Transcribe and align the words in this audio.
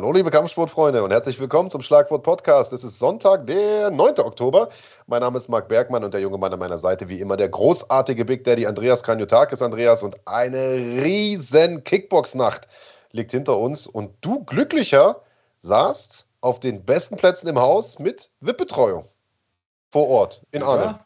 Hallo, 0.00 0.12
liebe 0.12 0.30
Kampfsportfreunde 0.30 1.04
und 1.04 1.10
herzlich 1.10 1.38
willkommen 1.38 1.68
zum 1.68 1.82
Schlagwort 1.82 2.22
Podcast. 2.22 2.72
Es 2.72 2.84
ist 2.84 2.98
Sonntag, 2.98 3.46
der 3.46 3.90
9. 3.90 4.20
Oktober. 4.20 4.70
Mein 5.06 5.20
Name 5.20 5.36
ist 5.36 5.50
Marc 5.50 5.68
Bergmann 5.68 6.02
und 6.02 6.14
der 6.14 6.22
junge 6.22 6.38
Mann 6.38 6.50
an 6.54 6.58
meiner 6.58 6.78
Seite, 6.78 7.10
wie 7.10 7.20
immer, 7.20 7.36
der 7.36 7.50
großartige 7.50 8.24
Big 8.24 8.42
Daddy 8.44 8.66
Andreas 8.66 9.02
Kranjotakis. 9.02 9.60
Andreas, 9.60 10.02
und 10.02 10.16
eine 10.26 10.72
riesen 11.04 11.84
Kickbox-Nacht 11.84 12.66
liegt 13.12 13.32
hinter 13.32 13.58
uns. 13.58 13.86
Und 13.86 14.14
du, 14.22 14.42
glücklicher, 14.44 15.20
saßt 15.60 16.26
auf 16.40 16.60
den 16.60 16.82
besten 16.82 17.16
Plätzen 17.16 17.48
im 17.48 17.58
Haus 17.58 17.98
mit 17.98 18.30
VIP-Betreuung 18.40 19.04
vor 19.90 20.08
Ort 20.08 20.40
in 20.50 20.62
Arnhem. 20.62 20.98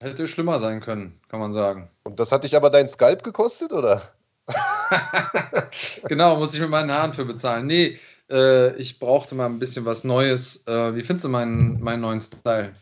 Ja, 0.00 0.10
hätte 0.10 0.28
schlimmer 0.28 0.60
sein 0.60 0.80
können, 0.80 1.20
kann 1.28 1.40
man 1.40 1.52
sagen. 1.52 1.90
Und 2.04 2.20
das 2.20 2.30
hat 2.30 2.44
dich 2.44 2.54
aber 2.54 2.70
dein 2.70 2.86
Skalp 2.86 3.24
gekostet, 3.24 3.72
oder? 3.72 4.00
genau, 6.08 6.36
muss 6.36 6.54
ich 6.54 6.60
mit 6.60 6.70
meinen 6.70 6.90
Haaren 6.90 7.12
für 7.12 7.24
bezahlen. 7.24 7.66
Nee, 7.66 7.98
äh, 8.30 8.74
ich 8.76 8.98
brauchte 8.98 9.34
mal 9.34 9.46
ein 9.46 9.58
bisschen 9.58 9.84
was 9.84 10.04
Neues. 10.04 10.66
Äh, 10.66 10.94
wie 10.94 11.02
findest 11.02 11.24
du 11.24 11.28
meinen, 11.28 11.80
meinen 11.80 12.00
neuen 12.00 12.20
Style? 12.20 12.74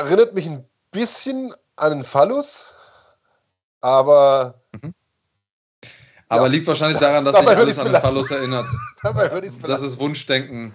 Erinnert 0.00 0.34
mich 0.34 0.46
ein 0.46 0.64
bisschen 0.90 1.52
an 1.76 1.92
einen 1.92 2.04
Phallus, 2.04 2.74
aber. 3.80 4.62
Mhm. 4.80 4.94
Aber 6.28 6.46
ja. 6.46 6.52
liegt 6.52 6.66
wahrscheinlich 6.66 6.96
daran, 6.96 7.26
dass 7.26 7.36
sich 7.36 7.46
alles 7.46 7.78
an 7.78 7.92
den 7.92 8.00
Phallus 8.00 8.30
erinnert. 8.30 8.64
Dabei 9.02 9.30
würde 9.30 9.46
ich 9.46 9.58
Das 9.58 9.82
ist 9.82 9.98
Wunschdenken. 9.98 10.74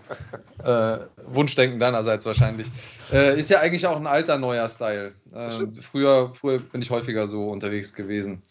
Äh, 0.64 1.00
Wunschdenken 1.26 1.80
deinerseits 1.80 2.28
wahrscheinlich. 2.28 2.72
Äh, 3.12 3.40
ist 3.40 3.50
ja 3.50 3.60
eigentlich 3.62 3.88
auch 3.88 3.96
ein 3.96 4.06
alter 4.06 4.38
neuer 4.38 4.70
Style. 4.70 5.16
Äh, 5.34 5.50
früher, 5.82 6.32
früher 6.36 6.60
bin 6.60 6.84
ich 6.84 6.92
häufiger 6.92 7.26
so 7.26 7.50
unterwegs 7.50 7.96
gewesen. 7.96 8.44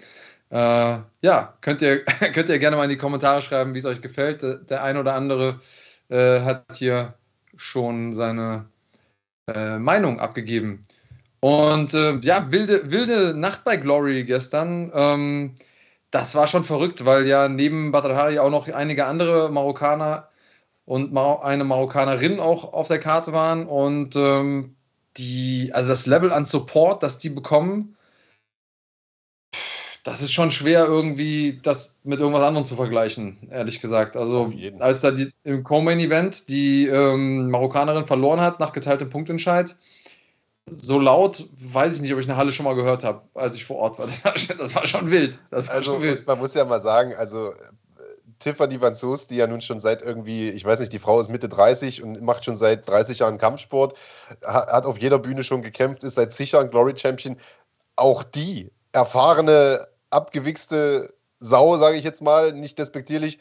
Äh, 0.51 0.99
ja, 1.23 1.57
könnt 1.61 1.83
ihr, 1.83 2.05
könnt 2.35 2.49
ihr 2.49 2.59
gerne 2.59 2.77
mal 2.77 2.85
in 2.85 2.91
die 2.91 2.97
Kommentare 2.97 3.43
schreiben, 3.43 3.75
wie 3.75 3.79
es 3.79 3.85
euch 3.85 4.01
gefällt. 4.03 4.43
Der, 4.43 4.57
der 4.57 4.83
ein 4.83 4.97
oder 4.97 5.15
andere 5.15 5.61
äh, 6.09 6.41
hat 6.41 6.77
hier 6.77 7.15
schon 7.57 8.15
seine 8.15 8.67
äh, 9.49 9.79
Meinung 9.79 10.21
abgegeben. 10.21 10.85
Und 11.41 11.95
äh, 11.95 12.19
ja, 12.21 12.51
wilde, 12.51 12.91
wilde 12.91 13.35
Nacht 13.35 13.65
bei 13.65 13.77
Glory 13.77 14.25
gestern. 14.25 14.91
Ähm, 14.95 15.55
das 16.11 16.35
war 16.35 16.47
schon 16.47 16.65
verrückt, 16.65 17.05
weil 17.05 17.27
ja 17.27 17.49
neben 17.49 17.93
Badr 17.93 18.43
auch 18.43 18.51
noch 18.51 18.69
einige 18.69 19.07
andere 19.07 19.51
Marokkaner 19.51 20.29
und 20.85 21.17
eine 21.17 21.65
Marokkanerin 21.65 22.41
auch 22.41 22.73
auf 22.73 22.89
der 22.89 23.01
Karte 23.01 23.33
waren. 23.33 23.67
Und 23.67 24.17
ähm, 24.17 24.77
die, 25.19 25.71
also 25.75 25.89
das 25.91 26.07
Level 26.07 26.33
an 26.33 26.45
Support, 26.45 27.03
das 27.03 27.19
die 27.19 27.31
bekommen, 27.31 27.97
das 30.07 30.23
ist 30.23 30.33
schon 30.33 30.53
schwer, 30.53 30.85
irgendwie 30.85 31.59
das 31.65 31.99
mit 32.05 32.21
irgendwas 32.21 32.45
anderem 32.45 32.65
zu 32.65 32.77
vergleichen, 32.77 33.49
ehrlich 33.51 33.81
gesagt. 33.81 34.17
Also, 34.17 34.53
als 34.79 35.01
da 35.01 35.11
die, 35.11 35.33
im 35.43 35.65
Co-Main-Event 35.65 36.49
die 36.49 36.87
ähm, 36.87 37.51
Marokkanerin 37.51 38.07
verloren 38.07 38.41
hat 38.41 38.61
nach 38.61 38.73
geteiltem 38.73 39.11
Punktentscheid, 39.11 39.75
so 40.71 41.01
laut 41.01 41.47
weiß 41.59 41.97
ich 41.97 42.03
nicht, 42.03 42.13
ob 42.15 42.21
ich 42.21 42.29
eine 42.29 42.37
Halle 42.37 42.53
schon 42.53 42.65
mal 42.65 42.77
gehört 42.77 43.03
habe, 43.03 43.23
als 43.35 43.57
ich 43.57 43.65
vor 43.65 43.79
Ort 43.79 43.99
war. 43.99 44.07
Das 44.23 44.25
war, 44.25 44.57
das 44.57 44.75
war 44.77 44.87
schon 44.87 45.11
wild. 45.11 45.41
War 45.51 45.59
also, 45.59 45.95
schon 45.95 46.03
wild. 46.03 46.25
man 46.27 46.39
muss 46.39 46.55
ja 46.55 46.65
mal 46.65 46.81
sagen, 46.81 47.15
also. 47.15 47.53
Tiffany 48.39 48.79
Van 48.79 48.93
Soos, 48.93 49.29
die 49.29 49.37
ja 49.37 49.47
nun 49.47 49.63
schon 49.63 49.81
seit 49.81 50.03
irgendwie, 50.03 50.51
ich 50.51 50.63
weiß 50.63 50.81
nicht, 50.81 50.93
die 50.93 50.99
Frau 50.99 51.19
ist 51.19 51.31
Mitte 51.31 51.49
30 51.49 52.03
und 52.03 52.21
macht 52.21 52.45
schon 52.45 52.55
seit 52.55 52.87
30 52.87 53.21
Jahren 53.21 53.39
Kampfsport, 53.39 53.97
hat 54.45 54.85
auf 54.85 54.99
jeder 54.99 55.19
Bühne 55.19 55.43
schon 55.43 55.63
gekämpft, 55.63 56.05
ist 56.05 56.17
seit 56.17 56.33
sicher 56.33 56.61
ein 56.61 56.69
Glory 56.69 56.93
Champion. 56.95 57.39
Auch 57.97 58.23
die 58.23 58.71
erfahrene 58.93 59.89
abgewichste 60.11 61.13
Sau, 61.39 61.77
sage 61.77 61.97
ich 61.97 62.05
jetzt 62.05 62.23
mal, 62.23 62.53
nicht 62.53 62.79
despektierlich. 62.79 63.39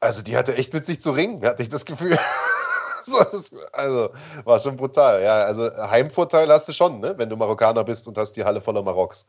Also 0.00 0.22
die 0.22 0.36
hatte 0.36 0.56
echt 0.56 0.74
mit 0.74 0.84
sich 0.84 1.00
zu 1.00 1.12
ringen, 1.12 1.44
hatte 1.44 1.62
ich 1.62 1.68
das 1.68 1.84
Gefühl. 1.84 2.18
also 3.72 4.10
war 4.44 4.58
schon 4.58 4.76
brutal. 4.76 5.22
Ja, 5.22 5.44
also 5.44 5.70
Heimvorteil 5.90 6.48
hast 6.48 6.68
du 6.68 6.72
schon, 6.72 7.00
ne? 7.00 7.14
wenn 7.16 7.28
du 7.28 7.36
Marokkaner 7.36 7.84
bist 7.84 8.08
und 8.08 8.18
hast 8.18 8.32
die 8.32 8.44
Halle 8.44 8.60
voller 8.60 8.82
Maroks. 8.82 9.26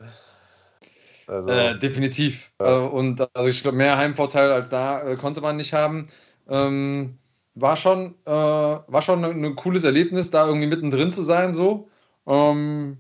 Also, 1.27 1.49
äh, 1.49 1.77
definitiv. 1.77 2.51
Ja. 2.59 2.85
Äh, 2.85 2.87
und 2.87 3.27
also 3.33 3.49
ich 3.49 3.61
glaube, 3.61 3.77
mehr 3.77 3.97
Heimvorteil 3.97 4.51
als 4.51 4.69
da 4.69 5.03
äh, 5.03 5.15
konnte 5.15 5.41
man 5.41 5.55
nicht 5.57 5.73
haben. 5.73 6.07
Ähm, 6.49 7.17
war 7.55 7.77
schon, 7.77 8.15
äh, 8.25 8.31
war 8.31 9.01
schon 9.01 9.23
ein, 9.23 9.45
ein 9.45 9.55
cooles 9.55 9.83
Erlebnis, 9.83 10.31
da 10.31 10.47
irgendwie 10.47 10.67
mittendrin 10.67 11.11
zu 11.11 11.23
sein, 11.23 11.53
so. 11.53 11.87
Ähm, 12.25 12.97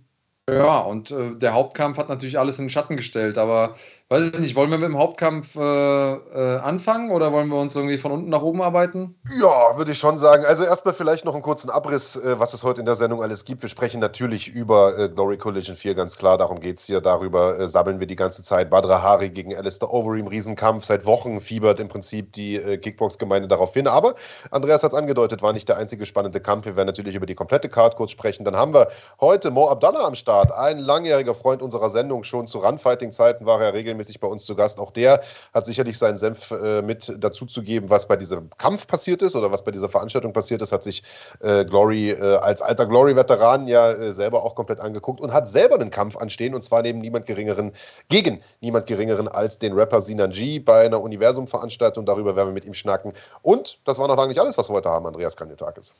ja, 0.49 0.79
und 0.79 1.11
äh, 1.11 1.35
der 1.35 1.53
Hauptkampf 1.53 1.97
hat 1.97 2.09
natürlich 2.09 2.37
alles 2.37 2.59
in 2.59 2.65
den 2.65 2.69
Schatten 2.69 2.97
gestellt, 2.97 3.37
aber 3.37 3.75
weiß 4.09 4.25
ich 4.25 4.39
nicht, 4.39 4.55
wollen 4.55 4.69
wir 4.69 4.77
mit 4.77 4.89
dem 4.89 4.97
Hauptkampf 4.97 5.55
äh, 5.55 5.59
äh, 5.59 6.59
anfangen 6.59 7.09
oder 7.09 7.31
wollen 7.31 7.47
wir 7.47 7.59
uns 7.59 7.75
irgendwie 7.75 7.97
von 7.97 8.11
unten 8.11 8.29
nach 8.29 8.43
oben 8.43 8.61
arbeiten? 8.61 9.15
Ja, 9.41 9.75
würde 9.75 9.91
ich 9.91 9.97
schon 9.97 10.19
sagen. 10.19 10.45
Also 10.45 10.63
erstmal 10.63 10.93
vielleicht 10.93 11.25
noch 11.25 11.33
einen 11.33 11.41
kurzen 11.41 11.71
Abriss, 11.71 12.15
äh, 12.17 12.39
was 12.39 12.53
es 12.53 12.63
heute 12.63 12.81
in 12.81 12.85
der 12.85 12.95
Sendung 12.95 13.23
alles 13.23 13.43
gibt. 13.43 13.63
Wir 13.63 13.69
sprechen 13.69 13.99
natürlich 13.99 14.49
über 14.49 14.97
äh, 14.99 15.09
Glory 15.09 15.37
Collision 15.37 15.75
4, 15.75 15.95
ganz 15.95 16.15
klar, 16.15 16.37
darum 16.37 16.59
geht 16.59 16.77
es 16.77 16.85
hier. 16.85 17.01
Darüber 17.01 17.57
äh, 17.57 17.67
sabbeln 17.67 17.99
wir 17.99 18.05
die 18.05 18.15
ganze 18.15 18.43
Zeit. 18.43 18.69
Badra 18.69 19.01
Hari 19.01 19.31
gegen 19.31 19.55
Alistair 19.55 19.91
Overeem, 19.91 20.27
Riesenkampf. 20.27 20.85
Seit 20.85 21.07
Wochen 21.07 21.41
fiebert 21.41 21.79
im 21.79 21.87
Prinzip 21.87 22.33
die 22.33 22.59
Kickbox-Gemeinde 22.59 23.47
darauf 23.47 23.73
hin. 23.73 23.87
Aber 23.87 24.13
Andreas 24.51 24.83
hat 24.83 24.91
es 24.91 24.97
angedeutet, 24.97 25.41
war 25.41 25.53
nicht 25.53 25.67
der 25.67 25.77
einzige 25.77 26.05
spannende 26.05 26.39
Kampf. 26.39 26.65
Wir 26.65 26.75
werden 26.75 26.87
natürlich 26.87 27.15
über 27.15 27.25
die 27.25 27.35
komplette 27.35 27.67
Card 27.67 27.95
kurz 27.95 28.11
sprechen. 28.11 28.43
Dann 28.45 28.55
haben 28.55 28.73
wir 28.73 28.89
heute 29.19 29.49
Mo 29.49 29.69
Abdallah 29.69 30.05
am 30.05 30.15
Start, 30.15 30.51
ein 30.51 30.77
langjähriger 30.77 31.33
Freund 31.33 31.63
unserer 31.63 31.89
Sendung. 31.89 32.23
Schon 32.23 32.45
zu 32.45 32.59
Runfighting-Zeiten 32.59 33.45
war 33.45 33.59
er 33.61 33.73
regelmäßig 33.73 33.92
bei 34.19 34.27
uns 34.27 34.45
zu 34.45 34.55
Gast. 34.55 34.79
Auch 34.79 34.91
der 34.91 35.21
hat 35.53 35.65
sicherlich 35.65 35.97
seinen 35.97 36.17
Senf 36.17 36.51
äh, 36.51 36.81
mit 36.81 37.13
dazu 37.19 37.45
zu 37.45 37.61
geben, 37.61 37.89
was 37.89 38.07
bei 38.07 38.15
diesem 38.15 38.49
Kampf 38.57 38.87
passiert 38.87 39.21
ist 39.21 39.35
oder 39.35 39.51
was 39.51 39.63
bei 39.63 39.71
dieser 39.71 39.89
Veranstaltung 39.89 40.33
passiert 40.33 40.61
ist. 40.61 40.71
Hat 40.71 40.83
sich 40.83 41.03
äh, 41.41 41.65
Glory 41.65 42.11
äh, 42.11 42.37
als 42.37 42.61
alter 42.61 42.85
Glory-Veteran 42.85 43.67
ja 43.67 43.91
äh, 43.91 44.13
selber 44.13 44.43
auch 44.43 44.55
komplett 44.55 44.79
angeguckt 44.79 45.21
und 45.21 45.33
hat 45.33 45.47
selber 45.47 45.75
einen 45.75 45.91
Kampf 45.91 46.17
anstehen 46.17 46.55
und 46.55 46.63
zwar 46.63 46.81
neben 46.81 46.99
niemand 46.99 47.25
geringeren, 47.25 47.71
gegen 48.09 48.41
niemand 48.61 48.87
geringeren 48.87 49.27
als 49.27 49.59
den 49.59 49.73
Rapper 49.73 50.01
Sinan 50.01 50.31
G 50.31 50.59
bei 50.59 50.85
einer 50.85 51.01
Universum-Veranstaltung. 51.01 52.05
Darüber 52.05 52.35
werden 52.35 52.49
wir 52.49 52.53
mit 52.53 52.65
ihm 52.65 52.73
schnacken. 52.73 53.13
Und 53.41 53.79
das 53.85 53.99
war 53.99 54.07
noch 54.07 54.17
lange 54.17 54.29
nicht 54.29 54.39
alles, 54.39 54.57
was 54.57 54.69
wir 54.69 54.75
heute 54.75 54.89
haben, 54.89 55.05
Andreas 55.05 55.35
Kanyotakis. 55.35 55.93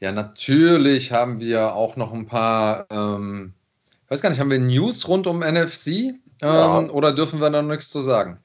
Ja, 0.00 0.12
natürlich 0.12 1.12
haben 1.12 1.40
wir 1.40 1.74
auch 1.74 1.96
noch 1.96 2.14
ein 2.14 2.26
paar, 2.26 2.86
ähm, 2.90 3.52
weiß 4.10 4.20
gar 4.20 4.30
nicht, 4.30 4.40
haben 4.40 4.50
wir 4.50 4.58
News 4.58 5.08
rund 5.08 5.26
um 5.26 5.40
NFC? 5.40 6.14
Ja. 6.42 6.78
Ähm, 6.78 6.90
oder 6.90 7.12
dürfen 7.12 7.40
wir 7.40 7.50
da 7.50 7.62
nichts 7.62 7.88
zu 7.88 8.00
sagen? 8.00 8.38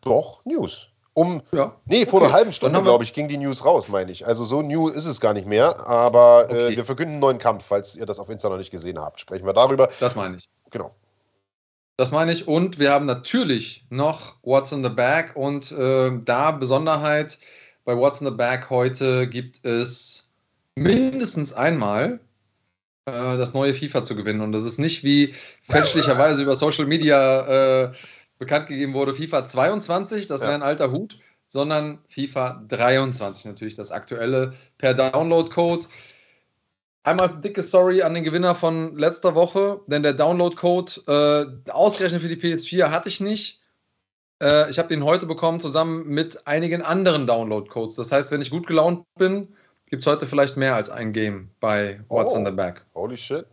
Doch, 0.00 0.44
News. 0.44 0.88
Um, 1.14 1.42
ja. 1.52 1.76
Nee, 1.84 2.06
vor 2.06 2.20
okay. 2.20 2.26
einer 2.26 2.34
halben 2.34 2.52
Stunde, 2.52 2.82
glaube 2.82 3.04
ich, 3.04 3.12
ging 3.12 3.28
die 3.28 3.36
News 3.36 3.64
raus, 3.66 3.88
meine 3.88 4.10
ich. 4.10 4.26
Also 4.26 4.46
so 4.46 4.62
new 4.62 4.88
ist 4.88 5.04
es 5.04 5.20
gar 5.20 5.34
nicht 5.34 5.46
mehr. 5.46 5.86
Aber 5.86 6.48
äh, 6.48 6.52
okay. 6.52 6.72
äh, 6.72 6.76
wir 6.76 6.84
verkünden 6.84 7.14
einen 7.14 7.20
neuen 7.20 7.38
Kampf, 7.38 7.66
falls 7.66 7.96
ihr 7.96 8.06
das 8.06 8.18
auf 8.18 8.30
Insta 8.30 8.48
noch 8.48 8.56
nicht 8.56 8.70
gesehen 8.70 8.98
habt. 8.98 9.20
Sprechen 9.20 9.44
wir 9.44 9.52
darüber. 9.52 9.90
Das 10.00 10.16
meine 10.16 10.36
ich. 10.36 10.48
Genau. 10.70 10.94
Das 11.98 12.10
meine 12.10 12.32
ich. 12.32 12.48
Und 12.48 12.78
wir 12.78 12.92
haben 12.92 13.04
natürlich 13.04 13.84
noch 13.90 14.36
What's 14.42 14.72
in 14.72 14.82
the 14.82 14.88
Bag. 14.88 15.36
Und 15.36 15.70
äh, 15.72 16.12
da 16.24 16.50
Besonderheit 16.50 17.38
bei 17.84 17.94
What's 17.94 18.22
in 18.22 18.28
the 18.28 18.34
Bag 18.34 18.70
heute 18.70 19.28
gibt 19.28 19.62
es 19.66 20.30
mindestens 20.76 21.52
einmal 21.52 22.20
das 23.04 23.52
neue 23.52 23.74
FIFA 23.74 24.04
zu 24.04 24.14
gewinnen. 24.14 24.40
Und 24.40 24.52
das 24.52 24.64
ist 24.64 24.78
nicht 24.78 25.02
wie 25.02 25.34
fälschlicherweise 25.68 26.42
über 26.42 26.54
Social 26.54 26.86
Media 26.86 27.86
äh, 27.86 27.92
bekannt 28.38 28.66
gegeben 28.66 28.94
wurde, 28.94 29.14
FIFA 29.14 29.46
22, 29.46 30.26
das 30.26 30.42
wäre 30.42 30.54
ein 30.54 30.62
alter 30.62 30.90
Hut, 30.90 31.18
sondern 31.46 32.00
FIFA 32.08 32.64
23 32.68 33.44
natürlich 33.44 33.76
das 33.76 33.92
aktuelle 33.92 34.52
per 34.78 34.94
Download-Code. 34.94 35.86
Einmal 37.04 37.40
dicke 37.40 37.62
Sorry 37.62 38.02
an 38.02 38.14
den 38.14 38.24
Gewinner 38.24 38.54
von 38.54 38.96
letzter 38.96 39.34
Woche, 39.34 39.80
denn 39.86 40.02
der 40.02 40.14
Download-Code 40.14 41.62
äh, 41.66 41.70
ausgerechnet 41.70 42.22
für 42.22 42.28
die 42.28 42.36
PS4 42.36 42.90
hatte 42.90 43.08
ich 43.08 43.20
nicht. 43.20 43.60
Äh, 44.40 44.70
ich 44.70 44.78
habe 44.78 44.88
den 44.88 45.04
heute 45.04 45.26
bekommen 45.26 45.60
zusammen 45.60 46.06
mit 46.08 46.46
einigen 46.46 46.82
anderen 46.82 47.26
Download-Codes. 47.26 47.96
Das 47.96 48.10
heißt, 48.10 48.30
wenn 48.30 48.42
ich 48.42 48.50
gut 48.50 48.66
gelaunt 48.66 49.04
bin, 49.16 49.54
gibt 49.92 50.04
es 50.04 50.06
heute 50.06 50.26
vielleicht 50.26 50.56
mehr 50.56 50.74
als 50.74 50.88
ein 50.88 51.12
Game 51.12 51.50
bei 51.60 52.00
What's 52.08 52.32
oh, 52.32 52.38
in 52.38 52.46
the 52.46 52.50
Bag. 52.50 52.80
Holy 52.94 53.14
shit. 53.14 53.44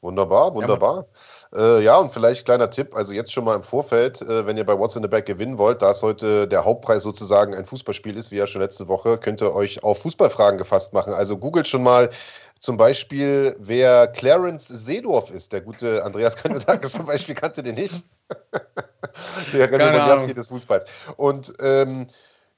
Wunderbar, 0.00 0.52
wunderbar. 0.52 1.06
Ja, 1.54 1.78
äh, 1.78 1.84
ja, 1.84 1.96
und 1.98 2.12
vielleicht 2.12 2.44
kleiner 2.44 2.68
Tipp, 2.70 2.92
also 2.92 3.12
jetzt 3.14 3.32
schon 3.32 3.44
mal 3.44 3.54
im 3.54 3.62
Vorfeld, 3.62 4.20
äh, 4.22 4.44
wenn 4.46 4.56
ihr 4.56 4.66
bei 4.66 4.76
What's 4.76 4.96
in 4.96 5.02
the 5.02 5.08
Bag 5.08 5.24
gewinnen 5.24 5.58
wollt, 5.58 5.80
da 5.80 5.92
es 5.92 6.02
heute 6.02 6.48
der 6.48 6.64
Hauptpreis 6.64 7.04
sozusagen 7.04 7.54
ein 7.54 7.64
Fußballspiel 7.64 8.16
ist, 8.16 8.32
wie 8.32 8.36
ja 8.36 8.48
schon 8.48 8.60
letzte 8.60 8.88
Woche, 8.88 9.16
könnt 9.16 9.40
ihr 9.40 9.54
euch 9.54 9.84
auf 9.84 10.02
Fußballfragen 10.02 10.58
gefasst 10.58 10.92
machen. 10.92 11.12
Also 11.12 11.38
googelt 11.38 11.68
schon 11.68 11.84
mal 11.84 12.10
zum 12.58 12.76
Beispiel, 12.76 13.54
wer 13.60 14.08
Clarence 14.08 14.66
Seedorf 14.66 15.30
ist. 15.30 15.52
Der 15.52 15.60
gute 15.60 16.04
Andreas 16.04 16.34
Kandidates 16.34 16.92
zum 16.94 17.06
Beispiel 17.06 17.36
kannte 17.36 17.62
den 17.62 17.76
nicht. 17.76 18.02
der 19.52 19.70
René 19.70 20.34
des 20.34 20.48
Fußballs. 20.48 20.84
Und 21.16 21.52
ähm, 21.60 22.08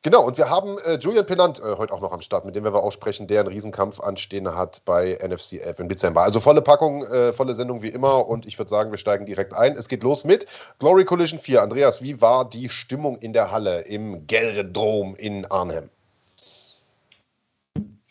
Genau, 0.02 0.24
und 0.24 0.38
wir 0.38 0.48
haben 0.48 0.76
äh, 0.86 0.96
Julian 0.98 1.26
Penant 1.26 1.58
äh, 1.58 1.76
heute 1.76 1.92
auch 1.92 2.00
noch 2.00 2.12
am 2.12 2.20
Start, 2.20 2.44
mit 2.44 2.54
dem 2.54 2.62
wir 2.62 2.72
auch 2.72 2.92
sprechen, 2.92 3.26
der 3.26 3.40
einen 3.40 3.48
Riesenkampf 3.48 3.98
anstehen 3.98 4.54
hat 4.54 4.80
bei 4.84 5.18
NFC 5.20 5.54
11 5.54 5.80
im 5.80 5.88
Dezember. 5.88 6.22
Also 6.22 6.38
volle 6.38 6.62
Packung, 6.62 7.02
äh, 7.04 7.32
volle 7.32 7.56
Sendung 7.56 7.82
wie 7.82 7.88
immer 7.88 8.28
und 8.28 8.46
ich 8.46 8.56
würde 8.58 8.68
sagen, 8.68 8.92
wir 8.92 8.98
steigen 8.98 9.26
direkt 9.26 9.54
ein. 9.54 9.76
Es 9.76 9.88
geht 9.88 10.04
los 10.04 10.24
mit 10.24 10.46
Glory 10.78 11.04
Collision 11.04 11.40
4. 11.40 11.62
Andreas, 11.62 12.00
wie 12.00 12.20
war 12.20 12.48
die 12.48 12.68
Stimmung 12.68 13.18
in 13.18 13.32
der 13.32 13.50
Halle 13.50 13.80
im 13.80 14.24
Geldrom 14.28 15.16
in 15.16 15.44
Arnhem? 15.46 15.90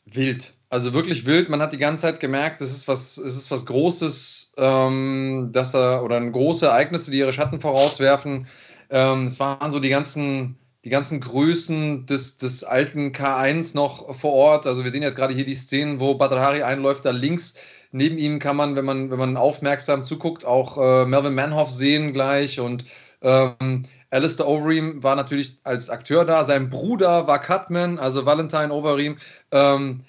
Wild. 0.05 0.53
Also 0.69 0.93
wirklich 0.93 1.25
wild. 1.25 1.47
Man 1.47 1.61
hat 1.61 1.71
die 1.71 1.77
ganze 1.77 2.01
Zeit 2.01 2.19
gemerkt, 2.19 2.59
es 2.59 2.71
ist 2.71 2.89
was, 2.89 3.17
es 3.17 3.37
ist 3.37 3.49
was 3.49 3.65
Großes, 3.65 4.55
ähm, 4.57 5.49
dass 5.53 5.71
da, 5.71 6.01
oder 6.01 6.19
große 6.19 6.65
Ereignisse, 6.65 7.11
die 7.11 7.19
ihre 7.19 7.31
Schatten 7.31 7.61
vorauswerfen. 7.61 8.47
Ähm, 8.89 9.27
es 9.27 9.39
waren 9.39 9.71
so 9.71 9.79
die 9.79 9.89
ganzen, 9.89 10.57
die 10.87 10.91
ganzen 10.91 11.19
Größen 11.19 12.05
des, 12.05 12.37
des 12.37 12.63
alten 12.63 13.11
K1 13.11 13.75
noch 13.75 14.15
vor 14.15 14.31
Ort. 14.31 14.65
Also 14.65 14.85
wir 14.85 14.91
sehen 14.91 15.03
jetzt 15.03 15.17
gerade 15.17 15.33
hier 15.33 15.43
die 15.43 15.53
Szenen, 15.53 15.99
wo 15.99 16.15
Badr 16.15 16.39
Hari 16.39 16.63
einläuft, 16.63 17.03
da 17.03 17.11
links 17.11 17.55
neben 17.91 18.17
ihm 18.17 18.39
kann 18.39 18.55
man, 18.55 18.77
wenn 18.77 18.85
man, 18.85 19.11
wenn 19.11 19.19
man 19.19 19.35
aufmerksam 19.35 20.05
zuguckt, 20.05 20.45
auch 20.45 20.77
äh, 20.77 21.05
Melvin 21.05 21.35
Manhoff 21.35 21.73
sehen 21.73 22.13
gleich 22.13 22.61
und 22.61 22.85
ähm, 23.21 23.83
Alistair 24.11 24.47
Overeem 24.47 25.03
war 25.03 25.17
natürlich 25.17 25.57
als 25.65 25.89
Akteur 25.89 26.23
da, 26.23 26.45
sein 26.45 26.69
Bruder 26.69 27.27
war 27.27 27.41
Cutman, 27.41 27.99
also 27.99 28.25
Valentine 28.25 28.71
Overeem. 28.71 29.17
Ähm, 29.51 30.05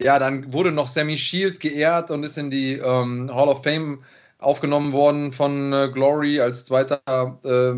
ja, 0.00 0.18
dann 0.18 0.50
wurde 0.50 0.72
noch 0.72 0.88
Sammy 0.88 1.18
Shield 1.18 1.60
geehrt 1.60 2.10
und 2.10 2.24
ist 2.24 2.38
in 2.38 2.50
die 2.50 2.78
ähm, 2.78 3.30
Hall 3.34 3.48
of 3.48 3.62
Fame 3.62 4.02
aufgenommen 4.38 4.92
worden 4.92 5.30
von 5.30 5.74
äh, 5.74 5.90
Glory 5.92 6.40
als 6.40 6.64
zweiter 6.64 7.02
äh, 7.44 7.74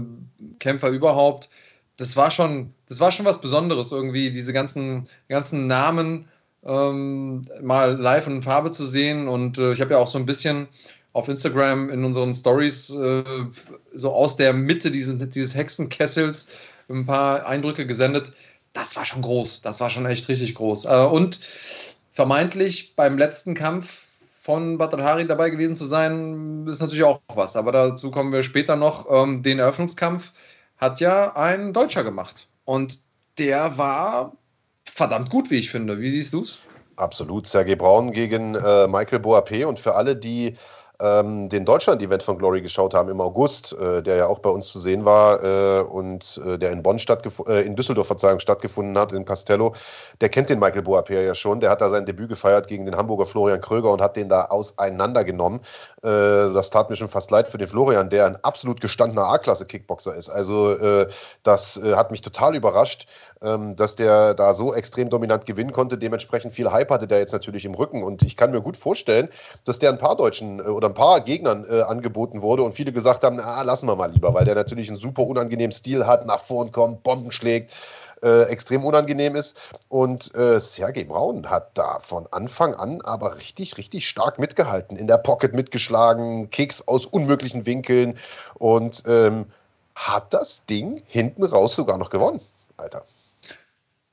Kämpfer 0.60 0.90
überhaupt. 0.90 1.48
Das 1.96 2.16
war 2.16 2.30
schon, 2.30 2.74
das 2.88 3.00
war 3.00 3.12
schon 3.12 3.26
was 3.26 3.40
Besonderes 3.40 3.92
irgendwie, 3.92 4.30
diese 4.30 4.52
ganzen, 4.52 5.08
ganzen 5.28 5.66
Namen 5.66 6.28
ähm, 6.64 7.42
mal 7.62 7.96
live 7.96 8.26
in 8.26 8.42
Farbe 8.42 8.70
zu 8.70 8.86
sehen. 8.86 9.28
Und 9.28 9.58
äh, 9.58 9.72
ich 9.72 9.80
habe 9.80 9.92
ja 9.92 9.98
auch 9.98 10.08
so 10.08 10.18
ein 10.18 10.26
bisschen 10.26 10.68
auf 11.12 11.28
Instagram 11.28 11.90
in 11.90 12.04
unseren 12.04 12.34
Stories 12.34 12.90
äh, 12.90 13.24
so 13.92 14.12
aus 14.12 14.36
der 14.36 14.52
Mitte 14.52 14.90
dieses, 14.90 15.16
dieses 15.30 15.54
Hexenkessels 15.54 16.48
ein 16.88 17.06
paar 17.06 17.46
Eindrücke 17.46 17.86
gesendet. 17.86 18.32
Das 18.72 18.96
war 18.96 19.04
schon 19.04 19.22
groß, 19.22 19.62
das 19.62 19.80
war 19.80 19.88
schon 19.88 20.06
echt 20.06 20.28
richtig 20.28 20.54
groß. 20.56 20.86
Äh, 20.86 21.06
und 21.06 21.38
vermeintlich 22.12 22.94
beim 22.96 23.16
letzten 23.18 23.54
Kampf 23.54 24.02
von 24.40 24.76
Badr 24.76 25.24
dabei 25.24 25.48
gewesen 25.48 25.76
zu 25.76 25.86
sein, 25.86 26.66
ist 26.66 26.80
natürlich 26.80 27.04
auch 27.04 27.20
was. 27.34 27.56
Aber 27.56 27.72
dazu 27.72 28.10
kommen 28.10 28.32
wir 28.32 28.42
später 28.42 28.76
noch. 28.76 29.06
Ähm, 29.10 29.42
den 29.42 29.58
Eröffnungskampf 29.58 30.32
hat 30.84 31.00
ja 31.00 31.34
ein 31.34 31.72
Deutscher 31.72 32.04
gemacht. 32.04 32.48
Und 32.64 33.00
der 33.38 33.76
war 33.78 34.32
verdammt 34.84 35.30
gut, 35.30 35.50
wie 35.50 35.56
ich 35.56 35.70
finde. 35.70 35.98
Wie 35.98 36.10
siehst 36.10 36.32
du 36.32 36.42
es? 36.42 36.58
Absolut. 36.96 37.46
Sergei 37.46 37.74
Braun 37.74 38.12
gegen 38.12 38.54
äh, 38.54 38.86
Michael 38.86 39.18
Boapé. 39.18 39.64
Und 39.64 39.80
für 39.80 39.94
alle, 39.94 40.14
die 40.14 40.56
ähm, 41.00 41.48
den 41.48 41.64
Deutschland-Event 41.64 42.22
von 42.22 42.38
Glory 42.38 42.62
geschaut 42.62 42.94
haben 42.94 43.08
im 43.08 43.20
August, 43.20 43.72
äh, 43.72 44.02
der 44.02 44.16
ja 44.16 44.26
auch 44.26 44.38
bei 44.38 44.50
uns 44.50 44.68
zu 44.68 44.78
sehen 44.78 45.04
war 45.04 45.42
äh, 45.42 45.82
und 45.82 46.40
äh, 46.46 46.56
der 46.56 46.70
in 46.70 46.82
Bonn 46.82 46.98
stattgefunden, 46.98 47.54
äh, 47.54 47.62
in 47.62 47.74
Düsseldorf 47.74 48.06
Verzeihung 48.06 48.38
stattgefunden 48.38 48.96
hat, 48.96 49.12
in 49.12 49.24
Castello, 49.24 49.74
der 50.20 50.28
kennt 50.28 50.50
den 50.50 50.60
Michael 50.60 50.82
Boapia 50.82 51.20
ja 51.20 51.34
schon. 51.34 51.60
Der 51.60 51.70
hat 51.70 51.80
da 51.80 51.88
sein 51.88 52.06
Debüt 52.06 52.28
gefeiert 52.28 52.68
gegen 52.68 52.86
den 52.86 52.96
Hamburger 52.96 53.26
Florian 53.26 53.60
Kröger 53.60 53.90
und 53.90 54.00
hat 54.00 54.16
den 54.16 54.28
da 54.28 54.44
auseinandergenommen. 54.46 55.60
Äh, 56.02 56.08
das 56.08 56.70
tat 56.70 56.90
mir 56.90 56.96
schon 56.96 57.08
fast 57.08 57.30
leid 57.30 57.50
für 57.50 57.58
den 57.58 57.68
Florian, 57.68 58.08
der 58.08 58.26
ein 58.26 58.36
absolut 58.44 58.80
gestandener 58.80 59.24
A-Klasse-Kickboxer 59.24 60.14
ist. 60.14 60.28
Also 60.28 60.72
äh, 60.72 61.08
das 61.42 61.80
hat 61.82 62.10
mich 62.12 62.22
total 62.22 62.54
überrascht 62.54 63.06
dass 63.76 63.94
der 63.96 64.34
da 64.34 64.54
so 64.54 64.74
extrem 64.74 65.10
dominant 65.10 65.44
gewinnen 65.46 65.72
konnte. 65.72 65.98
Dementsprechend 65.98 66.52
viel 66.52 66.70
Hype 66.72 66.90
hatte 66.90 67.06
der 67.06 67.18
jetzt 67.18 67.32
natürlich 67.32 67.64
im 67.64 67.74
Rücken. 67.74 68.02
Und 68.02 68.22
ich 68.22 68.36
kann 68.36 68.50
mir 68.50 68.60
gut 68.60 68.76
vorstellen, 68.76 69.28
dass 69.64 69.78
der 69.78 69.90
ein 69.90 69.98
paar 69.98 70.16
Deutschen 70.16 70.60
äh, 70.60 70.62
oder 70.62 70.88
ein 70.88 70.94
paar 70.94 71.20
Gegnern 71.20 71.66
äh, 71.68 71.82
angeboten 71.82 72.42
wurde 72.42 72.62
und 72.62 72.74
viele 72.74 72.92
gesagt 72.92 73.24
haben, 73.24 73.36
na, 73.36 73.62
lassen 73.62 73.86
wir 73.86 73.96
mal 73.96 74.10
lieber, 74.10 74.32
weil 74.34 74.44
der 74.44 74.54
natürlich 74.54 74.88
einen 74.88 74.96
super 74.96 75.22
unangenehmen 75.22 75.72
Stil 75.72 76.06
hat, 76.06 76.26
nach 76.26 76.40
vorn 76.40 76.72
kommt, 76.72 77.02
Bomben 77.02 77.30
schlägt. 77.30 77.72
Äh, 78.22 78.44
extrem 78.44 78.84
unangenehm 78.84 79.36
ist. 79.36 79.60
Und 79.88 80.34
äh, 80.34 80.58
Sergei 80.58 81.04
Braun 81.04 81.50
hat 81.50 81.76
da 81.76 81.98
von 81.98 82.26
Anfang 82.30 82.74
an 82.74 83.02
aber 83.02 83.36
richtig, 83.36 83.76
richtig 83.76 84.08
stark 84.08 84.38
mitgehalten. 84.38 84.96
In 84.96 85.06
der 85.06 85.18
Pocket 85.18 85.52
mitgeschlagen, 85.52 86.48
Kicks 86.48 86.88
aus 86.88 87.04
unmöglichen 87.04 87.66
Winkeln 87.66 88.16
und 88.54 89.02
ähm, 89.06 89.44
hat 89.94 90.32
das 90.32 90.64
Ding 90.64 91.02
hinten 91.06 91.44
raus 91.44 91.74
sogar 91.74 91.98
noch 91.98 92.08
gewonnen. 92.08 92.40
Alter 92.78 93.04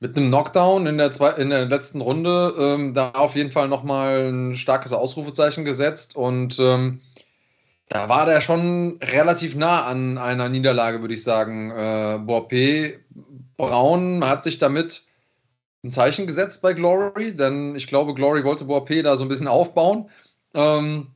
mit 0.02 0.16
einem 0.16 0.30
Knockdown 0.30 0.86
in 0.86 0.98
der, 0.98 1.12
zwei, 1.12 1.30
in 1.30 1.50
der 1.50 1.66
letzten 1.66 2.00
Runde 2.00 2.52
ähm, 2.58 2.92
da 2.92 3.10
auf 3.10 3.36
jeden 3.36 3.52
Fall 3.52 3.68
nochmal 3.68 4.32
ein 4.32 4.56
starkes 4.56 4.92
Ausrufezeichen 4.92 5.64
gesetzt 5.64 6.16
und 6.16 6.58
ähm, 6.58 7.00
da 7.88 8.08
war 8.08 8.26
der 8.26 8.40
schon 8.40 8.98
relativ 9.00 9.54
nah 9.54 9.84
an 9.84 10.18
einer 10.18 10.48
Niederlage, 10.48 11.02
würde 11.02 11.14
ich 11.14 11.22
sagen. 11.22 11.70
Äh, 11.70 12.18
Boapé 12.18 12.94
Braun 13.56 14.26
hat 14.26 14.42
sich 14.42 14.58
damit 14.58 15.04
ein 15.84 15.92
Zeichen 15.92 16.26
gesetzt 16.26 16.62
bei 16.62 16.72
Glory, 16.72 17.36
denn 17.36 17.76
ich 17.76 17.86
glaube, 17.86 18.14
Glory 18.14 18.42
wollte 18.42 18.64
Boapé 18.64 19.02
da 19.02 19.16
so 19.16 19.22
ein 19.22 19.28
bisschen 19.28 19.46
aufbauen. 19.46 20.10
Ähm, 20.54 21.12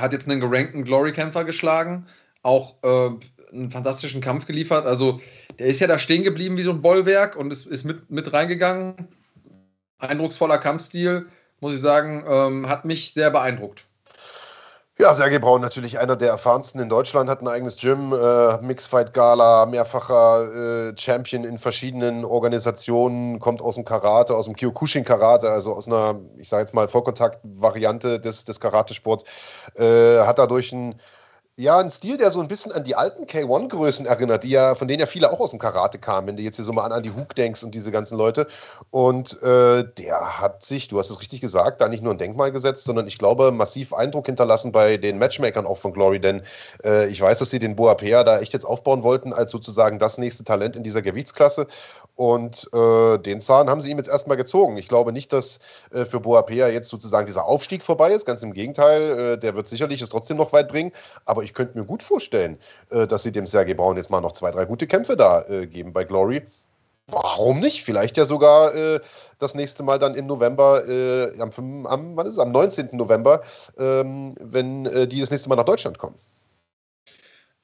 hat 0.00 0.14
jetzt 0.14 0.26
einen 0.28 0.40
gerankten 0.40 0.84
Glory-Kämpfer 0.84 1.44
geschlagen. 1.44 2.06
Auch 2.42 2.76
äh, 2.82 3.10
einen 3.54 3.70
fantastischen 3.70 4.20
Kampf 4.20 4.46
geliefert. 4.46 4.86
Also 4.86 5.20
der 5.58 5.66
ist 5.66 5.80
ja 5.80 5.86
da 5.86 5.98
stehen 5.98 6.24
geblieben 6.24 6.56
wie 6.56 6.62
so 6.62 6.70
ein 6.70 6.82
Bollwerk 6.82 7.36
und 7.36 7.50
ist, 7.50 7.66
ist 7.66 7.84
mit, 7.84 8.10
mit 8.10 8.32
reingegangen. 8.32 9.08
Eindrucksvoller 9.98 10.58
Kampfstil, 10.58 11.26
muss 11.60 11.74
ich 11.74 11.80
sagen, 11.80 12.24
ähm, 12.28 12.68
hat 12.68 12.84
mich 12.84 13.12
sehr 13.12 13.30
beeindruckt. 13.30 13.86
Ja, 14.96 15.12
Sergei 15.12 15.40
Braun 15.40 15.60
natürlich 15.60 15.98
einer 15.98 16.14
der 16.14 16.28
erfahrensten 16.28 16.80
in 16.80 16.88
Deutschland, 16.88 17.28
hat 17.28 17.42
ein 17.42 17.48
eigenes 17.48 17.76
Gym, 17.76 18.12
äh, 18.12 18.58
Mixfight 18.62 19.12
Gala, 19.12 19.66
mehrfacher 19.66 20.90
äh, 20.90 20.94
Champion 20.96 21.42
in 21.42 21.58
verschiedenen 21.58 22.24
Organisationen, 22.24 23.40
kommt 23.40 23.60
aus 23.60 23.74
dem 23.74 23.84
Karate, 23.84 24.36
aus 24.36 24.44
dem 24.44 24.54
Kyokushin 24.54 25.02
Karate, 25.02 25.50
also 25.50 25.74
aus 25.74 25.88
einer, 25.88 26.20
ich 26.36 26.48
sage 26.48 26.62
jetzt 26.62 26.74
mal, 26.74 26.86
Vollkontakt-Variante 26.86 28.20
des, 28.20 28.44
des 28.44 28.60
Karatesports, 28.60 29.24
äh, 29.76 30.20
hat 30.20 30.38
dadurch 30.38 30.72
ein 30.72 30.94
ja, 31.56 31.78
ein 31.78 31.88
Stil, 31.88 32.16
der 32.16 32.32
so 32.32 32.40
ein 32.40 32.48
bisschen 32.48 32.72
an 32.72 32.82
die 32.82 32.96
alten 32.96 33.26
K1-Größen 33.26 34.06
erinnert, 34.06 34.42
die 34.42 34.50
ja, 34.50 34.74
von 34.74 34.88
denen 34.88 34.98
ja 34.98 35.06
viele 35.06 35.30
auch 35.30 35.38
aus 35.38 35.50
dem 35.50 35.60
Karate 35.60 36.00
kamen, 36.00 36.26
wenn 36.26 36.36
du 36.36 36.42
jetzt 36.42 36.56
hier 36.56 36.64
so 36.64 36.72
mal 36.72 36.84
an 36.84 36.90
Andy 36.90 37.10
Hook 37.10 37.36
denkst 37.36 37.62
und 37.62 37.72
diese 37.76 37.92
ganzen 37.92 38.18
Leute. 38.18 38.48
Und 38.90 39.40
äh, 39.40 39.84
der 39.84 40.40
hat 40.40 40.64
sich, 40.64 40.88
du 40.88 40.98
hast 40.98 41.10
es 41.10 41.20
richtig 41.20 41.40
gesagt, 41.40 41.80
da 41.80 41.88
nicht 41.88 42.02
nur 42.02 42.12
ein 42.12 42.18
Denkmal 42.18 42.50
gesetzt, 42.50 42.84
sondern 42.84 43.06
ich 43.06 43.18
glaube, 43.18 43.52
massiv 43.52 43.92
Eindruck 43.92 44.26
hinterlassen 44.26 44.72
bei 44.72 44.96
den 44.96 45.18
Matchmakern 45.18 45.64
auch 45.64 45.78
von 45.78 45.92
Glory, 45.92 46.18
denn 46.18 46.42
äh, 46.84 47.06
ich 47.06 47.20
weiß, 47.20 47.38
dass 47.38 47.50
sie 47.50 47.60
den 47.60 47.76
Boapea 47.76 48.24
da 48.24 48.40
echt 48.40 48.52
jetzt 48.52 48.64
aufbauen 48.64 49.04
wollten 49.04 49.32
als 49.32 49.52
sozusagen 49.52 50.00
das 50.00 50.18
nächste 50.18 50.42
Talent 50.42 50.74
in 50.74 50.82
dieser 50.82 51.02
Gewichtsklasse. 51.02 51.68
Und 52.16 52.68
äh, 52.72 53.18
den 53.18 53.40
Zahn 53.40 53.68
haben 53.68 53.80
sie 53.80 53.90
ihm 53.90 53.98
jetzt 53.98 54.08
erstmal 54.08 54.36
gezogen. 54.36 54.76
Ich 54.76 54.88
glaube 54.88 55.12
nicht, 55.12 55.32
dass 55.32 55.58
äh, 55.92 56.04
für 56.04 56.20
Boapea 56.20 56.68
jetzt 56.68 56.88
sozusagen 56.88 57.26
dieser 57.26 57.44
Aufstieg 57.44 57.82
vorbei 57.82 58.12
ist. 58.12 58.24
Ganz 58.24 58.42
im 58.42 58.52
Gegenteil, 58.52 59.18
äh, 59.18 59.38
der 59.38 59.56
wird 59.56 59.66
sicherlich 59.66 60.00
es 60.00 60.10
trotzdem 60.10 60.36
noch 60.36 60.52
weit 60.52 60.68
bringen. 60.68 60.92
Aber 61.24 61.42
ich 61.44 61.54
könnte 61.54 61.78
mir 61.78 61.84
gut 61.84 62.02
vorstellen, 62.02 62.58
äh, 62.90 63.06
dass 63.06 63.22
sie 63.22 63.32
dem 63.32 63.46
Sergei 63.46 63.74
Braun 63.74 63.96
jetzt 63.96 64.10
mal 64.10 64.20
noch 64.20 64.32
zwei, 64.32 64.50
drei 64.50 64.64
gute 64.64 64.86
Kämpfe 64.86 65.16
da 65.16 65.42
äh, 65.48 65.66
geben 65.66 65.92
bei 65.92 66.04
Glory. 66.04 66.42
Warum 67.08 67.60
nicht? 67.60 67.84
Vielleicht 67.84 68.16
ja 68.16 68.24
sogar 68.24 68.74
äh, 68.74 69.00
das 69.38 69.54
nächste 69.54 69.82
Mal 69.82 69.98
dann 69.98 70.14
im 70.14 70.26
November, 70.26 70.82
am, 71.38 71.86
am, 71.86 72.16
wann 72.16 72.26
ist 72.26 72.32
es? 72.32 72.38
am 72.38 72.50
19. 72.50 72.88
November, 72.92 73.42
ähm, 73.76 74.34
wenn 74.40 74.84
die 74.84 75.20
das 75.20 75.30
nächste 75.30 75.50
Mal 75.50 75.56
nach 75.56 75.64
Deutschland 75.64 75.98
kommen. 75.98 76.16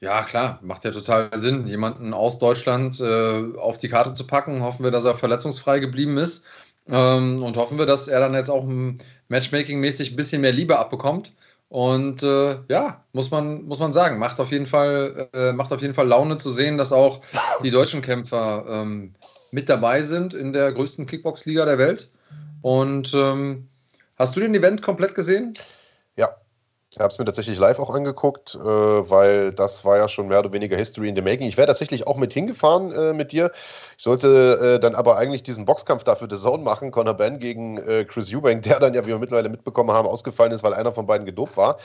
Ja, 0.02 0.22
klar, 0.24 0.58
macht 0.62 0.84
ja 0.84 0.92
total 0.92 1.28
Sinn, 1.38 1.66
jemanden 1.66 2.14
aus 2.14 2.38
Deutschland 2.38 3.00
äh, 3.00 3.56
auf 3.58 3.76
die 3.76 3.88
Karte 3.88 4.14
zu 4.14 4.26
packen. 4.26 4.62
Hoffen 4.62 4.82
wir, 4.82 4.90
dass 4.90 5.04
er 5.04 5.14
verletzungsfrei 5.14 5.78
geblieben 5.78 6.16
ist. 6.16 6.46
Ähm, 6.88 7.42
und 7.42 7.56
hoffen 7.58 7.78
wir, 7.78 7.84
dass 7.84 8.08
er 8.08 8.20
dann 8.20 8.32
jetzt 8.32 8.50
auch 8.50 8.64
Matchmaking-mäßig 9.28 10.12
ein 10.12 10.16
bisschen 10.16 10.40
mehr 10.40 10.52
Liebe 10.52 10.78
abbekommt. 10.78 11.34
Und 11.70 12.24
äh, 12.24 12.58
ja, 12.68 13.04
muss 13.12 13.30
man, 13.30 13.62
muss 13.62 13.78
man 13.78 13.92
sagen, 13.92 14.18
macht 14.18 14.40
auf, 14.40 14.50
jeden 14.50 14.66
Fall, 14.66 15.28
äh, 15.32 15.52
macht 15.52 15.72
auf 15.72 15.80
jeden 15.80 15.94
Fall 15.94 16.08
Laune 16.08 16.36
zu 16.36 16.50
sehen, 16.50 16.76
dass 16.76 16.92
auch 16.92 17.20
die 17.62 17.70
deutschen 17.70 18.02
Kämpfer 18.02 18.64
ähm, 18.68 19.14
mit 19.52 19.68
dabei 19.68 20.02
sind 20.02 20.34
in 20.34 20.52
der 20.52 20.72
größten 20.72 21.06
Kickbox-Liga 21.06 21.64
der 21.64 21.78
Welt. 21.78 22.10
Und 22.60 23.14
ähm, 23.14 23.68
hast 24.18 24.34
du 24.34 24.40
den 24.40 24.54
Event 24.54 24.82
komplett 24.82 25.14
gesehen? 25.14 25.54
Ich 26.92 26.98
habe 26.98 27.06
es 27.06 27.18
mir 27.20 27.24
tatsächlich 27.24 27.56
live 27.56 27.78
auch 27.78 27.94
angeguckt, 27.94 28.56
äh, 28.56 28.58
weil 28.58 29.52
das 29.52 29.84
war 29.84 29.96
ja 29.96 30.08
schon 30.08 30.26
mehr 30.26 30.40
oder 30.40 30.52
weniger 30.52 30.76
History 30.76 31.08
in 31.08 31.14
the 31.14 31.22
Making. 31.22 31.46
Ich 31.46 31.56
wäre 31.56 31.68
tatsächlich 31.68 32.08
auch 32.08 32.16
mit 32.16 32.32
hingefahren 32.32 32.90
äh, 32.90 33.12
mit 33.12 33.30
dir. 33.30 33.52
Ich 33.96 34.02
sollte 34.02 34.76
äh, 34.76 34.80
dann 34.80 34.96
aber 34.96 35.16
eigentlich 35.16 35.44
diesen 35.44 35.66
Boxkampf 35.66 36.02
dafür 36.02 36.26
The 36.28 36.36
Zone 36.36 36.64
machen, 36.64 36.90
Conor 36.90 37.14
Ben 37.14 37.38
gegen 37.38 37.78
äh, 37.78 38.04
Chris 38.04 38.34
Eubank, 38.34 38.62
der 38.62 38.80
dann 38.80 38.92
ja, 38.94 39.04
wie 39.04 39.08
wir 39.08 39.20
mittlerweile 39.20 39.48
mitbekommen 39.48 39.92
haben, 39.92 40.08
ausgefallen 40.08 40.50
ist, 40.50 40.64
weil 40.64 40.74
einer 40.74 40.92
von 40.92 41.06
beiden 41.06 41.26
gedopt 41.26 41.56
war. 41.56 41.78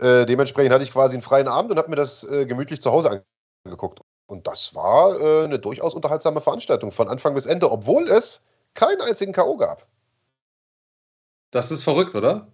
Äh, 0.00 0.26
dementsprechend 0.26 0.72
hatte 0.72 0.82
ich 0.82 0.90
quasi 0.90 1.14
einen 1.14 1.22
freien 1.22 1.46
Abend 1.46 1.70
und 1.70 1.78
habe 1.78 1.88
mir 1.88 1.96
das 1.96 2.24
äh, 2.24 2.44
gemütlich 2.44 2.82
zu 2.82 2.90
Hause 2.90 3.22
angeguckt. 3.64 4.00
Und 4.26 4.48
das 4.48 4.74
war 4.74 5.44
eine 5.44 5.58
durchaus 5.58 5.92
unterhaltsame 5.92 6.40
Veranstaltung 6.40 6.92
von 6.92 7.08
Anfang 7.08 7.34
bis 7.34 7.46
Ende, 7.46 7.70
obwohl 7.70 8.08
es 8.08 8.42
keinen 8.74 9.00
einzigen 9.00 9.32
K.O. 9.32 9.56
gab. 9.56 9.86
Das 11.50 11.72
ist 11.72 11.82
verrückt, 11.82 12.14
oder? 12.14 12.46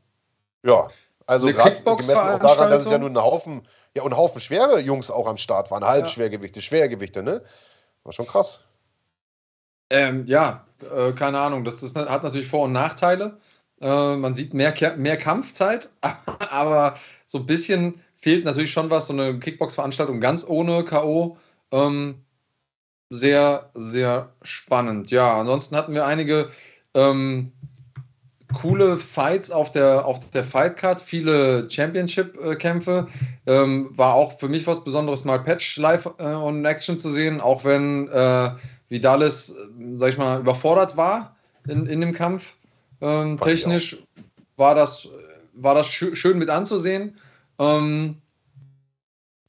Ja, 0.63 0.89
also 1.27 1.49
gerade 1.49 1.83
gemessen 1.83 2.17
auch 2.17 2.39
daran, 2.39 2.71
dass 2.71 2.85
es 2.85 2.91
ja 2.91 2.99
nur 2.99 3.11
ein 3.11 3.17
Haufen, 3.17 3.67
ja, 3.95 4.03
und 4.03 4.17
Haufen 4.17 4.41
schwere 4.41 4.81
Jungs 4.81 5.11
auch 5.11 5.27
am 5.27 5.37
Start 5.37 5.71
waren, 5.71 5.85
Halbschwergewichte, 5.85 6.61
Schwergewichte, 6.61 7.23
ne? 7.23 7.43
War 8.05 8.13
schon 8.13 8.27
krass. 8.27 8.61
Ähm, 9.91 10.25
ja, 10.27 10.67
äh, 10.95 11.13
keine 11.13 11.39
Ahnung. 11.39 11.65
Das, 11.65 11.81
das, 11.81 11.95
hat 11.95 12.23
natürlich 12.23 12.49
Vor- 12.49 12.65
und 12.65 12.73
Nachteile. 12.73 13.39
Äh, 13.81 14.17
man 14.17 14.35
sieht 14.35 14.55
mehr, 14.55 14.75
mehr 14.97 15.17
Kampfzeit, 15.17 15.91
aber 16.51 16.97
so 17.27 17.39
ein 17.39 17.47
bisschen 17.47 18.01
fehlt 18.17 18.45
natürlich 18.45 18.73
schon 18.73 18.91
was. 18.91 19.09
So 19.09 19.13
eine 19.13 19.39
Kickbox-Veranstaltung 19.39 20.21
ganz 20.21 20.47
ohne 20.49 20.85
K.O. 20.85 21.37
Ähm, 21.73 22.25
sehr, 23.11 23.71
sehr 23.75 24.33
spannend. 24.43 25.11
Ja, 25.11 25.39
ansonsten 25.39 25.77
hatten 25.77 25.95
wir 25.95 26.07
einige 26.07 26.51
ähm, 26.95 27.53
coole 28.55 28.99
Fights 28.99 29.51
auf 29.51 29.73
der, 29.73 30.07
auf 30.07 30.31
der 30.31 30.45
Fightcard, 30.45 31.01
viele 31.01 31.69
Championship-Kämpfe. 31.71 33.09
Ähm, 33.47 33.91
war 33.97 34.15
auch 34.15 34.39
für 34.39 34.49
mich 34.49 34.67
was 34.67 34.85
Besonderes, 34.85 35.25
mal 35.25 35.39
Patch 35.39 35.77
live 35.79 36.07
äh, 36.19 36.25
on 36.25 36.65
Action 36.65 36.99
zu 36.99 37.11
sehen, 37.11 37.41
auch 37.41 37.65
wenn 37.65 38.09
äh, 38.09 38.51
Vidalis, 38.89 39.51
äh, 39.51 39.97
sag 39.97 40.11
ich 40.11 40.19
mal, 40.19 40.41
überfordert 40.41 40.97
war 40.97 41.37
in, 41.69 41.87
in 41.87 42.01
dem 42.01 42.13
Kampf. 42.13 42.57
Ähm, 43.01 43.39
technisch 43.39 43.99
war 44.57 44.75
das, 44.75 45.09
war 45.55 45.75
das 45.75 45.89
schö 45.89 46.15
schön 46.15 46.39
mit 46.39 46.49
anzusehen. 46.49 47.17
Ähm, 47.59 48.17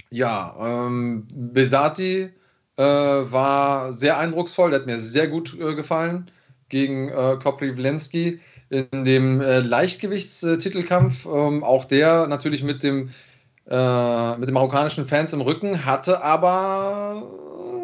ja, 0.09 0.55
ähm, 0.59 1.27
Besati 1.33 2.29
äh, 2.77 2.83
war 2.83 3.93
sehr 3.93 4.17
eindrucksvoll, 4.17 4.71
der 4.71 4.79
hat 4.79 4.85
mir 4.85 4.99
sehr 4.99 5.27
gut 5.27 5.57
äh, 5.59 5.75
gefallen 5.75 6.29
gegen 6.69 7.09
äh, 7.09 7.37
Kopli 7.41 7.75
Wlensky 7.75 8.39
in 8.69 9.05
dem 9.05 9.41
äh, 9.41 9.59
Leichtgewichtstitelkampf. 9.59 11.25
Ähm, 11.25 11.63
auch 11.63 11.85
der 11.85 12.27
natürlich 12.27 12.63
mit 12.63 12.83
dem, 12.83 13.09
äh, 13.67 14.37
mit 14.37 14.49
den 14.49 14.53
marokkanischen 14.53 15.05
Fans 15.05 15.33
im 15.33 15.41
Rücken, 15.41 15.85
hatte 15.85 16.23
aber 16.23 17.23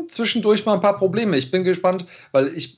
zwischendurch 0.08 0.66
mal 0.66 0.76
ein 0.76 0.82
paar 0.82 0.98
Probleme. 0.98 1.38
Ich 1.38 1.52
bin 1.52 1.64
gespannt, 1.64 2.06
weil 2.32 2.48
ich. 2.48 2.78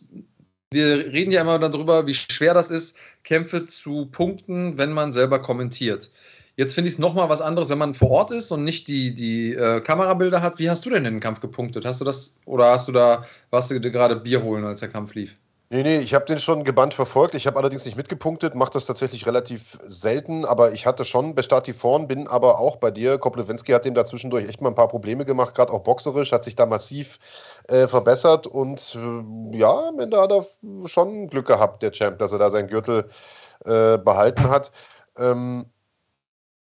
Wir 0.72 1.14
reden 1.14 1.32
ja 1.32 1.42
immer 1.42 1.58
darüber, 1.60 2.06
wie 2.06 2.16
schwer 2.16 2.54
das 2.54 2.70
ist, 2.70 2.98
Kämpfe 3.24 3.66
zu 3.66 4.08
punkten, 4.08 4.78
wenn 4.78 4.92
man 4.92 5.14
selber 5.14 5.40
kommentiert. 5.40 6.10
Jetzt 6.58 6.74
finde 6.74 6.88
ich 6.88 6.96
es 6.96 7.00
nochmal 7.00 7.30
was 7.30 7.42
anderes, 7.42 7.70
wenn 7.70 7.78
man 7.78 7.94
vor 7.94 8.10
Ort 8.10 8.32
ist 8.32 8.52
und 8.52 8.64
nicht 8.64 8.88
die, 8.88 9.14
die 9.14 9.54
äh, 9.54 9.80
Kamerabilder 9.82 10.42
hat. 10.42 10.58
Wie 10.60 10.70
hast 10.70 10.86
du 10.86 10.90
denn 10.90 11.04
den 11.04 11.20
Kampf 11.20 11.40
gepunktet? 11.40 11.86
Hast 11.86 12.02
du 12.02 12.06
das 12.06 12.40
oder 12.46 12.72
hast 12.72 12.88
du 12.88 12.92
da, 12.92 13.26
warst 13.52 13.72
du 13.72 13.80
gerade 13.80 14.16
Bier 14.18 14.42
holen, 14.44 14.66
als 14.66 14.80
der 14.80 14.90
Kampf 14.90 15.14
lief? 15.16 15.38
Nee, 15.75 15.84
nee, 15.84 15.98
ich 15.98 16.13
habe 16.13 16.24
den 16.24 16.38
schon 16.39 16.63
gebannt 16.63 16.94
verfolgt. 16.94 17.36
Ich 17.36 17.48
habe 17.48 17.60
allerdings 17.60 17.84
nicht 17.84 17.98
mitgepunktet, 17.98 18.55
mache 18.55 18.70
das 18.72 18.86
tatsächlich 18.86 19.27
relativ 19.27 19.77
selten, 19.86 20.46
aber 20.46 20.72
ich 20.72 20.86
hatte 20.86 21.03
schon 21.03 21.36
Bestati 21.36 21.74
vorn, 21.74 22.08
bin 22.08 22.29
aber 22.29 22.60
auch 22.60 22.77
bei 22.77 22.91
dir. 22.91 23.17
Koplewinski 23.17 23.74
hat 23.74 23.84
dem 23.84 23.94
da 23.94 24.05
zwischendurch 24.05 24.48
echt 24.48 24.62
mal 24.62 24.70
ein 24.70 24.75
paar 24.75 24.88
Probleme 24.88 25.25
gemacht, 25.25 25.53
gerade 25.53 25.74
auch 25.74 25.82
boxerisch, 25.82 26.32
hat 26.32 26.46
sich 26.46 26.55
da 26.55 26.65
massiv 26.65 27.20
äh, 27.67 27.89
verbessert 27.89 28.48
und 28.48 28.96
äh, 28.96 29.58
ja, 29.58 29.89
am 29.89 30.00
Ende 30.00 30.22
hat 30.22 30.32
er 30.32 30.46
schon 30.88 31.27
Glück 31.27 31.48
gehabt, 31.48 31.84
der 31.84 31.91
Champ, 31.91 32.20
dass 32.20 32.32
er 32.32 32.39
da 32.39 32.50
seinen 32.50 32.70
Gürtel 32.70 33.10
äh, 33.65 33.98
behalten 33.98 34.50
hat. 34.50 34.72
Ähm, 35.17 35.65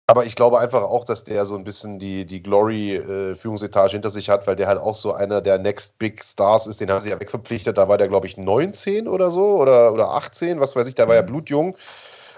aber 0.07 0.25
ich 0.25 0.35
glaube 0.35 0.59
einfach 0.59 0.83
auch, 0.83 1.03
dass 1.03 1.24
der 1.24 1.45
so 1.45 1.55
ein 1.55 1.63
bisschen 1.63 1.97
die, 1.97 2.25
die 2.25 2.43
Glory-Führungsetage 2.43 3.89
äh, 3.89 3.91
hinter 3.93 4.12
sich 4.12 4.29
hat, 4.29 4.45
weil 4.45 4.55
der 4.55 4.67
halt 4.67 4.79
auch 4.79 4.93
so 4.93 5.13
einer 5.13 5.41
der 5.41 5.57
Next 5.57 5.97
Big 5.97 6.24
Stars 6.24 6.67
ist. 6.67 6.79
Den 6.79 6.91
haben 6.91 7.01
sie 7.01 7.09
ja 7.09 7.19
wegverpflichtet. 7.19 7.77
Da 7.77 7.89
war 7.89 7.97
der, 7.97 8.07
glaube 8.07 8.27
ich, 8.27 8.38
19 8.38 9.07
oder 9.07 9.31
so 9.31 9.57
oder, 9.57 9.91
oder 9.91 10.12
18, 10.12 10.59
was 10.59 10.75
weiß 10.75 10.88
ich. 10.88 10.95
Da 10.95 11.07
war 11.07 11.15
ja 11.15 11.24
mhm. 11.24 11.27
blutjung 11.27 11.77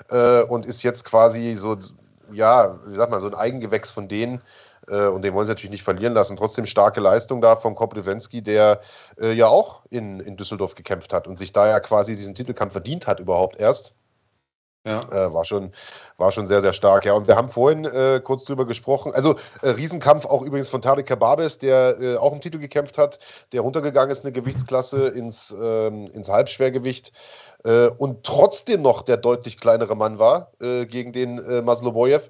äh, 0.09 0.43
und 0.43 0.65
ist 0.65 0.83
jetzt 0.83 1.03
quasi 1.03 1.55
so, 1.55 1.77
ja, 2.31 2.79
wie 2.85 2.95
sagt 2.95 3.11
man, 3.11 3.19
so 3.19 3.27
ein 3.27 3.35
Eigengewächs 3.35 3.91
von 3.91 4.07
denen. 4.07 4.41
Äh, 4.87 5.07
und 5.07 5.23
den 5.23 5.33
wollen 5.33 5.45
sie 5.45 5.51
natürlich 5.51 5.71
nicht 5.71 5.83
verlieren 5.83 6.13
lassen. 6.13 6.37
Trotzdem 6.37 6.65
starke 6.65 7.01
Leistung 7.01 7.41
da 7.41 7.57
von 7.57 7.75
Koplewensky, 7.75 8.41
der 8.41 8.79
äh, 9.19 9.33
ja 9.33 9.47
auch 9.47 9.81
in, 9.89 10.21
in 10.21 10.37
Düsseldorf 10.37 10.75
gekämpft 10.75 11.11
hat 11.11 11.27
und 11.27 11.37
sich 11.37 11.51
da 11.51 11.67
ja 11.67 11.81
quasi 11.81 12.15
diesen 12.15 12.33
Titelkampf 12.33 12.71
verdient 12.71 13.07
hat 13.07 13.19
überhaupt 13.19 13.59
erst. 13.59 13.93
Ja. 14.87 15.01
Äh, 15.11 15.33
war, 15.33 15.43
schon, 15.43 15.73
war 16.17 16.31
schon 16.31 16.47
sehr, 16.47 16.61
sehr 16.61 16.71
stark. 16.71 17.05
Ja, 17.05 17.13
und 17.13 17.27
wir 17.27 17.35
haben 17.35 17.49
vorhin 17.49 17.83
äh, 17.83 18.21
kurz 18.23 18.45
drüber 18.45 18.65
gesprochen. 18.65 19.11
Also, 19.13 19.35
äh, 19.61 19.69
Riesenkampf 19.69 20.25
auch 20.25 20.43
übrigens 20.43 20.69
von 20.69 20.81
Tarek 20.81 21.07
Kababes, 21.07 21.57
der 21.57 21.99
äh, 21.99 22.15
auch 22.15 22.31
im 22.31 22.39
Titel 22.39 22.57
gekämpft 22.57 22.97
hat, 22.97 23.19
der 23.51 23.61
runtergegangen 23.61 24.11
ist, 24.11 24.23
eine 24.23 24.31
Gewichtsklasse 24.31 25.07
ins, 25.09 25.53
ähm, 25.61 26.05
ins 26.13 26.29
Halbschwergewicht 26.29 27.11
äh, 27.65 27.87
und 27.87 28.23
trotzdem 28.23 28.81
noch 28.81 29.01
der 29.01 29.17
deutlich 29.17 29.59
kleinere 29.59 29.95
Mann 29.95 30.19
war 30.19 30.53
äh, 30.61 30.85
gegen 30.85 31.11
den 31.11 31.37
äh, 31.39 31.61
Maslobojew. 31.61 32.21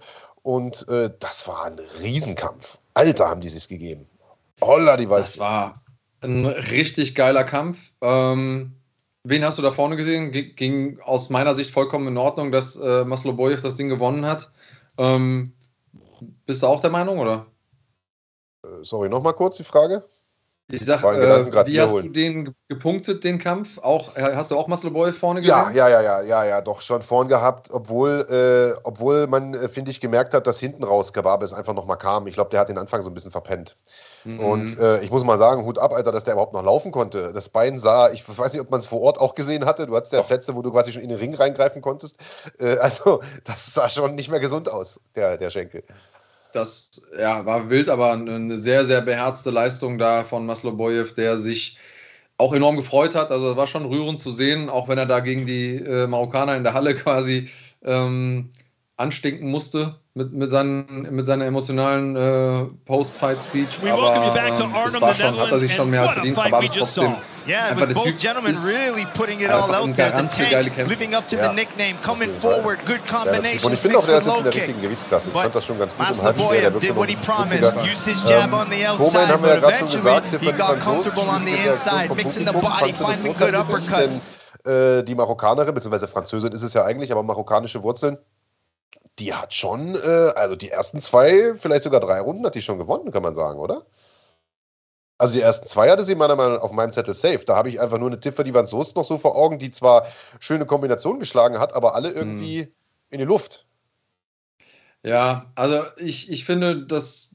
Und 0.44 0.88
das 0.88 1.46
war 1.50 1.66
ein 1.66 1.76
Riesenkampf. 2.02 2.78
Alter, 2.94 3.28
haben 3.28 3.42
die 3.42 3.50
sich 3.50 3.68
gegeben. 3.68 4.08
Holla, 4.62 4.96
die 4.96 5.10
Wald. 5.10 5.26
Das 5.26 5.40
war 5.40 5.82
ein 6.22 6.46
richtig 6.46 7.16
geiler 7.16 7.44
Kampf. 7.44 7.92
Ähm 8.02 8.78
Wen 9.30 9.44
hast 9.44 9.58
du 9.58 9.62
da 9.62 9.72
vorne 9.72 9.98
gesehen? 9.98 10.32
Ging 10.32 11.00
aus 11.02 11.30
meiner 11.30 11.54
Sicht 11.54 11.72
vollkommen 11.72 12.08
in 12.08 12.18
Ordnung, 12.18 12.54
dass 12.54 12.78
äh, 12.78 13.04
Maslobojew 13.04 13.60
das 13.62 13.76
Ding 13.76 13.90
gewonnen 13.90 14.26
hat. 14.26 14.52
Ähm, 14.98 15.52
bist 16.46 16.64
du 16.64 16.68
auch 16.68 16.80
der 16.80 16.92
Meinung, 16.92 17.20
oder? 17.20 17.48
Äh, 18.64 18.84
sorry, 18.84 19.10
nochmal 19.10 19.34
kurz 19.34 19.58
die 19.58 19.66
Frage. 19.66 20.08
Ich 20.70 20.84
sag, 20.84 21.02
äh, 21.04 21.68
wie 21.68 21.80
hast 21.80 21.96
du 21.96 22.10
den 22.10 22.54
gepunktet, 22.68 23.24
den 23.24 23.38
Kampf? 23.38 23.80
Auch, 23.80 24.16
äh, 24.16 24.36
hast 24.36 24.52
du 24.52 24.58
auch 24.58 24.68
Masloboy 24.68 25.14
vorne 25.14 25.40
gesehen? 25.42 25.56
Ja, 25.56 25.72
ja, 25.72 25.90
ja, 25.90 26.02
ja, 26.02 26.22
ja, 26.22 26.46
ja, 26.46 26.62
doch 26.62 26.82
schon 26.82 27.02
vorn 27.02 27.30
gehabt, 27.30 27.70
obwohl, 27.72 28.26
äh, 28.30 28.78
obwohl 28.84 29.28
man, 29.28 29.54
äh, 29.54 29.70
finde 29.70 29.92
ich, 29.92 30.02
gemerkt 30.02 30.34
hat, 30.34 30.46
dass 30.46 30.60
hinten 30.60 30.84
raus 30.84 31.14
Gababes 31.14 31.54
einfach 31.54 31.74
nochmal 31.74 31.98
kam. 31.98 32.28
Ich 32.28 32.34
glaube, 32.34 32.50
der 32.50 32.62
hat 32.62 32.70
den 32.70 32.78
Anfang 32.78 33.02
so 33.02 33.10
ein 33.10 33.14
bisschen 33.14 33.32
verpennt. 33.32 33.78
Mhm. 34.28 34.40
Und 34.40 34.80
äh, 34.80 35.02
ich 35.02 35.12
muss 35.12 35.24
mal 35.24 35.38
sagen, 35.38 35.64
Hut 35.66 35.80
ab, 35.80 35.94
Alter, 35.94 36.12
dass 36.12 36.24
der 36.24 36.34
überhaupt 36.34 36.54
noch 36.54 36.64
laufen 36.64 36.92
konnte. 36.92 37.32
Das 37.34 37.50
Bein 37.50 37.80
sah, 37.80 38.12
ich 38.12 38.24
weiß 38.28 38.54
nicht, 38.54 38.62
ob 38.62 38.70
man 38.70 38.80
es 38.80 38.86
vor 38.86 39.02
Ort 39.02 39.20
auch 39.20 39.36
gesehen 39.36 39.66
hatte. 39.66 39.88
Du 39.88 39.96
hattest 39.96 40.14
ja 40.14 40.22
Plätze, 40.22 40.56
wo 40.56 40.62
du 40.62 40.72
quasi 40.72 40.92
schon 40.92 41.02
in 41.02 41.10
den 41.10 41.18
Ring 41.18 41.34
reingreifen 41.34 41.82
konntest. 41.82 42.18
Äh, 42.60 42.78
also, 42.78 43.22
das 43.44 43.74
sah 43.74 43.90
schon 43.90 44.16
nicht 44.16 44.30
mehr 44.30 44.40
gesund 44.40 44.70
aus, 44.70 45.00
der, 45.16 45.38
der 45.38 45.50
Schenkel 45.50 45.84
das 46.54 46.92
ja, 47.20 47.46
war 47.46 47.70
wild, 47.70 47.90
aber 47.90 48.14
eine 48.14 48.58
sehr, 48.58 48.86
sehr 48.86 49.02
beherzte 49.02 49.52
Leistung 49.52 49.98
da 49.98 50.24
von 50.24 50.46
Maslobojew, 50.46 51.14
der 51.16 51.38
sich 51.38 51.78
auch 52.38 52.54
enorm 52.54 52.76
gefreut 52.76 53.16
hat. 53.16 53.32
Also 53.32 53.56
war 53.56 53.68
schon 53.68 53.86
rührend 53.86 54.20
zu 54.20 54.32
sehen, 54.32 54.70
auch 54.70 54.88
wenn 54.88 54.98
er 54.98 55.06
da 55.06 55.20
gegen 55.20 55.46
die 55.46 55.76
äh, 55.76 56.08
Marokkaner 56.08 56.56
in 56.56 56.64
der 56.64 56.74
Halle 56.74 56.96
quasi 56.96 57.50
ähm, 57.84 58.52
anstinken 58.98 59.50
musste 59.50 60.00
mit, 60.18 60.34
mit, 60.34 60.50
seinen, 60.50 61.08
mit 61.12 61.26
seiner 61.26 61.46
emotionalen 61.46 62.16
äh, 62.16 62.66
Post-Fight-Speech. 62.86 63.92
Aber 63.92 64.16
ähm, 64.16 64.22
das 64.36 65.02
war 65.02 65.16
schon, 65.16 65.40
hat 65.40 65.52
er 65.52 65.60
sich 65.60 65.74
schon 65.74 65.90
mehr 65.90 66.02
als 66.02 66.14
verdient, 66.14 66.38
aber 66.38 66.64
es 66.64 66.72
trotzdem 66.72 67.16
Yeah, 67.48 67.72
it 67.72 67.80
was 67.80 67.94
both 67.94 68.20
gentlemen 68.20 68.54
really 68.66 69.06
putting 69.14 69.40
it 69.40 69.50
all 69.50 69.74
out 69.74 69.96
there. 69.96 70.12
The 70.12 70.28
tank 70.28 70.90
living 70.90 71.14
up 71.16 71.30
to 71.30 71.38
the 71.38 71.54
nickname, 71.54 71.96
coming 72.04 72.30
forward, 72.30 72.78
good 72.86 73.00
combinations. 73.08 73.64
Und 73.64 73.72
ich 73.72 73.80
finde 73.80 74.00
auch, 74.00 74.06
der 74.06 74.18
ist 74.18 74.26
jetzt 74.26 74.38
in 74.38 74.44
der 74.44 74.54
richtigen 74.54 74.82
Gewichtsklasse. 74.82 75.30
Ich 75.30 75.34
fand 75.34 75.56
das 75.56 75.66
schon 75.66 75.80
ganz 75.80 75.96
gut 75.96 76.10
im 76.10 76.24
Halbschwer. 76.24 76.62
Der 76.62 76.72
did 76.72 76.96
what 76.98 77.10
he 77.10 77.16
promised, 77.16 77.74
used 77.78 78.04
his 78.04 78.22
jab 78.28 78.52
on 78.52 78.68
the 78.70 78.86
outside, 78.86 79.30
but 79.40 79.64
eventually 79.64 80.22
he 80.42 80.52
got 80.52 80.78
comfortable 80.82 81.30
on 81.30 81.46
the 81.46 81.56
inside, 81.66 82.14
mixing 82.18 82.46
the 82.46 82.52
body, 82.52 82.92
finding 82.92 83.34
good 83.34 83.56
uppercuts. 83.56 84.20
Äh, 84.66 85.04
die 85.04 85.16
Marokkanerin, 85.16 85.74
beziehungsweise 85.74 86.10
Französin 86.10 86.52
ist 86.52 86.64
es 86.64 86.74
ja 86.74 86.84
eigentlich, 86.84 87.14
aber 87.14 87.24
marokkanische 87.24 87.84
Wurzeln, 87.84 88.18
die 89.20 89.34
hat 89.34 89.54
schon, 89.54 89.96
äh, 89.96 90.32
also 90.36 90.56
die 90.56 90.70
ersten 90.70 91.00
zwei, 91.00 91.56
vielleicht 91.56 91.84
sogar 91.84 92.00
drei 92.00 92.20
Runden 92.20 92.46
hat 92.46 92.56
die 92.56 92.62
schon 92.62 92.78
gewonnen, 92.78 93.12
kann 93.12 93.24
man 93.24 93.36
sagen, 93.36 93.60
oder? 93.60 93.86
Also 95.18 95.34
die 95.34 95.42
ersten 95.42 95.66
zwei 95.66 95.90
hatte 95.90 96.04
sie 96.04 96.16
meiner 96.16 96.36
Meinung 96.36 96.56
nach 96.56 96.62
auf 96.62 96.72
meinem 96.72 96.92
Zettel 96.92 97.14
safe. 97.14 97.44
Da 97.44 97.56
habe 97.56 97.70
ich 97.70 97.82
einfach 97.82 97.98
nur 97.98 98.10
eine 98.10 98.20
Tiffany 98.20 98.54
Van 98.54 98.68
Soest 98.68 98.96
noch 98.96 99.06
so 99.06 99.18
vor 99.18 99.36
Augen, 99.36 99.58
die 99.58 99.72
zwar 99.72 100.06
schöne 100.40 100.68
Kombinationen 100.68 101.20
geschlagen 101.20 101.60
hat, 101.60 101.74
aber 101.74 101.96
alle 101.96 102.12
irgendwie 102.12 102.62
hm. 102.62 102.72
in 103.10 103.20
die 103.20 103.26
Luft. 103.26 103.66
Ja, 105.04 105.52
also 105.56 105.82
ich, 105.98 106.32
ich 106.32 106.46
finde, 106.46 106.86
das 106.86 107.30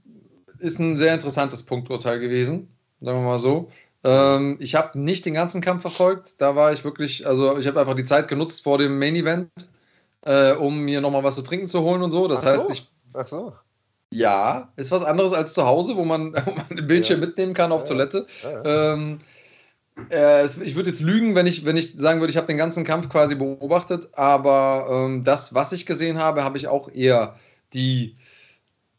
ist 0.59 0.79
ein 0.79 0.95
sehr 0.95 1.15
interessantes 1.15 1.65
Punkturteil 1.65 2.21
gewesen, 2.21 2.77
sagen 3.01 3.19
wir 3.19 3.27
mal 3.27 3.39
so. 3.39 3.69
Ähm, 4.05 4.59
ich 4.61 4.75
habe 4.75 4.99
nicht 4.99 5.25
den 5.27 5.35
ganzen 5.35 5.61
Kampf 5.61 5.83
verfolgt. 5.83 6.41
Da 6.41 6.55
war 6.55 6.73
ich 6.73 6.85
wirklich, 6.85 7.27
also 7.27 7.59
ich 7.59 7.67
habe 7.67 7.81
einfach 7.81 7.95
die 7.95 8.05
Zeit 8.05 8.29
genutzt 8.29 8.63
vor 8.63 8.79
dem 8.79 8.99
Main 8.99 9.17
Event, 9.17 9.51
äh, 10.25 10.53
um 10.53 10.81
mir 10.81 11.01
nochmal 11.01 11.25
was 11.25 11.35
zu 11.35 11.43
trinken 11.43 11.67
zu 11.67 11.83
holen 11.83 12.03
und 12.03 12.11
so. 12.11 12.29
Das 12.29 12.43
Ach 12.43 12.49
heißt, 12.49 12.67
so. 12.67 12.73
ich. 12.73 12.89
Ach 13.15 13.27
so. 13.27 13.53
Ja, 14.11 14.73
ist 14.77 14.91
was 14.91 15.03
anderes 15.03 15.33
als 15.33 15.55
zu 15.55 15.65
Hause, 15.65 15.97
wo 15.97 16.05
man, 16.05 16.35
wo 16.47 16.53
man 16.53 16.69
den 16.71 16.87
Bildschirm 16.87 17.21
ja. 17.21 17.27
mitnehmen 17.27 17.55
kann 17.55 17.73
auf 17.73 17.83
ja. 17.83 17.89
Toilette. 17.89 18.27
Ja, 18.43 18.93
ähm, 18.93 19.19
äh, 20.11 20.45
ich 20.45 20.75
würde 20.75 20.91
jetzt 20.91 21.01
lügen, 21.01 21.35
wenn 21.35 21.47
ich, 21.47 21.65
wenn 21.65 21.77
ich 21.77 21.95
sagen 21.95 22.21
würde, 22.21 22.31
ich 22.31 22.37
habe 22.37 22.47
den 22.47 22.57
ganzen 22.57 22.85
Kampf 22.85 23.09
quasi 23.09 23.35
beobachtet, 23.35 24.09
aber 24.13 24.87
ähm, 24.91 25.25
das, 25.25 25.55
was 25.55 25.73
ich 25.73 25.87
gesehen 25.87 26.19
habe, 26.19 26.45
habe 26.45 26.59
ich 26.59 26.69
auch 26.69 26.91
eher 26.93 27.37
die 27.73 28.17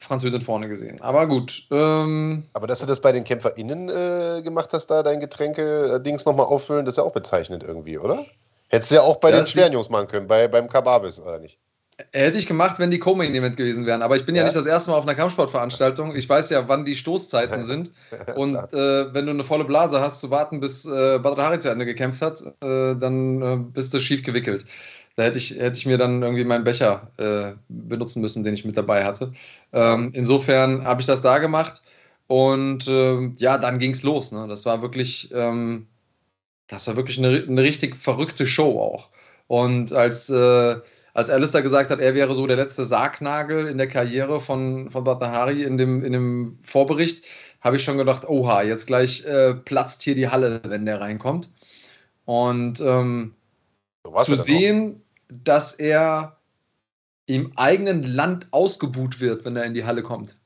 Französin 0.03 0.41
vorne 0.41 0.67
gesehen. 0.67 1.01
Aber 1.01 1.27
gut. 1.27 1.67
Ähm, 1.71 2.43
Aber 2.53 2.67
dass 2.67 2.79
du 2.79 2.85
das 2.85 2.99
bei 2.99 3.11
den 3.11 3.23
KämpferInnen 3.23 3.89
äh, 3.89 4.41
gemacht 4.43 4.73
hast, 4.73 4.87
da 4.87 5.01
dein 5.01 5.19
Getränke-Dings 5.19 6.25
nochmal 6.25 6.45
auffüllen, 6.45 6.85
das 6.85 6.93
ist 6.93 6.97
ja 6.97 7.03
auch 7.03 7.13
bezeichnend 7.13 7.63
irgendwie, 7.63 7.97
oder? 7.97 8.25
Hättest 8.73 8.89
du 8.89 8.95
ja 8.95 9.01
auch 9.01 9.17
bei 9.17 9.29
ja, 9.29 9.35
den 9.35 9.45
Sternjungs 9.45 9.91
machen 9.91 10.07
können, 10.07 10.25
bei, 10.25 10.47
beim 10.47 10.67
Kababis, 10.67 11.21
oder 11.21 11.37
nicht? 11.37 11.59
Hätte 12.11 12.39
ich 12.39 12.47
gemacht, 12.47 12.79
wenn 12.79 12.89
die 12.89 12.97
Co-Main-Event 12.97 13.55
gewesen 13.55 13.85
wären. 13.85 14.01
Aber 14.01 14.15
ich 14.15 14.25
bin 14.25 14.33
ja. 14.33 14.41
ja. 14.41 14.45
nicht 14.45 14.55
das 14.55 14.65
erste 14.65 14.89
Mal 14.89 14.97
auf 14.97 15.03
einer 15.03 15.13
Kampfsportveranstaltung. 15.13 16.15
Ich 16.15 16.27
weiß 16.27 16.49
ja, 16.49 16.67
wann 16.67 16.83
die 16.83 16.95
Stoßzeiten 16.95 17.61
sind. 17.65 17.91
Und 18.35 18.55
äh, 18.55 19.13
wenn 19.13 19.27
du 19.27 19.31
eine 19.31 19.43
volle 19.43 19.63
Blase 19.63 20.01
hast, 20.01 20.21
zu 20.21 20.31
warten, 20.31 20.59
bis 20.59 20.85
äh, 20.85 21.19
Badr 21.19 21.43
Hari 21.43 21.59
zu 21.59 21.69
Ende 21.69 21.85
gekämpft 21.85 22.23
hat, 22.23 22.41
äh, 22.41 22.95
dann 22.95 23.41
äh, 23.43 23.57
bist 23.57 23.93
du 23.93 23.99
schief 23.99 24.23
gewickelt. 24.23 24.65
Da 25.17 25.21
hätte 25.21 25.37
ich, 25.37 25.51
hätte 25.51 25.77
ich 25.77 25.85
mir 25.85 25.99
dann 25.99 26.23
irgendwie 26.23 26.43
meinen 26.43 26.63
Becher 26.63 27.11
äh, 27.17 27.51
benutzen 27.69 28.21
müssen, 28.21 28.43
den 28.43 28.55
ich 28.55 28.65
mit 28.65 28.75
dabei 28.75 29.05
hatte. 29.05 29.33
Ähm, 29.71 30.09
insofern 30.13 30.83
habe 30.83 30.99
ich 30.99 31.05
das 31.05 31.21
da 31.21 31.37
gemacht. 31.37 31.83
Und 32.25 32.87
äh, 32.87 33.29
ja, 33.37 33.59
dann 33.59 33.77
ging 33.77 33.91
es 33.91 34.01
los. 34.01 34.31
Ne? 34.31 34.47
Das 34.47 34.65
war 34.65 34.81
wirklich, 34.81 35.29
ähm, 35.31 35.85
das 36.67 36.87
war 36.87 36.95
wirklich 36.95 37.17
eine, 37.17 37.43
eine 37.47 37.61
richtig 37.61 37.97
verrückte 37.97 38.47
Show 38.47 38.79
auch. 38.79 39.09
Und 39.47 39.93
als 39.93 40.29
äh, 40.29 40.79
als 41.13 41.29
Alistair 41.29 41.61
gesagt 41.61 41.91
hat, 41.91 41.99
er 41.99 42.15
wäre 42.15 42.33
so 42.33 42.47
der 42.47 42.57
letzte 42.57 42.85
Sargnagel 42.85 43.67
in 43.67 43.77
der 43.77 43.87
Karriere 43.87 44.41
von, 44.41 44.89
von 44.89 45.03
Batahari 45.03 45.63
in 45.63 45.77
dem, 45.77 46.03
in 46.03 46.13
dem 46.13 46.57
Vorbericht, 46.63 47.25
habe 47.61 47.77
ich 47.77 47.83
schon 47.83 47.97
gedacht, 47.97 48.27
oha, 48.27 48.63
jetzt 48.63 48.87
gleich 48.87 49.23
äh, 49.25 49.53
platzt 49.53 50.01
hier 50.01 50.15
die 50.15 50.27
Halle, 50.27 50.61
wenn 50.65 50.85
der 50.85 51.01
reinkommt. 51.01 51.49
Und 52.25 52.81
ähm, 52.81 53.35
zu 54.23 54.35
sehen, 54.35 55.01
dass 55.29 55.73
er 55.73 56.37
im 57.25 57.53
eigenen 57.57 58.03
Land 58.03 58.47
ausgebuht 58.51 59.19
wird, 59.19 59.45
wenn 59.45 59.55
er 59.55 59.65
in 59.65 59.73
die 59.73 59.85
Halle 59.85 60.01
kommt. 60.01 60.37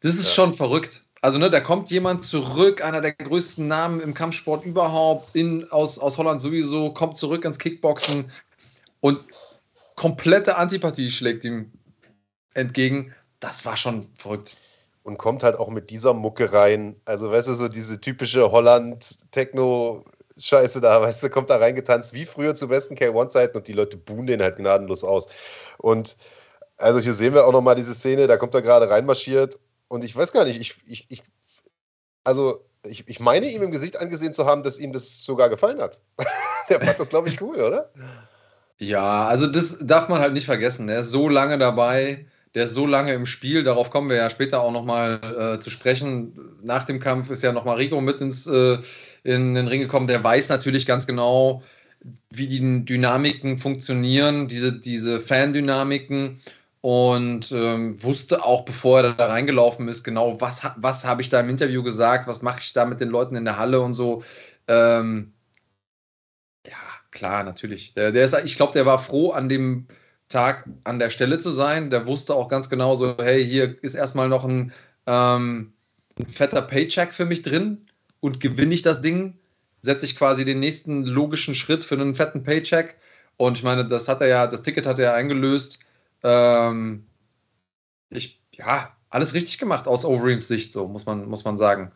Das 0.00 0.14
ist 0.14 0.28
ja. 0.28 0.34
schon 0.34 0.54
verrückt. 0.54 1.02
Also, 1.24 1.38
ne, 1.38 1.50
da 1.50 1.60
kommt 1.60 1.92
jemand 1.92 2.24
zurück, 2.24 2.84
einer 2.84 3.00
der 3.00 3.12
größten 3.12 3.68
Namen 3.68 4.00
im 4.00 4.12
Kampfsport 4.12 4.64
überhaupt, 4.64 5.36
in, 5.36 5.70
aus, 5.70 6.00
aus 6.00 6.18
Holland 6.18 6.42
sowieso, 6.42 6.92
kommt 6.92 7.16
zurück 7.16 7.44
ins 7.44 7.60
Kickboxen 7.60 8.32
und 9.00 9.20
komplette 9.94 10.56
Antipathie 10.56 11.12
schlägt 11.12 11.44
ihm 11.44 11.70
entgegen. 12.54 13.14
Das 13.38 13.64
war 13.64 13.76
schon 13.76 14.08
verrückt. 14.18 14.56
Und 15.04 15.16
kommt 15.16 15.44
halt 15.44 15.54
auch 15.54 15.70
mit 15.70 15.90
dieser 15.90 16.12
Mucke 16.12 16.52
rein. 16.52 16.96
Also, 17.04 17.30
weißt 17.30 17.46
du, 17.48 17.54
so 17.54 17.68
diese 17.68 18.00
typische 18.00 18.50
Holland-Techno-Scheiße 18.50 20.80
da, 20.80 21.02
weißt 21.02 21.22
du, 21.22 21.30
kommt 21.30 21.50
da 21.50 21.58
reingetanzt, 21.58 22.14
wie 22.14 22.26
früher 22.26 22.56
zu 22.56 22.66
besten 22.66 22.96
K1-Zeiten 22.96 23.56
und 23.56 23.68
die 23.68 23.74
Leute 23.74 23.96
buhen 23.96 24.26
den 24.26 24.42
halt 24.42 24.56
gnadenlos 24.56 25.04
aus. 25.04 25.28
Und 25.78 26.16
also 26.78 26.98
hier 26.98 27.14
sehen 27.14 27.34
wir 27.34 27.46
auch 27.46 27.52
nochmal 27.52 27.76
diese 27.76 27.94
Szene, 27.94 28.26
da 28.26 28.36
kommt 28.36 28.56
er 28.56 28.62
gerade 28.62 28.90
reinmarschiert 28.90 29.60
und 29.92 30.04
ich 30.04 30.16
weiß 30.16 30.32
gar 30.32 30.46
nicht, 30.46 30.58
ich, 30.58 30.74
ich, 30.86 31.04
ich 31.10 31.22
also 32.24 32.64
ich, 32.86 33.06
ich 33.08 33.20
meine 33.20 33.46
ihm 33.46 33.62
im 33.62 33.70
Gesicht 33.70 34.00
angesehen 34.00 34.32
zu 34.32 34.46
haben, 34.46 34.62
dass 34.62 34.78
ihm 34.78 34.90
das 34.90 35.22
sogar 35.22 35.50
gefallen 35.50 35.82
hat. 35.82 36.00
Der 36.70 36.80
fand 36.80 36.98
das, 36.98 37.10
glaube 37.10 37.28
ich, 37.28 37.42
cool, 37.42 37.60
oder? 37.60 37.92
Ja, 38.78 39.26
also 39.26 39.46
das 39.46 39.80
darf 39.82 40.08
man 40.08 40.20
halt 40.20 40.32
nicht 40.32 40.46
vergessen. 40.46 40.86
Der 40.86 41.00
ist 41.00 41.10
so 41.10 41.28
lange 41.28 41.58
dabei, 41.58 42.24
der 42.54 42.64
ist 42.64 42.72
so 42.72 42.86
lange 42.86 43.12
im 43.12 43.26
Spiel. 43.26 43.64
Darauf 43.64 43.90
kommen 43.90 44.08
wir 44.08 44.16
ja 44.16 44.30
später 44.30 44.62
auch 44.62 44.72
nochmal 44.72 45.20
äh, 45.56 45.58
zu 45.58 45.68
sprechen. 45.68 46.56
Nach 46.62 46.84
dem 46.84 46.98
Kampf 46.98 47.28
ist 47.28 47.42
ja 47.42 47.52
nochmal 47.52 47.76
Rico 47.76 48.00
mit 48.00 48.22
ins, 48.22 48.46
äh, 48.46 48.78
in 49.24 49.54
den 49.54 49.68
Ring 49.68 49.82
gekommen. 49.82 50.06
Der 50.06 50.24
weiß 50.24 50.48
natürlich 50.48 50.86
ganz 50.86 51.06
genau, 51.06 51.62
wie 52.30 52.46
die 52.46 52.84
Dynamiken 52.86 53.58
funktionieren, 53.58 54.48
diese, 54.48 54.72
diese 54.72 55.20
Fan-Dynamiken 55.20 56.40
und 56.82 57.52
ähm, 57.52 58.02
wusste 58.02 58.44
auch, 58.44 58.64
bevor 58.64 59.00
er 59.00 59.14
da 59.14 59.26
reingelaufen 59.26 59.88
ist, 59.88 60.04
genau, 60.04 60.40
was, 60.40 60.62
was 60.76 61.04
habe 61.04 61.22
ich 61.22 61.30
da 61.30 61.40
im 61.40 61.48
Interview 61.48 61.82
gesagt, 61.82 62.26
was 62.28 62.42
mache 62.42 62.60
ich 62.60 62.72
da 62.72 62.84
mit 62.84 63.00
den 63.00 63.08
Leuten 63.08 63.36
in 63.36 63.44
der 63.44 63.56
Halle 63.56 63.80
und 63.80 63.94
so. 63.94 64.22
Ähm, 64.68 65.32
klar, 67.12 67.44
natürlich. 67.44 67.94
Der, 67.94 68.10
der 68.10 68.24
ist, 68.24 68.36
ich 68.44 68.56
glaube, 68.56 68.72
der 68.72 68.84
war 68.84 68.98
froh, 68.98 69.30
an 69.30 69.48
dem 69.48 69.86
Tag 70.28 70.68
an 70.82 70.98
der 70.98 71.10
Stelle 71.10 71.38
zu 71.38 71.50
sein. 71.50 71.90
Der 71.90 72.06
wusste 72.06 72.34
auch 72.34 72.48
ganz 72.48 72.68
genau 72.68 72.96
so, 72.96 73.16
hey, 73.18 73.46
hier 73.46 73.82
ist 73.84 73.94
erstmal 73.94 74.28
noch 74.28 74.44
ein, 74.44 74.72
ähm, 75.06 75.72
ein 76.18 76.26
fetter 76.26 76.62
Paycheck 76.62 77.14
für 77.14 77.26
mich 77.26 77.42
drin 77.42 77.86
und 78.20 78.40
gewinne 78.40 78.74
ich 78.74 78.82
das 78.82 79.02
Ding, 79.02 79.38
setze 79.82 80.06
ich 80.06 80.16
quasi 80.16 80.44
den 80.44 80.58
nächsten 80.58 81.04
logischen 81.04 81.54
Schritt 81.54 81.84
für 81.84 81.94
einen 81.94 82.16
fetten 82.16 82.42
Paycheck. 82.42 82.96
Und 83.36 83.58
ich 83.58 83.62
meine, 83.62 83.86
das 83.86 84.08
hat 84.08 84.20
er 84.20 84.26
ja, 84.26 84.46
das 84.46 84.62
Ticket 84.62 84.86
hat 84.86 84.98
er 84.98 85.04
ja 85.04 85.14
eingelöst. 85.14 85.78
Ähm, 86.24 87.06
ich, 88.10 88.42
ja, 88.52 88.96
alles 89.10 89.34
richtig 89.34 89.58
gemacht 89.58 89.88
aus 89.88 90.04
Overeems 90.04 90.48
Sicht, 90.48 90.72
so 90.72 90.88
muss 90.88 91.06
man, 91.06 91.28
muss 91.28 91.44
man 91.44 91.58
sagen. 91.58 91.92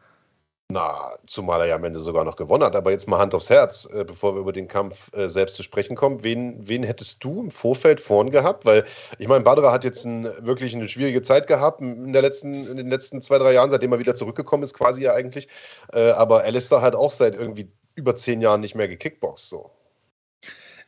Na, 0.69 1.17
zumal 1.29 1.61
er 1.61 1.67
ja 1.69 1.77
am 1.77 1.85
Ende 1.85 2.01
sogar 2.01 2.25
noch 2.25 2.35
gewonnen 2.35 2.65
hat. 2.65 2.75
Aber 2.75 2.91
jetzt 2.91 3.07
mal 3.07 3.19
Hand 3.19 3.35
aufs 3.37 3.51
Herz, 3.51 3.89
äh, 3.93 4.05
bevor 4.05 4.35
wir 4.35 4.41
über 4.41 4.53
den 4.53 4.67
Kampf 4.67 5.13
äh, 5.15 5.29
selbst 5.29 5.55
zu 5.55 5.63
sprechen 5.63 5.95
kommen. 5.95 6.25
Wen, 6.25 6.69
wen 6.69 6.83
hättest 6.83 7.23
du 7.23 7.41
im 7.41 7.53
Vorfeld 7.53 8.01
vorn 8.01 8.31
gehabt? 8.31 8.67
Weil 8.67 8.85
ich 9.21 9.29
meine, 9.29 9.45
Badra 9.45 9.71
hat 9.71 9.85
jetzt 9.85 10.05
ein, 10.05 10.25
wirklich 10.45 10.75
eine 10.75 10.89
schwierige 10.89 11.23
Zeit 11.23 11.47
gehabt 11.47 11.81
in, 11.81 12.13
der 12.13 12.23
letzten, 12.23 12.67
in 12.67 12.77
den 12.77 12.89
letzten 12.89 13.23
zwei, 13.23 13.39
drei 13.39 13.53
Jahren, 13.53 13.71
seitdem 13.71 13.93
er 13.93 14.01
wieder 14.01 14.17
zurückgekommen 14.17 14.65
ist, 14.65 14.75
quasi 14.75 15.05
ja 15.05 15.15
eigentlich. 15.15 15.47
Äh, 15.93 16.11
aber 16.11 16.43
Alistair 16.43 16.83
hat 16.83 16.97
auch 16.97 17.13
seit 17.13 17.37
irgendwie 17.37 17.71
über 17.95 18.17
zehn 18.17 18.41
Jahren 18.41 18.61
nicht 18.61 18.75
mehr 18.75 18.89
gekickboxt. 18.89 19.49
So. 19.49 19.71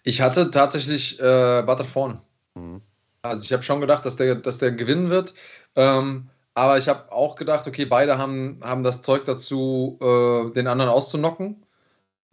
Ich 0.02 0.20
hatte 0.20 0.50
tatsächlich 0.50 1.20
äh, 1.20 1.62
Badra 1.62 1.84
vorn. 1.84 2.20
Mhm. 2.54 2.82
Also 3.22 3.44
ich 3.44 3.52
habe 3.52 3.62
schon 3.62 3.80
gedacht, 3.80 4.04
dass 4.06 4.16
der, 4.16 4.36
dass 4.36 4.58
der 4.58 4.72
gewinnen 4.72 5.10
wird. 5.10 5.34
Ähm, 5.76 6.30
aber 6.54 6.78
ich 6.78 6.88
habe 6.88 7.12
auch 7.12 7.36
gedacht, 7.36 7.66
okay, 7.66 7.84
beide 7.84 8.18
haben, 8.18 8.60
haben 8.62 8.82
das 8.84 9.02
Zeug 9.02 9.24
dazu, 9.24 9.98
äh, 10.02 10.52
den 10.52 10.66
anderen 10.66 10.90
auszunocken. 10.90 11.64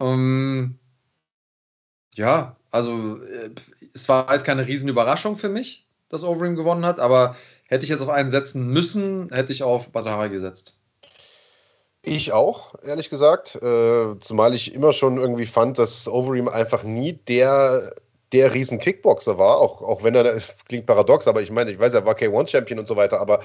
Ähm, 0.00 0.78
ja, 2.14 2.56
also 2.70 3.22
äh, 3.22 3.50
es 3.94 4.08
war 4.08 4.32
jetzt 4.32 4.44
keine 4.44 4.66
Riesenüberraschung 4.66 5.36
für 5.36 5.48
mich, 5.48 5.88
dass 6.08 6.24
Overeem 6.24 6.56
gewonnen 6.56 6.84
hat, 6.84 7.00
aber 7.00 7.36
hätte 7.66 7.84
ich 7.84 7.90
jetzt 7.90 8.02
auf 8.02 8.08
einen 8.08 8.30
setzen 8.30 8.68
müssen, 8.68 9.30
hätte 9.32 9.52
ich 9.52 9.62
auf 9.62 9.90
Badara 9.90 10.28
gesetzt. 10.28 10.78
Ich 12.02 12.32
auch, 12.32 12.76
ehrlich 12.84 13.10
gesagt. 13.10 13.56
Äh, 13.56 14.18
zumal 14.20 14.54
ich 14.54 14.74
immer 14.74 14.92
schon 14.92 15.18
irgendwie 15.18 15.46
fand, 15.46 15.78
dass 15.78 16.08
Overeem 16.08 16.48
einfach 16.48 16.84
nie 16.84 17.14
der, 17.14 17.94
der 18.32 18.54
riesen 18.54 18.78
Kickboxer 18.78 19.38
war, 19.38 19.58
auch, 19.58 19.82
auch 19.82 20.02
wenn 20.02 20.14
er, 20.14 20.40
klingt 20.68 20.86
paradox, 20.86 21.28
aber 21.28 21.42
ich 21.42 21.50
meine, 21.50 21.70
ich 21.70 21.78
weiß, 21.78 21.94
er 21.94 22.06
war 22.06 22.14
K1-Champion 22.14 22.78
und 22.78 22.86
so 22.86 22.96
weiter, 22.96 23.20
aber 23.20 23.40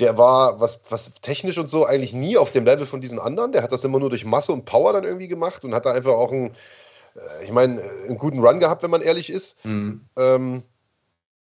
der 0.00 0.16
war, 0.16 0.60
was, 0.60 0.80
was 0.90 1.12
technisch 1.22 1.58
und 1.58 1.68
so, 1.68 1.84
eigentlich 1.84 2.12
nie 2.12 2.36
auf 2.36 2.50
dem 2.50 2.64
Level 2.64 2.86
von 2.86 3.00
diesen 3.00 3.18
anderen. 3.18 3.52
Der 3.52 3.62
hat 3.62 3.72
das 3.72 3.84
immer 3.84 3.98
nur 3.98 4.10
durch 4.10 4.24
Masse 4.24 4.52
und 4.52 4.64
Power 4.64 4.92
dann 4.92 5.04
irgendwie 5.04 5.28
gemacht 5.28 5.64
und 5.64 5.74
hat 5.74 5.86
da 5.86 5.92
einfach 5.92 6.12
auch 6.12 6.30
einen, 6.30 6.54
äh, 7.16 7.44
ich 7.44 7.50
meine, 7.50 7.82
einen 7.82 8.16
guten 8.16 8.38
Run 8.38 8.60
gehabt, 8.60 8.82
wenn 8.82 8.90
man 8.90 9.02
ehrlich 9.02 9.30
ist. 9.30 9.64
Mhm. 9.64 10.06
Ähm, 10.16 10.62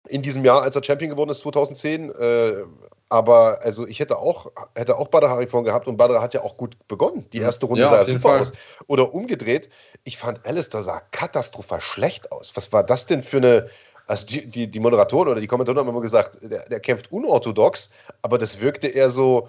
in 0.08 0.22
diesem 0.22 0.44
Jahr, 0.44 0.62
als 0.62 0.74
er 0.74 0.82
Champion 0.82 1.10
geworden 1.10 1.30
ist, 1.30 1.40
2010. 1.40 2.10
Äh, 2.10 2.64
aber 3.10 3.58
also 3.62 3.86
ich 3.86 3.98
hätte 3.98 4.18
auch, 4.18 4.52
hätte 4.76 4.96
auch 4.96 5.08
Badr 5.08 5.28
Harifon 5.28 5.64
gehabt 5.64 5.88
und 5.88 5.96
Badr 5.96 6.22
hat 6.22 6.32
ja 6.32 6.42
auch 6.42 6.56
gut 6.56 6.76
begonnen. 6.86 7.26
Die 7.32 7.38
erste 7.38 7.66
Runde 7.66 7.82
ja, 7.82 7.88
sah 7.88 7.98
ja 7.98 8.04
super 8.04 8.20
Fall. 8.20 8.40
aus. 8.40 8.52
Oder 8.86 9.12
umgedreht, 9.12 9.68
ich 10.04 10.16
fand 10.16 10.46
Alistair 10.46 10.82
sah 10.82 11.00
katastrophal 11.10 11.80
schlecht 11.80 12.30
aus. 12.30 12.52
Was 12.54 12.72
war 12.72 12.84
das 12.84 13.06
denn 13.06 13.24
für 13.24 13.38
eine, 13.38 13.68
also 14.06 14.26
die, 14.26 14.46
die, 14.46 14.70
die 14.70 14.80
Moderatoren 14.80 15.28
oder 15.28 15.40
die 15.40 15.48
Kommentatoren 15.48 15.86
haben 15.86 15.92
immer 15.92 16.02
gesagt, 16.02 16.38
der, 16.40 16.64
der 16.66 16.78
kämpft 16.78 17.10
unorthodox, 17.10 17.90
aber 18.22 18.38
das 18.38 18.60
wirkte 18.60 18.86
eher 18.86 19.10
so, 19.10 19.48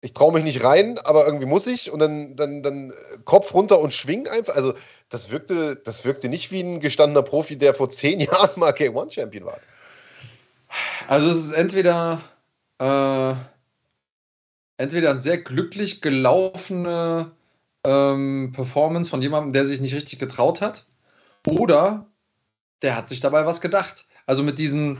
ich 0.00 0.12
traue 0.12 0.32
mich 0.32 0.42
nicht 0.42 0.64
rein, 0.64 0.98
aber 1.04 1.26
irgendwie 1.26 1.46
muss 1.46 1.68
ich 1.68 1.92
und 1.92 2.00
dann, 2.00 2.34
dann, 2.34 2.64
dann 2.64 2.92
Kopf 3.24 3.54
runter 3.54 3.78
und 3.78 3.94
schwingen 3.94 4.26
einfach. 4.26 4.56
Also 4.56 4.74
das 5.10 5.30
wirkte, 5.30 5.76
das 5.76 6.04
wirkte 6.04 6.28
nicht 6.28 6.50
wie 6.50 6.62
ein 6.62 6.80
gestandener 6.80 7.22
Profi, 7.22 7.56
der 7.56 7.72
vor 7.72 7.88
zehn 7.88 8.18
Jahren 8.20 8.50
mal 8.58 8.72
K1-Champion 8.72 9.44
war. 9.44 9.60
Also 11.08 11.30
es 11.30 11.36
ist 11.36 11.52
entweder, 11.52 12.20
äh, 12.78 13.34
entweder 14.76 15.10
eine 15.10 15.20
sehr 15.20 15.38
glücklich 15.38 16.00
gelaufene 16.00 17.32
ähm, 17.84 18.52
Performance 18.54 19.10
von 19.10 19.22
jemandem, 19.22 19.52
der 19.52 19.64
sich 19.64 19.80
nicht 19.80 19.94
richtig 19.94 20.18
getraut 20.18 20.60
hat, 20.60 20.86
oder 21.46 22.06
der 22.82 22.96
hat 22.96 23.08
sich 23.08 23.20
dabei 23.20 23.46
was 23.46 23.60
gedacht. 23.60 24.06
Also 24.26 24.42
mit 24.42 24.58
diesen, 24.58 24.98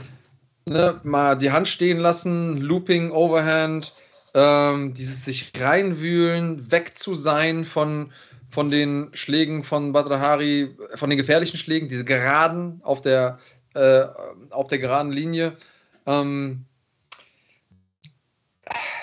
ne, 0.67 0.99
mal 1.03 1.37
die 1.37 1.51
Hand 1.51 1.67
stehen 1.67 1.99
lassen, 1.99 2.57
Looping, 2.57 3.11
Overhand, 3.11 3.93
ähm, 4.33 4.93
dieses 4.93 5.25
sich 5.25 5.51
reinwühlen, 5.59 6.71
weg 6.71 6.97
zu 6.97 7.15
sein 7.15 7.65
von, 7.65 8.11
von 8.49 8.69
den 8.69 9.09
Schlägen 9.13 9.63
von 9.63 9.93
Badrahari, 9.93 10.75
von 10.95 11.09
den 11.09 11.17
gefährlichen 11.17 11.57
Schlägen, 11.57 11.89
diese 11.89 12.05
geraden 12.05 12.81
auf 12.83 13.01
der, 13.01 13.39
äh, 13.73 14.05
auf 14.49 14.67
der 14.67 14.79
geraden 14.79 15.11
Linie. 15.11 15.57
Ähm, 16.05 16.65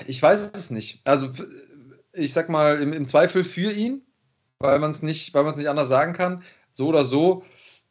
ich 0.07 0.23
weiß 0.23 0.53
es 0.55 0.71
nicht. 0.71 1.01
Also 1.07 1.31
ich 2.13 2.33
sag 2.33 2.49
mal 2.49 2.81
im, 2.81 2.93
im 2.93 3.07
Zweifel 3.07 3.45
für 3.45 3.73
ihn, 3.73 4.03
weil 4.61 4.79
man 4.79 4.91
es 4.91 5.03
nicht, 5.03 5.35
nicht 5.35 5.69
anders 5.69 5.89
sagen 5.89 6.13
kann. 6.13 6.43
So 6.73 6.89
oder 6.89 7.05
so 7.05 7.45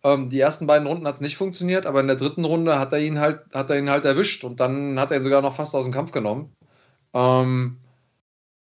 Ähm, 0.03 0.29
die 0.29 0.39
ersten 0.39 0.67
beiden 0.67 0.87
Runden 0.87 1.07
hat 1.07 1.15
es 1.15 1.21
nicht 1.21 1.37
funktioniert, 1.37 1.85
aber 1.85 1.99
in 2.01 2.07
der 2.07 2.15
dritten 2.15 2.45
Runde 2.45 2.79
hat 2.79 2.93
er 2.93 2.99
ihn 2.99 3.19
halt, 3.19 3.41
hat 3.53 3.69
er 3.69 3.79
ihn 3.79 3.89
halt 3.89 4.05
erwischt 4.05 4.43
und 4.43 4.59
dann 4.59 4.99
hat 4.99 5.11
er 5.11 5.17
ihn 5.17 5.23
sogar 5.23 5.41
noch 5.41 5.55
fast 5.55 5.75
aus 5.75 5.85
dem 5.85 5.93
Kampf 5.93 6.11
genommen. 6.11 6.53
Ähm, 7.13 7.77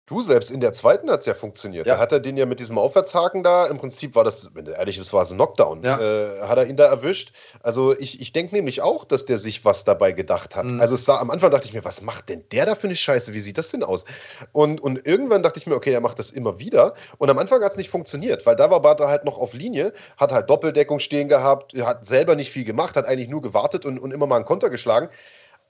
Du, 0.06 0.20
selbst 0.20 0.50
in 0.50 0.60
der 0.60 0.72
zweiten 0.72 1.08
hat 1.10 1.20
es 1.20 1.26
ja 1.26 1.34
funktioniert. 1.34 1.86
Ja. 1.86 1.94
Da 1.94 2.00
hat 2.00 2.10
er 2.10 2.18
den 2.18 2.36
ja 2.36 2.44
mit 2.44 2.58
diesem 2.58 2.76
Aufwärtshaken 2.76 3.44
da, 3.44 3.66
im 3.66 3.78
Prinzip 3.78 4.16
war 4.16 4.24
das, 4.24 4.52
wenn 4.52 4.64
du 4.64 4.72
ehrlich 4.72 4.98
bist, 4.98 5.12
war 5.12 5.22
es 5.22 5.30
ein 5.30 5.36
Knockdown, 5.36 5.82
ja. 5.82 6.00
äh, 6.00 6.40
hat 6.42 6.58
er 6.58 6.66
ihn 6.66 6.76
da 6.76 6.86
erwischt. 6.86 7.32
Also 7.62 7.96
ich, 7.96 8.20
ich 8.20 8.32
denke 8.32 8.52
nämlich 8.56 8.82
auch, 8.82 9.04
dass 9.04 9.26
der 9.26 9.38
sich 9.38 9.64
was 9.64 9.84
dabei 9.84 10.10
gedacht 10.10 10.56
hat. 10.56 10.72
Mhm. 10.72 10.80
Also 10.80 10.96
sah, 10.96 11.20
am 11.20 11.30
Anfang 11.30 11.52
dachte 11.52 11.68
ich 11.68 11.72
mir, 11.72 11.84
was 11.84 12.02
macht 12.02 12.30
denn 12.30 12.42
der 12.50 12.66
da 12.66 12.74
für 12.74 12.88
eine 12.88 12.96
Scheiße? 12.96 13.32
Wie 13.32 13.38
sieht 13.38 13.58
das 13.58 13.70
denn 13.70 13.84
aus? 13.84 14.04
Und, 14.50 14.80
und 14.80 15.06
irgendwann 15.06 15.44
dachte 15.44 15.60
ich 15.60 15.68
mir, 15.68 15.76
okay, 15.76 15.90
der 15.90 16.00
macht 16.00 16.18
das 16.18 16.32
immer 16.32 16.58
wieder. 16.58 16.94
Und 17.18 17.30
am 17.30 17.38
Anfang 17.38 17.62
hat 17.62 17.70
es 17.70 17.78
nicht 17.78 17.90
funktioniert, 17.90 18.44
weil 18.44 18.56
da 18.56 18.72
war 18.72 18.82
Bata 18.82 19.08
halt 19.08 19.24
noch 19.24 19.38
auf 19.38 19.54
Linie, 19.54 19.92
hat 20.16 20.32
halt 20.32 20.50
Doppeldeckung 20.50 20.98
stehen 20.98 21.28
gehabt, 21.28 21.74
hat 21.80 22.04
selber 22.04 22.34
nicht 22.34 22.50
viel 22.50 22.64
gemacht, 22.64 22.96
hat 22.96 23.06
eigentlich 23.06 23.28
nur 23.28 23.40
gewartet 23.40 23.86
und, 23.86 24.00
und 24.00 24.10
immer 24.12 24.26
mal 24.26 24.36
einen 24.36 24.46
Konter 24.46 24.68
geschlagen. 24.68 25.08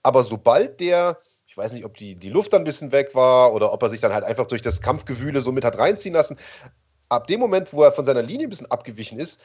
Aber 0.03 0.25
sobald 0.25 0.81
der 0.81 1.19
ich 1.53 1.59
weiß 1.59 1.75
nicht, 1.75 1.85
ob 1.85 1.99
die, 1.99 2.15
die 2.15 2.31
Luft 2.31 2.55
dann 2.55 2.63
ein 2.63 2.65
bisschen 2.65 2.93
weg 2.93 3.15
war 3.15 3.53
oder 3.53 3.75
ob 3.75 3.83
er 3.83 3.91
sich 3.91 4.01
dann 4.01 4.15
halt 4.15 4.25
einfach 4.25 4.47
durch 4.47 4.63
das 4.63 4.81
Kampfgewühle 4.81 5.43
so 5.43 5.53
mit 5.53 5.67
hat 5.67 5.79
reinziehen 5.79 6.15
lassen. 6.15 6.39
Ab 7.11 7.27
dem 7.27 7.41
Moment, 7.41 7.75
wo 7.75 7.83
er 7.83 7.93
von 7.93 8.07
seiner 8.07 8.23
Linie 8.23 8.47
ein 8.47 8.49
bisschen 8.49 8.71
abgewichen 8.71 9.19
ist, 9.19 9.43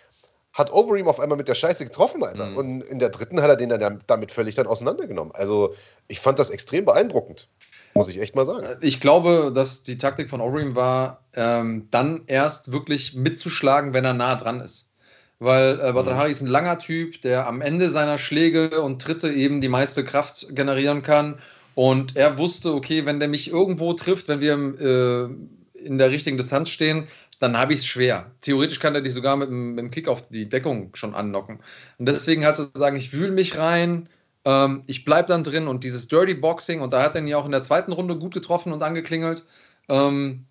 hat 0.53 0.71
Overeem 0.71 1.09
auf 1.09 1.19
einmal 1.19 1.37
mit 1.37 1.49
der 1.49 1.53
Scheiße 1.53 1.83
getroffen, 1.83 2.23
Alter. 2.23 2.45
Mhm. 2.45 2.57
Und 2.57 2.81
in 2.85 2.99
der 2.99 3.09
dritten 3.09 3.41
hat 3.41 3.49
er 3.49 3.57
den 3.57 3.67
dann 3.67 4.01
damit 4.07 4.31
völlig 4.31 4.55
dann 4.55 4.67
auseinandergenommen. 4.67 5.35
Also 5.35 5.75
ich 6.07 6.21
fand 6.21 6.39
das 6.39 6.49
extrem 6.49 6.85
beeindruckend. 6.85 7.49
Muss 7.93 8.07
ich 8.07 8.21
echt 8.21 8.37
mal 8.37 8.45
sagen. 8.45 8.65
Ich 8.79 9.01
glaube, 9.01 9.51
dass 9.53 9.83
die 9.83 9.97
Taktik 9.97 10.29
von 10.29 10.39
Overeem 10.39 10.75
war, 10.75 11.25
ähm, 11.33 11.89
dann 11.91 12.23
erst 12.27 12.71
wirklich 12.71 13.15
mitzuschlagen, 13.15 13.93
wenn 13.93 14.05
er 14.05 14.13
nah 14.13 14.35
dran 14.35 14.61
ist. 14.61 14.93
Weil 15.39 15.77
äh, 15.81 15.91
Badr 15.91 16.13
mhm. 16.13 16.31
ist 16.31 16.39
ein 16.39 16.47
langer 16.47 16.79
Typ, 16.79 17.21
der 17.21 17.47
am 17.47 17.59
Ende 17.59 17.89
seiner 17.89 18.17
Schläge 18.17 18.81
und 18.81 19.01
Tritte 19.01 19.29
eben 19.29 19.59
die 19.59 19.67
meiste 19.67 20.05
Kraft 20.05 20.55
generieren 20.55 21.03
kann 21.03 21.41
und 21.77 22.15
er 22.15 22.39
wusste, 22.39 22.73
okay, 22.73 23.05
wenn 23.05 23.19
der 23.19 23.29
mich 23.29 23.51
irgendwo 23.51 23.93
trifft, 23.93 24.29
wenn 24.29 24.41
wir 24.41 24.53
äh, 24.81 25.85
in 25.85 25.99
der 25.99 26.09
richtigen 26.09 26.35
Distanz 26.35 26.69
stehen, 26.69 27.07
dann 27.37 27.55
habe 27.55 27.71
ich 27.73 27.81
es 27.81 27.85
schwer. 27.85 28.31
Theoretisch 28.41 28.79
kann 28.79 28.95
er 28.95 29.01
dich 29.01 29.13
sogar 29.13 29.35
mit, 29.35 29.51
mit 29.51 29.77
dem 29.77 29.91
Kick 29.91 30.07
auf 30.07 30.27
die 30.27 30.49
Deckung 30.49 30.89
schon 30.95 31.13
annocken. 31.13 31.59
Und 31.99 32.07
deswegen 32.07 32.45
halt 32.45 32.55
zu 32.55 32.71
sagen, 32.73 32.97
ich 32.97 33.13
wühle 33.13 33.29
mich 33.29 33.59
rein, 33.59 34.09
ähm, 34.43 34.85
ich 34.87 35.05
bleibe 35.05 35.27
dann 35.27 35.43
drin 35.43 35.67
und 35.67 35.83
dieses 35.83 36.07
Dirty 36.07 36.33
Boxing, 36.33 36.81
und 36.81 36.93
da 36.93 37.03
hat 37.03 37.13
er 37.13 37.21
ihn 37.21 37.27
ja 37.27 37.37
auch 37.37 37.45
in 37.45 37.51
der 37.51 37.61
zweiten 37.61 37.91
Runde 37.91 38.17
gut 38.17 38.33
getroffen 38.33 38.73
und 38.73 38.81
angeklingelt. 38.81 39.45
Ähm, 39.87 40.45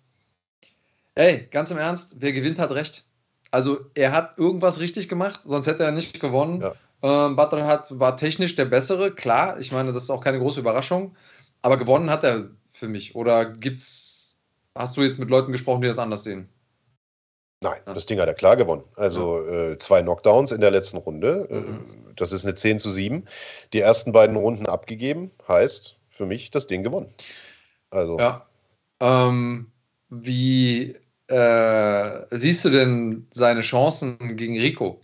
ey, 1.15 1.49
ganz 1.51 1.71
im 1.71 1.77
Ernst, 1.77 2.15
wer 2.19 2.31
gewinnt, 2.31 2.57
hat 2.57 2.71
recht. 2.71 3.03
Also 3.51 3.79
er 3.95 4.13
hat 4.13 4.37
irgendwas 4.37 4.79
richtig 4.79 5.09
gemacht, 5.09 5.41
sonst 5.43 5.67
hätte 5.67 5.83
er 5.83 5.91
nicht 5.91 6.21
gewonnen. 6.21 6.61
Ja. 6.61 6.73
Ähm, 7.03 7.35
Butler 7.35 7.67
hat, 7.67 7.99
war 7.99 8.17
technisch 8.17 8.55
der 8.55 8.65
bessere, 8.65 9.11
klar. 9.11 9.59
Ich 9.59 9.71
meine, 9.71 9.93
das 9.93 10.03
ist 10.03 10.09
auch 10.09 10.21
keine 10.21 10.39
große 10.39 10.59
Überraschung. 10.59 11.15
Aber 11.61 11.77
gewonnen 11.77 12.09
hat 12.09 12.23
er 12.23 12.49
für 12.71 12.87
mich. 12.87 13.15
Oder 13.15 13.45
gibt's, 13.45 14.35
hast 14.75 14.97
du 14.97 15.01
jetzt 15.01 15.19
mit 15.19 15.29
Leuten 15.29 15.51
gesprochen, 15.51 15.81
die 15.81 15.87
das 15.87 15.99
anders 15.99 16.23
sehen? 16.23 16.49
Nein, 17.61 17.81
ja. 17.87 17.93
das 17.93 18.05
Ding 18.05 18.19
hat 18.19 18.27
er 18.27 18.33
klar 18.35 18.55
gewonnen. 18.55 18.83
Also 18.95 19.43
ja. 19.43 19.71
äh, 19.71 19.77
zwei 19.79 20.01
Knockdowns 20.01 20.51
in 20.51 20.61
der 20.61 20.71
letzten 20.71 20.97
Runde. 20.97 21.47
Äh, 21.49 21.55
mhm. 21.55 22.13
das 22.15 22.31
ist 22.31 22.45
eine 22.45 22.55
10 22.55 22.79
zu 22.79 22.91
7. 22.91 23.25
Die 23.73 23.79
ersten 23.79 24.11
beiden 24.11 24.35
Runden 24.35 24.67
abgegeben, 24.67 25.31
heißt 25.47 25.97
für 26.09 26.25
mich 26.25 26.51
das 26.51 26.67
Ding 26.67 26.83
gewonnen. 26.83 27.13
Also. 27.89 28.17
Ja. 28.19 28.45
Ähm, 28.99 29.71
wie 30.09 30.95
äh, 31.27 32.25
siehst 32.31 32.63
du 32.65 32.69
denn 32.69 33.27
seine 33.31 33.61
Chancen 33.61 34.17
gegen 34.35 34.59
Rico? 34.59 35.01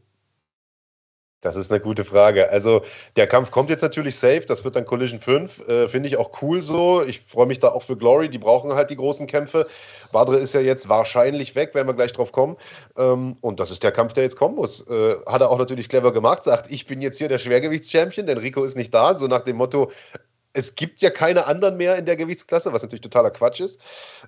Das 1.44 1.58
ist 1.58 1.72
eine 1.72 1.82
gute 1.82 2.06
Frage. 2.06 2.50
Also 2.50 2.84
der 3.18 3.28
Kampf 3.28 3.52
kommt 3.52 3.70
jetzt 3.70 3.82
natürlich 3.82 4.16
safe, 4.16 4.44
das 4.48 4.64
wird 4.64 4.78
dann 4.78 4.86
Collision 4.86 5.20
5. 5.20 5.68
Äh, 5.68 5.88
Finde 5.90 6.08
ich 6.08 6.18
auch 6.18 6.32
cool 6.42 6.62
so. 6.62 7.04
Ich 7.04 7.20
freue 7.20 7.46
mich 7.46 7.60
da 7.60 7.70
auch 7.70 7.84
für 7.84 7.98
Glory, 7.98 8.30
die 8.30 8.38
brauchen 8.38 8.74
halt 8.74 8.90
die 8.90 8.96
großen 8.96 9.28
Kämpfe. 9.28 9.68
Badre 10.14 10.38
ist 10.38 10.54
ja 10.54 10.62
jetzt 10.62 10.88
wahrscheinlich 10.88 11.54
weg, 11.56 11.76
werden 11.76 11.88
wir 11.88 11.94
gleich 11.94 12.14
drauf 12.14 12.32
kommen. 12.32 12.56
Ähm, 12.98 13.36
und 13.42 13.60
das 13.60 13.72
ist 13.72 13.84
der 13.84 13.92
Kampf, 13.92 14.14
der 14.14 14.24
jetzt 14.24 14.38
kommen 14.38 14.56
muss. 14.56 14.88
Äh, 14.88 15.16
hat 15.28 15.42
er 15.42 15.50
auch 15.50 15.58
natürlich 15.58 15.90
clever 15.90 16.14
gemacht, 16.14 16.46
sagt, 16.46 16.72
ich 16.72 16.86
bin 16.86 17.02
jetzt 17.02 17.18
hier 17.18 17.28
der 17.28 17.40
Schwergewichtschampion, 17.40 18.26
denn 18.26 18.38
Rico 18.38 18.64
ist 18.64 18.78
nicht 18.78 18.94
da, 18.94 19.14
so 19.14 19.28
nach 19.28 19.42
dem 19.42 19.58
Motto, 19.58 19.92
es 20.54 20.76
gibt 20.76 21.02
ja 21.02 21.10
keine 21.10 21.46
anderen 21.48 21.76
mehr 21.76 21.98
in 21.98 22.06
der 22.06 22.16
Gewichtsklasse, 22.16 22.72
was 22.72 22.84
natürlich 22.84 23.02
totaler 23.02 23.32
Quatsch 23.32 23.60
ist. 23.60 23.82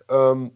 Ähm, 0.10 0.52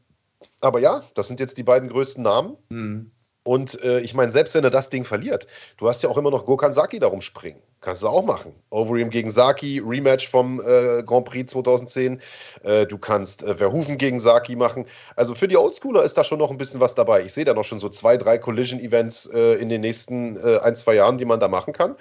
aber 0.60 0.80
ja, 0.80 1.02
das 1.13 1.28
sind 1.28 1.39
jetzt 1.39 1.58
die 1.58 1.63
beiden 1.63 1.88
größten 1.88 2.24
Namen. 2.24 2.58
Mhm. 2.67 3.12
Und 3.43 3.82
äh, 3.84 3.99
ich 4.02 4.13
meine, 4.13 4.32
selbst 4.32 4.54
wenn 4.54 4.63
er 4.63 4.69
das 4.69 4.89
Ding 4.89 5.06
verliert, 5.06 5.47
du 5.78 5.88
hast 5.88 6.04
ja 6.04 6.10
auch 6.10 6.17
immer 6.17 6.30
noch 6.30 6.45
Gokhan 6.45 6.73
Saki 6.73 6.99
darum 6.99 7.21
springen. 7.21 7.62
Kannst 7.82 8.04
du 8.04 8.08
auch 8.10 8.25
machen. 8.25 8.54
Overeem 8.71 9.10
gegen 9.10 9.32
Saki, 9.32 9.82
Rematch 9.84 10.28
vom 10.28 10.60
äh, 10.60 11.02
Grand 11.04 11.25
Prix 11.25 11.52
2010. 11.54 12.21
Äh, 12.63 12.86
du 12.86 12.97
kannst 12.97 13.41
äh, 13.43 13.56
Verhoeven 13.56 13.97
gegen 13.97 14.19
Saki 14.19 14.58
machen. 14.58 14.86
Also 15.15 15.34
für 15.34 15.47
die 15.47 15.56
Oldschooler 15.56 16.04
ist 16.04 16.17
da 16.17 16.25
schon 16.25 16.39
noch 16.39 16.52
ein 16.52 16.58
bisschen 16.58 16.82
was 16.82 16.93
dabei. 16.95 17.23
Ich 17.23 17.34
sehe 17.34 17.45
da 17.45 17.54
noch 17.54 17.63
schon 17.63 17.80
so 17.80 17.88
zwei, 17.88 18.17
drei 18.17 18.38
Collision-Events 18.38 19.28
äh, 19.28 19.54
in 19.56 19.69
den 19.69 19.80
nächsten 19.82 20.36
äh, 20.36 20.60
ein, 20.60 20.75
zwei 20.75 20.95
Jahren, 20.95 21.17
die 21.17 21.25
man 21.25 21.39
da 21.39 21.47
machen 21.47 21.71
kann. 21.71 21.95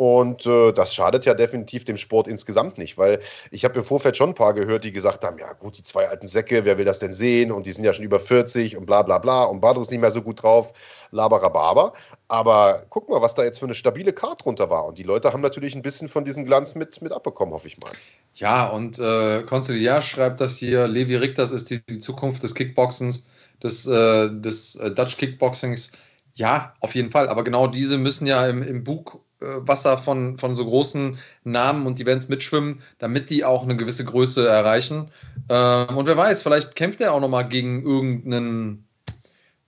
Und 0.00 0.46
äh, 0.46 0.72
das 0.72 0.94
schadet 0.94 1.26
ja 1.26 1.34
definitiv 1.34 1.84
dem 1.84 1.98
Sport 1.98 2.26
insgesamt 2.26 2.78
nicht, 2.78 2.96
weil 2.96 3.20
ich 3.50 3.66
habe 3.66 3.80
im 3.80 3.84
Vorfeld 3.84 4.16
schon 4.16 4.30
ein 4.30 4.34
paar 4.34 4.54
gehört, 4.54 4.84
die 4.84 4.92
gesagt 4.92 5.24
haben, 5.24 5.38
ja 5.38 5.52
gut, 5.52 5.76
die 5.76 5.82
zwei 5.82 6.08
alten 6.08 6.26
Säcke, 6.26 6.64
wer 6.64 6.78
will 6.78 6.86
das 6.86 7.00
denn 7.00 7.12
sehen? 7.12 7.52
Und 7.52 7.66
die 7.66 7.72
sind 7.72 7.84
ja 7.84 7.92
schon 7.92 8.06
über 8.06 8.18
40 8.18 8.78
und 8.78 8.86
bla 8.86 9.02
bla 9.02 9.18
bla 9.18 9.44
und 9.44 9.60
Badr 9.60 9.82
ist 9.82 9.90
nicht 9.90 10.00
mehr 10.00 10.10
so 10.10 10.22
gut 10.22 10.42
drauf, 10.42 10.72
laberababa. 11.10 11.92
Aber 12.28 12.86
guck 12.88 13.10
mal, 13.10 13.20
was 13.20 13.34
da 13.34 13.44
jetzt 13.44 13.58
für 13.58 13.66
eine 13.66 13.74
stabile 13.74 14.14
Karte 14.14 14.44
drunter 14.44 14.70
war. 14.70 14.86
Und 14.86 14.96
die 14.96 15.02
Leute 15.02 15.34
haben 15.34 15.42
natürlich 15.42 15.74
ein 15.74 15.82
bisschen 15.82 16.08
von 16.08 16.24
diesem 16.24 16.46
Glanz 16.46 16.74
mit, 16.74 17.02
mit 17.02 17.12
abbekommen, 17.12 17.52
hoffe 17.52 17.68
ich 17.68 17.76
mal. 17.76 17.92
Ja, 18.32 18.68
und 18.70 18.98
äh, 18.98 19.42
Consigliar 19.42 20.00
schreibt 20.00 20.40
das 20.40 20.56
hier, 20.56 20.88
Levi 20.88 21.16
Richters 21.16 21.52
ist 21.52 21.68
die, 21.68 21.84
die 21.84 21.98
Zukunft 21.98 22.42
des 22.42 22.54
Kickboxens, 22.54 23.28
des, 23.62 23.86
äh, 23.86 24.30
des 24.30 24.76
äh, 24.76 24.92
Dutch 24.92 25.18
Kickboxings. 25.18 25.92
Ja, 26.36 26.72
auf 26.80 26.94
jeden 26.94 27.10
Fall. 27.10 27.28
Aber 27.28 27.44
genau 27.44 27.66
diese 27.66 27.98
müssen 27.98 28.26
ja 28.26 28.46
im, 28.46 28.62
im 28.62 28.82
Bug 28.82 29.20
Wasser 29.40 29.98
von, 29.98 30.38
von 30.38 30.54
so 30.54 30.64
großen 30.64 31.18
Namen 31.44 31.86
und 31.86 32.00
Events 32.00 32.28
mitschwimmen, 32.28 32.80
damit 32.98 33.30
die 33.30 33.44
auch 33.44 33.62
eine 33.62 33.76
gewisse 33.76 34.04
Größe 34.04 34.46
erreichen. 34.46 35.08
Ähm, 35.48 35.96
und 35.96 36.06
wer 36.06 36.16
weiß, 36.16 36.42
vielleicht 36.42 36.76
kämpft 36.76 37.00
er 37.00 37.14
auch 37.14 37.20
nochmal 37.20 37.48
gegen 37.48 37.82
irgendeinen, 37.82 38.84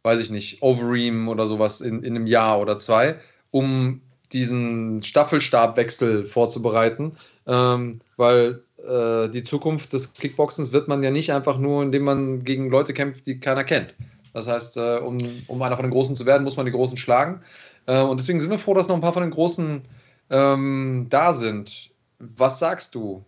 weiß 0.03 0.21
ich 0.21 0.31
nicht, 0.31 0.63
Overeem 0.63 1.29
oder 1.29 1.47
sowas 1.47 1.81
in, 1.81 2.03
in 2.03 2.17
einem 2.17 2.27
Jahr 2.27 2.61
oder 2.61 2.79
zwei, 2.79 3.17
um 3.51 4.03
diesen 4.33 5.03
Staffelstabwechsel 5.03 6.27
vorzubereiten. 6.27 7.17
Ähm, 7.47 8.01
weil 8.17 8.63
äh, 8.87 9.29
die 9.31 9.43
Zukunft 9.43 9.93
des 9.93 10.15
Kickboxens 10.15 10.73
wird 10.73 10.89
man 10.89 11.03
ja 11.03 11.11
nicht 11.11 11.33
einfach 11.33 11.59
nur, 11.59 11.83
indem 11.83 12.05
man 12.05 12.45
gegen 12.45 12.71
Leute 12.71 12.93
kämpft, 12.93 13.27
die 13.27 13.41
keiner 13.41 13.65
kennt. 13.65 13.95
Das 14.35 14.49
heißt, 14.49 14.77
äh, 14.77 14.99
um, 14.99 15.19
um 15.47 15.61
einer 15.63 15.77
von 15.77 15.85
den 15.85 15.93
Großen 15.93 16.17
zu 16.17 16.27
werden, 16.27 16.45
muss 16.45 16.57
man 16.57 16.67
die 16.67 16.73
Großen 16.73 16.97
schlagen. 16.97 17.41
Äh, 17.87 18.01
und 18.03 18.21
deswegen 18.21 18.40
sind 18.40 18.51
wir 18.51 18.59
froh, 18.59 18.75
dass 18.75 18.88
noch 18.88 18.95
ein 18.97 19.01
paar 19.01 19.12
von 19.12 19.23
den 19.23 19.31
Großen 19.31 19.83
ähm, 20.31 21.07
da 21.11 21.33
sind. 21.33 21.95
Was 22.18 22.59
sagst 22.59 22.95
du? 22.95 23.25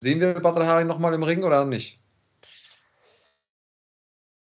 Sehen 0.00 0.20
wir 0.20 0.34
Badr 0.34 0.66
Hari 0.66 0.84
nochmal 0.84 1.14
im 1.14 1.22
Ring 1.22 1.42
oder 1.44 1.64
nicht? 1.64 2.00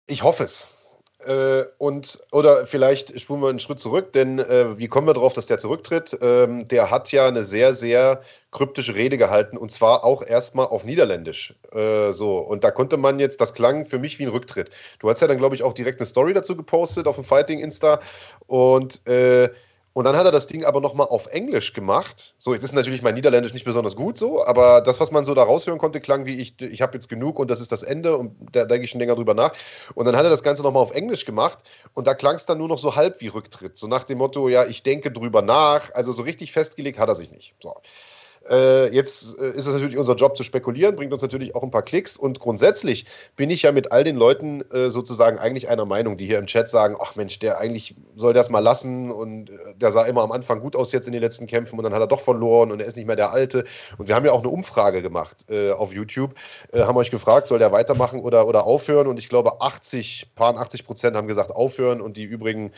Ich 0.08 0.24
hoffe 0.24 0.44
es. 0.44 0.81
Äh, 1.26 1.66
und, 1.78 2.20
oder 2.32 2.66
vielleicht 2.66 3.20
spulen 3.20 3.42
wir 3.42 3.50
einen 3.50 3.60
Schritt 3.60 3.80
zurück, 3.80 4.14
denn 4.14 4.40
äh, 4.40 4.78
wie 4.78 4.88
kommen 4.88 5.08
wir 5.08 5.14
darauf, 5.14 5.34
dass 5.34 5.46
der 5.46 5.58
zurücktritt? 5.58 6.18
Ähm, 6.22 6.68
der 6.68 6.90
hat 6.90 7.12
ja 7.12 7.28
eine 7.28 7.44
sehr, 7.44 7.74
sehr 7.74 8.22
kryptische 8.52 8.96
Rede 8.96 9.18
gehalten 9.18 9.58
und 9.58 9.72
zwar 9.72 10.04
auch 10.04 10.24
erstmal 10.24 10.68
auf 10.68 10.84
Niederländisch. 10.84 11.56
Äh, 11.74 12.12
so, 12.14 12.40
und 12.40 12.64
da 12.64 12.72
konnte 12.72 12.98
man 12.98 13.20
jetzt, 13.20 13.40
das 13.40 13.54
klang 13.54 13.86
für 13.86 14.00
mich 14.00 14.20
wie 14.20 14.24
ein 14.24 14.30
Rücktritt. 14.30 14.72
Du 15.00 15.10
hast 15.10 15.22
ja 15.22 15.28
dann, 15.28 15.38
glaube 15.38 15.56
ich, 15.56 15.64
auch 15.64 15.74
direkt 15.74 16.00
eine 16.00 16.08
Story 16.08 16.34
dazu 16.34 16.56
gepostet 16.56 17.08
auf 17.08 17.16
dem 17.16 17.24
Fighting 17.24 17.60
Insta 17.60 18.00
und 18.48 19.08
äh, 19.08 19.50
und 19.94 20.06
dann 20.06 20.16
hat 20.16 20.26
er 20.26 20.32
das 20.32 20.48
Ding 20.48 20.64
aber 20.64 20.80
nochmal 20.80 21.08
auf 21.08 21.28
Englisch 21.28 21.74
gemacht. 21.74 22.36
So, 22.38 22.54
jetzt 22.54 22.64
ist 22.64 22.74
natürlich 22.74 23.02
mein 23.02 23.16
Niederländisch 23.16 23.54
nicht 23.54 23.66
besonders 23.66 23.96
gut 23.96 24.18
so, 24.18 24.46
aber 24.46 24.82
das, 24.82 25.00
was 25.02 25.12
man 25.12 25.26
so 25.26 25.34
da 25.34 25.44
raushören 25.44 25.80
konnte, 25.80 26.00
klang 26.00 26.26
wie 26.26 26.40
ich, 26.40 26.62
ich 26.62 26.82
habe 26.82 26.94
jetzt 26.94 27.10
genug 27.10 27.40
und 27.40 27.52
das 27.52 27.60
ist 27.60 27.72
das 27.72 27.84
Ende 27.84 28.16
und 28.18 28.36
da 28.54 28.66
denke 28.66 28.86
ich 28.86 28.92
schon 28.92 29.00
länger 29.00 29.16
drüber 29.16 29.34
nach. 29.34 29.52
Und 29.94 30.06
dann 30.06 30.16
hat 30.16 30.24
er 30.24 30.30
das 30.30 30.44
Ganze 30.44 30.64
nochmal 30.64 30.82
auf 30.84 30.92
Englisch 30.92 31.26
gemacht 31.26 31.60
und 31.94 32.08
da 32.08 32.14
klang 32.14 32.36
es 32.36 32.46
dann 32.46 32.58
nur 32.58 32.70
noch 32.70 32.80
so 32.80 32.96
halb 32.96 33.20
wie 33.20 33.28
Rücktritt. 33.28 33.76
So 33.76 33.88
nach 33.88 34.04
dem 34.06 34.20
Motto, 34.20 34.48
ja, 34.48 34.66
ich 34.66 34.84
denke 34.84 35.12
drüber 35.12 35.42
nach. 35.42 35.94
Also 35.94 36.14
so 36.14 36.24
richtig 36.24 36.54
festgelegt 36.54 36.98
hat 36.98 37.10
er 37.10 37.16
sich 37.16 37.32
nicht. 37.32 37.56
So. 37.62 37.76
Äh, 38.52 38.94
jetzt 38.94 39.40
äh, 39.40 39.52
ist 39.52 39.68
es 39.68 39.74
natürlich 39.74 39.98
unser 39.98 40.16
Job 40.16 40.36
zu 40.36 40.44
spekulieren, 40.44 40.98
bringt 40.98 41.14
uns 41.14 41.22
natürlich 41.22 41.56
auch 41.56 41.64
ein 41.64 41.72
paar 41.72 41.84
Klicks. 41.84 42.18
Und 42.18 42.42
grundsätzlich 42.42 43.06
bin 43.38 43.50
ich 43.50 43.62
ja 43.62 43.72
mit 43.72 43.94
all 43.94 44.04
den 44.04 44.18
Leuten 44.18 44.62
äh, 44.72 44.90
sozusagen 44.90 45.40
eigentlich 45.40 45.70
einer 45.70 45.86
Meinung, 45.86 46.18
die 46.18 46.26
hier 46.26 46.38
im 46.38 46.48
Chat 46.48 46.68
sagen: 46.68 46.98
Ach 47.00 47.16
Mensch, 47.16 47.40
der 47.40 47.60
eigentlich 47.60 47.96
soll 48.16 48.34
das 48.34 48.50
mal 48.50 48.60
lassen 48.60 49.10
und 49.10 49.52
äh, 49.52 49.54
der 49.76 49.94
sah 49.94 50.04
immer 50.04 50.22
am 50.22 50.34
Anfang 50.34 50.60
gut 50.60 50.76
aus 50.76 50.92
jetzt 50.92 51.08
in 51.08 51.14
den 51.14 51.22
letzten 51.22 51.48
Kämpfen 51.48 51.78
und 51.78 51.84
dann 51.84 51.94
hat 51.94 52.02
er 52.02 52.08
doch 52.08 52.20
verloren 52.20 52.72
und 52.72 52.82
er 52.82 52.88
ist 52.88 52.98
nicht 52.98 53.08
mehr 53.08 53.16
der 53.16 53.32
Alte. 53.32 53.64
Und 53.98 54.10
wir 54.10 54.16
haben 54.16 54.26
ja 54.26 54.34
auch 54.34 54.42
eine 54.42 54.50
Umfrage 54.50 55.02
gemacht 55.02 55.46
äh, 55.50 55.72
auf 55.72 55.94
YouTube, 55.94 56.36
äh, 56.74 56.82
haben 56.82 56.98
euch 56.98 57.12
gefragt, 57.12 57.48
soll 57.48 57.60
der 57.60 57.72
weitermachen 57.72 58.20
oder, 58.20 58.48
oder 58.48 58.66
aufhören? 58.66 59.08
Und 59.08 59.18
ich 59.18 59.30
glaube, 59.30 59.62
80, 59.62 60.32
paar 60.36 60.58
80 60.58 60.86
Prozent 60.86 61.16
haben 61.16 61.28
gesagt 61.28 61.52
aufhören 61.52 62.02
und 62.02 62.18
die 62.18 62.24
übrigen 62.24 62.72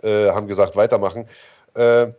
haben 0.00 0.46
gesagt 0.46 0.76
weitermachen. 0.76 1.26
Äh, 1.74 2.12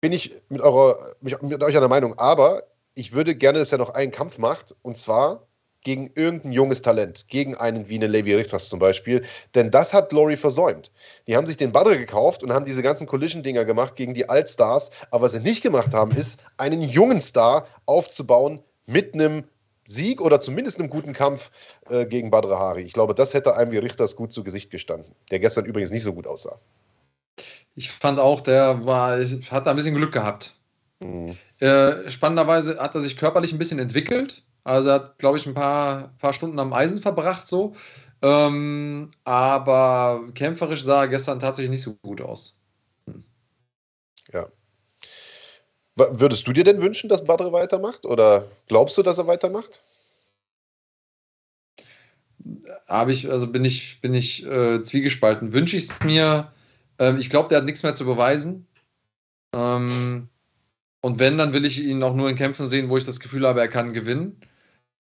bin 0.00 0.12
ich 0.12 0.34
mit, 0.48 0.60
eurer, 0.60 1.14
mit 1.20 1.62
euch 1.62 1.76
einer 1.76 1.88
Meinung, 1.88 2.18
aber 2.18 2.64
ich 2.94 3.12
würde 3.12 3.34
gerne, 3.34 3.58
dass 3.58 3.72
er 3.72 3.78
noch 3.78 3.94
einen 3.94 4.10
Kampf 4.10 4.38
macht 4.38 4.74
und 4.82 4.96
zwar 4.96 5.46
gegen 5.82 6.10
irgendein 6.14 6.52
junges 6.52 6.82
Talent, 6.82 7.28
gegen 7.28 7.56
einen 7.56 7.88
wie 7.88 7.94
eine 7.94 8.06
Levi 8.06 8.34
Richters 8.34 8.68
zum 8.68 8.78
Beispiel. 8.78 9.24
Denn 9.54 9.70
das 9.70 9.94
hat 9.94 10.10
Glory 10.10 10.36
versäumt. 10.36 10.90
Die 11.26 11.36
haben 11.36 11.46
sich 11.46 11.56
den 11.56 11.72
Badre 11.72 11.96
gekauft 11.96 12.42
und 12.42 12.52
haben 12.52 12.66
diese 12.66 12.82
ganzen 12.82 13.06
Collision-Dinger 13.06 13.64
gemacht 13.64 13.96
gegen 13.96 14.12
die 14.12 14.28
Altstars. 14.28 14.90
Aber 15.10 15.24
was 15.24 15.32
sie 15.32 15.40
nicht 15.40 15.62
gemacht 15.62 15.94
haben, 15.94 16.10
ist, 16.12 16.40
einen 16.58 16.82
jungen 16.82 17.20
Star 17.20 17.66
aufzubauen 17.86 18.62
mit 18.86 19.14
einem 19.14 19.44
Sieg 19.86 20.20
oder 20.20 20.38
zumindest 20.38 20.78
einem 20.78 20.90
guten 20.90 21.14
Kampf 21.14 21.50
äh, 21.88 22.04
gegen 22.04 22.30
Badre 22.30 22.58
Hari. 22.58 22.82
Ich 22.82 22.92
glaube, 22.92 23.14
das 23.14 23.32
hätte 23.32 23.56
einem 23.56 23.72
wie 23.72 23.78
Richters 23.78 24.16
gut 24.16 24.32
zu 24.32 24.44
Gesicht 24.44 24.70
gestanden. 24.70 25.14
Der 25.30 25.40
gestern 25.40 25.64
übrigens 25.64 25.90
nicht 25.90 26.02
so 26.02 26.12
gut 26.12 26.26
aussah. 26.26 26.58
Ich 27.80 27.90
fand 27.90 28.18
auch, 28.18 28.42
der 28.42 28.84
war, 28.84 29.18
hat 29.18 29.66
da 29.66 29.70
ein 29.70 29.76
bisschen 29.76 29.94
Glück 29.94 30.12
gehabt. 30.12 30.54
Mhm. 30.98 31.34
Äh, 31.60 32.10
spannenderweise 32.10 32.78
hat 32.78 32.94
er 32.94 33.00
sich 33.00 33.16
körperlich 33.16 33.52
ein 33.54 33.58
bisschen 33.58 33.78
entwickelt. 33.78 34.42
Also 34.64 34.90
er 34.90 34.96
hat, 34.96 35.18
glaube 35.18 35.38
ich, 35.38 35.46
ein 35.46 35.54
paar, 35.54 36.12
paar 36.18 36.34
Stunden 36.34 36.58
am 36.58 36.74
Eisen 36.74 37.00
verbracht 37.00 37.46
so. 37.46 37.74
Ähm, 38.20 39.12
aber 39.24 40.28
kämpferisch 40.34 40.84
sah 40.84 41.04
er 41.04 41.08
gestern 41.08 41.40
tatsächlich 41.40 41.70
nicht 41.70 41.82
so 41.82 41.94
gut 42.02 42.20
aus. 42.20 42.60
Hm. 43.06 43.24
Ja. 44.30 44.46
Würdest 45.96 46.46
du 46.46 46.52
dir 46.52 46.64
denn 46.64 46.82
wünschen, 46.82 47.08
dass 47.08 47.24
Badre 47.24 47.50
weitermacht? 47.50 48.04
Oder 48.04 48.46
glaubst 48.68 48.98
du, 48.98 49.02
dass 49.02 49.16
er 49.16 49.26
weitermacht? 49.26 49.80
Habe 52.86 53.12
ich, 53.12 53.30
also 53.30 53.46
bin 53.46 53.64
ich, 53.64 54.02
bin 54.02 54.12
ich 54.12 54.44
äh, 54.44 54.82
zwiegespalten. 54.82 55.54
Wünsche 55.54 55.78
ich 55.78 55.84
es 55.84 56.04
mir. 56.04 56.52
Ähm, 57.00 57.18
ich 57.18 57.30
glaube, 57.30 57.48
der 57.48 57.58
hat 57.58 57.64
nichts 57.64 57.82
mehr 57.82 57.94
zu 57.94 58.04
beweisen. 58.04 58.68
Ähm, 59.54 60.28
und 61.00 61.18
wenn, 61.18 61.38
dann 61.38 61.52
will 61.52 61.64
ich 61.64 61.82
ihn 61.82 62.02
auch 62.02 62.14
nur 62.14 62.28
in 62.28 62.36
Kämpfen 62.36 62.68
sehen, 62.68 62.90
wo 62.90 62.96
ich 62.96 63.06
das 63.06 63.20
Gefühl 63.20 63.46
habe, 63.46 63.60
er 63.60 63.68
kann 63.68 63.92
gewinnen. 63.92 64.40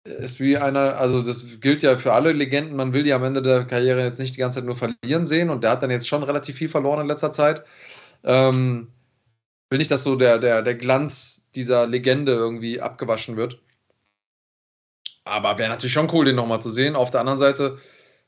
Ist 0.05 0.41
wie 0.41 0.57
einer, 0.57 0.97
also 0.97 1.23
das 1.23 1.61
gilt 1.61 1.83
ja 1.83 1.99
für 1.99 2.15
alle 2.15 2.33
Legenden, 2.33 2.77
man 2.77 2.93
will 2.95 3.03
die 3.03 3.13
am 3.13 3.25
Ende 3.25 3.43
der 3.43 3.65
Karriere 3.67 4.03
jetzt 4.05 4.21
nicht 4.21 4.37
die 4.37 4.41
ganze 4.41 4.61
Zeit 4.61 4.67
nur 4.67 4.77
verlieren 4.77 5.27
sehen 5.27 5.51
und 5.51 5.65
der 5.65 5.73
hat 5.73 5.83
dann 5.83 5.91
jetzt 5.91 6.09
schon 6.09 6.23
relativ 6.23 6.57
viel 6.57 6.69
verloren 6.69 7.01
in 7.01 7.09
letzter 7.09 7.33
Zeit. 7.33 7.65
Ähm, 8.25 8.89
will 9.71 9.79
nicht, 9.79 9.91
dass 9.91 10.05
so 10.05 10.17
der, 10.17 10.39
der, 10.39 10.63
der 10.63 10.77
Glanz 10.77 11.49
dieser 11.55 11.87
Legende 11.87 12.33
irgendwie 12.33 12.81
abgewaschen 12.81 13.37
wird. 13.37 13.61
Aber 15.25 15.59
wäre 15.59 15.69
natürlich 15.71 15.93
schon 15.93 16.11
cool, 16.13 16.25
den 16.25 16.37
nochmal 16.37 16.63
zu 16.63 16.71
sehen. 16.71 16.97
Auf 16.97 17.11
der 17.11 17.21
anderen 17.21 17.39
Seite 17.39 17.79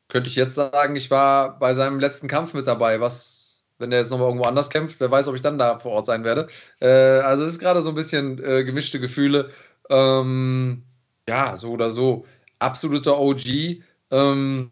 könnte 0.08 0.28
ich 0.28 0.36
jetzt 0.36 0.54
sagen, 0.56 0.96
ich 0.96 1.10
war 1.10 1.58
bei 1.58 1.74
seinem 1.74 2.00
letzten 2.00 2.28
Kampf 2.28 2.52
mit 2.52 2.66
dabei, 2.66 3.00
was 3.00 3.49
wenn 3.80 3.90
der 3.90 4.00
jetzt 4.00 4.10
nochmal 4.10 4.28
irgendwo 4.28 4.46
anders 4.46 4.70
kämpft, 4.70 5.00
wer 5.00 5.10
weiß, 5.10 5.28
ob 5.28 5.34
ich 5.34 5.42
dann 5.42 5.58
da 5.58 5.78
vor 5.78 5.92
Ort 5.92 6.06
sein 6.06 6.24
werde. 6.24 6.48
Äh, 6.80 6.88
also 6.88 7.44
es 7.44 7.52
ist 7.52 7.58
gerade 7.58 7.80
so 7.80 7.90
ein 7.90 7.94
bisschen 7.94 8.42
äh, 8.44 8.64
gemischte 8.64 9.00
Gefühle. 9.00 9.50
Ähm, 9.88 10.82
ja, 11.28 11.56
so 11.56 11.70
oder 11.72 11.90
so. 11.90 12.24
Absoluter 12.58 13.18
OG. 13.18 13.82
Ähm, 14.10 14.70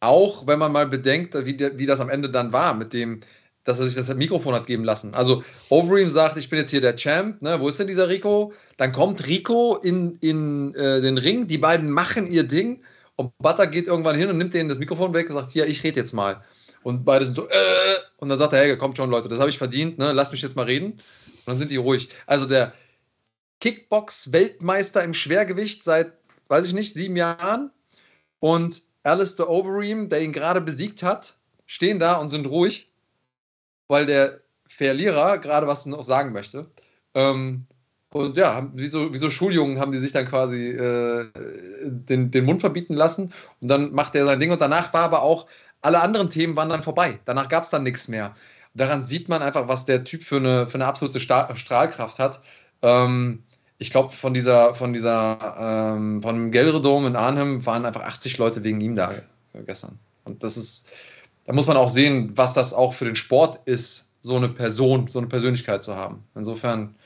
auch 0.00 0.46
wenn 0.46 0.58
man 0.58 0.72
mal 0.72 0.86
bedenkt, 0.86 1.34
wie, 1.46 1.58
wie 1.58 1.86
das 1.86 2.00
am 2.00 2.10
Ende 2.10 2.30
dann 2.30 2.52
war, 2.52 2.74
mit 2.74 2.92
dem, 2.92 3.20
dass 3.64 3.80
er 3.80 3.86
sich 3.86 3.96
das 3.96 4.14
Mikrofon 4.14 4.54
hat 4.54 4.66
geben 4.66 4.84
lassen. 4.84 5.14
Also 5.14 5.42
Overeem 5.68 6.10
sagt, 6.10 6.36
ich 6.36 6.48
bin 6.48 6.58
jetzt 6.58 6.70
hier 6.70 6.80
der 6.80 6.96
Champ, 6.96 7.42
ne? 7.42 7.60
wo 7.60 7.68
ist 7.68 7.80
denn 7.80 7.86
dieser 7.86 8.08
Rico? 8.08 8.52
Dann 8.76 8.92
kommt 8.92 9.26
Rico 9.26 9.76
in, 9.82 10.16
in 10.20 10.74
äh, 10.74 11.00
den 11.00 11.18
Ring, 11.18 11.46
die 11.46 11.58
beiden 11.58 11.90
machen 11.90 12.26
ihr 12.26 12.44
Ding 12.44 12.82
und 13.16 13.36
Butter 13.38 13.66
geht 13.66 13.88
irgendwann 13.88 14.16
hin 14.16 14.28
und 14.28 14.38
nimmt 14.38 14.54
denen 14.54 14.68
das 14.68 14.78
Mikrofon 14.78 15.14
weg 15.14 15.28
und 15.28 15.34
sagt, 15.34 15.50
hier, 15.50 15.66
ich 15.66 15.82
rede 15.82 16.00
jetzt 16.00 16.12
mal. 16.12 16.42
Und 16.86 17.04
beide 17.04 17.24
sind 17.24 17.34
so, 17.34 17.48
äh, 17.48 17.96
und 18.18 18.28
dann 18.28 18.38
sagt 18.38 18.52
er, 18.52 18.60
hey, 18.60 18.78
kommt 18.78 18.96
schon, 18.96 19.10
Leute, 19.10 19.26
das 19.26 19.40
habe 19.40 19.50
ich 19.50 19.58
verdient, 19.58 19.98
ne? 19.98 20.12
Lass 20.12 20.30
mich 20.30 20.40
jetzt 20.40 20.54
mal 20.54 20.66
reden. 20.66 20.92
Und 20.92 21.46
dann 21.46 21.58
sind 21.58 21.72
die 21.72 21.78
ruhig. 21.78 22.10
Also 22.28 22.46
der 22.46 22.74
Kickbox-Weltmeister 23.58 25.02
im 25.02 25.12
Schwergewicht 25.12 25.82
seit, 25.82 26.12
weiß 26.46 26.64
ich 26.64 26.74
nicht, 26.74 26.94
sieben 26.94 27.16
Jahren. 27.16 27.72
Und 28.38 28.82
Alistair 29.02 29.50
Overeem, 29.50 30.08
der 30.08 30.22
ihn 30.22 30.32
gerade 30.32 30.60
besiegt 30.60 31.02
hat, 31.02 31.34
stehen 31.66 31.98
da 31.98 32.18
und 32.18 32.28
sind 32.28 32.46
ruhig, 32.46 32.88
weil 33.88 34.06
der 34.06 34.42
Verlierer 34.68 35.38
gerade 35.38 35.66
was 35.66 35.86
noch 35.86 36.04
sagen 36.04 36.32
möchte. 36.32 36.70
Ähm, 37.14 37.66
und 38.12 38.36
ja, 38.36 38.70
wie 38.72 38.86
so, 38.86 39.12
wie 39.12 39.18
so 39.18 39.28
Schuljungen 39.28 39.80
haben 39.80 39.92
die 39.92 39.98
sich 39.98 40.12
dann 40.12 40.28
quasi 40.28 40.70
äh, 40.70 41.26
den, 41.82 42.30
den 42.30 42.44
Mund 42.44 42.60
verbieten 42.60 42.94
lassen. 42.94 43.32
Und 43.60 43.68
dann 43.68 43.92
macht 43.92 44.14
er 44.14 44.24
sein 44.24 44.38
Ding. 44.38 44.52
Und 44.52 44.60
danach 44.60 44.94
war 44.94 45.02
aber 45.02 45.22
auch 45.22 45.46
alle 45.86 46.00
anderen 46.00 46.30
Themen 46.30 46.56
waren 46.56 46.68
dann 46.68 46.82
vorbei. 46.82 47.20
Danach 47.26 47.48
gab 47.48 47.62
es 47.62 47.70
dann 47.70 47.84
nichts 47.84 48.08
mehr. 48.08 48.34
Daran 48.74 49.04
sieht 49.04 49.28
man 49.28 49.40
einfach, 49.40 49.68
was 49.68 49.86
der 49.86 50.02
Typ 50.02 50.24
für 50.24 50.36
eine, 50.36 50.66
für 50.66 50.74
eine 50.74 50.86
absolute 50.86 51.20
Strahlkraft 51.20 52.18
hat. 52.18 52.40
Ähm, 52.82 53.44
ich 53.78 53.92
glaube, 53.92 54.12
von 54.12 54.34
dieser, 54.34 54.74
von 54.74 54.92
dieser, 54.92 55.94
ähm, 55.94 56.22
von 56.22 56.34
dem 56.34 56.50
Gelredom 56.50 57.06
in 57.06 57.14
Arnhem 57.14 57.64
waren 57.64 57.86
einfach 57.86 58.02
80 58.02 58.36
Leute 58.38 58.64
wegen 58.64 58.80
ihm 58.80 58.96
da 58.96 59.12
gestern. 59.64 59.98
Und 60.24 60.42
das 60.42 60.56
ist, 60.56 60.88
da 61.44 61.52
muss 61.52 61.68
man 61.68 61.76
auch 61.76 61.88
sehen, 61.88 62.32
was 62.34 62.52
das 62.52 62.74
auch 62.74 62.92
für 62.92 63.04
den 63.04 63.16
Sport 63.16 63.60
ist, 63.64 64.08
so 64.20 64.36
eine 64.36 64.48
Person, 64.48 65.06
so 65.06 65.20
eine 65.20 65.28
Persönlichkeit 65.28 65.84
zu 65.84 65.94
haben. 65.94 66.24
Insofern, 66.34 66.96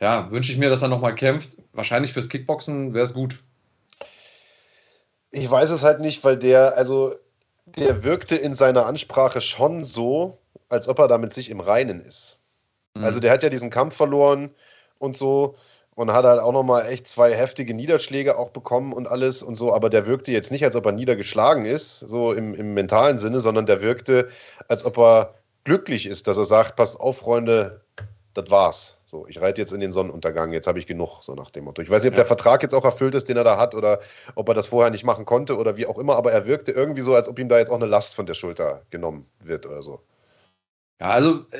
ja, 0.00 0.28
wünsche 0.32 0.50
ich 0.50 0.58
mir, 0.58 0.68
dass 0.68 0.82
er 0.82 0.88
nochmal 0.88 1.14
kämpft. 1.14 1.56
Wahrscheinlich 1.72 2.12
fürs 2.12 2.28
Kickboxen 2.28 2.92
wäre 2.92 3.04
es 3.04 3.14
gut. 3.14 3.40
Ich 5.30 5.48
weiß 5.48 5.70
es 5.70 5.84
halt 5.84 6.00
nicht, 6.00 6.24
weil 6.24 6.36
der, 6.36 6.76
also 6.76 7.14
der 7.76 8.04
wirkte 8.04 8.36
in 8.36 8.54
seiner 8.54 8.86
Ansprache 8.86 9.40
schon 9.40 9.84
so, 9.84 10.38
als 10.68 10.88
ob 10.88 10.98
er 10.98 11.08
da 11.08 11.18
mit 11.18 11.32
sich 11.32 11.50
im 11.50 11.60
Reinen 11.60 12.00
ist. 12.00 12.38
Mhm. 12.94 13.04
Also 13.04 13.20
der 13.20 13.30
hat 13.30 13.42
ja 13.42 13.50
diesen 13.50 13.70
Kampf 13.70 13.94
verloren 13.94 14.54
und 14.98 15.16
so 15.16 15.56
und 15.94 16.12
hat 16.12 16.24
halt 16.24 16.40
auch 16.40 16.52
nochmal 16.52 16.86
echt 16.86 17.08
zwei 17.08 17.34
heftige 17.34 17.74
Niederschläge 17.74 18.38
auch 18.38 18.50
bekommen 18.50 18.92
und 18.92 19.08
alles 19.08 19.42
und 19.42 19.54
so, 19.56 19.74
aber 19.74 19.90
der 19.90 20.06
wirkte 20.06 20.30
jetzt 20.32 20.50
nicht, 20.50 20.64
als 20.64 20.76
ob 20.76 20.86
er 20.86 20.92
niedergeschlagen 20.92 21.64
ist, 21.64 22.00
so 22.00 22.32
im, 22.32 22.54
im 22.54 22.74
mentalen 22.74 23.18
Sinne, 23.18 23.40
sondern 23.40 23.66
der 23.66 23.82
wirkte, 23.82 24.28
als 24.68 24.84
ob 24.84 24.98
er 24.98 25.34
glücklich 25.64 26.06
ist, 26.06 26.28
dass 26.28 26.38
er 26.38 26.44
sagt, 26.44 26.76
passt 26.76 27.00
auf, 27.00 27.18
Freunde, 27.18 27.80
das 28.34 28.50
war's. 28.50 28.95
So, 29.08 29.26
ich 29.28 29.40
reite 29.40 29.60
jetzt 29.60 29.72
in 29.72 29.78
den 29.78 29.92
Sonnenuntergang, 29.92 30.52
jetzt 30.52 30.66
habe 30.66 30.80
ich 30.80 30.86
genug, 30.86 31.22
so 31.22 31.34
nach 31.34 31.50
dem 31.50 31.64
Motto. 31.64 31.80
Ich 31.80 31.88
weiß 31.88 32.02
nicht, 32.02 32.10
ob 32.10 32.14
ja. 32.14 32.22
der 32.22 32.26
Vertrag 32.26 32.62
jetzt 32.62 32.74
auch 32.74 32.84
erfüllt 32.84 33.14
ist, 33.14 33.28
den 33.28 33.36
er 33.36 33.44
da 33.44 33.56
hat, 33.56 33.76
oder 33.76 34.00
ob 34.34 34.48
er 34.48 34.54
das 34.54 34.66
vorher 34.66 34.90
nicht 34.90 35.04
machen 35.04 35.24
konnte 35.24 35.56
oder 35.56 35.76
wie 35.76 35.86
auch 35.86 35.96
immer, 35.96 36.16
aber 36.16 36.32
er 36.32 36.46
wirkte 36.46 36.72
irgendwie 36.72 37.02
so, 37.02 37.14
als 37.14 37.28
ob 37.28 37.38
ihm 37.38 37.48
da 37.48 37.56
jetzt 37.56 37.70
auch 37.70 37.76
eine 37.76 37.86
Last 37.86 38.16
von 38.16 38.26
der 38.26 38.34
Schulter 38.34 38.82
genommen 38.90 39.26
wird 39.38 39.64
oder 39.64 39.80
so. 39.80 40.00
Ja, 41.00 41.10
also 41.10 41.46
äh, 41.52 41.58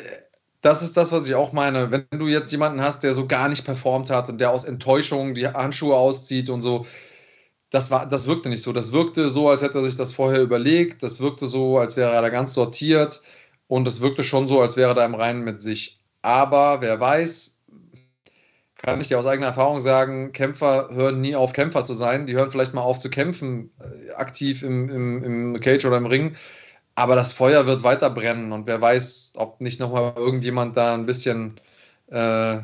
das 0.61 0.83
ist 0.83 0.97
das, 0.97 1.13
was 1.13 1.27
ich 1.29 1.37
auch 1.37 1.53
meine. 1.53 1.93
Wenn 1.93 2.07
du 2.19 2.27
jetzt 2.27 2.51
jemanden 2.51 2.81
hast, 2.81 3.05
der 3.05 3.15
so 3.15 3.29
gar 3.29 3.49
nicht 3.49 3.65
performt 3.65 4.11
hat 4.11 4.29
und 4.29 4.39
der 4.39 4.51
aus 4.51 4.65
Enttäuschung 4.65 5.35
die 5.35 5.47
Handschuhe 5.47 5.95
auszieht 5.95 6.51
und 6.51 6.63
so, 6.63 6.85
das, 7.71 7.91
war, 7.93 8.09
das 8.09 8.27
wirkte 8.27 8.49
nicht 8.49 8.63
so. 8.63 8.73
Das 8.73 8.93
wirkte 8.93 9.29
so, 9.29 9.49
als 9.49 9.63
hätte 9.63 9.79
er 9.79 9.85
sich 9.85 9.97
das 9.97 10.13
vorher 10.13 10.43
überlegt. 10.43 11.05
Das 11.05 11.21
wirkte 11.21 11.47
so, 11.47 11.79
als 11.79 11.97
wäre 11.97 12.13
er 12.13 12.23
da 12.23 12.31
ganz 12.31 12.55
sortiert. 12.55 13.23
Und 13.69 13.87
das 13.87 14.01
wirkte 14.01 14.25
schon 14.25 14.49
so, 14.49 14.61
als 14.61 14.77
wäre 14.77 14.91
er 14.91 14.95
da 14.95 15.05
im 15.05 15.15
Reinen 15.15 15.45
mit 15.45 15.61
sich. 15.61 16.01
Aber 16.27 16.81
wer 16.81 16.99
weiß, 16.99 17.63
kann 18.79 19.01
ich 19.01 19.07
dir 19.07 19.17
aus 19.17 19.27
eigener 19.27 19.47
Erfahrung 19.47 19.81
sagen, 19.81 20.33
Kämpfer 20.33 20.89
hören 20.91 21.21
nie 21.21 21.37
auf, 21.37 21.53
Kämpfer 21.53 21.85
zu 21.85 21.95
sein. 21.95 22.27
Die 22.27 22.35
hören 22.35 22.51
vielleicht 22.51 22.75
mal 22.75 22.81
auf 22.81 22.99
zu 22.99 23.11
kämpfen, 23.11 23.71
äh, 23.79 24.11
aktiv 24.15 24.65
im, 24.65 24.89
im, 24.89 25.23
im 25.23 25.61
Cage 25.61 25.85
oder 25.85 25.99
im 25.99 26.07
Ring. 26.07 26.35
Aber 26.97 27.15
das 27.15 27.33
Feuer 27.33 27.67
wird 27.69 27.85
weiter 27.85 28.11
brennen 28.11 28.51
und 28.51 28.67
wer 28.67 28.81
weiß, 28.81 29.35
ob 29.37 29.61
nicht 29.61 29.79
nochmal 29.79 30.15
irgendjemand 30.17 30.77
da 30.77 30.95
ein 30.95 31.07
bisschen 31.07 31.61
äh, 32.09 32.59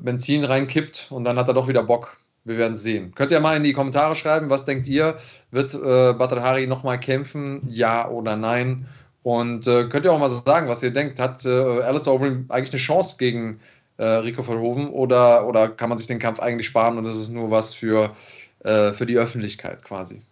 Benzin 0.00 0.42
reinkippt 0.44 1.06
und 1.10 1.22
dann 1.22 1.38
hat 1.38 1.46
er 1.46 1.54
doch 1.54 1.68
wieder 1.68 1.84
Bock. 1.84 2.18
Wir 2.42 2.58
werden 2.58 2.76
sehen. 2.76 3.14
Könnt 3.14 3.30
ihr 3.30 3.38
mal 3.38 3.56
in 3.56 3.62
die 3.62 3.74
Kommentare 3.74 4.16
schreiben, 4.16 4.50
was 4.50 4.64
denkt 4.64 4.88
ihr? 4.88 5.18
Wird 5.52 5.74
äh, 5.74 6.14
Badr 6.14 6.42
Hari 6.42 6.66
nochmal 6.66 6.98
kämpfen? 6.98 7.62
Ja 7.68 8.08
oder 8.08 8.34
nein? 8.34 8.88
Und 9.22 9.66
äh, 9.66 9.84
könnt 9.88 10.04
ihr 10.04 10.12
auch 10.12 10.18
mal 10.18 10.30
sagen, 10.30 10.68
was 10.68 10.82
ihr 10.82 10.92
denkt. 10.92 11.18
Hat 11.18 11.44
äh, 11.44 11.82
Alistair 11.82 12.14
Overeem 12.14 12.46
eigentlich 12.48 12.72
eine 12.72 12.80
Chance 12.80 13.16
gegen 13.18 13.60
äh, 13.98 14.04
Rico 14.04 14.42
Verhoeven 14.42 14.88
oder, 14.90 15.46
oder 15.46 15.68
kann 15.68 15.90
man 15.90 15.98
sich 15.98 16.06
den 16.06 16.18
Kampf 16.18 16.40
eigentlich 16.40 16.66
sparen 16.66 16.96
und 16.96 17.04
das 17.04 17.16
ist 17.16 17.30
nur 17.30 17.50
was 17.50 17.74
für, 17.74 18.14
äh, 18.60 18.92
für 18.92 19.04
die 19.04 19.18
Öffentlichkeit 19.18 19.84
quasi? 19.84 20.22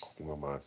Gucken 0.00 0.26
wir 0.26 0.36
mal. 0.36 0.60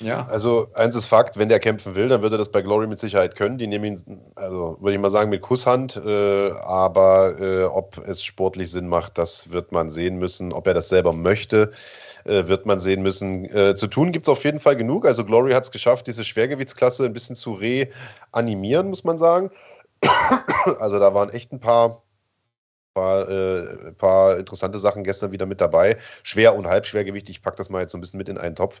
Ja. 0.00 0.26
Also, 0.26 0.68
eins 0.74 0.94
ist 0.94 1.06
Fakt, 1.06 1.38
wenn 1.38 1.48
der 1.48 1.58
kämpfen 1.58 1.94
will, 1.94 2.08
dann 2.08 2.20
wird 2.20 2.32
er 2.32 2.38
das 2.38 2.50
bei 2.50 2.60
Glory 2.60 2.86
mit 2.86 2.98
Sicherheit 2.98 3.34
können. 3.34 3.56
Die 3.56 3.66
nehmen 3.66 3.84
ihn, 3.84 4.32
also 4.34 4.76
würde 4.80 4.94
ich 4.94 5.00
mal 5.00 5.10
sagen, 5.10 5.30
mit 5.30 5.40
Kusshand. 5.40 5.96
Äh, 5.96 6.50
aber 6.50 7.40
äh, 7.40 7.64
ob 7.64 7.98
es 8.06 8.22
sportlich 8.22 8.70
Sinn 8.70 8.88
macht, 8.88 9.16
das 9.16 9.52
wird 9.52 9.72
man 9.72 9.88
sehen 9.88 10.18
müssen. 10.18 10.52
Ob 10.52 10.66
er 10.66 10.74
das 10.74 10.90
selber 10.90 11.12
möchte, 11.14 11.72
äh, 12.26 12.48
wird 12.48 12.66
man 12.66 12.78
sehen 12.78 13.02
müssen. 13.02 13.44
Äh, 13.46 13.74
zu 13.74 13.86
tun 13.86 14.12
gibt 14.12 14.26
es 14.26 14.28
auf 14.28 14.44
jeden 14.44 14.60
Fall 14.60 14.76
genug. 14.76 15.06
Also 15.06 15.24
Glory 15.24 15.52
hat 15.52 15.62
es 15.62 15.70
geschafft, 15.70 16.06
diese 16.06 16.24
Schwergewichtsklasse 16.24 17.04
ein 17.04 17.12
bisschen 17.12 17.36
zu 17.36 17.52
reanimieren, 17.52 18.88
muss 18.88 19.04
man 19.04 19.16
sagen. 19.16 19.50
also 20.78 20.98
da 20.98 21.14
waren 21.14 21.30
echt 21.30 21.52
ein 21.52 21.60
paar, 21.60 22.02
paar, 22.94 23.28
äh, 23.28 23.92
paar 23.92 24.38
interessante 24.38 24.78
Sachen 24.78 25.04
gestern 25.04 25.32
wieder 25.32 25.46
mit 25.46 25.60
dabei. 25.60 25.98
Schwer 26.22 26.56
und 26.56 26.66
Halbschwergewicht, 26.66 27.28
ich 27.28 27.42
packe 27.42 27.56
das 27.56 27.70
mal 27.70 27.82
jetzt 27.82 27.92
so 27.92 27.98
ein 27.98 28.00
bisschen 28.00 28.18
mit 28.18 28.28
in 28.28 28.38
einen 28.38 28.56
Topf. 28.56 28.80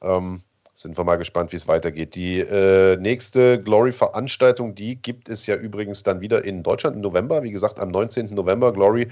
Ähm, 0.00 0.42
sind 0.74 0.98
wir 0.98 1.04
mal 1.04 1.16
gespannt, 1.16 1.52
wie 1.52 1.56
es 1.56 1.68
weitergeht. 1.68 2.14
Die 2.14 2.40
äh, 2.40 2.96
nächste 2.96 3.62
Glory-Veranstaltung, 3.62 4.74
die 4.74 4.96
gibt 4.96 5.28
es 5.28 5.46
ja 5.46 5.54
übrigens 5.54 6.02
dann 6.02 6.20
wieder 6.20 6.44
in 6.44 6.62
Deutschland 6.62 6.96
im 6.96 7.02
November. 7.02 7.42
Wie 7.42 7.52
gesagt, 7.52 7.78
am 7.78 7.90
19. 7.90 8.34
November 8.34 8.72
Glory 8.72 9.08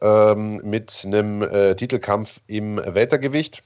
ähm, 0.00 0.60
mit 0.64 1.02
einem 1.04 1.42
äh, 1.42 1.74
Titelkampf 1.74 2.40
im 2.46 2.76
Weltergewicht. 2.76 3.64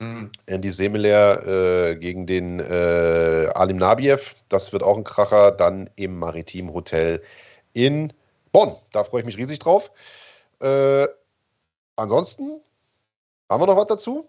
Mhm. 0.00 0.30
Andy 0.46 0.70
Semeler 0.70 1.46
äh, 1.90 1.96
gegen 1.96 2.26
den 2.26 2.60
äh, 2.60 3.50
Alim 3.54 3.78
Nabiev. 3.78 4.36
Das 4.48 4.72
wird 4.72 4.82
auch 4.82 4.96
ein 4.96 5.04
Kracher. 5.04 5.50
Dann 5.52 5.88
im 5.96 6.18
Maritim 6.18 6.72
Hotel 6.72 7.22
in 7.72 8.12
Bonn. 8.52 8.76
Da 8.92 9.02
freue 9.02 9.20
ich 9.20 9.26
mich 9.26 9.38
riesig 9.38 9.58
drauf. 9.60 9.90
Äh, 10.60 11.06
ansonsten 11.96 12.60
haben 13.48 13.62
wir 13.62 13.66
noch 13.66 13.76
was 13.76 13.86
dazu? 13.86 14.28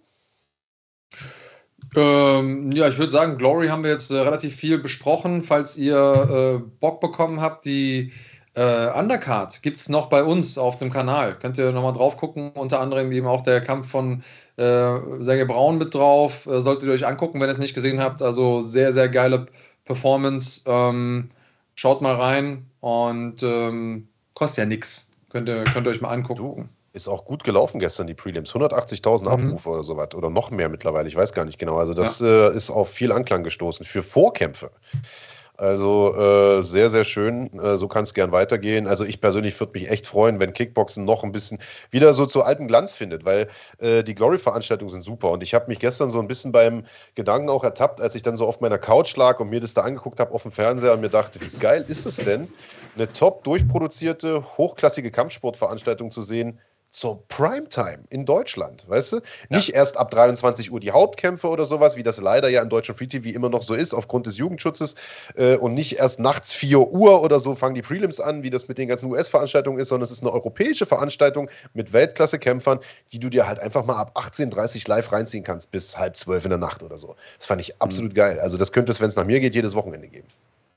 Ähm, 1.96 2.72
ja, 2.72 2.88
ich 2.88 2.98
würde 2.98 3.12
sagen, 3.12 3.38
Glory 3.38 3.68
haben 3.68 3.84
wir 3.84 3.92
jetzt 3.92 4.12
äh, 4.12 4.18
relativ 4.18 4.56
viel 4.56 4.78
besprochen. 4.78 5.44
Falls 5.44 5.78
ihr 5.78 6.62
äh, 6.62 6.70
Bock 6.80 7.02
bekommen 7.02 7.42
habt, 7.42 7.66
die 7.66 8.12
äh, 8.56 8.92
Undercard 8.92 9.62
gibt 9.64 9.78
es 9.78 9.90
noch 9.90 10.08
bei 10.08 10.24
uns 10.24 10.58
auf 10.58 10.78
dem 10.78 10.92
Kanal. 10.92 11.38
Könnt 11.40 11.58
ihr 11.58 11.72
nochmal 11.72 11.94
drauf 11.94 12.18
gucken. 12.18 12.52
Unter 12.54 12.80
anderem 12.80 13.12
eben 13.12 13.28
auch 13.28 13.42
der 13.42 13.62
Kampf 13.62 13.90
von 13.90 14.24
äh, 14.58 14.98
Sergei 15.22 15.46
Braun 15.46 15.78
mit 15.78 15.94
drauf. 15.96 16.46
Äh, 16.46 16.62
solltet 16.62 16.86
ihr 16.86 16.94
euch 16.94 17.08
angucken, 17.08 17.40
wenn 17.40 17.48
ihr 17.48 17.52
es 17.52 17.58
nicht 17.60 17.76
gesehen 17.76 18.02
habt. 18.02 18.22
Also 18.22 18.62
sehr, 18.62 18.94
sehr 18.94 19.10
geile 19.10 19.48
Performance. 19.86 20.62
Ähm, 20.68 21.32
schaut 21.76 22.02
mal 22.02 22.16
rein 22.16 22.66
und 22.82 23.42
ähm, 23.44 24.08
kostet 24.34 24.60
ja 24.60 24.66
nichts. 24.66 25.12
Könnt 25.30 25.50
ihr, 25.50 25.64
könnt 25.64 25.88
ihr 25.88 25.92
euch 25.92 26.02
mal 26.02 26.10
angucken. 26.10 26.70
Ist 26.92 27.08
auch 27.08 27.26
gut 27.26 27.44
gelaufen 27.44 27.80
gestern, 27.80 28.08
die 28.08 28.16
Prelims. 28.16 28.52
180.000 28.52 29.22
mhm. 29.22 29.28
Abrufe 29.28 29.70
mhm. 29.70 29.76
oder 29.76 29.84
sowas. 29.84 30.10
Oder 30.16 30.30
noch 30.30 30.52
mehr 30.52 30.70
mittlerweile, 30.70 31.08
ich 31.08 31.16
weiß 31.16 31.34
gar 31.34 31.46
nicht 31.46 31.60
genau. 31.60 31.78
Also, 31.78 31.94
das 31.94 32.20
ja. 32.20 32.50
äh, 32.50 32.56
ist 32.56 32.72
auf 32.72 32.90
viel 32.90 33.12
Anklang 33.12 33.44
gestoßen. 33.44 33.86
Für 33.86 34.02
Vorkämpfe. 34.02 34.72
Also 35.60 36.16
äh, 36.16 36.62
sehr, 36.62 36.90
sehr 36.90 37.04
schön. 37.04 37.52
Äh, 37.60 37.78
so 37.78 37.90
kann 37.90 38.04
es 38.04 38.14
gern 38.14 38.32
weitergehen. 38.32 38.88
Also 38.88 39.04
ich 39.04 39.20
persönlich 39.20 39.60
würde 39.60 39.78
mich 39.78 39.90
echt 39.90 40.08
freuen, 40.08 40.40
wenn 40.40 40.54
Kickboxen 40.54 41.04
noch 41.04 41.26
ein 41.26 41.34
bisschen 41.34 41.60
wieder 41.92 42.14
so 42.14 42.26
zu 42.26 42.44
alten 42.44 42.66
Glanz 42.70 42.94
findet, 42.94 43.26
weil 43.26 43.50
äh, 43.80 44.02
die 44.02 44.16
Glory-Veranstaltungen 44.16 44.90
sind 44.90 45.02
super. 45.02 45.32
Und 45.32 45.44
ich 45.44 45.54
habe 45.54 45.68
mich 45.68 45.80
gestern 45.80 46.12
so 46.12 46.20
ein 46.22 46.30
bisschen 46.30 46.54
beim 46.54 46.86
Gedanken 47.16 47.50
auch 47.50 47.66
ertappt, 47.66 48.00
als 48.00 48.16
ich 48.16 48.22
dann 48.22 48.38
so 48.38 48.48
auf 48.48 48.62
meiner 48.62 48.78
Couch 48.78 49.18
lag 49.18 49.42
und 49.42 49.50
mir 49.50 49.60
das 49.60 49.74
da 49.74 49.82
angeguckt 49.82 50.22
habe 50.22 50.32
auf 50.32 50.44
dem 50.44 50.54
Fernseher 50.54 50.94
und 50.94 51.02
mir 51.02 51.10
dachte, 51.10 51.42
wie 51.42 51.58
geil 51.60 51.84
ist 51.90 52.06
es 52.06 52.16
denn, 52.16 52.48
eine 52.96 53.12
top 53.12 53.44
durchproduzierte, 53.44 54.42
hochklassige 54.58 55.12
Kampfsportveranstaltung 55.12 56.10
zu 56.10 56.22
sehen, 56.22 56.58
zur 56.92 57.28
Primetime 57.28 58.04
in 58.10 58.26
Deutschland, 58.26 58.86
weißt 58.90 59.14
du? 59.14 59.16
Ja. 59.18 59.58
Nicht 59.58 59.70
erst 59.70 59.98
ab 59.98 60.10
23 60.12 60.72
Uhr 60.72 60.80
die 60.80 60.92
Hauptkämpfe 60.92 61.48
oder 61.48 61.66
sowas, 61.66 61.96
wie 61.96 62.04
das 62.04 62.20
leider 62.20 62.50
ja 62.50 62.62
im 62.62 62.70
deutschen 62.70 62.96
Free 62.96 63.08
TV 63.08 63.30
immer 63.30 63.50
noch 63.50 63.62
so 63.62 63.76
ist, 63.76 63.94
aufgrund 63.94 64.26
des 64.26 64.38
Jugendschutzes. 64.38 64.96
Äh, 65.36 65.58
und 65.58 65.76
nicht 65.76 66.00
erst 66.00 66.20
nachts 66.20 66.54
4 66.54 66.80
Uhr 66.80 67.22
oder 67.22 67.40
so 67.40 67.56
fangen 67.56 67.76
die 67.76 67.82
Prelims 67.82 68.20
an, 68.20 68.44
wie 68.44 68.50
das 68.50 68.68
mit 68.68 68.78
den 68.78 68.88
ganzen 68.88 69.12
US-Veranstaltungen 69.12 69.80
ist, 69.80 69.90
sondern 69.90 70.06
es 70.06 70.12
ist 70.12 70.22
eine 70.22 70.32
europäische 70.32 70.86
Veranstaltung 70.86 71.50
mit 71.74 71.94
Weltklasse-Kämpfern, 71.94 72.80
die 73.12 73.20
du 73.20 73.30
dir 73.30 73.48
halt 73.48 73.60
einfach 73.60 73.86
mal 73.86 73.98
ab 73.98 74.18
18.30 74.18 74.88
Uhr 74.88 74.96
live 74.96 75.12
reinziehen 75.12 75.44
kannst, 75.44 75.72
bis 75.72 75.98
halb 75.98 76.18
zwölf 76.18 76.44
in 76.46 76.50
der 76.50 76.60
Nacht 76.60 76.82
oder 76.82 76.98
so. 76.98 77.16
Das 77.38 77.48
fand 77.48 77.62
ich 77.62 77.80
absolut 77.82 78.14
mhm. 78.14 78.18
geil. 78.18 78.40
Also, 78.40 78.58
das 78.58 78.72
könnte 78.72 78.92
es, 78.92 79.00
wenn 79.00 79.10
es 79.10 79.16
nach 79.16 79.26
mir 79.26 79.40
geht, 79.40 79.54
jedes 79.54 79.76
Wochenende 79.76 80.08
geben. 80.08 80.28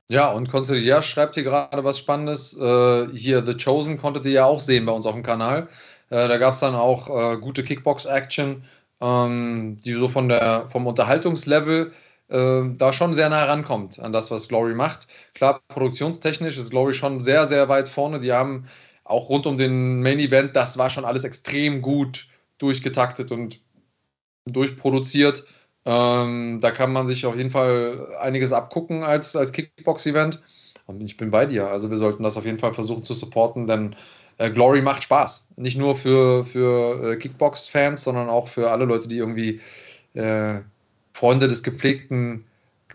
Ja, 0.08 0.30
und 0.30 0.50
Consigliere 0.50 1.02
schreibt 1.02 1.36
hier 1.36 1.44
gerade 1.44 1.84
was 1.84 1.98
Spannendes. 1.98 2.54
Äh, 2.58 3.08
hier, 3.14 3.46
The 3.46 3.56
Chosen 3.56 3.98
konntet 3.98 4.26
ihr 4.26 4.32
ja 4.32 4.44
auch 4.44 4.60
sehen 4.60 4.84
bei 4.84 4.92
uns 4.92 5.06
auf 5.06 5.14
dem 5.14 5.22
Kanal. 5.22 5.68
Äh, 6.12 6.28
da 6.28 6.36
gab 6.36 6.52
es 6.52 6.60
dann 6.60 6.74
auch 6.74 7.08
äh, 7.08 7.38
gute 7.38 7.64
Kickbox-Action, 7.64 8.64
ähm, 9.00 9.78
die 9.80 9.92
so 9.94 10.08
von 10.08 10.28
der, 10.28 10.68
vom 10.68 10.86
Unterhaltungslevel 10.86 11.92
äh, 12.28 12.62
da 12.76 12.92
schon 12.92 13.14
sehr 13.14 13.30
nah 13.30 13.44
rankommt 13.44 13.98
an 13.98 14.12
das, 14.12 14.30
was 14.30 14.48
Glory 14.48 14.74
macht. 14.74 15.08
Klar, 15.34 15.62
produktionstechnisch 15.68 16.58
ist 16.58 16.70
Glory 16.70 16.92
schon 16.92 17.22
sehr, 17.22 17.46
sehr 17.46 17.68
weit 17.70 17.88
vorne. 17.88 18.20
Die 18.20 18.32
haben 18.32 18.66
auch 19.04 19.30
rund 19.30 19.46
um 19.46 19.56
den 19.56 20.02
Main 20.02 20.18
Event, 20.18 20.54
das 20.54 20.76
war 20.76 20.90
schon 20.90 21.06
alles 21.06 21.24
extrem 21.24 21.80
gut 21.80 22.28
durchgetaktet 22.58 23.32
und 23.32 23.60
durchproduziert. 24.46 25.44
Ähm, 25.86 26.60
da 26.60 26.70
kann 26.72 26.92
man 26.92 27.08
sich 27.08 27.24
auf 27.26 27.36
jeden 27.36 27.50
Fall 27.50 28.06
einiges 28.20 28.52
abgucken 28.52 29.02
als, 29.02 29.34
als 29.34 29.52
Kickbox-Event. 29.52 30.42
Und 30.86 31.00
ich 31.02 31.16
bin 31.16 31.30
bei 31.30 31.46
dir. 31.46 31.68
Also 31.68 31.90
wir 31.90 31.96
sollten 31.96 32.22
das 32.22 32.36
auf 32.36 32.44
jeden 32.44 32.58
Fall 32.58 32.74
versuchen 32.74 33.04
zu 33.04 33.14
supporten, 33.14 33.66
denn 33.66 33.96
äh, 34.38 34.50
Glory 34.50 34.82
macht 34.82 35.04
Spaß. 35.04 35.48
Nicht 35.56 35.78
nur 35.78 35.96
für, 35.96 36.44
für 36.44 37.12
äh, 37.12 37.16
Kickbox-Fans, 37.16 38.02
sondern 38.04 38.28
auch 38.28 38.48
für 38.48 38.70
alle 38.70 38.84
Leute, 38.84 39.08
die 39.08 39.18
irgendwie 39.18 39.60
äh, 40.14 40.60
Freunde 41.12 41.48
des 41.48 41.62
gepflegten 41.62 42.44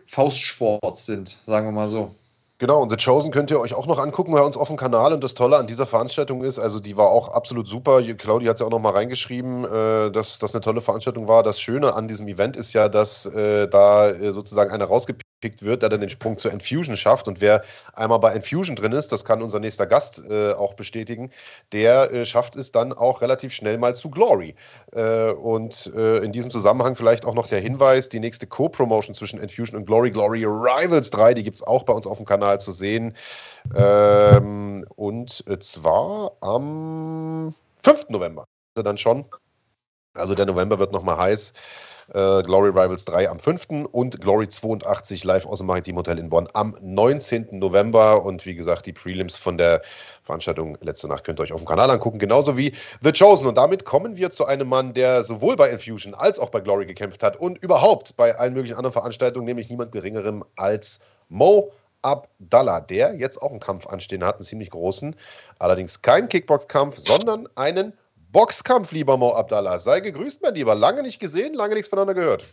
Faustsports 0.08 1.06
sind, 1.06 1.30
sagen 1.46 1.68
wir 1.68 1.72
mal 1.72 1.90
so. 1.90 2.14
Genau, 2.60 2.82
und 2.82 2.90
The 2.90 2.98
Chosen 2.98 3.32
könnt 3.32 3.52
ihr 3.52 3.60
euch 3.60 3.76
auch 3.76 3.86
noch 3.86 4.00
angucken 4.00 4.32
bei 4.32 4.42
uns 4.42 4.58
auf 4.58 4.68
dem 4.68 4.78
Kanal. 4.78 5.14
Und 5.14 5.24
das 5.24 5.36
Tolle 5.36 5.58
an 5.58 5.68
dieser 5.68 5.86
Veranstaltung 5.86 6.44
ist, 6.44 6.58
also 6.58 6.80
die 6.80 6.98
war 6.98 7.10
auch 7.10 7.30
absolut 7.30 7.68
super. 7.68 8.02
Claudia 8.02 8.50
hat 8.50 8.56
es 8.56 8.62
ja 8.62 8.66
auch 8.66 8.72
noch 8.72 8.80
mal 8.80 8.94
reingeschrieben, 8.94 9.64
äh, 9.66 10.12
dass 10.12 10.40
das 10.40 10.56
eine 10.56 10.62
tolle 10.62 10.82
Veranstaltung 10.82 11.28
war. 11.28 11.44
Das 11.44 11.62
Schöne 11.62 11.94
an 11.94 12.08
diesem 12.08 12.28
Event 12.28 12.58
ist 12.58 12.74
ja, 12.74 12.90
dass 12.90 13.30
da 13.32 14.32
sozusagen 14.32 14.72
einer 14.72 14.86
rausgepickt 14.86 15.27
wird, 15.42 15.82
der 15.82 15.90
dann 15.90 16.02
den 16.02 16.10
Sprung 16.10 16.38
zur 16.38 16.52
Infusion 16.52 16.98
schafft. 16.98 17.28
Und 17.28 17.42
wer 17.42 17.64
einmal 17.94 18.20
bei 18.20 18.34
Infusion 18.34 18.76
drin 18.76 18.92
ist, 18.92 19.12
das 19.12 19.24
kann 19.24 19.42
unser 19.42 19.60
nächster 19.60 19.86
Gast 19.86 20.24
äh, 20.30 20.54
auch 20.54 20.74
bestätigen, 20.74 21.32
der 21.72 22.12
äh, 22.12 22.26
schafft 22.26 22.56
es 22.56 22.72
dann 22.72 22.94
auch 22.94 23.22
relativ 23.22 23.54
schnell 23.54 23.78
mal 23.78 23.96
zu 23.96 24.10
Glory. 24.10 24.56
Äh, 24.94 25.32
und 25.32 25.92
äh, 25.96 26.20
in 26.20 26.32
diesem 26.32 26.52
Zusammenhang 26.52 26.96
vielleicht 26.96 27.26
auch 27.26 27.36
noch 27.36 27.48
der 27.48 27.60
Hinweis, 27.60 28.10
die 28.10 28.20
nächste 28.20 28.48
Co-Promotion 28.48 29.16
zwischen 29.16 29.40
Infusion 29.40 29.80
und 29.80 29.86
Glory, 29.86 30.12
Glory 30.12 30.44
Rivals 30.46 31.10
3, 31.12 31.36
die 31.36 31.44
gibt 31.44 31.56
es 31.56 31.64
auch 31.64 31.84
bei 31.84 31.94
uns 31.94 32.08
auf 32.08 32.18
dem 32.18 32.26
Kanal 32.26 32.60
zu 32.60 32.72
sehen. 32.72 33.16
Ähm, 33.76 34.86
und 34.96 35.44
zwar 35.64 36.32
am 36.42 37.54
5. 37.84 38.10
November. 38.10 38.46
Also 38.76 38.84
dann 38.84 38.98
schon. 38.98 39.26
Also 40.14 40.36
der 40.36 40.46
November 40.46 40.80
wird 40.80 40.92
nochmal 40.92 41.18
heiß. 41.18 41.54
Äh, 42.14 42.42
Glory 42.44 42.70
Rivals 42.70 43.04
3 43.06 43.30
am 43.30 43.40
5. 43.40 43.90
und 43.92 44.22
Glory 44.22 44.48
82 44.48 45.26
live 45.26 45.46
aus 45.46 45.58
dem 45.60 45.68
Maritim 45.68 45.98
Hotel 45.98 46.20
in 46.20 46.30
Bonn 46.30 46.48
am 46.54 46.76
19. 46.80 47.48
November. 47.52 48.24
Und 48.24 48.46
wie 48.46 48.56
gesagt, 48.56 48.86
die 48.86 48.94
Prelims 48.94 49.36
von 49.36 49.58
der 49.58 49.82
Veranstaltung 50.24 50.78
letzte 50.82 51.10
Nacht 51.10 51.26
könnt 51.26 51.40
ihr 51.40 51.44
euch 51.44 51.52
auf 51.52 51.62
dem 51.62 51.68
Kanal 51.68 51.92
angucken, 51.92 52.18
genauso 52.18 52.56
wie 52.58 52.74
The 53.02 53.12
Chosen. 53.12 53.48
Und 53.48 53.58
damit 53.58 53.84
kommen 53.84 54.16
wir 54.16 54.32
zu 54.32 54.46
einem 54.46 54.70
Mann, 54.70 54.94
der 54.94 55.24
sowohl 55.24 55.58
bei 55.58 55.70
Infusion 55.70 56.14
als 56.14 56.40
auch 56.40 56.50
bei 56.50 56.62
Glory 56.62 56.86
gekämpft 56.86 57.24
hat 57.24 57.36
und 57.38 57.58
überhaupt 57.58 58.16
bei 58.16 58.38
allen 58.38 58.54
möglichen 58.54 58.78
anderen 58.78 58.94
Veranstaltungen, 58.94 59.46
nämlich 59.46 59.70
niemand 59.70 59.92
Geringerem 59.92 60.46
als 60.56 61.02
Mo 61.28 61.74
Abdallah, 62.04 62.82
der 62.82 63.16
jetzt 63.16 63.42
auch 63.42 63.52
einen 63.52 63.60
Kampf 63.60 63.86
anstehen 63.88 64.24
hat, 64.24 64.36
einen 64.36 64.44
ziemlich 64.44 64.70
großen. 64.70 65.14
Allerdings 65.60 66.02
keinen 66.02 66.30
Kickbox-Kampf, 66.30 67.00
sondern 67.00 67.50
einen 67.56 67.92
Boxkampf, 68.32 68.92
lieber 68.92 69.18
Mo 69.18 69.34
Abdallah. 69.34 69.80
Sei 69.80 70.00
gegrüßt, 70.00 70.42
mein 70.42 70.56
Lieber. 70.56 70.76
Lange 70.76 71.04
nicht 71.04 71.20
gesehen, 71.20 71.54
lange 71.54 71.76
nichts 71.76 71.90
voneinander 71.90 72.14
gehört. 72.14 72.46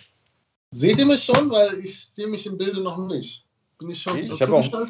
Seht 0.71 0.99
ihr 0.99 1.07
mich 1.07 1.23
schon? 1.23 1.51
Weil 1.51 1.79
ich 1.79 2.07
sehe 2.07 2.27
mich 2.27 2.47
im 2.47 2.59
Bilde 2.59 2.81
noch 2.81 2.99
nicht. 2.99 3.47
Bin 3.79 3.91
ich 3.91 4.03
schon 4.03 4.17
ich 4.19 4.41
habe 4.41 4.55
auch. 4.55 4.87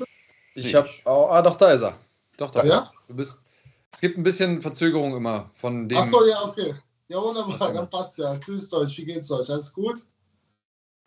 Ich 0.55 0.75
habe. 0.75 0.89
Oh, 1.05 1.29
ah, 1.31 1.43
doch, 1.43 1.57
da 1.57 1.73
ist 1.73 1.83
er. 1.83 1.99
Doch, 2.37 2.51
doch. 2.51 2.65
Ja? 2.65 2.91
Du 3.09 3.15
bist. 3.15 3.45
Es 3.93 4.01
gibt 4.01 4.19
ein 4.19 4.23
bisschen 4.23 4.61
Verzögerung 4.61 5.17
immer 5.17 5.51
von 5.55 5.89
dem. 5.89 5.99
Achso, 5.99 6.25
ja, 6.25 6.43
okay. 6.45 6.75
Ja, 7.09 7.23
wunderbar, 7.23 7.73
dann 7.73 7.89
passt 7.89 8.19
ja. 8.19 8.35
Grüßt 8.35 8.73
euch, 8.75 8.97
wie 8.99 9.05
geht's 9.05 9.31
euch? 9.31 9.49
Alles 9.51 9.73
gut? 9.73 10.03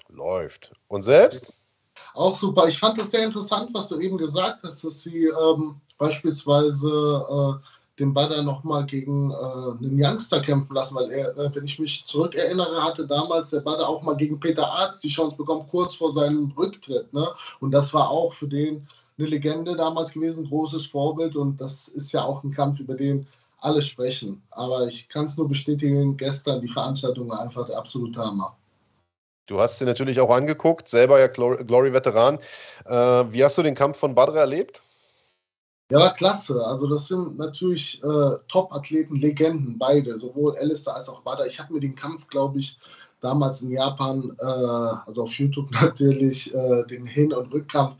Läuft. 0.09 0.71
Und 0.87 1.01
selbst? 1.01 1.55
Auch 2.13 2.37
super. 2.37 2.67
Ich 2.67 2.77
fand 2.77 2.97
es 2.99 3.11
sehr 3.11 3.25
interessant, 3.25 3.73
was 3.73 3.89
du 3.89 3.99
eben 3.99 4.17
gesagt 4.17 4.63
hast, 4.63 4.83
dass 4.83 5.03
sie 5.03 5.25
ähm, 5.25 5.81
beispielsweise 5.97 6.89
äh, 7.29 7.76
den 7.99 8.13
Badr 8.13 8.43
nochmal 8.43 8.85
gegen 8.85 9.31
äh, 9.31 9.35
einen 9.35 9.99
Youngster 10.01 10.39
kämpfen 10.41 10.73
lassen, 10.73 10.95
weil 10.95 11.09
er, 11.11 11.37
äh, 11.37 11.55
wenn 11.55 11.65
ich 11.65 11.79
mich 11.79 12.05
zurückerinnere, 12.05 12.83
hatte 12.83 13.07
damals 13.07 13.49
der 13.49 13.61
Badr 13.61 13.87
auch 13.87 14.01
mal 14.03 14.15
gegen 14.15 14.39
Peter 14.39 14.65
Arzt 14.65 15.03
die 15.03 15.09
Chance 15.09 15.35
bekommen, 15.35 15.67
kurz 15.69 15.95
vor 15.95 16.11
seinem 16.11 16.51
Rücktritt. 16.57 17.11
Ne? 17.13 17.27
Und 17.59 17.71
das 17.71 17.93
war 17.93 18.09
auch 18.09 18.33
für 18.33 18.47
den 18.47 18.87
eine 19.17 19.27
Legende 19.27 19.75
damals 19.75 20.11
gewesen, 20.11 20.47
großes 20.47 20.85
Vorbild. 20.85 21.35
Und 21.35 21.59
das 21.59 21.87
ist 21.87 22.11
ja 22.11 22.23
auch 22.23 22.43
ein 22.43 22.51
Kampf, 22.51 22.79
über 22.79 22.95
den 22.95 23.27
alle 23.59 23.81
sprechen. 23.81 24.43
Aber 24.51 24.87
ich 24.87 25.09
kann 25.09 25.25
es 25.25 25.37
nur 25.37 25.47
bestätigen, 25.47 26.15
gestern 26.17 26.61
die 26.61 26.67
Veranstaltung 26.67 27.29
war 27.29 27.41
einfach 27.41 27.65
der 27.65 27.77
absolute 27.77 28.19
Hammer. 28.19 28.55
Du 29.47 29.59
hast 29.59 29.79
sie 29.79 29.85
natürlich 29.85 30.19
auch 30.19 30.29
angeguckt, 30.29 30.89
selber 30.89 31.19
ja 31.19 31.27
Glory-Veteran. 31.27 32.37
Äh, 32.85 32.93
wie 33.31 33.43
hast 33.43 33.57
du 33.57 33.63
den 33.63 33.75
Kampf 33.75 33.97
von 33.97 34.13
Badr 34.13 34.35
erlebt? 34.35 34.83
Ja, 35.89 36.09
klasse. 36.09 36.65
Also 36.65 36.87
das 36.87 37.07
sind 37.07 37.37
natürlich 37.37 38.03
äh, 38.03 38.37
Top-Athleten, 38.49 39.15
Legenden, 39.15 39.77
beide, 39.77 40.17
sowohl 40.17 40.57
Alistair 40.57 40.95
als 40.95 41.07
auch 41.07 41.21
Bada. 41.21 41.45
Ich 41.45 41.59
habe 41.59 41.73
mir 41.73 41.79
den 41.79 41.95
Kampf, 41.95 42.27
glaube 42.27 42.59
ich, 42.59 42.77
damals 43.21 43.61
in 43.61 43.71
Japan, 43.71 44.35
äh, 44.39 44.43
also 44.43 45.23
auf 45.23 45.33
YouTube 45.33 45.71
natürlich, 45.81 46.53
äh, 46.53 46.83
den 46.87 47.05
Hin- 47.05 47.31
und 47.33 47.53
Rückkampf 47.53 47.95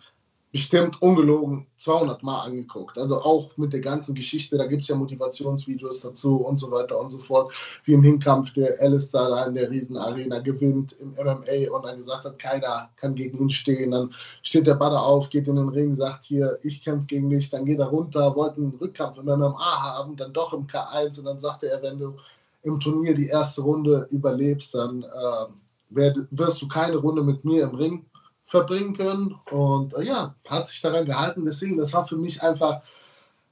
bestimmt 0.52 1.02
ungelogen 1.02 1.68
200 1.76 2.24
Mal 2.24 2.42
angeguckt. 2.46 2.98
Also 2.98 3.22
auch 3.22 3.56
mit 3.58 3.74
der 3.74 3.82
ganzen 3.82 4.16
Geschichte, 4.16 4.58
da 4.58 4.66
gibt 4.66 4.84
es 4.84 4.88
ja 4.88 4.96
Motivationsvideos 4.96 6.02
dazu 6.02 6.38
und 6.38 6.60
so 6.60 6.72
weiter 6.72 7.00
und 7.00 7.12
so 7.12 7.20
fort, 7.20 7.54
wie 7.84 7.94
im 7.94 8.02
Hinkampf 8.02 8.54
der 8.54 8.80
Alistair 8.80 9.28
da 9.30 9.46
in 9.46 9.56
der 9.56 9.70
Riesenarena 9.70 10.40
gewinnt 10.40 10.96
im 11.00 11.12
MMA 11.12 11.70
und 11.72 11.86
dann 11.86 11.98
gesagt 11.98 12.24
hat, 12.24 12.40
keiner 12.40 12.90
kann 12.96 13.16
gegen 13.16 13.40
ihn 13.40 13.50
stehen. 13.50 13.92
Dann 13.92 14.14
steht 14.42 14.68
der 14.68 14.76
Bader 14.76 15.04
auf, 15.04 15.30
geht 15.30 15.48
in 15.48 15.58
den 15.58 15.70
Ring, 15.70 15.94
sagt 15.94 16.24
hier, 16.24 16.58
ich 16.64 16.82
kämpfe 16.82 17.08
gegen 17.08 17.30
dich, 17.30 17.50
dann 17.50 17.66
geht 17.66 17.80
er 17.80 17.88
runter, 17.88 18.36
wollte 18.36 18.62
einen 18.62 18.78
Rückkampf 18.80 19.18
im 19.18 19.26
MMA 19.26 19.84
haben, 19.84 20.16
dann 20.16 20.32
doch 20.32 20.54
im 20.54 20.66
K1 20.66 21.20
und 21.20 21.26
dann 21.26 21.40
sagte 21.40 21.70
er, 21.70 21.84
wenn 21.84 22.00
du 22.00 22.16
im 22.64 22.80
Turnier 22.80 23.14
die 23.14 23.28
erste 23.28 23.62
Runde 23.62 24.08
überlebst, 24.12 24.74
dann 24.74 25.04
äh, 25.04 26.14
wirst 26.32 26.62
du 26.62 26.68
keine 26.68 26.98
Runde 26.98 27.24
mit 27.24 27.44
mir 27.46 27.64
im 27.64 27.76
Ring 27.76 28.06
verbringen 28.48 28.96
können. 28.96 29.36
Und 29.52 29.94
äh, 29.94 30.04
ja, 30.04 30.36
hat 30.48 30.68
sich 30.68 30.82
daran 30.82 31.06
gehalten. 31.06 31.46
Deswegen, 31.46 31.78
das 31.78 31.94
war 31.94 32.08
für 32.08 32.18
mich 32.18 32.42
einfach 32.42 32.82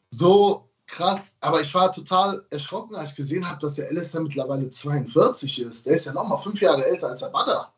so 0.10 0.70
krass. 0.88 1.36
Aber 1.42 1.62
ich 1.62 1.74
war 1.76 1.92
total 1.92 2.46
erschrocken, 2.50 2.96
als 2.96 3.12
ich 3.12 3.18
gesehen 3.18 3.48
habe, 3.48 3.60
dass 3.60 3.76
der 3.76 3.90
Alistair 3.90 4.22
mittlerweile 4.22 4.70
42 4.70 5.62
ist. 5.62 5.86
Der 5.86 5.96
ist 5.96 6.06
ja 6.06 6.14
nochmal 6.14 6.40
fünf 6.40 6.62
Jahre 6.62 6.86
älter 6.86 7.10
als 7.10 7.20
der 7.20 7.30
Badder. 7.30 7.72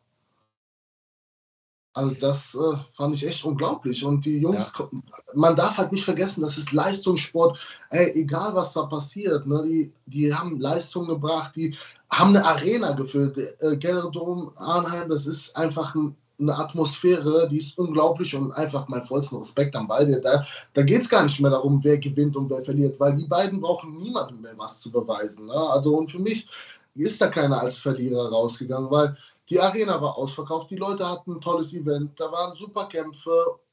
Also 1.92 2.14
das 2.20 2.54
äh, 2.54 2.76
fand 2.92 3.16
ich 3.16 3.26
echt 3.26 3.44
unglaublich. 3.44 4.04
Und 4.04 4.24
die 4.24 4.38
Jungs, 4.38 4.72
ja. 4.78 4.88
man 5.34 5.56
darf 5.56 5.78
halt 5.78 5.90
nicht 5.90 6.04
vergessen, 6.04 6.42
das 6.42 6.56
ist 6.56 6.70
Leistungssport. 6.70 7.58
Ey, 7.90 8.12
egal 8.12 8.54
was 8.54 8.74
da 8.74 8.82
passiert, 8.82 9.44
ne, 9.48 9.64
die, 9.64 9.92
die 10.06 10.32
haben 10.32 10.60
Leistung 10.60 11.08
gebracht, 11.08 11.56
die 11.56 11.76
haben 12.10 12.36
eine 12.36 12.44
Arena 12.44 12.92
gefüllt. 12.92 13.36
Äh, 13.60 13.76
Geldom, 13.76 14.52
Arnheim, 14.56 15.08
das 15.08 15.26
ist 15.26 15.56
einfach 15.56 15.96
ein 15.96 16.16
eine 16.40 16.56
Atmosphäre, 16.56 17.48
die 17.48 17.58
ist 17.58 17.78
unglaublich 17.78 18.34
und 18.34 18.52
einfach 18.52 18.86
mein 18.88 19.02
vollsten 19.02 19.38
Respekt 19.38 19.74
am 19.74 19.88
Ball. 19.88 20.20
Da, 20.20 20.46
da 20.72 20.82
geht 20.82 21.00
es 21.00 21.08
gar 21.08 21.24
nicht 21.24 21.40
mehr 21.40 21.50
darum, 21.50 21.80
wer 21.82 21.98
gewinnt 21.98 22.36
und 22.36 22.48
wer 22.50 22.62
verliert, 22.62 22.98
weil 23.00 23.16
die 23.16 23.26
beiden 23.26 23.60
brauchen 23.60 23.96
niemandem 23.98 24.40
mehr 24.40 24.54
was 24.56 24.80
zu 24.80 24.90
beweisen. 24.90 25.46
Ne? 25.46 25.54
Also 25.54 25.96
und 25.96 26.10
für 26.10 26.18
mich 26.18 26.48
ist 26.94 27.20
da 27.20 27.28
keiner 27.28 27.60
als 27.60 27.78
Verlierer 27.78 28.30
rausgegangen, 28.30 28.90
weil 28.90 29.16
die 29.48 29.60
Arena 29.60 30.00
war 30.00 30.16
ausverkauft, 30.16 30.70
die 30.70 30.76
Leute 30.76 31.08
hatten 31.08 31.32
ein 31.32 31.40
tolles 31.40 31.72
Event, 31.72 32.18
da 32.20 32.30
waren 32.30 32.54
super 32.54 32.86
Kämpfe 32.86 33.30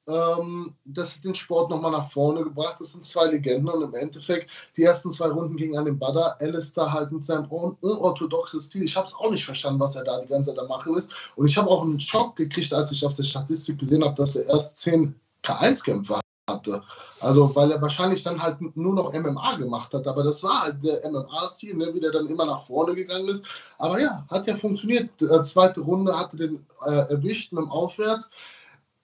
ähm, 0.08 0.76
das 0.86 1.16
hat 1.16 1.24
den 1.24 1.36
Sport 1.36 1.70
nochmal 1.70 1.92
nach 1.92 2.10
vorne 2.12 2.44
gebracht. 2.44 2.76
Das 2.80 2.92
sind 2.92 3.04
zwei 3.04 3.26
Legenden 3.26 3.70
und 3.70 3.82
im 3.82 3.96
Endeffekt 3.96 4.52
die 4.78 4.84
ersten 4.84 5.12
zwei 5.12 5.28
Runden 5.28 5.58
gingen 5.58 5.78
an 5.78 5.86
den 5.86 5.98
Badder. 5.98 6.38
Alistair 6.40 6.92
halt 6.92 7.12
mit 7.12 7.24
seinem 7.24 7.46
unorthodoxen 7.46 8.62
Stil. 8.62 8.84
Ich 8.84 8.96
habe 8.96 9.08
es 9.08 9.16
auch 9.16 9.32
nicht 9.32 9.46
verstanden, 9.46 9.80
was 9.80 9.96
er 9.96 10.04
da 10.04 10.20
die 10.20 10.28
ganze 10.28 10.52
Zeit 10.52 10.60
am 10.60 10.68
machen 10.68 10.96
ist. 10.98 11.10
Und 11.36 11.48
ich 11.48 11.58
habe 11.58 11.70
auch 11.70 11.82
einen 11.82 12.00
Schock 12.00 12.36
gekriegt, 12.36 12.74
als 12.74 12.92
ich 12.92 13.06
auf 13.06 13.16
der 13.16 13.24
Statistik 13.24 13.80
gesehen 13.80 14.04
habe, 14.04 14.16
dass 14.16 14.36
er 14.36 14.48
erst 14.48 14.80
zehn 14.80 15.16
K1-Kämpfer 15.44 16.20
hatte. 16.48 16.84
Also, 17.22 17.56
weil 17.56 17.72
er 17.72 17.82
wahrscheinlich 17.82 18.24
dann 18.24 18.42
halt 18.42 18.58
nur 18.76 18.94
noch 18.94 19.14
MMA 19.14 19.56
gemacht 19.58 19.94
hat. 19.94 20.06
Aber 20.08 20.24
das 20.24 20.44
war 20.44 20.64
halt 20.64 20.84
der 20.84 21.10
MMA-Stil, 21.10 21.76
ne, 21.76 21.94
wie 21.94 22.00
der 22.00 22.12
dann 22.12 22.28
immer 22.28 22.46
nach 22.46 22.62
vorne 22.62 22.94
gegangen 22.94 23.30
ist. 23.30 23.44
Aber 23.80 24.00
ja, 24.00 24.26
hat 24.30 24.46
ja 24.46 24.56
funktioniert. 24.56 25.10
Die 25.20 25.26
äh, 25.26 25.42
zweite 25.44 25.82
Runde 25.82 26.18
hatte 26.18 26.38
den 26.38 26.66
äh, 26.86 27.10
erwischt 27.10 27.52
mit 27.52 27.64
dem 27.64 27.72
Aufwärts. 27.72 28.30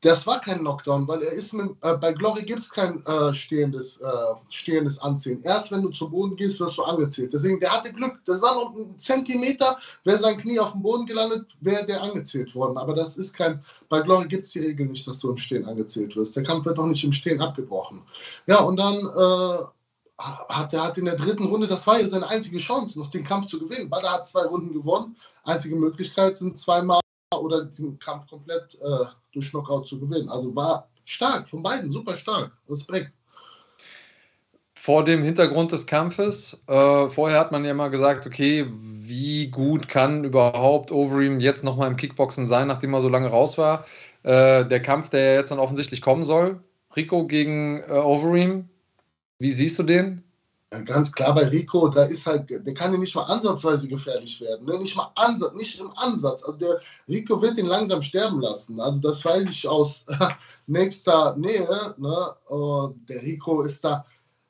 Das 0.01 0.25
war 0.25 0.41
kein 0.41 0.59
Knockdown, 0.61 1.07
weil 1.07 1.21
er 1.21 1.31
ist 1.31 1.53
mit, 1.53 1.69
äh, 1.83 1.93
bei 1.93 2.11
Glory 2.11 2.41
gibt 2.41 2.61
es 2.61 2.71
kein 2.71 3.05
äh, 3.05 3.33
stehendes, 3.35 3.97
äh, 4.01 4.07
stehendes 4.49 4.97
Anziehen. 4.97 5.43
Erst 5.43 5.71
wenn 5.71 5.83
du 5.83 5.89
zu 5.89 6.09
Boden 6.09 6.35
gehst, 6.35 6.59
wirst 6.59 6.79
du 6.79 6.83
angezählt. 6.83 7.31
Deswegen, 7.33 7.59
der 7.59 7.71
hatte 7.71 7.93
Glück. 7.93 8.19
Das 8.25 8.41
war 8.41 8.55
noch 8.55 8.75
ein 8.75 8.97
Zentimeter. 8.97 9.77
Wäre 10.03 10.17
sein 10.17 10.37
Knie 10.37 10.59
auf 10.59 10.71
dem 10.71 10.81
Boden 10.81 11.05
gelandet, 11.05 11.55
wäre 11.61 11.85
der 11.85 12.01
angezählt 12.01 12.55
worden. 12.55 12.79
Aber 12.79 12.95
das 12.95 13.15
ist 13.15 13.33
kein. 13.33 13.63
Bei 13.89 13.99
Glory 13.99 14.27
gibt 14.27 14.45
es 14.45 14.51
die 14.51 14.59
Regel 14.61 14.87
nicht, 14.87 15.07
dass 15.07 15.19
du 15.19 15.29
im 15.29 15.37
Stehen 15.37 15.65
angezählt 15.65 16.15
wirst. 16.15 16.35
Der 16.35 16.43
Kampf 16.43 16.65
wird 16.65 16.79
auch 16.79 16.87
nicht 16.87 17.03
im 17.03 17.11
Stehen 17.11 17.39
abgebrochen. 17.39 18.01
Ja, 18.47 18.61
und 18.61 18.77
dann 18.77 18.95
äh, 18.97 19.63
hat 20.17 20.73
er 20.73 20.83
hat 20.83 20.97
in 20.97 21.05
der 21.05 21.15
dritten 21.15 21.45
Runde, 21.45 21.67
das 21.67 21.85
war 21.85 21.99
ja 21.99 22.07
seine 22.07 22.27
einzige 22.27 22.57
Chance, 22.57 22.97
noch 22.97 23.09
den 23.09 23.23
Kampf 23.23 23.45
zu 23.47 23.59
gewinnen. 23.59 23.89
Bader 23.89 24.13
hat 24.13 24.25
zwei 24.25 24.45
Runden 24.45 24.73
gewonnen. 24.73 25.15
Einzige 25.43 25.75
Möglichkeit 25.75 26.37
sind 26.37 26.57
zweimal 26.57 27.01
oder 27.39 27.65
den 27.65 27.97
Kampf 27.99 28.27
komplett 28.27 28.75
äh, 28.75 29.05
durch 29.33 29.49
Knockout 29.49 29.87
zu 29.87 29.99
gewinnen. 29.99 30.29
Also 30.29 30.53
war 30.55 30.87
stark 31.05 31.47
von 31.47 31.63
beiden, 31.63 31.91
super 31.91 32.15
stark. 32.15 32.51
Respekt. 32.69 33.11
Vor 34.75 35.05
dem 35.05 35.21
Hintergrund 35.21 35.71
des 35.71 35.85
Kampfes, 35.85 36.63
äh, 36.67 37.07
vorher 37.07 37.39
hat 37.39 37.51
man 37.51 37.63
ja 37.63 37.73
mal 37.73 37.89
gesagt, 37.89 38.25
okay, 38.25 38.65
wie 38.81 39.47
gut 39.47 39.87
kann 39.87 40.23
überhaupt 40.23 40.91
Overeem 40.91 41.39
jetzt 41.39 41.63
nochmal 41.63 41.87
im 41.87 41.97
Kickboxen 41.97 42.47
sein, 42.47 42.67
nachdem 42.67 42.93
er 42.95 43.01
so 43.01 43.09
lange 43.09 43.27
raus 43.27 43.59
war. 43.59 43.85
Äh, 44.23 44.65
der 44.65 44.81
Kampf, 44.81 45.09
der 45.09 45.35
jetzt 45.35 45.51
dann 45.51 45.59
offensichtlich 45.59 46.01
kommen 46.01 46.23
soll, 46.23 46.63
Rico 46.95 47.27
gegen 47.27 47.79
äh, 47.87 47.91
Overeem, 47.91 48.69
wie 49.37 49.51
siehst 49.51 49.77
du 49.77 49.83
den? 49.83 50.23
Ganz 50.85 51.11
klar 51.11 51.35
bei 51.35 51.49
Rico, 51.49 51.89
da 51.89 52.05
ist 52.05 52.25
halt, 52.25 52.49
der 52.49 52.73
kann 52.73 52.93
ja 52.93 52.97
nicht 52.97 53.13
mal 53.13 53.23
ansatzweise 53.23 53.89
gefährlich 53.89 54.39
werden. 54.39 54.65
Ne? 54.65 54.79
Nicht 54.79 54.95
mal 54.95 55.11
Ansatz, 55.15 55.53
nicht 55.53 55.77
im 55.81 55.91
Ansatz. 55.97 56.43
Also 56.43 56.57
der 56.57 56.79
Rico 57.09 57.41
wird 57.41 57.57
ihn 57.57 57.65
langsam 57.65 58.01
sterben 58.01 58.39
lassen. 58.39 58.79
Also 58.79 58.99
das 58.99 59.25
weiß 59.25 59.49
ich 59.49 59.67
aus 59.67 60.05
nächster 60.67 61.35
Nähe. 61.35 61.93
Ne? 61.97 62.35
Der 63.09 63.21
Rico 63.21 63.63
ist 63.63 63.83
da 63.83 64.05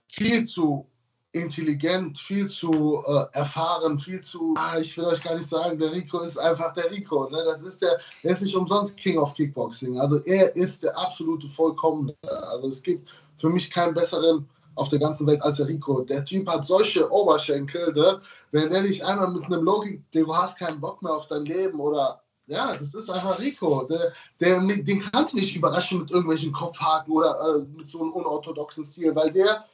viel 0.09 0.45
zu 0.45 0.86
intelligent, 1.32 2.19
viel 2.19 2.47
zu 2.47 3.01
äh, 3.07 3.26
erfahren, 3.36 3.97
viel 3.97 4.22
zu, 4.22 4.53
ah, 4.57 4.78
ich 4.78 4.95
will 4.97 5.05
euch 5.05 5.24
gar 5.24 5.36
nicht 5.36 5.49
sagen, 5.49 5.80
der 5.80 5.91
Rico 5.91 6.19
ist 6.19 6.38
einfach 6.38 6.72
der 6.74 6.91
Rico. 6.91 7.30
Ne? 7.32 7.43
Das 7.45 7.63
ist 7.63 7.82
der, 7.82 7.99
der 8.24 8.34
ist 8.34 8.43
nicht 8.43 8.55
umsonst 8.55 8.95
King 8.97 9.17
of 9.17 9.34
Kickboxing. 9.34 9.99
Also 9.99 10.19
er 10.26 10.55
ist 10.55 10.84
der 10.84 10.95
absolute 10.95 11.49
Vollkommene. 11.49 12.15
Also 12.51 12.67
es 12.67 12.84
gibt 12.84 13.09
für 13.38 13.49
mich 13.49 13.72
keinen 13.72 13.95
besseren 13.95 14.47
auf 14.82 14.89
der 14.89 14.99
ganzen 14.99 15.27
Welt 15.27 15.41
als 15.43 15.57
der 15.57 15.67
Rico. 15.67 16.01
Der 16.01 16.25
Typ 16.25 16.49
hat 16.49 16.65
solche 16.65 17.09
Oberschenkel, 17.11 17.93
ne? 17.93 18.19
wenn 18.51 18.71
er 18.71 18.82
nicht 18.82 19.03
einmal 19.05 19.29
mit 19.32 19.45
einem 19.45 19.63
Logik, 19.63 20.01
du 20.11 20.36
hast 20.36 20.57
keinen 20.57 20.82
Bock 20.82 21.01
mehr 21.03 21.13
auf 21.13 21.27
dein 21.27 21.45
Leben 21.45 21.79
oder 21.79 22.21
ja, 22.47 22.75
das 22.75 22.93
ist 22.95 23.09
einfach 23.09 23.39
Rico. 23.39 23.84
Der, 23.84 24.11
der, 24.39 24.59
den 24.59 24.99
kannst 24.99 25.34
du 25.34 25.38
nicht 25.38 25.55
überraschen 25.55 25.99
mit 25.99 26.09
irgendwelchen 26.11 26.51
Kopfhaken 26.51 27.13
oder 27.13 27.39
äh, 27.39 27.77
mit 27.77 27.88
so 27.88 28.01
einem 28.01 28.11
unorthodoxen 28.11 28.84
Stil, 28.84 29.15
weil 29.15 29.32
der, 29.32 29.65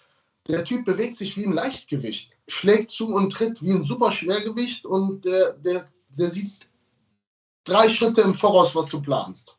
der 0.48 0.66
Typ 0.66 0.86
bewegt 0.86 1.18
sich 1.18 1.38
wie 1.38 1.46
ein 1.46 1.54
Leichtgewicht, 1.54 2.32
schlägt 2.48 2.92
zu 2.92 3.08
und 3.08 3.32
tritt 3.32 3.64
wie 3.64 3.72
ein 3.72 3.86
super 3.86 4.12
Schwergewicht 4.12 4.86
und 4.86 5.24
der, 5.24 5.54
der, 5.54 5.88
der 6.10 6.30
sieht 6.30 6.68
drei 7.64 7.88
Schritte 7.88 8.22
im 8.22 8.36
Voraus, 8.36 8.76
was 8.76 8.88
du 8.88 9.02
planst. 9.02 9.57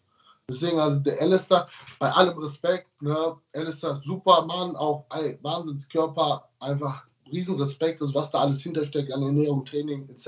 Deswegen, 0.50 0.78
also 0.78 0.98
der 1.00 1.20
Alistair, 1.20 1.68
bei 1.98 2.10
allem 2.10 2.38
Respekt, 2.38 3.02
ne, 3.02 3.36
Alistair, 3.54 4.00
super 4.02 4.46
Mann, 4.46 4.76
auch 4.76 5.04
ey, 5.14 5.38
Wahnsinnskörper, 5.42 6.48
einfach 6.58 7.06
Riesenrespekt, 7.30 8.00
also 8.00 8.14
was 8.14 8.30
da 8.30 8.40
alles 8.40 8.62
hintersteckt 8.62 9.12
an 9.12 9.22
Ernährung, 9.22 9.64
Training 9.66 10.08
etc. 10.08 10.26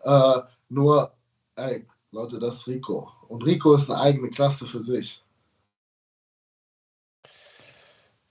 Äh, 0.00 0.40
nur, 0.70 1.12
ey, 1.56 1.86
Leute, 2.12 2.38
das 2.38 2.56
ist 2.56 2.66
Rico. 2.68 3.12
Und 3.28 3.44
Rico 3.44 3.74
ist 3.74 3.90
eine 3.90 4.00
eigene 4.00 4.30
Klasse 4.30 4.66
für 4.66 4.80
sich. 4.80 5.22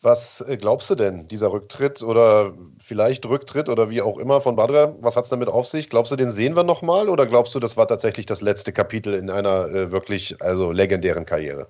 Was 0.06 0.42
äh, 0.42 0.56
glaubst 0.58 0.88
du 0.92 0.94
denn, 0.94 1.28
dieser 1.28 1.52
Rücktritt 1.52 2.04
oder 2.04 2.54
vielleicht 2.78 3.26
Rücktritt 3.26 3.70
oder 3.70 3.90
wie 3.90 4.04
auch 4.04 4.20
immer 4.20 4.40
von 4.40 4.56
Badra, 4.56 4.96
was 5.02 5.16
hat 5.16 5.24
es 5.24 5.32
damit 5.32 5.50
auf 5.50 5.66
sich? 5.66 5.90
Glaubst 5.90 6.12
du, 6.12 6.16
den 6.16 6.30
sehen 6.30 6.56
wir 6.56 6.64
nochmal 6.64 7.10
oder 7.10 7.26
glaubst 7.26 7.56
du, 7.56 7.60
das 7.60 7.76
war 7.76 7.88
tatsächlich 7.88 8.28
das 8.28 8.42
letzte 8.42 8.72
Kapitel 8.72 9.16
in 9.16 9.32
einer 9.32 9.68
äh, 9.70 9.92
wirklich 9.92 10.40
also 10.44 10.72
legendären 10.72 11.26
Karriere? 11.26 11.68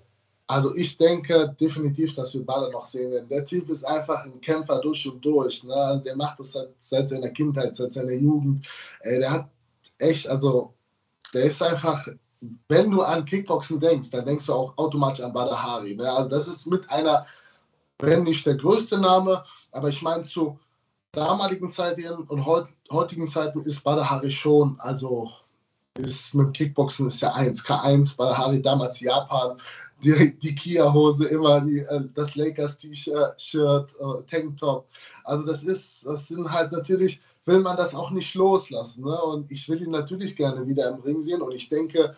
Also 0.48 0.76
ich 0.76 0.98
denke 0.98 1.56
definitiv, 1.62 2.14
dass 2.14 2.34
wir 2.34 2.46
Badra 2.46 2.70
noch 2.72 2.84
sehen 2.84 3.10
werden. 3.10 3.30
Der 3.30 3.46
Typ 3.46 3.70
ist 3.70 3.86
einfach 3.86 4.26
ein 4.26 4.42
Kämpfer 4.42 4.82
durch 4.82 5.10
und 5.10 5.24
durch. 5.24 5.64
Ne? 5.64 6.04
Der 6.06 6.18
macht 6.18 6.38
das 6.38 6.52
seit, 6.52 6.70
seit 6.80 7.08
seiner 7.08 7.30
Kindheit, 7.30 7.74
seit 7.78 7.94
seiner 7.94 8.12
Jugend. 8.12 8.68
Ey, 9.00 9.20
der 9.20 9.32
hat 9.32 9.50
echt, 9.98 10.28
also 10.28 10.74
der 11.34 11.46
ist 11.46 11.64
einfach 11.64 12.06
wenn 12.68 12.92
du 12.92 13.02
an 13.02 13.26
Kickboxen 13.26 13.80
denkst, 13.80 14.10
dann 14.12 14.26
denkst 14.26 14.46
du 14.46 14.54
auch 14.54 14.78
automatisch 14.78 15.24
an 15.24 15.34
Badahari. 15.34 15.96
Ne? 15.96 16.12
Also 16.12 16.30
das 16.30 16.48
ist 16.48 16.68
mit 16.68 16.90
einer 16.90 17.26
wenn 18.00 18.24
nicht 18.24 18.46
der 18.46 18.56
größte 18.56 18.98
Name, 18.98 19.44
aber 19.72 19.90
ich 19.90 20.02
meine 20.02 20.24
zu 20.24 20.60
damaligen 21.12 21.72
Zeiten 21.72 22.24
und 22.28 22.46
heut, 22.46 22.68
heutigen 22.92 23.28
Zeiten 23.28 23.62
ist 23.62 23.84
Badahari 23.84 24.32
schon, 24.32 24.76
also 24.80 25.32
ist 25.98 26.34
mit 26.34 26.54
Kickboxen 26.54 27.08
ist 27.08 27.22
ja 27.22 27.34
1, 27.34 27.66
K1, 27.66 28.18
Badahari 28.18 28.62
damals 28.62 29.00
Japan, 29.00 29.58
die, 30.04 30.38
die 30.38 30.54
Kia-Hose 30.54 31.26
immer, 31.26 31.62
die, 31.62 31.80
äh, 31.80 32.02
das 32.14 32.36
Lakers-T-Shirt, 32.36 33.96
äh, 34.00 34.24
Tanktop. 34.28 34.88
Also 35.24 35.46
das 35.46 35.64
ist, 35.64 36.06
das 36.06 36.28
sind 36.28 36.52
halt 36.52 36.74
natürlich, 36.74 37.22
will 37.46 37.60
man 37.60 37.78
das 37.78 37.96
auch 37.96 38.12
nicht 38.12 38.36
loslassen. 38.36 39.06
Ne? 39.06 39.22
Und 39.22 39.50
ich 39.50 39.70
will 39.70 39.82
ihn 39.82 39.92
natürlich 39.92 40.36
gerne 40.36 40.68
wieder 40.68 40.90
im 40.90 41.00
Ring 41.00 41.22
sehen 41.22 41.42
und 41.42 41.54
ich 41.54 41.70
denke, 41.70 42.14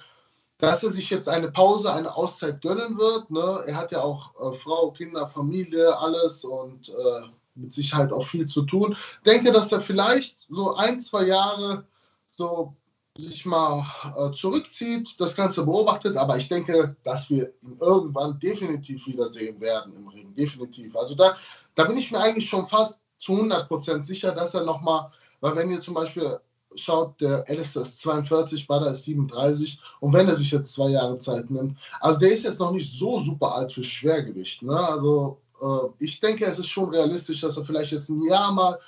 dass 0.57 0.83
er 0.83 0.91
sich 0.91 1.09
jetzt 1.09 1.29
eine 1.29 1.51
Pause, 1.51 1.93
eine 1.93 2.15
Auszeit 2.15 2.61
gönnen 2.61 2.97
wird. 2.97 3.29
Ne? 3.29 3.63
Er 3.67 3.75
hat 3.75 3.91
ja 3.91 4.01
auch 4.01 4.33
äh, 4.39 4.55
Frau, 4.55 4.91
Kinder, 4.91 5.27
Familie, 5.29 5.97
alles 5.97 6.43
und 6.43 6.89
äh, 6.89 7.27
mit 7.55 7.73
Sicherheit 7.73 8.11
auch 8.11 8.25
viel 8.25 8.45
zu 8.45 8.63
tun. 8.63 8.95
Denke, 9.25 9.51
dass 9.51 9.71
er 9.71 9.81
vielleicht 9.81 10.41
so 10.41 10.75
ein, 10.75 10.99
zwei 10.99 11.25
Jahre 11.25 11.85
so 12.31 12.75
sich 13.17 13.45
mal 13.45 13.83
äh, 14.15 14.31
zurückzieht, 14.31 15.19
das 15.19 15.35
Ganze 15.35 15.65
beobachtet, 15.65 16.15
aber 16.17 16.37
ich 16.37 16.47
denke, 16.47 16.95
dass 17.03 17.29
wir 17.29 17.51
ihn 17.63 17.77
irgendwann 17.79 18.39
definitiv 18.39 19.07
wiedersehen 19.07 19.59
werden 19.59 19.95
im 19.95 20.07
Ring, 20.07 20.35
definitiv. 20.35 20.95
Also 20.95 21.15
da, 21.15 21.35
da 21.73 21.85
bin 21.85 21.97
ich 21.97 22.11
mir 22.11 22.19
eigentlich 22.19 22.47
schon 22.47 22.67
fast 22.67 23.01
zu 23.17 23.33
100% 23.33 24.03
sicher, 24.03 24.33
dass 24.33 24.53
er 24.53 24.63
nochmal, 24.63 25.11
weil 25.41 25.55
wenn 25.55 25.71
ihr 25.71 25.79
zum 25.79 25.95
Beispiel 25.95 26.39
schaut, 26.77 27.19
der 27.21 27.43
Alistair 27.47 27.83
ist 27.83 28.01
42, 28.01 28.67
Bader 28.67 28.91
ist 28.91 29.03
37 29.03 29.79
und 29.99 30.13
wenn 30.13 30.27
er 30.27 30.35
sich 30.35 30.51
jetzt 30.51 30.73
zwei 30.73 30.89
Jahre 30.89 31.17
Zeit 31.17 31.49
nimmt, 31.49 31.77
also 31.99 32.19
der 32.19 32.31
ist 32.31 32.43
jetzt 32.43 32.59
noch 32.59 32.71
nicht 32.71 32.97
so 32.97 33.19
super 33.19 33.55
alt 33.55 33.71
für 33.71 33.83
Schwergewicht, 33.83 34.63
ne? 34.63 34.77
also 34.77 35.37
äh, 35.61 35.87
ich 35.99 36.19
denke, 36.19 36.45
es 36.45 36.59
ist 36.59 36.69
schon 36.69 36.89
realistisch, 36.89 37.41
dass 37.41 37.57
er 37.57 37.65
vielleicht 37.65 37.91
jetzt 37.91 38.09
ein 38.09 38.23
Jahr 38.23 38.51
mal 38.51 38.79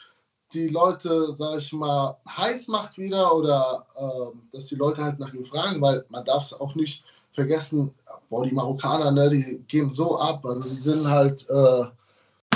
die 0.53 0.67
Leute, 0.67 1.31
sag 1.33 1.57
ich 1.59 1.71
mal, 1.73 2.17
heiß 2.27 2.69
macht 2.69 2.97
wieder 2.97 3.35
oder 3.35 3.85
äh, 3.95 4.37
dass 4.51 4.65
die 4.67 4.75
Leute 4.75 5.03
halt 5.03 5.19
nach 5.19 5.33
ihm 5.33 5.45
fragen, 5.45 5.81
weil 5.81 6.05
man 6.09 6.25
darf 6.25 6.43
es 6.43 6.59
auch 6.59 6.73
nicht 6.75 7.03
vergessen, 7.33 7.93
boah, 8.29 8.43
die 8.43 8.51
Marokkaner, 8.51 9.11
ne, 9.11 9.29
die 9.29 9.63
gehen 9.67 9.93
so 9.93 10.17
ab, 10.17 10.45
also 10.45 10.67
die 10.67 10.81
sind 10.81 11.07
halt, 11.07 11.47
äh, 11.49 11.85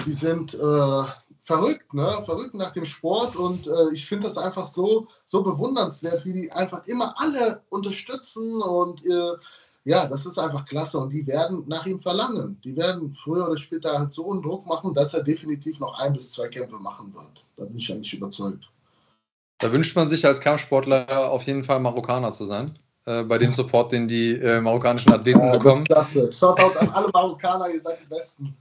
die 0.06 0.14
sind 0.14 0.56
äh, 0.56 1.04
verrückt, 1.44 1.94
ne, 1.94 2.22
verrückt 2.26 2.56
nach 2.56 2.72
dem 2.72 2.86
Sport 2.86 3.36
und 3.36 3.68
äh, 3.68 3.94
ich 3.94 4.06
finde 4.06 4.28
das 4.28 4.38
einfach 4.38 4.66
so, 4.66 5.08
so 5.26 5.44
bewundernswert, 5.44 6.26
wie 6.26 6.34
die 6.34 6.52
einfach 6.52 6.88
immer 6.88 7.14
alle 7.18 7.62
unterstützen 7.70 8.62
und 8.62 9.06
äh, 9.06 9.34
ja, 9.86 10.08
das 10.08 10.26
ist 10.26 10.40
einfach 10.40 10.66
klasse 10.66 10.98
und 10.98 11.10
die 11.10 11.28
werden 11.28 11.66
nach 11.68 11.86
ihm 11.86 12.00
verlangen. 12.00 12.58
Die 12.64 12.76
werden 12.78 13.14
früher 13.14 13.48
oder 13.48 13.58
später 13.58 14.00
halt 14.00 14.14
so 14.14 14.32
einen 14.32 14.42
Druck 14.42 14.66
machen, 14.66 14.94
dass 14.94 15.14
er 15.14 15.24
definitiv 15.24 15.82
noch 15.82 16.00
ein 16.00 16.14
bis 16.14 16.32
zwei 16.32 16.48
Kämpfe 16.48 16.78
machen 16.78 17.14
wird. 17.14 17.44
Da 17.58 17.66
bin 17.66 17.78
ich 17.78 17.92
eigentlich 17.92 18.14
überzeugt. 18.14 18.70
Da 19.58 19.72
wünscht 19.74 19.94
man 19.98 20.08
sich 20.08 20.26
als 20.26 20.40
Kampfsportler 20.40 21.30
auf 21.30 21.44
jeden 21.44 21.66
Fall 21.66 21.82
Marokkaner 21.82 22.32
zu 22.32 22.46
sein. 22.46 22.72
Äh, 23.06 23.24
bei 23.24 23.38
dem 23.38 23.52
Support, 23.52 23.92
den 23.92 24.08
die 24.08 24.32
äh, 24.32 24.62
marokkanischen 24.62 25.12
Athleten 25.12 25.42
ja, 25.42 25.52
bekommen. 25.52 25.84
Klasse. 25.84 26.32
Shoutout 26.32 26.80
an 26.80 26.90
alle 26.92 27.10
Marokkaner, 27.14 27.70
ihr 27.70 27.80
seid 27.80 28.00
die 28.00 28.06
Besten. 28.06 28.56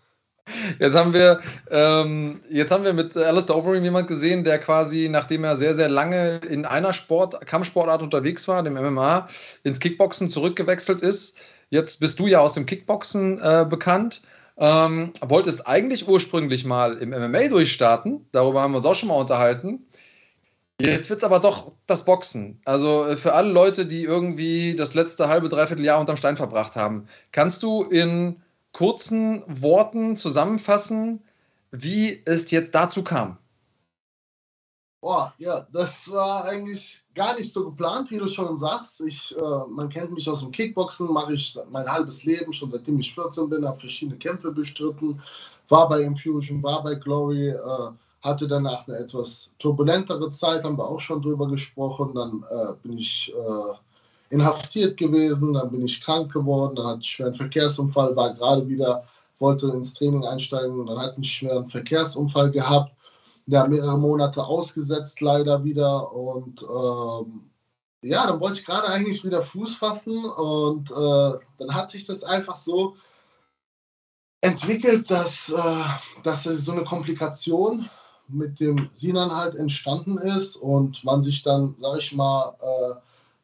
Jetzt 0.79 0.95
haben 0.95 1.13
wir, 1.13 1.41
ähm, 1.71 2.41
jetzt 2.51 2.71
haben 2.71 2.85
wir 2.85 2.93
mit 2.93 3.17
Alistair 3.17 3.57
Overeem 3.57 3.85
jemand 3.85 4.09
gesehen, 4.09 4.45
der 4.45 4.59
quasi, 4.59 5.09
nachdem 5.09 5.45
er 5.45 5.57
sehr, 5.57 5.75
sehr 5.75 5.89
lange 5.89 6.41
in 6.49 6.65
einer 6.65 6.93
Sport, 6.93 7.45
Kampfsportart 7.47 8.03
unterwegs 8.03 8.47
war, 8.49 8.63
dem 8.63 8.75
MMA, 8.75 9.27
ins 9.65 9.81
Kickboxen 9.81 10.31
zurückgewechselt 10.31 11.03
ist. 11.03 11.39
Jetzt 11.71 12.01
bist 12.01 12.19
du 12.19 12.27
ja 12.27 12.41
aus 12.41 12.55
dem 12.55 12.67
Kickboxen 12.67 13.41
äh, 13.41 13.67
bekannt. 13.69 14.23
Ähm, 14.59 15.13
wolltest 15.21 15.67
eigentlich 15.67 16.07
ursprünglich 16.07 16.65
mal 16.65 16.99
im 16.99 17.11
MMA 17.11 17.49
durchstarten. 17.49 18.27
Darüber 18.33 18.61
haben 18.61 18.73
wir 18.73 18.77
uns 18.77 18.87
auch 18.87 18.95
schon 18.95 19.09
mal 19.09 19.15
unterhalten. 19.15 19.87
Jetzt 20.81 21.11
wird 21.11 21.19
es 21.19 21.25
aber 21.25 21.39
doch 21.39 21.73
das 21.87 22.05
Boxen. 22.05 22.61
Also 22.65 23.07
äh, 23.07 23.17
für 23.17 23.35
alle 23.35 23.51
Leute, 23.51 23.87
die 23.87 24.03
irgendwie 24.05 24.75
das 24.75 24.95
letzte 24.95 25.29
halbe, 25.29 25.49
dreiviertel 25.49 25.85
Jahr 25.85 26.01
unterm 26.01 26.17
Stein 26.17 26.37
verbracht 26.37 26.77
haben, 26.77 27.07
kannst 27.31 27.63
du 27.63 27.85
in 27.85 28.42
kurzen 28.73 29.43
Worten 29.47 30.17
zusammenfassen, 30.17 31.23
wie 31.71 32.23
es 32.25 32.51
jetzt 32.51 32.75
dazu 32.75 33.03
kam? 33.03 33.39
Boah, 35.01 35.35
ja, 35.39 35.67
das 35.73 36.09
war 36.13 36.45
eigentlich 36.45 37.03
gar 37.13 37.35
nicht 37.35 37.53
so 37.53 37.65
geplant, 37.65 38.09
wie 38.13 38.19
du 38.19 38.29
schon 38.29 38.57
sagst. 38.57 39.01
Ich, 39.01 39.37
äh, 39.37 39.67
man 39.69 39.89
kennt 39.89 40.13
mich 40.13 40.31
aus 40.31 40.41
dem 40.41 40.53
Kickboxen, 40.53 41.13
mache 41.13 41.35
ich 41.35 41.59
mein 41.71 41.91
halbes 41.91 42.25
Leben, 42.25 42.53
schon 42.53 42.71
seitdem 42.71 43.01
ich 43.01 43.13
14 43.13 43.49
bin, 43.49 43.67
habe 43.67 43.77
verschiedene 43.77 44.17
Kämpfe 44.17 44.53
bestritten, 44.53 45.21
war 45.69 45.89
bei 45.89 46.03
Infusion, 46.03 46.63
war 46.63 46.85
bei 46.85 46.95
Glory, 46.95 47.49
äh, 47.49 47.91
hatte 48.23 48.47
danach 48.47 48.87
eine 48.87 48.99
etwas 48.99 49.51
turbulentere 49.59 50.31
Zeit, 50.31 50.63
haben 50.63 50.79
wir 50.79 50.87
auch 50.87 51.01
schon 51.01 51.21
drüber 51.21 51.49
gesprochen. 51.49 52.15
Dann 52.15 52.45
äh, 52.49 52.75
bin 52.85 52.97
ich 52.97 53.35
äh, 53.37 53.75
inhaftiert 54.33 54.97
gewesen, 54.97 55.53
dann 55.53 55.71
bin 55.71 55.85
ich 55.85 56.01
krank 56.01 56.33
geworden, 56.33 56.75
dann 56.75 56.87
hatte 56.87 57.01
ich 57.03 57.11
schweren 57.11 57.35
Verkehrsunfall, 57.35 58.17
war 58.17 58.33
gerade 58.33 58.67
wieder, 58.67 59.05
wollte 59.39 59.69
ins 59.69 59.93
Training 59.93 60.25
einsteigen 60.25 60.81
und 60.81 60.87
dann 60.87 60.99
hatte 60.99 61.11
ich 61.11 61.17
einen 61.17 61.25
schweren 61.25 61.69
Verkehrsunfall 61.69 62.51
gehabt. 62.51 62.93
Ja, 63.47 63.67
mehrere 63.67 63.99
Monate 63.99 64.43
ausgesetzt 64.43 65.21
leider 65.21 65.63
wieder 65.65 66.13
und 66.13 66.63
ähm, 66.63 67.51
ja, 68.03 68.27
dann 68.27 68.41
wollte 68.41 68.61
ich 68.61 68.67
gerade 68.67 68.89
eigentlich 68.89 69.23
wieder 69.25 69.43
Fuß 69.43 69.75
fassen 69.75 70.25
und 70.25 70.91
äh, 70.91 71.39
dann 71.59 71.75
hat 71.75 71.91
sich 71.91 72.07
das 72.07 72.25
einfach 72.25 72.57
so 72.57 72.97
entwickelt, 74.41 75.11
dass, 75.11 75.51
äh, 75.51 75.85
dass 76.23 76.45
so 76.45 76.73
eine 76.73 76.85
Komplikation 76.85 77.91
mit 78.29 78.61
dem 78.61 78.89
Sinan 78.93 79.35
halt 79.35 79.57
entstanden 79.57 80.17
ist 80.19 80.57
und 80.57 81.05
man 81.05 81.23
sich 81.23 81.43
dann, 81.43 81.75
sag 81.79 81.99
ich 81.99 82.13
mal, 82.15 82.57
äh, 82.61 82.95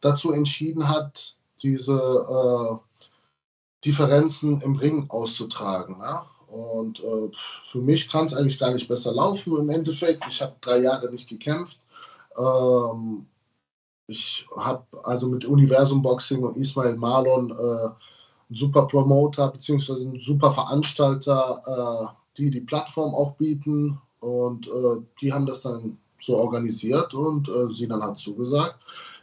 dazu 0.01 0.33
entschieden 0.33 0.89
hat, 0.89 1.37
diese 1.63 1.95
äh, 1.95 2.77
Differenzen 3.85 4.61
im 4.61 4.77
Ring 4.77 5.09
auszutragen. 5.09 5.97
Ja? 6.01 6.27
Und 6.49 7.01
äh, 7.01 7.31
für 7.71 7.81
mich 7.81 8.09
kann 8.09 8.27
es 8.27 8.35
eigentlich 8.35 8.59
gar 8.59 8.73
nicht 8.73 8.89
besser 8.89 9.13
laufen 9.13 9.57
im 9.57 9.71
Endeffekt. 9.71 10.25
Ich 10.29 10.41
habe 10.41 10.57
drei 10.61 10.79
Jahre 10.79 11.11
nicht 11.11 11.29
gekämpft. 11.29 11.79
Ähm, 12.37 13.27
ich 14.07 14.47
habe 14.57 14.85
also 15.03 15.29
mit 15.29 15.45
Universum 15.45 16.01
Boxing 16.01 16.43
und 16.43 16.57
Ismail 16.57 16.97
Marlon 16.97 17.51
äh, 17.51 17.55
einen 17.55 17.95
super 18.51 18.87
Promoter 18.87 19.51
bzw. 19.51 19.93
einen 19.93 20.21
super 20.21 20.51
Veranstalter, 20.51 21.61
äh, 21.67 22.07
die 22.39 22.51
die 22.51 22.63
Plattform 22.63 23.15
auch 23.15 23.33
bieten. 23.33 24.01
Und 24.21 24.67
äh, 24.67 25.03
die 25.21 25.33
haben 25.33 25.47
das 25.47 25.63
dann 25.63 25.99
so 26.21 26.37
organisiert 26.37 27.15
und 27.15 27.49
äh, 27.49 27.71
Sinan 27.71 28.03
hat 28.03 28.19
zugesagt. 28.19 28.81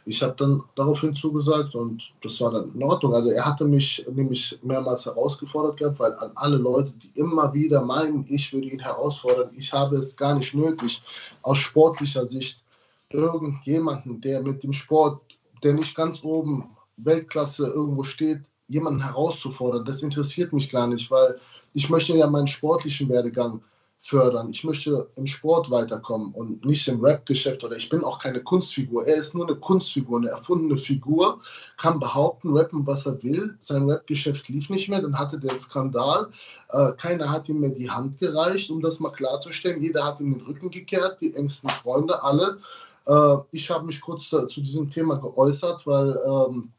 Ich 0.08 0.22
habe 0.22 0.34
dann 0.38 0.62
daraufhin 0.76 1.12
zugesagt 1.12 1.74
und 1.74 2.12
das 2.22 2.40
war 2.40 2.52
dann 2.52 2.72
in 2.72 2.82
Ordnung. 2.84 3.12
Also 3.12 3.30
er 3.30 3.44
hatte 3.44 3.64
mich 3.64 4.06
nämlich 4.14 4.56
mehrmals 4.62 5.04
herausgefordert 5.04 5.78
gehabt, 5.78 5.98
weil 5.98 6.14
an 6.14 6.30
alle 6.36 6.56
Leute, 6.58 6.92
die 6.92 7.10
immer 7.18 7.52
wieder 7.52 7.82
meinen, 7.82 8.24
ich 8.28 8.52
würde 8.52 8.68
ihn 8.68 8.78
herausfordern, 8.78 9.50
ich 9.56 9.72
habe 9.72 9.96
es 9.96 10.16
gar 10.16 10.36
nicht 10.36 10.54
nötig, 10.54 11.02
aus 11.42 11.58
sportlicher 11.58 12.24
Sicht 12.24 12.62
irgendjemanden, 13.10 14.20
der 14.20 14.42
mit 14.42 14.62
dem 14.62 14.72
Sport, 14.72 15.20
der 15.64 15.74
nicht 15.74 15.96
ganz 15.96 16.22
oben 16.22 16.70
Weltklasse 16.98 17.66
irgendwo 17.66 18.04
steht, 18.04 18.42
jemanden 18.68 19.02
herauszufordern. 19.02 19.84
Das 19.84 20.02
interessiert 20.02 20.52
mich 20.52 20.70
gar 20.70 20.86
nicht, 20.86 21.10
weil 21.10 21.36
ich 21.74 21.90
möchte 21.90 22.16
ja 22.16 22.28
meinen 22.28 22.46
sportlichen 22.46 23.08
Werdegang 23.08 23.60
fördern. 23.98 24.50
Ich 24.50 24.62
möchte 24.62 25.10
im 25.16 25.26
Sport 25.26 25.70
weiterkommen 25.70 26.32
und 26.32 26.64
nicht 26.64 26.86
im 26.88 27.04
Rap-Geschäft 27.04 27.64
oder 27.64 27.76
ich 27.76 27.88
bin 27.88 28.04
auch 28.04 28.18
keine 28.18 28.42
Kunstfigur. 28.42 29.06
Er 29.06 29.16
ist 29.16 29.34
nur 29.34 29.46
eine 29.46 29.56
Kunstfigur, 29.56 30.18
eine 30.18 30.28
erfundene 30.28 30.76
Figur, 30.76 31.40
kann 31.76 31.98
behaupten, 31.98 32.56
rappen, 32.56 32.86
was 32.86 33.06
er 33.06 33.22
will. 33.22 33.56
Sein 33.58 33.88
Rap-Geschäft 33.88 34.48
lief 34.48 34.70
nicht 34.70 34.88
mehr, 34.88 35.02
dann 35.02 35.18
hatte 35.18 35.38
der 35.38 35.58
Skandal. 35.58 36.30
Äh, 36.70 36.92
keiner 36.92 37.30
hat 37.30 37.48
ihm 37.48 37.60
mehr 37.60 37.70
die 37.70 37.90
Hand 37.90 38.18
gereicht, 38.18 38.70
um 38.70 38.80
das 38.80 39.00
mal 39.00 39.10
klarzustellen. 39.10 39.82
Jeder 39.82 40.04
hat 40.04 40.20
ihm 40.20 40.38
den 40.38 40.46
Rücken 40.46 40.70
gekehrt, 40.70 41.20
die 41.20 41.34
engsten 41.34 41.70
Freunde, 41.70 42.22
alle. 42.22 42.58
Äh, 43.06 43.36
ich 43.50 43.70
habe 43.70 43.86
mich 43.86 44.00
kurz 44.00 44.28
zu 44.28 44.60
diesem 44.60 44.90
Thema 44.90 45.16
geäußert, 45.16 45.86
weil 45.86 46.18
ähm, 46.26 46.72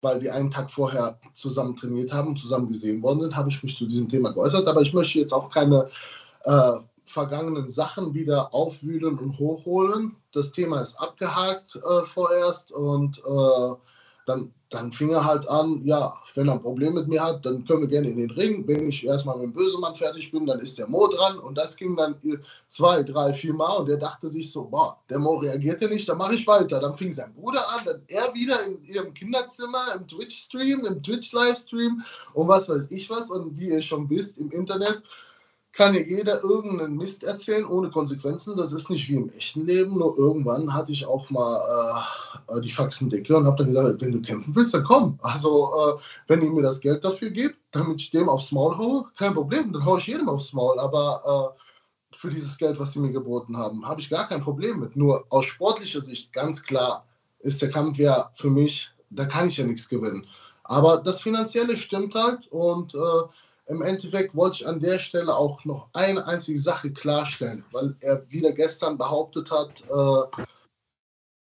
weil 0.00 0.20
wir 0.20 0.34
einen 0.34 0.50
Tag 0.50 0.70
vorher 0.70 1.18
zusammen 1.34 1.76
trainiert 1.76 2.12
haben, 2.12 2.36
zusammen 2.36 2.68
gesehen 2.68 3.02
worden 3.02 3.20
sind, 3.20 3.36
habe 3.36 3.48
ich 3.48 3.62
mich 3.62 3.76
zu 3.76 3.86
diesem 3.86 4.08
Thema 4.08 4.32
geäußert. 4.32 4.66
Aber 4.66 4.80
ich 4.82 4.94
möchte 4.94 5.18
jetzt 5.18 5.32
auch 5.32 5.50
keine 5.50 5.88
äh, 6.44 6.72
vergangenen 7.04 7.68
Sachen 7.68 8.14
wieder 8.14 8.54
aufwühlen 8.54 9.18
und 9.18 9.38
hochholen. 9.38 10.16
Das 10.32 10.52
Thema 10.52 10.80
ist 10.80 11.00
abgehakt 11.00 11.76
äh, 11.76 12.04
vorerst 12.04 12.70
und 12.70 13.18
äh, 13.18 13.74
dann, 14.28 14.52
dann 14.68 14.92
fing 14.92 15.10
er 15.10 15.24
halt 15.24 15.48
an, 15.48 15.82
ja, 15.84 16.12
wenn 16.34 16.48
er 16.48 16.54
ein 16.54 16.62
Problem 16.62 16.94
mit 16.94 17.08
mir 17.08 17.22
hat, 17.22 17.44
dann 17.46 17.64
können 17.64 17.82
wir 17.82 17.88
gerne 17.88 18.10
in 18.10 18.18
den 18.18 18.30
Ring. 18.30 18.66
Wenn 18.68 18.88
ich 18.88 19.06
erstmal 19.06 19.36
mit 19.36 19.46
dem 19.46 19.52
Bösemann 19.52 19.94
fertig 19.94 20.30
bin, 20.30 20.46
dann 20.46 20.60
ist 20.60 20.78
der 20.78 20.86
Mo 20.86 21.06
dran. 21.08 21.38
Und 21.38 21.56
das 21.56 21.76
ging 21.76 21.96
dann 21.96 22.16
zwei, 22.66 23.02
drei, 23.02 23.32
vier 23.32 23.54
Mal 23.54 23.76
und 23.76 23.88
er 23.88 23.96
dachte 23.96 24.28
sich 24.28 24.52
so, 24.52 24.64
boah, 24.64 24.98
der 25.08 25.18
Mo 25.18 25.36
reagierte 25.36 25.88
nicht, 25.88 26.08
dann 26.08 26.18
mache 26.18 26.34
ich 26.34 26.46
weiter. 26.46 26.80
Dann 26.80 26.94
fing 26.94 27.12
sein 27.12 27.32
Bruder 27.34 27.64
an, 27.72 27.86
dann 27.86 28.02
er 28.08 28.32
wieder 28.34 28.64
in 28.66 28.84
ihrem 28.84 29.14
Kinderzimmer, 29.14 29.94
im 29.94 30.06
Twitch-Stream, 30.06 30.84
im 30.84 31.02
Twitch-Livestream 31.02 32.02
und 32.34 32.48
was 32.48 32.68
weiß 32.68 32.88
ich 32.90 33.08
was. 33.08 33.30
Und 33.30 33.58
wie 33.58 33.70
ihr 33.70 33.82
schon 33.82 34.08
wisst, 34.10 34.38
im 34.38 34.50
Internet 34.50 35.02
kann 35.78 35.94
ja 35.94 36.00
jeder 36.00 36.42
irgendeinen 36.42 36.96
Mist 36.96 37.22
erzählen 37.22 37.64
ohne 37.64 37.88
Konsequenzen. 37.88 38.56
Das 38.56 38.72
ist 38.72 38.90
nicht 38.90 39.08
wie 39.08 39.14
im 39.14 39.30
echten 39.30 39.64
Leben. 39.64 39.96
Nur 39.96 40.18
irgendwann 40.18 40.74
hatte 40.74 40.90
ich 40.90 41.06
auch 41.06 41.30
mal 41.30 42.04
äh, 42.48 42.60
die 42.60 42.70
Faxen 42.72 43.08
dicke 43.08 43.36
und 43.36 43.46
habe 43.46 43.58
dann 43.58 43.72
gesagt, 43.72 44.00
wenn 44.00 44.10
du 44.10 44.20
kämpfen 44.20 44.56
willst, 44.56 44.74
dann 44.74 44.82
komm. 44.82 45.20
Also 45.22 45.70
äh, 45.72 46.00
wenn 46.26 46.42
ihr 46.42 46.50
mir 46.50 46.62
das 46.62 46.80
Geld 46.80 47.04
dafür 47.04 47.30
gibt, 47.30 47.58
damit 47.70 48.00
ich 48.00 48.10
dem 48.10 48.28
aufs 48.28 48.50
Maul 48.50 48.76
haue, 48.76 49.04
kein 49.16 49.34
Problem, 49.34 49.72
dann 49.72 49.84
haue 49.84 49.98
ich 50.00 50.08
jedem 50.08 50.28
aufs 50.28 50.52
Maul. 50.52 50.80
Aber 50.80 51.54
äh, 51.54 52.16
für 52.16 52.30
dieses 52.30 52.58
Geld, 52.58 52.80
was 52.80 52.94
sie 52.94 52.98
mir 52.98 53.12
geboten 53.12 53.56
haben, 53.56 53.86
habe 53.86 54.00
ich 54.00 54.10
gar 54.10 54.28
kein 54.28 54.40
Problem 54.40 54.80
mit. 54.80 54.96
Nur 54.96 55.26
aus 55.28 55.44
sportlicher 55.44 56.02
Sicht 56.02 56.32
ganz 56.32 56.60
klar 56.60 57.06
ist 57.38 57.62
der 57.62 57.70
Kampf 57.70 57.98
ja 57.98 58.30
für 58.34 58.50
mich, 58.50 58.90
da 59.10 59.26
kann 59.26 59.46
ich 59.46 59.58
ja 59.58 59.64
nichts 59.64 59.88
gewinnen. 59.88 60.26
Aber 60.64 60.96
das 60.96 61.20
Finanzielle 61.20 61.76
stimmt 61.76 62.16
halt 62.16 62.48
und 62.48 62.96
äh, 62.96 62.98
im 63.68 63.82
Endeffekt 63.82 64.34
wollte 64.34 64.58
ich 64.58 64.66
an 64.66 64.80
der 64.80 64.98
Stelle 64.98 65.34
auch 65.36 65.64
noch 65.64 65.88
eine 65.92 66.26
einzige 66.26 66.58
Sache 66.58 66.90
klarstellen, 66.90 67.64
weil 67.72 67.94
er 68.00 68.28
wieder 68.30 68.52
gestern 68.52 68.96
behauptet 68.98 69.50
hat, 69.50 69.82
äh, 69.90 70.42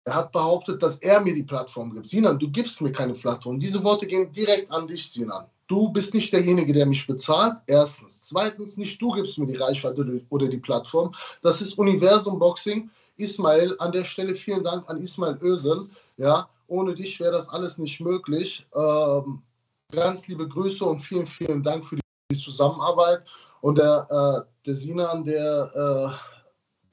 Er 0.06 0.16
hat 0.16 0.32
behauptet, 0.32 0.82
dass 0.82 0.98
er 0.98 1.20
mir 1.22 1.36
die 1.36 1.44
Plattform 1.44 1.94
gibt. 1.94 2.08
Sinan, 2.10 2.40
du 2.40 2.50
gibst 2.50 2.82
mir 2.82 2.92
keine 2.92 3.14
Plattform. 3.14 3.60
Diese 3.60 3.84
Worte 3.84 4.08
gehen 4.08 4.32
direkt 4.32 4.72
an 4.72 4.88
dich, 4.88 5.12
Sinan. 5.12 5.46
Du 5.68 5.90
bist 5.90 6.16
nicht 6.16 6.34
derjenige, 6.34 6.74
der 6.74 6.88
mich 6.88 7.06
bezahlt. 7.06 7.58
Erstens. 7.68 8.26
Zweitens, 8.26 8.78
nicht 8.78 9.00
du 9.00 9.12
gibst 9.12 9.38
mir 9.38 9.46
die 9.46 9.58
Reichweite 9.58 10.22
oder 10.30 10.48
die 10.48 10.58
Plattform. 10.58 11.14
Das 11.44 11.62
ist 11.62 11.78
Universum 11.78 12.40
Boxing. 12.40 12.90
Ismail, 13.18 13.76
an 13.80 13.92
der 13.92 14.04
Stelle 14.04 14.34
vielen 14.34 14.64
Dank 14.64 14.90
an 14.90 15.00
Ismail 15.02 15.38
Ösel. 15.42 15.88
Ja, 16.18 16.50
ohne 16.68 16.96
dich 16.96 17.20
wäre 17.20 17.34
das 17.34 17.50
alles 17.50 17.78
nicht 17.78 18.00
möglich. 18.00 18.66
Ähm, 18.74 19.44
ganz 19.92 20.28
liebe 20.28 20.48
Grüße 20.48 20.84
und 20.84 21.00
vielen, 21.00 21.28
vielen 21.28 21.62
Dank 21.62 21.86
für 21.86 21.98
die 21.98 22.09
Zusammenarbeit. 22.38 23.24
Und 23.62 23.78
der, 23.78 24.08
äh, 24.10 24.66
der 24.66 24.76
Sinan, 24.76 25.24
der, 25.24 26.16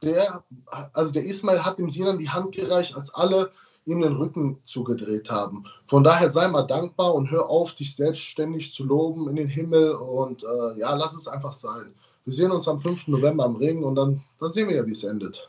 äh, 0.02 0.06
der, 0.06 0.42
also 0.92 1.12
der 1.12 1.24
Ismail 1.24 1.64
hat 1.64 1.78
dem 1.78 1.90
Sinan 1.90 2.18
die 2.18 2.28
Hand 2.28 2.52
gereicht, 2.52 2.96
als 2.96 3.14
alle 3.14 3.52
ihm 3.84 4.00
den 4.00 4.16
Rücken 4.16 4.58
zugedreht 4.64 5.30
haben. 5.30 5.64
Von 5.86 6.02
daher 6.02 6.28
sei 6.28 6.48
mal 6.48 6.62
dankbar 6.62 7.14
und 7.14 7.30
hör 7.30 7.48
auf, 7.48 7.74
dich 7.74 7.94
selbstständig 7.94 8.74
zu 8.74 8.84
loben 8.84 9.28
in 9.28 9.36
den 9.36 9.48
Himmel 9.48 9.92
und 9.92 10.42
äh, 10.42 10.78
ja, 10.80 10.94
lass 10.96 11.14
es 11.14 11.28
einfach 11.28 11.52
sein. 11.52 11.94
Wir 12.24 12.32
sehen 12.32 12.50
uns 12.50 12.66
am 12.66 12.80
5. 12.80 13.06
November 13.08 13.44
am 13.44 13.56
Ring 13.56 13.84
und 13.84 13.94
dann, 13.94 14.24
dann 14.40 14.50
sehen 14.50 14.68
wir 14.68 14.76
ja, 14.76 14.86
wie 14.86 14.92
es 14.92 15.04
endet. 15.04 15.48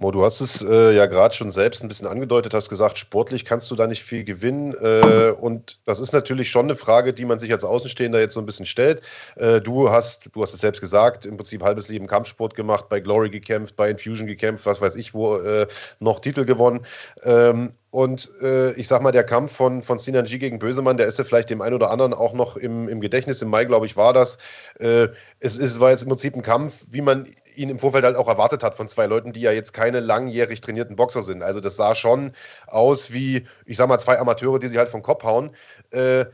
Mo, 0.00 0.10
du 0.10 0.24
hast 0.24 0.40
es 0.40 0.64
äh, 0.64 0.96
ja 0.96 1.04
gerade 1.04 1.34
schon 1.34 1.50
selbst 1.50 1.82
ein 1.82 1.88
bisschen 1.88 2.08
angedeutet, 2.08 2.54
hast 2.54 2.70
gesagt, 2.70 2.96
sportlich 2.96 3.44
kannst 3.44 3.70
du 3.70 3.74
da 3.74 3.86
nicht 3.86 4.02
viel 4.02 4.24
gewinnen. 4.24 4.74
Äh, 4.80 5.32
und 5.38 5.78
das 5.84 6.00
ist 6.00 6.14
natürlich 6.14 6.48
schon 6.48 6.64
eine 6.64 6.74
Frage, 6.74 7.12
die 7.12 7.26
man 7.26 7.38
sich 7.38 7.52
als 7.52 7.64
Außenstehender 7.64 8.18
jetzt 8.18 8.32
so 8.32 8.40
ein 8.40 8.46
bisschen 8.46 8.64
stellt. 8.64 9.02
Äh, 9.36 9.60
du 9.60 9.90
hast, 9.90 10.30
du 10.32 10.40
hast 10.40 10.54
es 10.54 10.60
selbst 10.62 10.80
gesagt, 10.80 11.26
im 11.26 11.36
Prinzip 11.36 11.62
halbes 11.62 11.90
Leben 11.90 12.06
Kampfsport 12.06 12.54
gemacht, 12.54 12.88
bei 12.88 13.00
Glory 13.00 13.28
gekämpft, 13.28 13.76
bei 13.76 13.90
Infusion 13.90 14.26
gekämpft, 14.26 14.64
was 14.64 14.80
weiß 14.80 14.96
ich, 14.96 15.12
wo 15.12 15.36
äh, 15.36 15.66
noch 15.98 16.20
Titel 16.20 16.46
gewonnen. 16.46 16.86
Ähm, 17.22 17.72
und 17.90 18.30
äh, 18.40 18.72
ich 18.72 18.86
sag 18.86 19.02
mal, 19.02 19.10
der 19.10 19.24
Kampf 19.24 19.52
von, 19.52 19.82
von 19.82 19.98
Sinan 19.98 20.24
G 20.24 20.38
gegen 20.38 20.60
Bösemann, 20.60 20.96
der 20.96 21.08
ist 21.08 21.18
ja 21.18 21.24
vielleicht 21.24 21.50
dem 21.50 21.60
einen 21.60 21.74
oder 21.74 21.90
anderen 21.90 22.14
auch 22.14 22.32
noch 22.32 22.56
im, 22.56 22.88
im 22.88 23.00
Gedächtnis. 23.00 23.42
Im 23.42 23.48
Mai, 23.48 23.64
glaube 23.64 23.86
ich, 23.86 23.96
war 23.96 24.12
das. 24.12 24.38
Äh, 24.78 25.08
es 25.40 25.58
ist, 25.58 25.80
war 25.80 25.90
jetzt 25.90 26.02
im 26.02 26.08
Prinzip 26.08 26.36
ein 26.36 26.42
Kampf, 26.42 26.86
wie 26.90 27.00
man 27.00 27.28
ihn 27.56 27.68
im 27.68 27.80
Vorfeld 27.80 28.04
halt 28.04 28.14
auch 28.14 28.28
erwartet 28.28 28.62
hat 28.62 28.76
von 28.76 28.88
zwei 28.88 29.06
Leuten, 29.06 29.32
die 29.32 29.40
ja 29.40 29.50
jetzt 29.50 29.72
keine 29.72 29.98
langjährig 29.98 30.60
trainierten 30.60 30.94
Boxer 30.94 31.22
sind. 31.22 31.42
Also 31.42 31.58
das 31.58 31.76
sah 31.76 31.96
schon 31.96 32.32
aus 32.68 33.12
wie, 33.12 33.46
ich 33.66 33.76
sag 33.76 33.88
mal, 33.88 33.98
zwei 33.98 34.20
Amateure, 34.20 34.60
die 34.60 34.68
sich 34.68 34.78
halt 34.78 34.88
vom 34.88 35.02
Kopf 35.02 35.24
hauen. 35.24 35.50
Äh, 35.90 36.26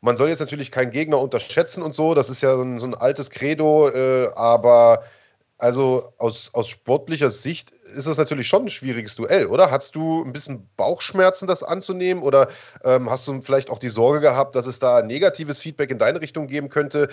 man 0.00 0.16
soll 0.16 0.28
jetzt 0.28 0.40
natürlich 0.40 0.72
keinen 0.72 0.90
Gegner 0.90 1.20
unterschätzen 1.20 1.82
und 1.82 1.94
so, 1.94 2.14
das 2.14 2.28
ist 2.28 2.42
ja 2.42 2.56
so 2.56 2.62
ein, 2.62 2.80
so 2.80 2.86
ein 2.86 2.94
altes 2.94 3.30
Credo, 3.30 3.88
äh, 3.88 4.28
aber 4.34 5.04
also 5.64 6.12
aus, 6.18 6.50
aus 6.52 6.68
sportlicher 6.68 7.30
Sicht 7.30 7.70
ist 7.70 8.06
das 8.06 8.18
natürlich 8.18 8.46
schon 8.46 8.66
ein 8.66 8.68
schwieriges 8.68 9.16
Duell, 9.16 9.46
oder? 9.46 9.70
Hast 9.70 9.94
du 9.94 10.22
ein 10.22 10.30
bisschen 10.30 10.68
Bauchschmerzen, 10.76 11.46
das 11.46 11.62
anzunehmen? 11.62 12.22
Oder 12.22 12.48
ähm, 12.84 13.08
hast 13.08 13.26
du 13.26 13.40
vielleicht 13.40 13.70
auch 13.70 13.78
die 13.78 13.88
Sorge 13.88 14.20
gehabt, 14.20 14.56
dass 14.56 14.66
es 14.66 14.78
da 14.78 15.00
negatives 15.00 15.62
Feedback 15.62 15.90
in 15.90 15.98
deine 15.98 16.20
Richtung 16.20 16.48
geben 16.48 16.68
könnte? 16.68 17.08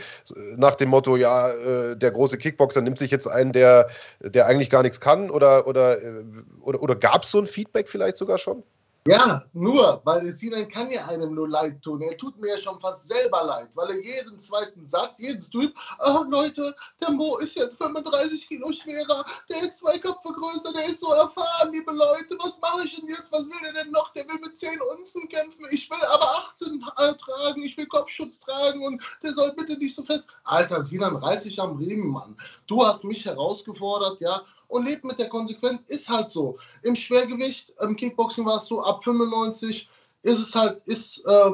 Nach 0.58 0.76
dem 0.76 0.90
Motto, 0.90 1.16
ja, 1.16 1.50
äh, 1.50 1.96
der 1.96 2.12
große 2.12 2.38
Kickboxer 2.38 2.82
nimmt 2.82 2.98
sich 2.98 3.10
jetzt 3.10 3.26
einen, 3.26 3.54
der, 3.54 3.88
der 4.20 4.48
eigentlich 4.48 4.70
gar 4.70 4.84
nichts 4.84 5.00
kann? 5.00 5.32
Oder, 5.32 5.66
oder, 5.66 6.04
äh, 6.04 6.24
oder, 6.60 6.84
oder 6.84 6.96
gab 6.96 7.24
es 7.24 7.32
so 7.32 7.40
ein 7.40 7.48
Feedback 7.48 7.88
vielleicht 7.88 8.18
sogar 8.18 8.38
schon? 8.38 8.64
Ja, 9.08 9.44
nur, 9.54 10.00
weil 10.04 10.32
Sinan 10.32 10.68
kann 10.68 10.92
ja 10.92 11.08
einem 11.08 11.34
nur 11.34 11.50
leid 11.50 11.82
tun. 11.82 12.04
Er 12.04 12.16
tut 12.16 12.40
mir 12.40 12.50
ja 12.50 12.58
schon 12.58 12.80
fast 12.80 13.08
selber 13.08 13.44
leid, 13.46 13.76
weil 13.76 13.90
er 13.90 14.00
jeden 14.00 14.40
zweiten 14.40 14.88
Satz, 14.88 15.18
jeden 15.18 15.42
Tweet, 15.42 15.74
ach 15.98 16.24
Leute, 16.30 16.76
der 17.02 17.10
Mo 17.10 17.38
ist 17.38 17.56
jetzt 17.56 17.78
35 17.80 18.48
Kilo 18.48 18.72
schwerer, 18.72 19.26
der 19.50 19.64
ist 19.64 19.80
zwei 19.80 19.98
Köpfe 19.98 20.32
größer, 20.32 20.72
der 20.74 20.86
ist 20.86 21.00
so 21.00 21.14
erfahren, 21.14 21.72
liebe 21.74 21.92
Leute, 21.92 22.38
was 22.44 22.56
mache 22.62 22.86
ich 22.86 22.96
denn 22.96 23.10
jetzt, 23.10 23.32
was 23.32 23.42
will 23.46 23.68
er 23.68 23.74
denn 23.74 23.92
noch? 23.92 24.14
Der 24.14 24.24
will 24.28 24.40
mit 24.40 24.56
10 24.56 24.80
Unzen 24.96 25.28
kämpfen, 25.30 25.66
ich 25.72 25.90
will 25.90 26.06
aber 26.08 26.52
18 26.54 26.86
tragen, 27.18 27.64
ich 27.64 27.76
will 27.78 27.88
Kopfschutz 27.88 28.40
tragen 28.42 28.86
und 28.86 29.02
der 29.24 29.34
soll 29.34 29.52
bitte 29.54 29.80
nicht 29.80 29.96
so 29.96 30.04
fest. 30.04 30.28
Alter, 30.44 30.84
Sinan, 30.84 31.16
reiß 31.16 31.46
dich 31.46 31.60
am 31.60 31.76
Riemen, 31.78 32.10
Mann. 32.10 32.38
Du 32.68 32.86
hast 32.86 33.04
mich 33.04 33.26
herausgefordert, 33.26 34.22
ja, 34.22 34.44
und 34.72 34.86
lebt 34.86 35.04
mit 35.04 35.20
der 35.20 35.30
Konsequenz. 35.30 35.82
Ist 35.88 36.10
halt 36.10 36.30
so. 36.30 36.58
Im 36.82 36.96
Schwergewicht, 36.96 37.74
im 37.82 37.96
Kickboxen 37.96 38.46
war 38.46 38.58
es 38.58 38.68
so, 38.68 38.84
ab 38.84 39.04
95 39.04 39.90
ist 40.24 40.40
es 40.40 40.56
halt, 40.56 40.82
ist, 40.86 41.26
äh, 41.26 41.52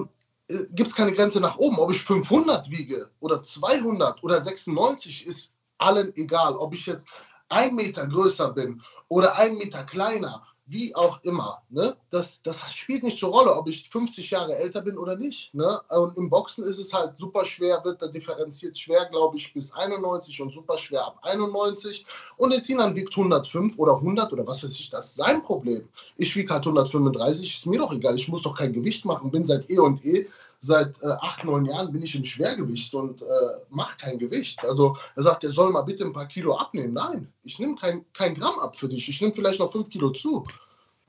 gibt 0.72 0.89
es 0.89 0.95
keine 0.95 1.13
Grenze 1.13 1.39
nach 1.39 1.57
oben. 1.57 1.80
Ob 1.80 1.91
ich 1.91 2.01
500 2.01 2.70
wiege 2.70 3.09
oder 3.20 3.41
200 3.43 4.24
oder 4.24 4.41
96 4.41 5.26
ist 5.26 5.51
allen 5.78 6.15
egal. 6.15 6.55
Ob 6.55 6.74
ich 6.74 6.86
jetzt 6.86 7.07
ein 7.49 7.76
Meter 7.76 8.05
größer 8.07 8.51
bin 8.53 8.82
oder 9.07 9.36
ein 9.36 9.57
Meter 9.57 9.84
kleiner 9.84 10.45
wie 10.68 10.93
auch 10.95 11.24
immer. 11.24 11.61
Ne? 11.70 11.95
Das, 12.09 12.41
das 12.43 12.74
spielt 12.74 13.03
nicht 13.03 13.18
zur 13.18 13.32
Rolle, 13.32 13.55
ob 13.55 13.68
ich 13.68 13.89
50 13.89 14.30
Jahre 14.30 14.55
älter 14.55 14.82
bin 14.82 14.97
oder 14.97 15.15
nicht. 15.15 15.53
Ne? 15.53 15.80
Und 15.89 16.18
im 16.18 16.30
Boxen 16.30 16.65
ist 16.65 16.78
es 16.78 16.93
halt 16.93 17.18
super 17.18 17.45
schwer, 17.45 17.84
wird 17.84 18.01
da 18.01 18.07
differenziert 18.07 18.78
schwer, 18.78 19.05
glaube 19.05 19.38
ich, 19.38 19.53
bis 19.53 19.72
91 19.72 20.41
und 20.41 20.53
super 20.53 20.78
schwer 20.78 21.05
ab 21.05 21.20
91. 21.22 22.05
Und 22.36 22.51
der 22.51 22.59
Sinan 22.59 22.95
wiegt 22.95 23.15
105 23.15 23.80
oder 23.80 23.95
100 23.95 24.32
oder 24.34 24.45
was 24.45 24.63
weiß 24.63 24.78
ich, 24.78 24.89
das 24.89 25.07
ist 25.07 25.15
sein 25.15 25.41
Problem. 25.41 25.88
Ich 26.18 26.36
wiege 26.36 26.53
halt 26.53 26.65
135, 26.65 27.57
ist 27.57 27.65
mir 27.65 27.80
doch 27.80 27.93
egal, 27.93 28.15
ich 28.15 28.28
muss 28.28 28.41
doch 28.41 28.55
kein 28.55 28.74
Gewicht 28.74 29.05
machen, 29.05 29.32
bin 29.32 29.45
seit 29.45 29.70
eh 29.70 29.80
und 29.80 30.03
eh 30.05 30.28
seit 30.60 31.01
äh, 31.01 31.08
acht, 31.08 31.43
neun 31.43 31.66
Jahren 31.66 31.91
bin 31.91 32.01
ich 32.01 32.16
in 32.16 32.26
Schwergewicht 32.26 32.93
und 32.93 33.22
äh, 33.22 33.26
mache 33.70 33.97
kein 33.97 34.20
Gewicht. 34.20 34.64
Also 34.66 34.97
er 35.16 35.24
sagt, 35.24 35.43
er 35.43 35.51
soll 35.51 35.72
mal 35.72 35.84
bitte 35.84 36.03
ein 36.03 36.14
paar 36.14 36.28
Kilo 36.28 36.55
abnehmen. 36.55 36.93
Nein, 36.93 37.32
ich 37.43 37.60
nehme 37.60 37.76
kein, 37.76 38.05
kein 38.14 38.36
Gramm 38.36 38.60
ab 38.60 38.76
für 38.76 38.89
dich. 38.89 39.08
Ich 39.10 39.22
nehme 39.22 39.34
vielleicht 39.34 39.60
noch 39.60 39.72
fünf 39.72 39.89
Kilo 39.89 40.12
zu. 40.12 40.43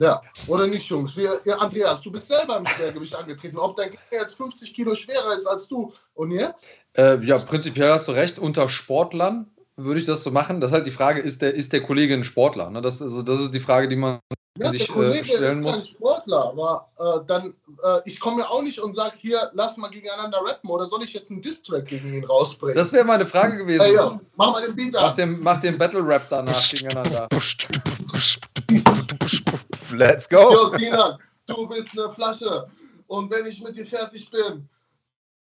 Ja, 0.01 0.21
oder 0.47 0.65
nicht, 0.65 0.87
Jungs? 0.89 1.15
Wir, 1.17 1.41
ja, 1.43 1.57
Andreas, 1.57 2.01
du 2.01 2.11
bist 2.11 2.27
selber 2.27 2.57
im 2.57 2.65
Schwergewicht 2.65 3.13
angetreten. 3.15 3.57
Ob 3.57 3.75
dein 3.75 3.91
Gegner 3.91 4.21
jetzt 4.21 4.35
50 4.35 4.73
Kilo 4.73 4.95
schwerer 4.95 5.35
ist 5.35 5.45
als 5.45 5.67
du. 5.67 5.91
Und 6.13 6.31
jetzt? 6.31 6.69
Äh, 6.93 7.21
ja, 7.25 7.37
prinzipiell 7.37 7.91
hast 7.91 8.07
du 8.07 8.13
recht. 8.13 8.39
Unter 8.39 8.69
Sportlern 8.69 9.51
würde 9.75 9.99
ich 9.99 10.05
das 10.05 10.23
so 10.23 10.31
machen. 10.31 10.61
Das 10.61 10.71
ist 10.71 10.75
halt 10.75 10.87
die 10.87 10.91
Frage, 10.91 11.19
ist 11.19 11.41
der, 11.41 11.53
ist 11.53 11.73
der 11.73 11.83
Kollege 11.83 12.13
ein 12.13 12.23
Sportler? 12.23 12.69
Ne? 12.69 12.81
Das, 12.81 13.01
also, 13.01 13.23
das 13.23 13.39
ist 13.39 13.53
die 13.53 13.59
Frage, 13.59 13.89
die 13.89 13.97
man 13.97 14.19
ja, 14.65 14.71
sich 14.71 14.85
der 14.85 14.95
Kollege 14.95 15.19
äh, 15.19 15.25
stellen 15.25 15.51
ist 15.51 15.61
muss. 15.61 15.75
kein 15.75 15.85
Sportler, 15.85 16.45
aber 16.45 16.89
äh, 16.99 17.25
dann, 17.27 17.53
äh, 17.83 17.99
ich 18.05 18.19
komme 18.19 18.41
ja 18.41 18.49
auch 18.49 18.61
nicht 18.61 18.79
und 18.79 18.93
sage, 18.93 19.15
hier, 19.17 19.49
lass 19.53 19.77
mal 19.77 19.89
gegeneinander 19.89 20.41
rappen 20.43 20.69
oder 20.69 20.87
soll 20.87 21.03
ich 21.03 21.13
jetzt 21.13 21.31
einen 21.31 21.41
Distrack 21.41 21.85
gegen 21.85 22.13
ihn 22.13 22.25
rausbringen? 22.25 22.75
Das 22.75 22.91
wäre 22.91 23.05
meine 23.05 23.25
Frage 23.25 23.57
gewesen. 23.57 23.83
Hey, 23.83 23.95
ja, 23.95 24.19
mach 24.35 24.51
mal 24.51 24.61
den 24.61 24.75
Beat 24.75 24.93
mach 24.93 25.13
den, 25.13 25.41
mach 25.41 25.59
den 25.59 25.77
Battle-Rap 25.77 26.23
danach 26.29 26.69
gegeneinander. 26.69 27.27
Let's 29.91 30.29
go. 30.29 30.51
Jo, 30.51 30.69
Sinan, 30.69 31.17
du 31.45 31.67
bist 31.67 31.97
eine 31.97 32.11
Flasche 32.11 32.67
und 33.07 33.31
wenn 33.31 33.45
ich 33.45 33.61
mit 33.63 33.75
dir 33.75 33.85
fertig 33.85 34.29
bin, 34.29 34.67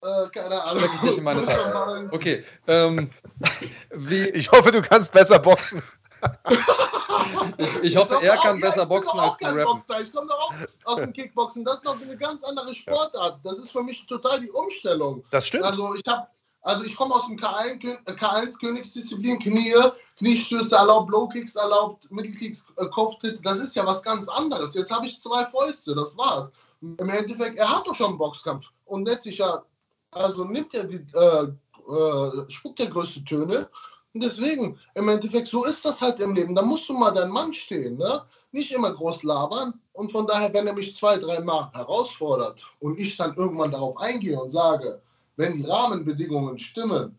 äh, 0.03 0.29
keine 0.29 0.63
Ahnung. 0.63 0.83
Schreck 0.83 0.91
ich 0.95 1.01
dich 1.01 1.17
in 1.17 1.23
meine 1.23 1.43
Tasche. 1.43 2.09
Okay. 2.11 2.43
Ähm, 2.67 3.09
ich 4.33 4.51
hoffe, 4.51 4.71
du 4.71 4.81
kannst 4.81 5.11
besser 5.11 5.39
boxen. 5.39 5.81
ich, 7.57 7.75
ich 7.83 7.97
hoffe, 7.97 8.17
ich 8.21 8.27
er 8.27 8.37
kann 8.37 8.57
auch, 8.57 8.61
besser 8.61 8.79
ja, 8.79 8.85
boxen 8.85 9.19
als 9.19 9.37
du 9.37 9.45
rappen. 9.47 9.83
Ich 10.01 10.13
komme 10.13 10.27
doch 10.27 10.39
auch 10.39 10.53
aus 10.85 10.99
dem 11.01 11.13
Kickboxen. 11.13 11.63
Das 11.63 11.77
ist 11.77 11.85
noch 11.85 12.01
eine 12.01 12.17
ganz 12.17 12.43
andere 12.43 12.73
Sportart. 12.73 13.39
Das 13.43 13.59
ist 13.59 13.71
für 13.71 13.83
mich 13.83 14.05
total 14.07 14.41
die 14.41 14.51
Umstellung. 14.51 15.23
Das 15.29 15.47
stimmt. 15.47 15.65
Also 15.65 15.95
ich 15.95 16.03
habe 16.07 16.27
also 16.67 16.83
ich 16.83 16.97
komme 16.97 17.15
aus 17.15 17.27
dem 17.27 17.37
K1, 17.37 17.79
K1 18.05 18.59
Königsdisziplin, 18.59 19.39
Knie, 19.39 19.73
Kniestöße 20.17 20.75
erlaubt, 20.75 21.09
Low-Kicks 21.09 21.55
erlaubt, 21.55 22.11
Mittelkicks, 22.11 22.65
äh, 22.75 22.85
Kopftritt. 22.87 23.39
Das 23.45 23.59
ist 23.59 23.73
ja 23.73 23.85
was 23.85 24.03
ganz 24.03 24.27
anderes. 24.27 24.73
Jetzt 24.73 24.91
habe 24.91 25.05
ich 25.05 25.17
zwei 25.21 25.45
Fäuste, 25.45 25.95
das 25.95 26.17
war's. 26.17 26.51
Im 26.81 27.09
Endeffekt, 27.09 27.57
er 27.57 27.69
hat 27.69 27.87
doch 27.87 27.95
schon 27.95 28.09
einen 28.09 28.17
Boxkampf 28.17 28.69
und 28.83 29.03
nennt 29.03 29.23
sich 29.23 29.37
ja, 29.37 29.63
also 30.11 30.43
nimmt 30.43 30.73
er 30.73 30.83
die, 30.83 31.05
äh, 31.13 31.43
äh, 31.89 32.49
spuckt 32.49 32.79
der 32.79 32.87
größte 32.87 33.23
Töne 33.23 33.69
und 34.17 34.23
deswegen, 34.23 34.79
im 34.95 35.09
Endeffekt, 35.09 35.47
so 35.47 35.63
ist 35.63 35.85
das 35.85 36.01
halt 36.01 36.19
im 36.19 36.33
Leben. 36.33 36.55
Da 36.55 36.63
musst 36.63 36.89
du 36.89 36.93
mal 36.93 37.11
dein 37.11 37.29
Mann 37.29 37.53
stehen, 37.53 37.97
ne? 37.97 38.23
Nicht 38.51 38.71
immer 38.71 38.91
groß 38.91 39.21
labern. 39.21 39.79
Und 39.93 40.11
von 40.11 40.25
daher, 40.25 40.51
wenn 40.55 40.65
er 40.65 40.73
mich 40.73 40.95
zwei, 40.95 41.17
dreimal 41.17 41.69
herausfordert 41.71 42.63
und 42.79 42.99
ich 42.99 43.15
dann 43.15 43.35
irgendwann 43.35 43.69
darauf 43.69 43.95
eingehe 43.97 44.39
und 44.39 44.49
sage, 44.49 45.03
wenn 45.35 45.57
die 45.57 45.65
Rahmenbedingungen 45.65 46.57
stimmen, 46.57 47.15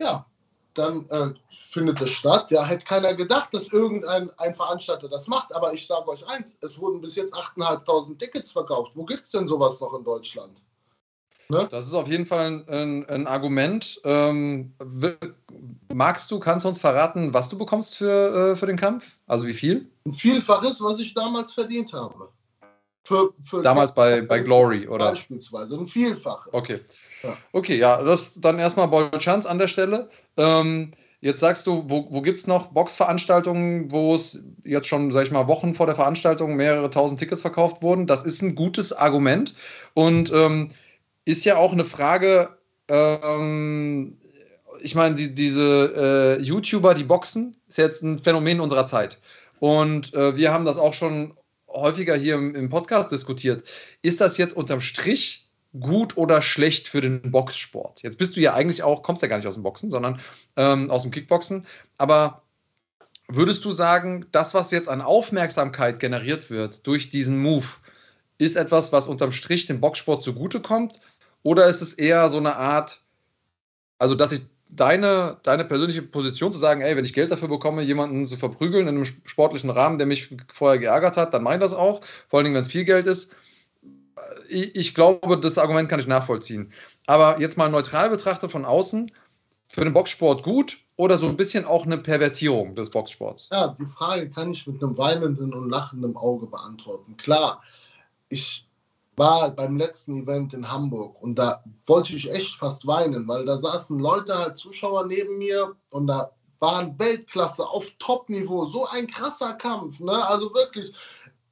ja, 0.00 0.26
dann 0.74 1.08
äh, 1.10 1.28
findet 1.70 2.00
es 2.00 2.10
statt. 2.10 2.50
Ja, 2.50 2.64
hätte 2.64 2.84
keiner 2.84 3.14
gedacht, 3.14 3.54
dass 3.54 3.68
irgendein 3.68 4.28
ein 4.38 4.52
Veranstalter 4.52 5.08
das 5.08 5.28
macht. 5.28 5.54
Aber 5.54 5.72
ich 5.72 5.86
sage 5.86 6.08
euch 6.08 6.28
eins, 6.28 6.56
es 6.60 6.76
wurden 6.80 7.00
bis 7.00 7.14
jetzt 7.14 7.34
8.500 7.34 8.18
Tickets 8.18 8.50
verkauft. 8.50 8.90
Wo 8.96 9.04
gibt 9.04 9.26
es 9.26 9.30
denn 9.30 9.46
sowas 9.46 9.80
noch 9.80 9.94
in 9.94 10.02
Deutschland? 10.02 10.60
Ne? 11.48 11.68
Das 11.70 11.86
ist 11.86 11.94
auf 11.94 12.08
jeden 12.08 12.26
Fall 12.26 12.64
ein, 12.68 13.08
ein 13.08 13.26
Argument. 13.26 14.00
Ähm, 14.04 14.74
magst 15.92 16.30
du, 16.30 16.38
kannst 16.38 16.64
du 16.64 16.68
uns 16.68 16.78
verraten, 16.80 17.32
was 17.32 17.48
du 17.48 17.56
bekommst 17.56 17.96
für, 17.96 18.52
äh, 18.52 18.56
für 18.56 18.66
den 18.66 18.76
Kampf? 18.76 19.18
Also 19.26 19.46
wie 19.46 19.52
viel? 19.52 19.88
Ein 20.04 20.12
Vielfaches, 20.12 20.80
was 20.80 20.98
ich 20.98 21.14
damals 21.14 21.52
verdient 21.52 21.92
habe. 21.92 22.28
Für, 23.04 23.30
für 23.40 23.62
damals 23.62 23.94
bei, 23.94 24.22
bei 24.22 24.40
Glory, 24.40 24.88
oder? 24.88 25.10
Beispielsweise, 25.10 25.78
ein 25.78 25.86
Vielfaches. 25.86 26.52
Okay. 26.52 26.80
Ja. 27.22 27.36
Okay, 27.52 27.78
ja, 27.78 28.02
das 28.02 28.30
dann 28.34 28.58
erstmal 28.58 28.88
Bolchans 28.88 29.46
an 29.46 29.58
der 29.58 29.68
Stelle. 29.68 30.08
Ähm, 30.36 30.90
Jetzt 31.20 31.40
sagst 31.40 31.66
du, 31.66 31.84
wo, 31.88 32.06
wo 32.10 32.20
gibt 32.20 32.38
es 32.38 32.46
noch 32.46 32.68
Boxveranstaltungen, 32.68 33.90
wo 33.90 34.14
es 34.14 34.44
jetzt 34.64 34.86
schon, 34.86 35.10
sag 35.10 35.24
ich 35.24 35.32
mal, 35.32 35.48
Wochen 35.48 35.74
vor 35.74 35.86
der 35.86 35.96
Veranstaltung 35.96 36.56
mehrere 36.56 36.90
tausend 36.90 37.18
Tickets 37.18 37.40
verkauft 37.40 37.82
wurden? 37.82 38.06
Das 38.06 38.22
ist 38.22 38.42
ein 38.42 38.54
gutes 38.54 38.92
Argument 38.92 39.54
und 39.94 40.30
ähm, 40.32 40.70
ist 41.26 41.44
ja 41.44 41.58
auch 41.58 41.72
eine 41.72 41.84
Frage, 41.84 42.56
ähm, 42.88 44.16
ich 44.80 44.94
meine, 44.94 45.16
die, 45.16 45.34
diese 45.34 46.38
äh, 46.38 46.42
YouTuber, 46.42 46.94
die 46.94 47.04
boxen, 47.04 47.56
ist 47.68 47.78
jetzt 47.78 48.02
ein 48.02 48.18
Phänomen 48.18 48.60
unserer 48.60 48.86
Zeit. 48.86 49.20
Und 49.58 50.14
äh, 50.14 50.36
wir 50.36 50.52
haben 50.52 50.64
das 50.64 50.78
auch 50.78 50.94
schon 50.94 51.34
häufiger 51.68 52.16
hier 52.16 52.36
im, 52.36 52.54
im 52.54 52.70
Podcast 52.70 53.10
diskutiert. 53.10 53.64
Ist 54.02 54.20
das 54.20 54.38
jetzt 54.38 54.56
unterm 54.56 54.80
Strich 54.80 55.50
gut 55.78 56.16
oder 56.16 56.40
schlecht 56.40 56.88
für 56.88 57.00
den 57.00 57.30
Boxsport? 57.32 58.02
Jetzt 58.02 58.18
bist 58.18 58.36
du 58.36 58.40
ja 58.40 58.54
eigentlich 58.54 58.84
auch, 58.84 59.02
kommst 59.02 59.22
ja 59.22 59.28
gar 59.28 59.36
nicht 59.36 59.48
aus 59.48 59.54
dem 59.54 59.64
Boxen, 59.64 59.90
sondern 59.90 60.20
ähm, 60.56 60.90
aus 60.90 61.02
dem 61.02 61.10
Kickboxen. 61.10 61.66
Aber 61.98 62.42
würdest 63.26 63.64
du 63.64 63.72
sagen, 63.72 64.26
das, 64.30 64.54
was 64.54 64.70
jetzt 64.70 64.88
an 64.88 65.00
Aufmerksamkeit 65.00 65.98
generiert 65.98 66.50
wird 66.50 66.86
durch 66.86 67.10
diesen 67.10 67.42
Move, 67.42 67.66
ist 68.38 68.56
etwas, 68.56 68.92
was 68.92 69.08
unterm 69.08 69.32
Strich 69.32 69.66
dem 69.66 69.80
Boxsport 69.80 70.22
zugutekommt? 70.22 71.00
Oder 71.42 71.66
ist 71.66 71.80
es 71.80 71.92
eher 71.94 72.28
so 72.28 72.38
eine 72.38 72.56
Art, 72.56 73.00
also 73.98 74.14
dass 74.14 74.32
ich 74.32 74.42
deine, 74.68 75.38
deine 75.42 75.64
persönliche 75.64 76.02
Position 76.02 76.52
zu 76.52 76.58
sagen, 76.58 76.80
ey, 76.80 76.96
wenn 76.96 77.04
ich 77.04 77.14
Geld 77.14 77.30
dafür 77.30 77.48
bekomme, 77.48 77.82
jemanden 77.82 78.26
zu 78.26 78.36
verprügeln 78.36 78.88
in 78.88 78.96
einem 78.96 79.04
sportlichen 79.04 79.70
Rahmen, 79.70 79.98
der 79.98 80.06
mich 80.06 80.36
vorher 80.52 80.78
geärgert 80.78 81.16
hat, 81.16 81.32
dann 81.34 81.46
ich 81.46 81.60
das 81.60 81.72
auch. 81.72 82.02
Vor 82.28 82.38
allen 82.38 82.44
Dingen, 82.44 82.56
wenn 82.56 82.62
es 82.62 82.68
viel 82.68 82.84
Geld 82.84 83.06
ist 83.06 83.34
ich, 84.48 84.74
ich 84.74 84.94
glaube, 84.94 85.38
das 85.38 85.58
Argument 85.58 85.88
kann 85.88 86.00
ich 86.00 86.06
nachvollziehen. 86.06 86.72
Aber 87.06 87.40
jetzt 87.40 87.56
mal 87.56 87.68
neutral 87.68 88.10
betrachtet 88.10 88.52
von 88.52 88.64
außen, 88.64 89.10
für 89.68 89.84
den 89.84 89.92
Boxsport 89.92 90.42
gut 90.42 90.78
oder 90.96 91.18
so 91.18 91.28
ein 91.28 91.36
bisschen 91.36 91.64
auch 91.64 91.84
eine 91.84 91.98
Pervertierung 91.98 92.74
des 92.74 92.90
Boxsports? 92.90 93.48
Ja, 93.50 93.68
die 93.78 93.84
Frage 93.84 94.30
kann 94.30 94.52
ich 94.52 94.66
mit 94.66 94.82
einem 94.82 94.96
weinenden 94.96 95.52
und 95.52 95.68
lachenden 95.68 96.16
Auge 96.16 96.46
beantworten. 96.46 97.16
Klar, 97.16 97.62
ich 98.28 98.65
war 99.16 99.50
beim 99.50 99.76
letzten 99.76 100.22
Event 100.22 100.52
in 100.52 100.70
Hamburg 100.70 101.20
und 101.22 101.36
da 101.36 101.64
wollte 101.86 102.14
ich 102.14 102.30
echt 102.30 102.56
fast 102.56 102.86
weinen, 102.86 103.26
weil 103.26 103.46
da 103.46 103.56
saßen 103.56 103.98
Leute, 103.98 104.36
halt 104.36 104.58
Zuschauer 104.58 105.06
neben 105.06 105.38
mir 105.38 105.74
und 105.90 106.06
da 106.06 106.32
waren 106.60 106.98
Weltklasse 106.98 107.66
auf 107.66 107.90
Top-Niveau, 107.98 108.66
so 108.66 108.86
ein 108.88 109.06
krasser 109.06 109.54
Kampf, 109.54 110.00
ne? 110.00 110.26
Also 110.28 110.52
wirklich, 110.54 110.92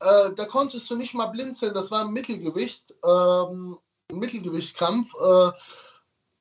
äh, 0.00 0.32
da 0.34 0.44
konntest 0.46 0.90
du 0.90 0.96
nicht 0.96 1.14
mal 1.14 1.26
blinzeln, 1.26 1.74
das 1.74 1.90
war 1.90 2.04
ein 2.04 2.12
Mittelgewicht, 2.12 2.94
ähm, 3.04 3.78
Mittelgewichtkampf. 4.12 5.14
Äh, 5.14 5.50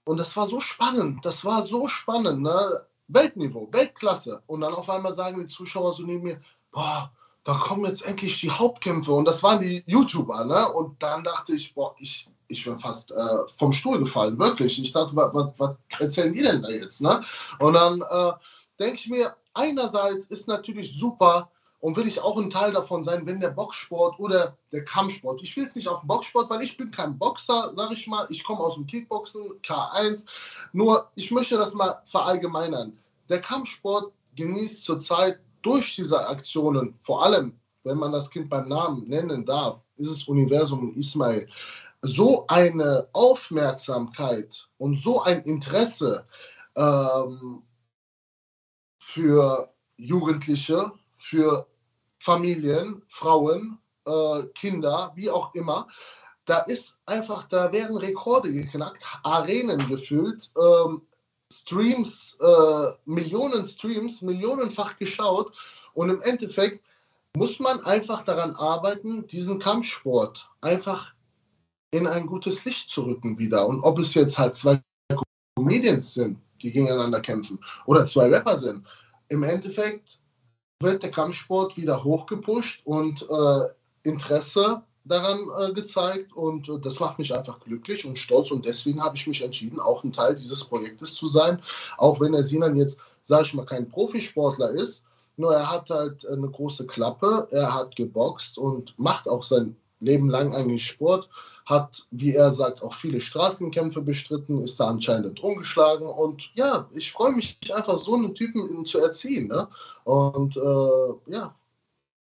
und 0.05 0.17
das 0.17 0.35
war 0.35 0.47
so 0.47 0.59
spannend, 0.59 1.25
das 1.25 1.45
war 1.45 1.63
so 1.63 1.87
spannend, 1.87 2.41
ne? 2.41 2.85
Weltniveau, 3.07 3.69
Weltklasse. 3.71 4.41
Und 4.47 4.61
dann 4.61 4.73
auf 4.73 4.89
einmal 4.89 5.13
sagen 5.13 5.39
die 5.39 5.47
Zuschauer 5.47 5.93
so 5.93 6.03
neben 6.03 6.23
mir, 6.23 6.41
boah, 6.71 7.11
da 7.43 7.53
kommen 7.53 7.85
jetzt 7.85 8.05
endlich 8.05 8.39
die 8.39 8.49
Hauptkämpfe. 8.49 9.11
Und 9.11 9.25
das 9.25 9.43
waren 9.43 9.61
die 9.61 9.83
YouTuber, 9.85 10.45
ne? 10.45 10.71
Und 10.71 11.01
dann 11.01 11.23
dachte 11.23 11.53
ich, 11.53 11.73
boah, 11.73 11.95
ich, 11.99 12.29
ich 12.47 12.65
wäre 12.65 12.77
fast 12.77 13.11
äh, 13.11 13.47
vom 13.57 13.73
Stuhl 13.73 13.99
gefallen, 13.99 14.39
wirklich. 14.39 14.81
Ich 14.81 14.91
dachte, 14.91 15.15
was, 15.15 15.75
erzählen 15.99 16.33
die 16.33 16.41
denn 16.41 16.61
da 16.61 16.69
jetzt, 16.69 17.01
ne? 17.01 17.21
Und 17.59 17.73
dann 17.73 18.01
äh, 18.01 18.33
denke 18.79 18.95
ich 18.95 19.09
mir, 19.09 19.35
einerseits 19.53 20.25
ist 20.27 20.47
natürlich 20.47 20.97
super, 20.97 21.49
und 21.83 21.97
will 21.97 22.07
ich 22.07 22.21
auch 22.21 22.37
ein 22.37 22.49
Teil 22.49 22.71
davon 22.71 23.03
sein, 23.03 23.25
wenn 23.25 23.41
der 23.41 23.49
Boxsport 23.49 24.17
oder 24.17 24.57
der 24.71 24.85
Kampfsport, 24.85 25.41
ich 25.41 25.53
will 25.57 25.65
es 25.65 25.75
nicht 25.75 25.89
auf 25.89 25.99
den 25.99 26.07
Boxsport, 26.07 26.49
weil 26.49 26.63
ich 26.63 26.77
bin 26.77 26.89
kein 26.89 27.17
Boxer, 27.17 27.71
sage 27.75 27.93
ich 27.93 28.07
mal, 28.07 28.25
ich 28.29 28.41
komme 28.41 28.61
aus 28.61 28.75
dem 28.75 28.87
Kickboxen, 28.87 29.59
K1, 29.61 30.25
nur 30.71 31.11
ich 31.15 31.29
möchte 31.29 31.57
das 31.57 31.73
mal 31.73 32.01
verallgemeinern. 32.05 32.97
Der 33.27 33.41
Kampfsport 33.41 34.13
genießt 34.37 34.81
zurzeit 34.81 35.41
durch 35.63 35.95
diese 35.95 36.27
Aktionen, 36.27 36.95
vor 37.01 37.25
allem, 37.25 37.59
wenn 37.83 37.97
man 37.97 38.11
das 38.11 38.29
Kind 38.29 38.49
beim 38.49 38.67
Namen 38.67 39.07
nennen 39.07 39.45
darf, 39.45 39.81
ist 39.97 40.09
es 40.09 40.27
Universum 40.27 40.95
Ismail, 40.95 41.47
so 42.01 42.45
eine 42.47 43.07
Aufmerksamkeit 43.13 44.67
und 44.77 44.95
so 44.99 45.21
ein 45.23 45.41
Interesse 45.43 46.27
ähm, 46.75 47.63
für 48.99 49.73
Jugendliche, 49.97 50.91
für 51.17 51.67
Familien, 52.19 53.01
Frauen, 53.07 53.79
äh, 54.05 54.43
Kinder, 54.55 55.11
wie 55.15 55.29
auch 55.29 55.53
immer. 55.55 55.87
Da 56.45 56.59
ist 56.59 56.99
einfach, 57.05 57.47
da 57.47 57.71
werden 57.71 57.95
Rekorde 57.95 58.51
geknackt, 58.51 59.03
Arenen 59.23 59.87
gefüllt, 59.87 60.51
ähm, 60.57 61.03
Streams, 61.61 62.37
äh, 62.41 62.91
Millionen 63.05 63.65
Streams, 63.65 64.21
millionenfach 64.21 64.97
geschaut. 64.97 65.53
Und 65.93 66.09
im 66.09 66.21
Endeffekt 66.21 66.83
muss 67.35 67.59
man 67.59 67.83
einfach 67.85 68.23
daran 68.23 68.55
arbeiten, 68.55 69.27
diesen 69.27 69.59
Kampfsport 69.59 70.49
einfach 70.61 71.13
in 71.91 72.07
ein 72.07 72.25
gutes 72.25 72.65
Licht 72.65 72.89
zu 72.89 73.03
rücken 73.03 73.37
wieder. 73.37 73.67
Und 73.67 73.81
ob 73.81 73.99
es 73.99 74.13
jetzt 74.13 74.37
halt 74.37 74.55
zwei 74.55 74.81
Comedians 75.55 76.13
sind, 76.13 76.39
die 76.61 76.71
gegeneinander 76.71 77.21
kämpfen, 77.21 77.59
oder 77.85 78.05
zwei 78.05 78.27
Rapper 78.27 78.57
sind, 78.57 78.85
im 79.29 79.43
Endeffekt 79.43 80.19
wird 80.81 81.03
der 81.03 81.11
Kampfsport 81.11 81.77
wieder 81.77 82.03
hochgepusht 82.03 82.81
und 82.85 83.21
äh, 83.29 83.67
Interesse 84.03 84.83
daran 85.05 85.39
äh, 85.59 85.73
gezeigt 85.73 86.33
und 86.33 86.69
äh, 86.69 86.79
das 86.79 86.99
macht 86.99 87.19
mich 87.19 87.35
einfach 87.35 87.59
glücklich 87.59 88.05
und 88.05 88.17
stolz 88.17 88.51
und 88.51 88.65
deswegen 88.65 89.03
habe 89.03 89.15
ich 89.15 89.27
mich 89.27 89.41
entschieden, 89.41 89.79
auch 89.79 90.03
ein 90.03 90.13
Teil 90.13 90.35
dieses 90.35 90.63
Projektes 90.63 91.15
zu 91.15 91.27
sein, 91.27 91.61
auch 91.97 92.19
wenn 92.21 92.31
der 92.31 92.43
Sinan 92.43 92.75
jetzt, 92.75 92.99
sage 93.23 93.43
ich 93.43 93.53
mal, 93.53 93.65
kein 93.65 93.89
Profisportler 93.89 94.71
ist, 94.71 95.05
nur 95.35 95.53
er 95.53 95.69
hat 95.69 95.89
halt 95.89 96.25
eine 96.27 96.49
große 96.49 96.85
Klappe, 96.87 97.47
er 97.51 97.73
hat 97.73 97.95
geboxt 97.95 98.57
und 98.57 98.97
macht 98.97 99.27
auch 99.27 99.43
sein 99.43 99.75
Leben 99.99 100.29
lang 100.29 100.53
eigentlich 100.53 100.85
Sport 100.85 101.29
hat, 101.65 102.05
wie 102.11 102.35
er 102.35 102.51
sagt, 102.51 102.83
auch 102.83 102.93
viele 102.93 103.21
Straßenkämpfe 103.21 104.01
bestritten, 104.01 104.63
ist 104.63 104.79
da 104.79 104.87
anscheinend 104.87 105.41
rumgeschlagen. 105.41 106.07
Und 106.07 106.49
ja, 106.55 106.89
ich 106.93 107.11
freue 107.11 107.31
mich 107.31 107.57
einfach, 107.73 107.97
so 107.97 108.15
einen 108.15 108.35
Typen 108.35 108.85
zu 108.85 108.99
erziehen. 108.99 109.47
Ne? 109.47 109.67
Und 110.03 110.57
äh, 110.57 111.31
ja, 111.31 111.55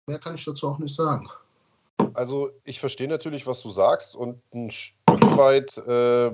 mehr 0.08 0.20
kann 0.20 0.36
ich 0.36 0.46
dazu 0.46 0.68
auch 0.68 0.80
nicht 0.80 0.96
sagen. 0.96 1.30
Also 2.18 2.50
ich 2.64 2.80
verstehe 2.80 3.08
natürlich, 3.08 3.46
was 3.46 3.62
du 3.62 3.70
sagst 3.70 4.16
und 4.16 4.42
ein 4.52 4.72
Stück 4.72 5.38
weit 5.38 5.78
äh, 5.78 6.32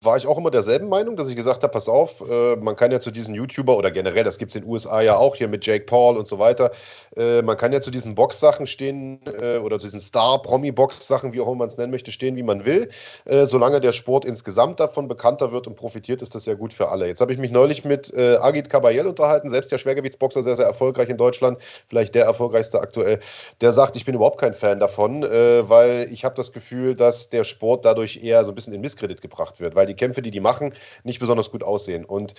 war 0.00 0.16
ich 0.16 0.28
auch 0.28 0.38
immer 0.38 0.52
derselben 0.52 0.88
Meinung, 0.88 1.16
dass 1.16 1.28
ich 1.28 1.34
gesagt 1.34 1.64
habe, 1.64 1.72
pass 1.72 1.88
auf, 1.88 2.22
äh, 2.28 2.54
man 2.56 2.76
kann 2.76 2.92
ja 2.92 3.00
zu 3.00 3.10
diesen 3.10 3.34
YouTuber 3.34 3.76
oder 3.76 3.90
generell, 3.90 4.22
das 4.22 4.38
gibt 4.38 4.52
es 4.52 4.56
in 4.56 4.62
den 4.62 4.70
USA 4.70 5.00
ja 5.00 5.16
auch 5.16 5.34
hier 5.34 5.48
mit 5.48 5.66
Jake 5.66 5.86
Paul 5.86 6.16
und 6.16 6.28
so 6.28 6.38
weiter, 6.38 6.70
äh, 7.16 7.42
man 7.42 7.56
kann 7.56 7.72
ja 7.72 7.80
zu 7.80 7.90
diesen 7.90 8.14
Box-Sachen 8.14 8.66
stehen 8.66 9.18
äh, 9.40 9.58
oder 9.58 9.80
zu 9.80 9.86
diesen 9.86 9.98
Star-Promi-Box-Sachen, 9.98 11.32
wie 11.32 11.40
auch 11.40 11.48
immer 11.48 11.56
man 11.56 11.68
es 11.68 11.78
nennen 11.78 11.90
möchte, 11.90 12.12
stehen, 12.12 12.36
wie 12.36 12.44
man 12.44 12.64
will. 12.64 12.90
Äh, 13.24 13.44
solange 13.46 13.80
der 13.80 13.90
Sport 13.90 14.24
insgesamt 14.24 14.78
davon 14.78 15.08
bekannter 15.08 15.50
wird 15.50 15.66
und 15.66 15.74
profitiert, 15.74 16.22
ist 16.22 16.32
das 16.36 16.46
ja 16.46 16.54
gut 16.54 16.72
für 16.72 16.90
alle. 16.90 17.08
Jetzt 17.08 17.20
habe 17.20 17.32
ich 17.32 17.38
mich 17.40 17.50
neulich 17.50 17.84
mit 17.84 18.14
äh, 18.14 18.36
Agit 18.36 18.70
Kabayel 18.70 19.08
unterhalten, 19.08 19.50
selbst 19.50 19.72
der 19.72 19.78
Schwergewichtsboxer, 19.78 20.44
sehr, 20.44 20.54
sehr 20.54 20.66
erfolgreich 20.66 21.08
in 21.08 21.16
Deutschland, 21.16 21.58
vielleicht 21.88 22.14
der 22.14 22.24
erfolgreichste 22.24 22.80
aktuell. 22.80 23.18
Der 23.60 23.72
sagt, 23.72 23.96
ich 23.96 24.04
bin 24.04 24.14
überhaupt 24.14 24.40
kein 24.40 24.54
Fan 24.54 24.78
davon, 24.78 25.24
äh, 25.24 25.68
weil 25.68 26.06
ich 26.12 26.24
habe 26.24 26.36
das 26.36 26.52
Gefühl, 26.52 26.94
dass 26.94 27.30
der 27.30 27.42
Sport 27.42 27.84
dadurch 27.84 28.22
eher 28.22 28.44
so 28.44 28.52
ein 28.52 28.54
bisschen 28.54 28.74
in 28.74 28.80
Misskredit 28.80 29.20
gebracht 29.20 29.58
wird, 29.58 29.74
weil 29.74 29.87
die 29.88 29.96
Kämpfe, 29.96 30.22
die 30.22 30.30
die 30.30 30.40
machen, 30.40 30.74
nicht 31.02 31.18
besonders 31.18 31.50
gut 31.50 31.64
aussehen. 31.64 32.04
Und 32.04 32.34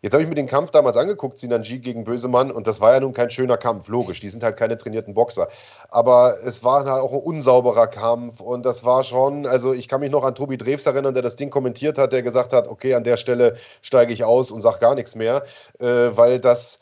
Jetzt 0.00 0.12
habe 0.12 0.22
ich 0.22 0.28
mir 0.28 0.36
den 0.36 0.46
Kampf 0.46 0.70
damals 0.70 0.96
angeguckt, 0.96 1.38
Sinanji 1.38 1.80
gegen 1.80 2.04
Bösemann, 2.04 2.52
und 2.52 2.68
das 2.68 2.80
war 2.80 2.94
ja 2.94 3.00
nun 3.00 3.12
kein 3.12 3.30
schöner 3.30 3.56
Kampf, 3.56 3.88
logisch. 3.88 4.20
Die 4.20 4.28
sind 4.28 4.44
halt 4.44 4.56
keine 4.56 4.76
trainierten 4.76 5.12
Boxer. 5.12 5.48
Aber 5.90 6.36
es 6.44 6.62
war 6.62 6.84
halt 6.84 7.02
auch 7.02 7.12
ein 7.12 7.18
unsauberer 7.18 7.88
Kampf 7.88 8.40
und 8.40 8.64
das 8.64 8.84
war 8.84 9.02
schon, 9.02 9.44
also 9.44 9.72
ich 9.72 9.88
kann 9.88 10.00
mich 10.00 10.12
noch 10.12 10.22
an 10.22 10.36
Tobi 10.36 10.56
Drews 10.56 10.86
erinnern, 10.86 11.14
der 11.14 11.24
das 11.24 11.34
Ding 11.34 11.50
kommentiert 11.50 11.98
hat, 11.98 12.12
der 12.12 12.22
gesagt 12.22 12.52
hat, 12.52 12.68
okay, 12.68 12.94
an 12.94 13.02
der 13.02 13.16
Stelle 13.16 13.56
steige 13.82 14.12
ich 14.12 14.22
aus 14.22 14.52
und 14.52 14.60
sage 14.60 14.78
gar 14.78 14.94
nichts 14.94 15.16
mehr, 15.16 15.42
äh, 15.80 15.86
weil 15.86 16.38
das 16.38 16.78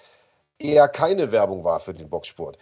eher 0.58 0.86
keine 0.88 1.32
Werbung 1.32 1.64
war 1.64 1.80
für 1.80 1.94
den 1.94 2.10
Boxsport. 2.10 2.58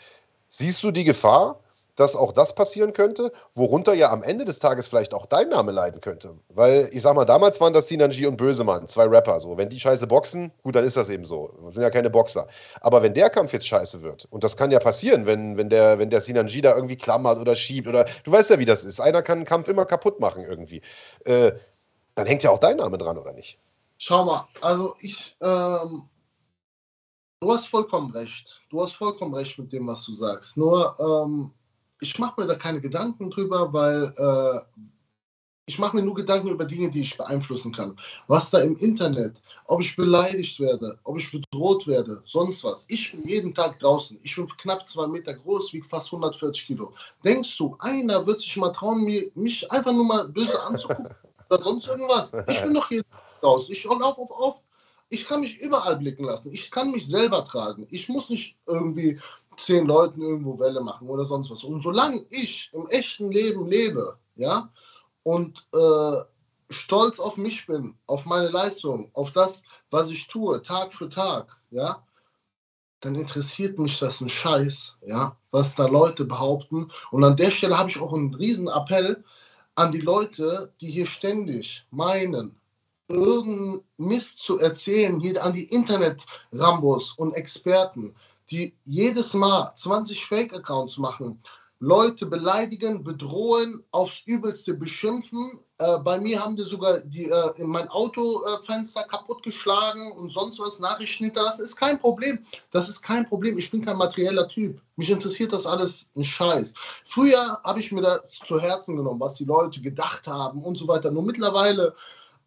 Siehst 0.49 0.85
du 0.85 0.93
die 0.93 1.05
Gefahr, 1.05 1.64
dass 1.97 2.17
auch 2.17 2.33
das 2.33 2.55
passieren 2.55 2.93
könnte, 2.93 3.33
worunter 3.55 3.95
ja 3.95 4.11
am 4.11 4.23
Ende 4.23 4.45
des 4.45 4.59
Tages 4.59 4.89
vielleicht 4.89 5.15
auch 5.15 5.27
dein 5.27 5.49
Name 5.49 5.73
leiden 5.73 6.01
könnte. 6.01 6.37
Weil 6.49 6.89
ich 6.93 7.03
sag 7.03 7.15
mal, 7.15 7.25
damals 7.25 7.61
waren 7.61 7.73
das 7.73 7.89
Sinanji 7.89 8.27
und 8.27 8.37
Bösemann, 8.37 8.89
zwei 8.89 9.05
Rapper. 9.05 9.39
So, 9.41 9.57
wenn 9.57 9.69
die 9.69 9.79
scheiße 9.79 10.07
boxen, 10.07 10.53
gut, 10.63 10.75
dann 10.75 10.85
ist 10.85 10.97
das 10.97 11.09
eben 11.09 11.25
so. 11.25 11.53
Das 11.65 11.75
sind 11.75 11.83
ja 11.83 11.91
keine 11.91 12.11
Boxer. 12.11 12.47
Aber 12.81 13.03
wenn 13.03 13.15
der 13.15 13.31
Kampf 13.31 13.53
jetzt 13.53 13.67
scheiße 13.67 14.03
wird, 14.03 14.27
und 14.31 14.45
das 14.45 14.57
kann 14.57 14.71
ja 14.71 14.79
passieren, 14.79 15.27
wenn, 15.27 15.57
wenn 15.57 15.69
der, 15.69 15.99
wenn 15.99 16.11
der 16.11 16.21
Sinanji 16.21 16.61
da 16.61 16.75
irgendwie 16.75 16.97
klammert 16.97 17.39
oder 17.39 17.55
schiebt 17.55 17.87
oder 17.89 18.07
du 18.25 18.33
weißt 18.33 18.51
ja, 18.51 18.59
wie 18.59 18.65
das 18.65 18.85
ist. 18.85 19.01
Einer 19.01 19.23
kann 19.23 19.39
einen 19.39 19.47
Kampf 19.47 19.69
immer 19.69 19.85
kaputt 19.85 20.21
machen 20.21 20.45
irgendwie. 20.45 20.83
Äh, 21.25 21.53
dann 22.15 22.27
hängt 22.27 22.43
ja 22.43 22.51
auch 22.51 22.59
dein 22.59 22.77
Name 22.77 22.99
dran, 22.99 23.19
oder 23.19 23.33
nicht? 23.33 23.59
Schau 23.99 24.25
mal, 24.25 24.49
also 24.61 24.95
ich, 25.01 25.37
ähm, 25.41 26.09
du 27.41 27.53
hast 27.53 27.69
vollkommen 27.69 28.13
recht. 28.13 28.63
Du 28.71 28.83
hast 28.83 28.93
vollkommen 28.93 29.35
recht 29.35 29.59
mit 29.59 29.73
dem, 29.73 29.87
was 29.87 30.05
du 30.05 30.15
sagst. 30.15 30.57
Nur, 30.57 30.97
ähm, 30.99 31.53
ich 32.01 32.19
mache 32.19 32.41
mir 32.41 32.47
da 32.47 32.55
keine 32.55 32.81
Gedanken 32.81 33.31
drüber, 33.31 33.73
weil 33.73 34.13
äh, 34.17 34.61
ich 35.67 35.79
mache 35.79 35.97
mir 35.97 36.03
nur 36.03 36.15
Gedanken 36.15 36.49
über 36.49 36.65
Dinge, 36.65 36.91
die 36.91 37.01
ich 37.01 37.17
beeinflussen 37.17 37.73
kann. 37.73 37.99
Was 38.27 38.51
da 38.51 38.59
im 38.61 38.77
Internet, 38.79 39.41
ob 39.67 39.81
ich 39.81 39.97
beleidigt 39.97 40.61
werde, 40.61 40.99
ob 41.05 41.19
ich 41.19 41.31
bedroht 41.31 41.87
werde, 41.87 42.23
sonst 42.27 42.63
was. 42.65 42.85
Ich 42.89 43.13
bin 43.13 43.27
jeden 43.27 43.55
Tag 43.55 43.79
draußen. 43.79 44.19
Ich 44.23 44.37
bin 44.37 44.47
knapp 44.47 44.87
zwei 44.87 45.07
Meter 45.07 45.33
groß, 45.33 45.73
wiege 45.73 45.87
fast 45.87 46.09
140 46.09 46.67
Kilo. 46.67 46.93
Denkst 47.25 47.57
du, 47.57 47.77
einer 47.81 48.27
wird 48.27 48.43
sich 48.43 48.57
mal 48.59 48.71
trauen, 48.71 49.05
mir, 49.05 49.31
mich 49.35 49.71
einfach 49.73 49.93
nur 49.93 50.05
mal 50.05 50.29
böse 50.29 50.63
anzugucken 50.63 51.09
oder 51.49 51.63
sonst 51.63 51.87
irgendwas? 51.89 52.33
Ich 52.49 52.63
bin 52.63 52.75
doch 52.75 52.91
jeden 52.91 53.09
Tag 53.09 53.41
draußen. 53.41 53.73
Ich 53.73 53.85
laufe 53.85 54.21
auf, 54.21 54.31
auf. 54.31 54.61
Ich 55.09 55.27
kann 55.27 55.41
mich 55.41 55.59
überall 55.59 55.97
blicken 55.97 56.25
lassen. 56.25 56.53
Ich 56.53 56.71
kann 56.71 56.91
mich 56.91 57.07
selber 57.07 57.45
tragen. 57.45 57.87
Ich 57.91 58.09
muss 58.09 58.29
nicht 58.29 58.57
irgendwie 58.67 59.19
zehn 59.57 59.87
Leuten 59.87 60.21
irgendwo 60.21 60.59
Welle 60.59 60.81
machen 60.81 61.09
oder 61.09 61.25
sonst 61.25 61.51
was. 61.51 61.65
Und 61.65 61.83
solange 61.83 62.25
ich 62.31 62.71
im 62.73 62.87
echten 62.89 63.31
Leben 63.31 63.67
lebe, 63.67 64.19
ja, 64.37 64.71
und 65.23 65.67
äh, 65.73 66.23
stolz 66.71 67.21
auf 67.21 67.37
mich 67.37 67.67
bin, 67.67 67.97
auf 68.07 68.27
meine 68.27 68.49
Leistung, 68.49 69.11
auf 69.15 69.33
das, 69.33 69.63
was 69.91 70.11
ich 70.11 70.27
tue, 70.27 70.63
Tag 70.63 70.93
für 70.93 71.09
Tag, 71.09 71.57
ja, 71.71 72.05
dann 73.01 73.15
interessiert 73.15 73.79
mich 73.79 73.99
das 73.99 74.21
ein 74.21 74.29
Scheiß, 74.29 74.97
ja, 75.07 75.37
was 75.51 75.75
da 75.75 75.87
Leute 75.87 76.25
behaupten. 76.25 76.91
Und 77.11 77.25
an 77.25 77.37
der 77.37 77.51
Stelle 77.51 77.79
habe 77.79 77.91
ich 77.91 78.01
auch 78.01 78.13
einen 78.13 78.35
riesen 78.35 78.69
Appell 78.69 79.23
an 79.75 79.93
die 79.93 80.01
Leute, 80.01 80.73
die 80.81 80.91
hier 80.91 81.07
ständig 81.07 81.87
meinen, 81.91 82.59
irgendeinen 83.09 83.83
Mist 83.99 84.39
zu 84.39 84.59
erzählen, 84.59 85.21
hier 85.21 85.45
an 85.45 85.53
die 85.53 85.65
Internet-Rambos 85.65 87.13
und 87.13 87.35
Experten, 87.35 88.15
die 88.51 88.77
jedes 88.85 89.35
Mal 89.35 89.73
20 89.75 90.25
Fake-Accounts 90.27 90.99
machen, 90.99 91.41
Leute 91.81 92.25
beleidigen, 92.25 93.05
bedrohen, 93.05 93.83
aufs 93.91 94.23
Übelste 94.27 94.75
beschimpfen. 94.75 95.59
Äh, 95.79 95.99
bei 95.99 96.19
mir 96.19 96.43
haben 96.43 96.57
die 96.57 96.63
sogar 96.63 97.01
die, 97.01 97.29
äh, 97.29 97.65
mein 97.65 97.89
Autofenster 97.89 99.03
äh, 99.03 99.09
kaputtgeschlagen 99.09 100.13
und 100.13 100.31
sonst 100.31 100.59
was, 100.61 100.79
Nachrichten 100.79 101.25
hinterlassen. 101.25 101.65
Ist 101.65 101.77
kein 101.77 101.99
Problem. 101.99 102.39
Das 102.71 102.89
ist 102.89 103.03
kein 103.03 103.29
Problem. 103.29 103.59
Ich 103.59 103.71
bin 103.71 103.85
kein 103.85 103.99
materieller 103.99 104.49
Typ. 104.49 104.81
Mich 104.97 105.11
interessiert 105.11 105.53
das 105.53 105.67
alles 105.67 106.11
ein 106.17 106.25
Scheiß. 106.25 106.75
Früher 107.05 107.61
habe 107.65 107.81
ich 107.81 107.93
mir 107.93 108.03
das 108.03 108.39
zu 108.39 108.61
Herzen 108.61 108.97
genommen, 108.97 109.21
was 109.21 109.35
die 109.35 109.45
Leute 109.45 109.81
gedacht 109.81 110.27
haben 110.27 110.63
und 110.63 110.77
so 110.77 110.89
weiter. 110.89 111.11
Nur 111.11 111.25
mittlerweile 111.25 111.95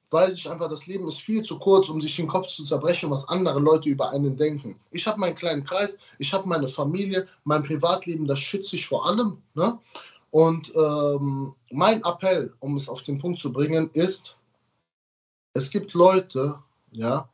weiß 0.09 0.35
ich 0.35 0.49
einfach, 0.49 0.69
das 0.69 0.87
Leben 0.87 1.07
ist 1.07 1.19
viel 1.19 1.43
zu 1.43 1.59
kurz, 1.59 1.89
um 1.89 1.99
sich 1.99 2.15
den 2.15 2.27
Kopf 2.27 2.47
zu 2.47 2.63
zerbrechen, 2.63 3.09
was 3.09 3.27
andere 3.27 3.59
Leute 3.59 3.89
über 3.89 4.11
einen 4.11 4.37
denken. 4.37 4.79
Ich 4.91 5.05
habe 5.05 5.19
meinen 5.19 5.35
kleinen 5.35 5.63
Kreis, 5.63 5.97
ich 6.17 6.33
habe 6.33 6.47
meine 6.47 6.67
Familie, 6.67 7.27
mein 7.43 7.63
Privatleben, 7.63 8.25
das 8.25 8.39
schütze 8.39 8.75
ich 8.75 8.87
vor 8.87 9.05
allem. 9.05 9.37
Ne? 9.53 9.77
Und 10.31 10.73
ähm, 10.75 11.53
mein 11.71 12.03
Appell, 12.03 12.53
um 12.59 12.77
es 12.77 12.87
auf 12.87 13.01
den 13.01 13.19
Punkt 13.19 13.39
zu 13.39 13.51
bringen, 13.51 13.89
ist, 13.93 14.35
es 15.53 15.71
gibt 15.71 15.93
Leute, 15.93 16.55
ja, 16.91 17.27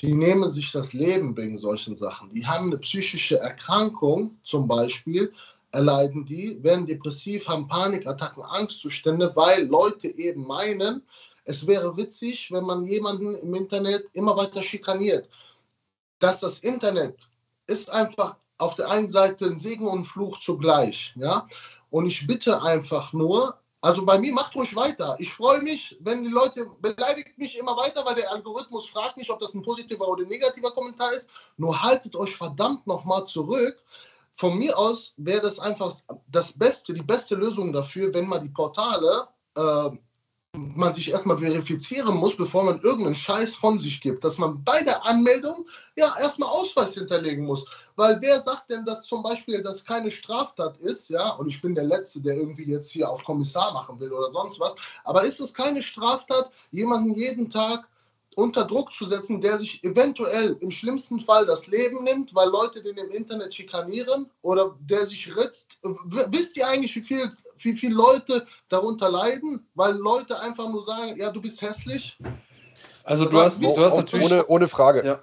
die 0.00 0.14
nehmen 0.14 0.50
sich 0.50 0.72
das 0.72 0.92
Leben 0.92 1.36
wegen 1.36 1.58
solchen 1.58 1.96
Sachen. 1.96 2.30
Die 2.30 2.46
haben 2.46 2.66
eine 2.66 2.78
psychische 2.78 3.38
Erkrankung, 3.38 4.36
zum 4.42 4.66
Beispiel, 4.66 5.32
erleiden 5.72 6.24
die, 6.24 6.62
werden 6.62 6.86
depressiv, 6.86 7.48
haben 7.48 7.68
Panikattacken, 7.68 8.42
Angstzustände, 8.42 9.32
weil 9.34 9.66
Leute 9.66 10.08
eben 10.16 10.46
meinen, 10.46 11.02
es 11.48 11.66
wäre 11.66 11.96
witzig, 11.96 12.52
wenn 12.52 12.64
man 12.64 12.86
jemanden 12.86 13.34
im 13.34 13.54
Internet 13.54 14.06
immer 14.12 14.36
weiter 14.36 14.62
schikaniert. 14.62 15.26
Dass 16.18 16.40
das 16.40 16.58
Internet 16.58 17.16
ist 17.66 17.90
einfach 17.90 18.36
auf 18.58 18.74
der 18.74 18.90
einen 18.90 19.08
Seite 19.08 19.46
ein 19.46 19.56
Segen 19.56 19.86
und 19.86 20.00
ein 20.00 20.04
Fluch 20.04 20.38
zugleich. 20.40 21.14
Ja? 21.16 21.48
Und 21.88 22.06
ich 22.06 22.26
bitte 22.26 22.62
einfach 22.62 23.14
nur, 23.14 23.58
also 23.80 24.04
bei 24.04 24.18
mir 24.18 24.34
macht 24.34 24.54
ruhig 24.56 24.76
weiter. 24.76 25.16
Ich 25.20 25.32
freue 25.32 25.62
mich, 25.62 25.96
wenn 26.00 26.22
die 26.22 26.30
Leute 26.30 26.66
beleidigt 26.82 27.38
mich 27.38 27.56
immer 27.56 27.76
weiter, 27.78 28.04
weil 28.04 28.16
der 28.16 28.30
Algorithmus 28.30 28.90
fragt 28.90 29.16
nicht, 29.16 29.30
ob 29.30 29.40
das 29.40 29.54
ein 29.54 29.62
positiver 29.62 30.06
oder 30.06 30.26
negativer 30.26 30.72
Kommentar 30.72 31.14
ist. 31.14 31.30
Nur 31.56 31.82
haltet 31.82 32.14
euch 32.14 32.36
verdammt 32.36 32.86
nochmal 32.86 33.24
zurück. 33.24 33.82
Von 34.36 34.58
mir 34.58 34.76
aus 34.76 35.14
wäre 35.16 35.40
das 35.40 35.58
einfach 35.58 35.94
das 36.26 36.52
Beste, 36.52 36.92
die 36.92 37.00
beste 37.00 37.36
Lösung 37.36 37.72
dafür, 37.72 38.12
wenn 38.12 38.28
man 38.28 38.42
die 38.42 38.50
Portale 38.50 39.28
äh, 39.54 39.90
man 40.74 40.94
sich 40.94 41.10
erstmal 41.10 41.38
verifizieren 41.38 42.16
muss, 42.16 42.36
bevor 42.36 42.64
man 42.64 42.80
irgendeinen 42.80 43.14
Scheiß 43.14 43.54
von 43.54 43.78
sich 43.78 44.00
gibt. 44.00 44.24
Dass 44.24 44.38
man 44.38 44.62
bei 44.64 44.82
der 44.82 45.04
Anmeldung 45.04 45.66
ja 45.96 46.14
erstmal 46.18 46.48
Ausweis 46.48 46.94
hinterlegen 46.94 47.44
muss. 47.44 47.64
Weil 47.96 48.18
wer 48.20 48.40
sagt 48.40 48.70
denn, 48.70 48.84
dass 48.84 49.04
zum 49.04 49.22
Beispiel 49.22 49.62
das 49.62 49.84
keine 49.84 50.10
Straftat 50.10 50.78
ist, 50.78 51.08
ja, 51.10 51.30
und 51.30 51.48
ich 51.48 51.60
bin 51.60 51.74
der 51.74 51.84
Letzte, 51.84 52.20
der 52.20 52.36
irgendwie 52.36 52.64
jetzt 52.64 52.90
hier 52.92 53.08
auf 53.10 53.24
Kommissar 53.24 53.72
machen 53.72 53.98
will 53.98 54.12
oder 54.12 54.30
sonst 54.30 54.60
was, 54.60 54.74
aber 55.04 55.24
ist 55.24 55.40
es 55.40 55.52
keine 55.52 55.82
Straftat, 55.82 56.50
jemanden 56.70 57.14
jeden 57.14 57.50
Tag 57.50 57.88
unter 58.38 58.64
Druck 58.64 58.92
zu 58.92 59.04
setzen, 59.04 59.40
der 59.40 59.58
sich 59.58 59.82
eventuell 59.82 60.56
im 60.60 60.70
schlimmsten 60.70 61.18
Fall 61.18 61.44
das 61.44 61.66
Leben 61.66 62.04
nimmt, 62.04 62.32
weil 62.36 62.48
Leute 62.48 62.80
den 62.80 62.96
im 62.96 63.10
Internet 63.10 63.52
schikanieren 63.52 64.30
oder 64.42 64.76
der 64.78 65.06
sich 65.06 65.36
ritzt. 65.36 65.80
Wisst 65.82 66.56
ihr 66.56 66.68
eigentlich, 66.68 66.94
wie 66.94 67.02
viel 67.02 67.36
wie 67.64 67.74
viele 67.74 67.94
Leute 67.94 68.46
darunter 68.68 69.10
leiden, 69.10 69.66
weil 69.74 69.94
Leute 69.94 70.38
einfach 70.40 70.68
nur 70.68 70.82
sagen, 70.82 71.16
ja, 71.16 71.30
du 71.30 71.40
bist 71.40 71.60
hässlich. 71.62 72.18
Also 73.04 73.24
du 73.24 73.40
hast, 73.40 73.62
du 73.62 73.76
hast 73.78 73.96
natürlich... 73.96 74.30
Ohne, 74.30 74.46
ohne 74.46 74.68
Frage. 74.68 75.04
Ja. 75.04 75.20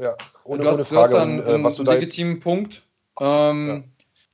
ja 0.00 0.16
ohne, 0.44 0.62
du 0.62 0.68
hast, 0.68 0.76
ohne 0.76 0.84
Frage. 0.84 1.12
Du 1.12 1.18
hast 1.18 1.26
dann 1.26 1.40
und, 1.40 1.60
äh, 1.60 1.64
was 1.64 1.76
du 1.76 1.84
da 1.84 1.94
legitimen 1.94 2.34
jetzt... 2.34 2.42
Punkt. 2.42 2.82
Ähm, 3.20 3.68
ja. 3.68 3.82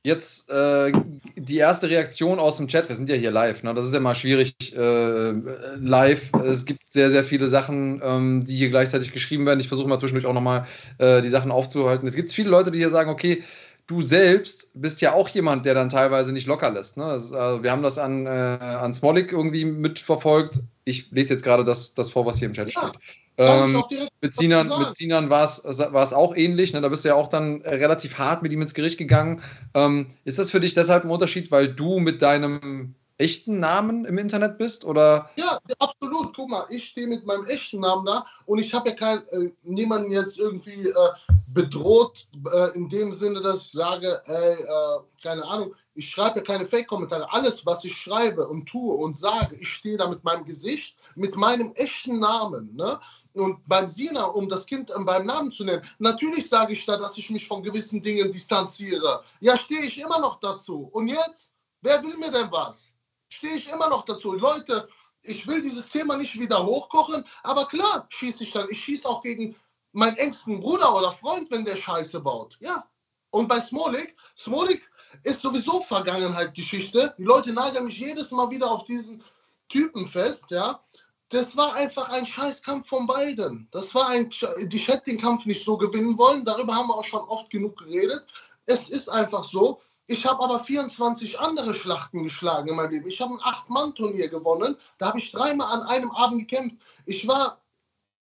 Jetzt 0.01 0.49
äh, 0.49 0.93
die 1.35 1.57
erste 1.57 1.89
Reaktion 1.89 2.39
aus 2.39 2.55
dem 2.55 2.69
Chat. 2.69 2.87
Wir 2.87 2.95
sind 2.95 3.09
ja 3.09 3.15
hier 3.15 3.31
live. 3.31 3.63
Ne? 3.63 3.73
Das 3.73 3.85
ist 3.85 3.93
ja 3.93 3.99
mal 3.99 4.15
schwierig 4.15 4.55
äh, 4.73 5.31
live. 5.77 6.31
Es 6.35 6.65
gibt 6.65 6.81
sehr, 6.93 7.11
sehr 7.11 7.25
viele 7.25 7.49
Sachen, 7.49 8.01
ähm, 8.01 8.45
die 8.45 8.55
hier 8.55 8.69
gleichzeitig 8.69 9.11
geschrieben 9.11 9.45
werden. 9.45 9.59
Ich 9.59 9.67
versuche 9.67 9.89
mal 9.89 9.99
zwischendurch 9.99 10.25
auch 10.25 10.33
nochmal 10.33 10.65
äh, 10.99 11.21
die 11.21 11.27
Sachen 11.27 11.51
aufzuhalten. 11.51 12.07
Es 12.07 12.15
gibt 12.15 12.31
viele 12.31 12.49
Leute, 12.49 12.71
die 12.71 12.79
hier 12.79 12.89
sagen, 12.89 13.09
okay, 13.09 13.43
du 13.89 14.03
selbst 14.03 14.69
bist 14.75 15.01
ja 15.01 15.13
auch 15.13 15.27
jemand, 15.29 15.65
der 15.65 15.73
dann 15.73 15.89
teilweise 15.89 16.31
nicht 16.31 16.45
locker 16.45 16.69
lässt. 16.69 16.95
Ne? 16.95 17.05
Das, 17.05 17.33
also 17.33 17.63
wir 17.63 17.71
haben 17.71 17.81
das 17.81 17.97
an, 17.97 18.27
äh, 18.27 18.29
an 18.29 18.93
Smolik 18.93 19.31
irgendwie 19.31 19.65
mitverfolgt. 19.65 20.59
Ich 20.85 21.09
lese 21.11 21.33
jetzt 21.33 21.43
gerade 21.43 21.65
das, 21.65 21.95
das 21.95 22.11
vor, 22.11 22.23
was 22.25 22.37
hier 22.37 22.47
im 22.47 22.53
Chat 22.53 22.71
ja, 22.71 22.81
steht. 22.81 23.01
Ähm, 23.37 23.83
mit 24.21 24.35
Sinan, 24.35 24.67
mit 24.67 24.95
Sinan 24.95 25.31
war 25.31 25.43
es 25.43 26.13
auch 26.13 26.35
ähnlich. 26.35 26.71
Ne? 26.71 26.81
Da 26.81 26.89
bist 26.89 27.03
du 27.03 27.09
ja 27.09 27.15
auch 27.15 27.29
dann 27.29 27.61
relativ 27.63 28.19
hart 28.19 28.43
mit 28.43 28.53
ihm 28.53 28.61
ins 28.61 28.75
Gericht 28.75 28.99
gegangen. 28.99 29.41
Ähm, 29.73 30.07
ist 30.23 30.37
das 30.37 30.51
für 30.51 30.59
dich 30.59 30.75
deshalb 30.75 31.03
ein 31.03 31.09
Unterschied, 31.09 31.49
weil 31.49 31.73
du 31.73 31.99
mit 31.99 32.21
deinem 32.21 32.93
echten 33.19 33.59
Namen 33.59 34.05
im 34.05 34.17
Internet 34.17 34.57
bist? 34.57 34.85
Oder? 34.85 35.29
Ja, 35.35 35.59
absolut. 35.77 36.35
Guck 36.35 36.49
mal, 36.49 36.65
ich 36.69 36.89
stehe 36.89 37.07
mit 37.07 37.25
meinem 37.25 37.45
echten 37.45 37.81
Namen 37.81 38.05
da 38.05 38.25
und 38.45 38.59
ich 38.59 38.73
habe 38.73 38.89
ja 38.89 38.95
kein, 38.95 39.27
äh, 39.29 39.51
niemanden 39.63 40.09
jetzt 40.09 40.39
irgendwie 40.39 40.87
äh, 40.87 41.33
bedroht, 41.47 42.27
äh, 42.51 42.75
in 42.75 42.89
dem 42.89 43.11
Sinne, 43.11 43.41
dass 43.41 43.65
ich 43.65 43.71
sage, 43.71 44.21
ey, 44.25 44.53
äh, 44.53 44.99
keine 45.21 45.43
Ahnung, 45.45 45.75
ich 45.95 46.09
schreibe 46.09 46.39
ja 46.39 46.45
keine 46.45 46.65
Fake-Kommentare. 46.65 47.31
Alles, 47.33 47.65
was 47.65 47.83
ich 47.83 47.95
schreibe 47.95 48.47
und 48.47 48.65
tue 48.67 48.95
und 48.95 49.17
sage, 49.17 49.57
ich 49.57 49.67
stehe 49.67 49.97
da 49.97 50.07
mit 50.07 50.23
meinem 50.23 50.45
Gesicht, 50.45 50.95
mit 51.15 51.35
meinem 51.35 51.73
echten 51.73 52.19
Namen. 52.19 52.73
Ne? 52.75 52.99
Und 53.33 53.67
beim 53.67 53.89
Sina, 53.89 54.23
um 54.23 54.47
das 54.47 54.65
Kind 54.65 54.91
äh, 54.91 54.93
beim 54.99 55.25
Namen 55.25 55.51
zu 55.51 55.65
nennen, 55.65 55.83
natürlich 55.97 56.47
sage 56.47 56.71
ich 56.71 56.85
da, 56.85 56.95
dass 56.95 57.17
ich 57.17 57.29
mich 57.29 57.45
von 57.45 57.61
gewissen 57.61 58.01
Dingen 58.01 58.31
distanziere. 58.31 59.23
Ja, 59.41 59.57
stehe 59.57 59.81
ich 59.81 59.99
immer 59.99 60.19
noch 60.19 60.39
dazu. 60.39 60.89
Und 60.93 61.09
jetzt, 61.09 61.51
wer 61.81 62.01
will 62.01 62.15
mir 62.17 62.31
denn 62.31 62.49
was? 62.49 62.93
Stehe 63.29 63.55
ich 63.55 63.69
immer 63.69 63.89
noch 63.89 64.05
dazu. 64.05 64.33
Leute, 64.33 64.87
ich 65.21 65.47
will 65.47 65.61
dieses 65.61 65.89
Thema 65.89 66.17
nicht 66.17 66.39
wieder 66.39 66.65
hochkochen, 66.65 67.25
aber 67.43 67.65
klar 67.65 68.07
schieße 68.09 68.43
ich 68.43 68.51
dann. 68.51 68.67
Ich 68.69 68.83
schieße 68.83 69.07
auch 69.07 69.21
gegen 69.21 69.55
meinen 69.91 70.17
engsten 70.17 70.59
Bruder 70.59 70.95
oder 70.95 71.11
Freund, 71.11 71.49
wenn 71.51 71.65
der 71.65 71.75
Scheiße 71.75 72.19
baut. 72.19 72.57
Ja. 72.59 72.87
Und 73.31 73.47
bei 73.47 73.61
Smolik, 73.61 74.15
Smolik 74.37 74.89
ist 75.23 75.41
sowieso 75.41 75.81
Vergangenheit 75.81 76.53
Geschichte. 76.53 77.13
Die 77.17 77.23
Leute 77.23 77.53
nageln 77.53 77.85
mich 77.85 77.99
jedes 77.99 78.31
Mal 78.31 78.49
wieder 78.49 78.69
auf 78.69 78.83
diesen 78.83 79.23
Typen 79.67 80.07
fest, 80.07 80.49
ja. 80.49 80.83
Das 81.29 81.55
war 81.55 81.75
einfach 81.75 82.09
ein 82.09 82.25
Scheißkampf 82.25 82.89
von 82.89 83.05
beiden. 83.05 83.67
Das 83.69 83.93
war 83.93 84.09
ein, 84.09 84.31
die 84.63 84.79
hätte 84.79 85.11
den 85.11 85.21
Kampf 85.21 85.45
nicht 85.45 85.63
so 85.63 85.77
gewinnen 85.77 86.17
wollen. 86.17 86.43
Darüber 86.43 86.73
haben 86.73 86.87
wir 86.87 86.95
auch 86.95 87.03
schon 87.03 87.21
oft 87.21 87.51
genug 87.51 87.77
geredet. 87.77 88.25
Es 88.65 88.89
ist 88.89 89.09
einfach 89.09 89.43
so. 89.43 89.79
Ich 90.11 90.25
habe 90.25 90.43
aber 90.43 90.59
24 90.59 91.39
andere 91.39 91.75
Schlachten 91.75 92.23
geschlagen 92.23 92.69
in 92.69 92.75
meinem 92.75 92.89
Leben. 92.89 93.07
Ich 93.07 93.21
habe 93.21 93.35
ein 93.35 93.41
Acht-Mann-Turnier 93.43 94.27
gewonnen. 94.27 94.75
Da 94.97 95.09
habe 95.09 95.19
ich 95.19 95.31
dreimal 95.31 95.71
an 95.71 95.83
einem 95.83 96.09
Abend 96.09 96.49
gekämpft. 96.49 96.77
Ich 97.05 97.27
war 97.27 97.61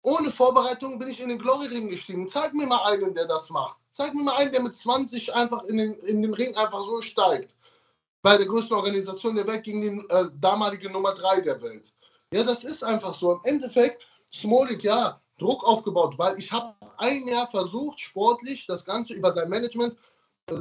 ohne 0.03 0.31
Vorbereitung, 0.31 0.99
bin 0.99 1.09
ich 1.09 1.23
in 1.23 1.31
den 1.31 1.39
Glory-Ring 1.39 1.89
gestiegen. 1.89 2.29
Zeig 2.29 2.53
mir 2.53 2.67
mal 2.67 2.85
einen, 2.93 3.15
der 3.15 3.27
das 3.27 3.49
macht. 3.49 3.79
Zeig 3.91 4.13
mir 4.13 4.23
mal 4.23 4.37
einen, 4.37 4.53
der 4.53 4.63
mit 4.63 4.77
20 4.77 5.35
einfach 5.35 5.65
in 5.65 5.79
den, 5.79 5.95
in 6.01 6.21
den 6.21 6.35
Ring 6.35 6.55
einfach 6.57 6.81
so 6.81 7.01
steigt. 7.01 7.55
Bei 8.21 8.37
der 8.37 8.45
größten 8.45 8.77
Organisation 8.77 9.35
der 9.35 9.49
Welt 9.49 9.63
gegen 9.63 9.81
die 9.81 10.15
äh, 10.15 10.27
damalige 10.41 10.91
Nummer 10.91 11.15
3 11.15 11.41
der 11.41 11.63
Welt. 11.63 11.91
Ja, 12.35 12.45
das 12.45 12.65
ist 12.65 12.85
einfach 12.85 13.15
so. 13.15 13.33
Im 13.33 13.41
Endeffekt, 13.45 14.07
Smolik, 14.31 14.85
ja, 14.85 15.23
Druck 15.39 15.67
aufgebaut, 15.67 16.19
weil 16.19 16.39
ich 16.39 16.53
habe 16.53 16.75
ein 16.99 17.27
Jahr 17.27 17.49
versucht, 17.49 17.99
sportlich 17.99 18.67
das 18.67 18.85
Ganze 18.85 19.15
über 19.15 19.33
sein 19.33 19.49
Management 19.49 19.97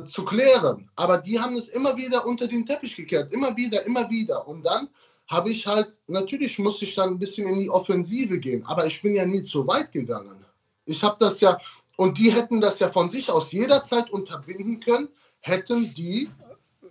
zu 0.06 0.24
klären. 0.26 0.90
Aber 0.96 1.18
die 1.18 1.40
haben 1.40 1.56
es 1.56 1.68
immer 1.70 1.96
wieder 1.98 2.26
unter 2.26 2.48
den 2.48 2.66
Teppich 2.66 2.96
gekehrt. 2.96 3.32
Immer 3.32 3.56
wieder, 3.56 3.86
immer 3.86 4.10
wieder. 4.10 4.48
Und 4.48 4.64
dann 4.64 4.90
habe 5.28 5.50
ich 5.50 5.66
halt, 5.66 5.94
natürlich 6.08 6.60
musste 6.60 6.86
ich 6.86 6.96
dann 6.96 7.12
ein 7.12 7.20
bisschen 7.20 7.48
in 7.48 7.60
die 7.60 7.70
Offensive 7.70 8.38
gehen, 8.38 8.66
aber 8.66 8.86
ich 8.86 9.02
bin 9.02 9.16
ja 9.16 9.26
nie 9.26 9.44
zu 9.44 9.66
weit 9.66 9.92
gegangen. 9.92 10.46
Ich 10.86 11.02
habe 11.04 11.16
das 11.20 11.40
ja, 11.40 11.58
und 11.96 12.18
die 12.18 12.32
hätten 12.32 12.60
das 12.60 12.80
ja 12.80 12.92
von 12.92 13.10
sich 13.10 13.32
aus 13.32 13.52
jederzeit 13.54 14.10
unterbinden 14.10 14.80
können, 14.82 15.08
hätten 15.40 15.94
die 15.94 16.30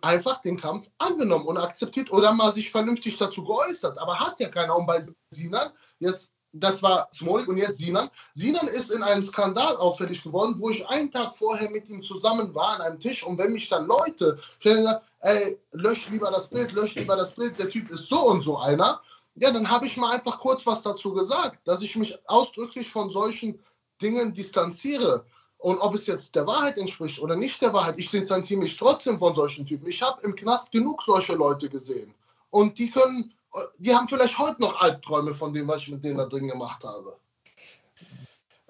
einfach 0.00 0.40
den 0.40 0.58
Kampf 0.58 0.90
angenommen 0.98 1.44
und 1.46 1.58
akzeptiert 1.58 2.10
oder 2.10 2.32
mal 2.32 2.52
sich 2.52 2.70
vernünftig 2.70 3.18
dazu 3.18 3.44
geäußert. 3.44 3.98
Aber 3.98 4.18
hat 4.18 4.40
ja 4.40 4.48
keiner. 4.48 4.76
Und 4.76 4.86
bei 4.86 5.04
Sinan, 5.30 5.70
jetzt, 5.98 6.32
das 6.52 6.82
war 6.82 7.08
Smolik 7.12 7.48
und 7.48 7.56
jetzt 7.56 7.78
Sinan. 7.78 8.10
Sinan 8.34 8.68
ist 8.68 8.90
in 8.90 9.02
einem 9.02 9.22
Skandal 9.22 9.76
auffällig 9.76 10.22
geworden, 10.22 10.56
wo 10.58 10.70
ich 10.70 10.86
einen 10.88 11.10
Tag 11.10 11.36
vorher 11.36 11.70
mit 11.70 11.88
ihm 11.88 12.02
zusammen 12.02 12.54
war 12.54 12.74
an 12.74 12.80
einem 12.82 13.00
Tisch 13.00 13.24
und 13.24 13.38
wenn 13.38 13.52
mich 13.52 13.68
dann 13.68 13.86
Leute 13.86 14.38
stellen, 14.58 14.96
ey, 15.20 15.58
lösch 15.72 16.08
lieber 16.10 16.30
das 16.30 16.48
Bild, 16.48 16.72
lösch 16.72 16.94
lieber 16.96 17.16
das 17.16 17.34
Bild, 17.34 17.58
der 17.58 17.68
Typ 17.68 17.90
ist 17.90 18.08
so 18.08 18.26
und 18.26 18.42
so 18.42 18.58
einer, 18.58 19.00
ja, 19.36 19.50
dann 19.50 19.70
habe 19.70 19.86
ich 19.86 19.96
mal 19.96 20.12
einfach 20.12 20.38
kurz 20.40 20.66
was 20.66 20.82
dazu 20.82 21.12
gesagt, 21.12 21.58
dass 21.66 21.82
ich 21.82 21.96
mich 21.96 22.18
ausdrücklich 22.28 22.90
von 22.90 23.10
solchen 23.10 23.58
Dingen 24.02 24.34
distanziere. 24.34 25.24
Und 25.58 25.78
ob 25.78 25.94
es 25.94 26.06
jetzt 26.06 26.34
der 26.34 26.46
Wahrheit 26.46 26.78
entspricht 26.78 27.20
oder 27.20 27.36
nicht 27.36 27.60
der 27.60 27.72
Wahrheit, 27.72 27.98
ich 27.98 28.10
distanziere 28.10 28.60
mich 28.60 28.76
trotzdem 28.76 29.18
von 29.18 29.34
solchen 29.34 29.66
Typen. 29.66 29.86
Ich 29.88 30.02
habe 30.02 30.22
im 30.22 30.34
Knast 30.34 30.72
genug 30.72 31.02
solche 31.02 31.34
Leute 31.34 31.68
gesehen. 31.68 32.14
Und 32.48 32.78
die 32.78 32.90
können, 32.90 33.32
die 33.78 33.94
haben 33.94 34.08
vielleicht 34.08 34.38
heute 34.38 34.60
noch 34.60 34.80
Albträume 34.80 35.34
von 35.34 35.52
dem, 35.52 35.68
was 35.68 35.82
ich 35.82 35.88
mit 35.88 36.04
denen 36.04 36.18
da 36.18 36.26
drin 36.26 36.48
gemacht 36.48 36.84
habe. 36.84 37.16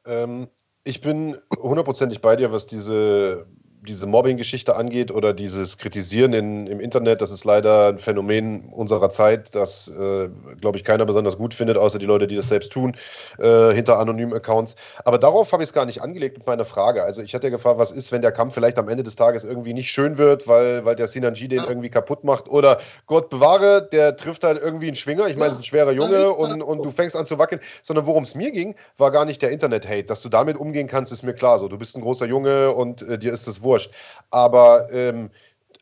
Ähm, 0.06 0.48
ich 0.84 1.00
bin 1.00 1.36
hundertprozentig 1.58 2.20
bei 2.20 2.36
dir, 2.36 2.52
was 2.52 2.66
diese 2.66 3.46
diese 3.82 4.06
Mobbing-Geschichte 4.06 4.76
angeht 4.76 5.10
oder 5.10 5.32
dieses 5.32 5.78
Kritisieren 5.78 6.32
in, 6.34 6.66
im 6.66 6.80
Internet, 6.80 7.22
das 7.22 7.30
ist 7.30 7.44
leider 7.44 7.88
ein 7.88 7.98
Phänomen 7.98 8.68
unserer 8.70 9.08
Zeit, 9.08 9.54
das, 9.54 9.88
äh, 9.88 10.28
glaube 10.60 10.76
ich, 10.76 10.84
keiner 10.84 11.06
besonders 11.06 11.38
gut 11.38 11.54
findet, 11.54 11.78
außer 11.78 11.98
die 11.98 12.06
Leute, 12.06 12.26
die 12.26 12.36
das 12.36 12.48
selbst 12.48 12.72
tun, 12.72 12.94
äh, 13.38 13.72
hinter 13.72 13.98
anonymen 13.98 14.34
Accounts. 14.34 14.76
Aber 15.04 15.18
darauf 15.18 15.52
habe 15.52 15.62
ich 15.62 15.70
es 15.70 15.72
gar 15.72 15.86
nicht 15.86 16.02
angelegt 16.02 16.36
mit 16.36 16.46
meiner 16.46 16.66
Frage. 16.66 17.02
Also 17.02 17.22
ich 17.22 17.34
hatte 17.34 17.46
ja 17.46 17.50
gefragt, 17.50 17.78
was 17.78 17.90
ist, 17.90 18.12
wenn 18.12 18.20
der 18.20 18.32
Kampf 18.32 18.54
vielleicht 18.54 18.78
am 18.78 18.88
Ende 18.88 19.02
des 19.02 19.16
Tages 19.16 19.44
irgendwie 19.44 19.72
nicht 19.72 19.90
schön 19.90 20.18
wird, 20.18 20.46
weil, 20.46 20.84
weil 20.84 20.96
der 20.96 21.08
Sinanji 21.08 21.48
den 21.48 21.64
irgendwie 21.64 21.90
kaputt 21.90 22.22
macht 22.22 22.50
oder 22.50 22.80
Gott 23.06 23.30
bewahre, 23.30 23.88
der 23.90 24.16
trifft 24.16 24.44
halt 24.44 24.60
irgendwie 24.62 24.88
einen 24.88 24.96
Schwinger. 24.96 25.26
Ich 25.28 25.36
meine, 25.36 25.48
es 25.48 25.54
ist 25.54 25.60
ein 25.60 25.64
schwerer 25.64 25.92
Junge 25.92 26.32
und, 26.32 26.62
und 26.62 26.84
du 26.84 26.90
fängst 26.90 27.16
an 27.16 27.24
zu 27.24 27.38
wackeln. 27.38 27.62
Sondern 27.82 28.04
worum 28.04 28.24
es 28.24 28.34
mir 28.34 28.52
ging, 28.52 28.74
war 28.98 29.10
gar 29.10 29.24
nicht 29.24 29.40
der 29.40 29.50
Internet-Hate. 29.52 30.04
Dass 30.04 30.20
du 30.20 30.28
damit 30.28 30.58
umgehen 30.58 30.86
kannst, 30.86 31.12
ist 31.12 31.22
mir 31.22 31.34
klar. 31.34 31.58
So, 31.58 31.68
du 31.68 31.78
bist 31.78 31.96
ein 31.96 32.02
großer 32.02 32.26
Junge 32.26 32.72
und 32.72 33.00
äh, 33.08 33.18
dir 33.18 33.32
ist 33.32 33.48
das 33.48 33.62
wurscht 33.62 33.69
wurscht. 33.70 33.90
Aber 34.30 34.88
ähm, 34.92 35.30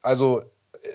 also 0.02 0.42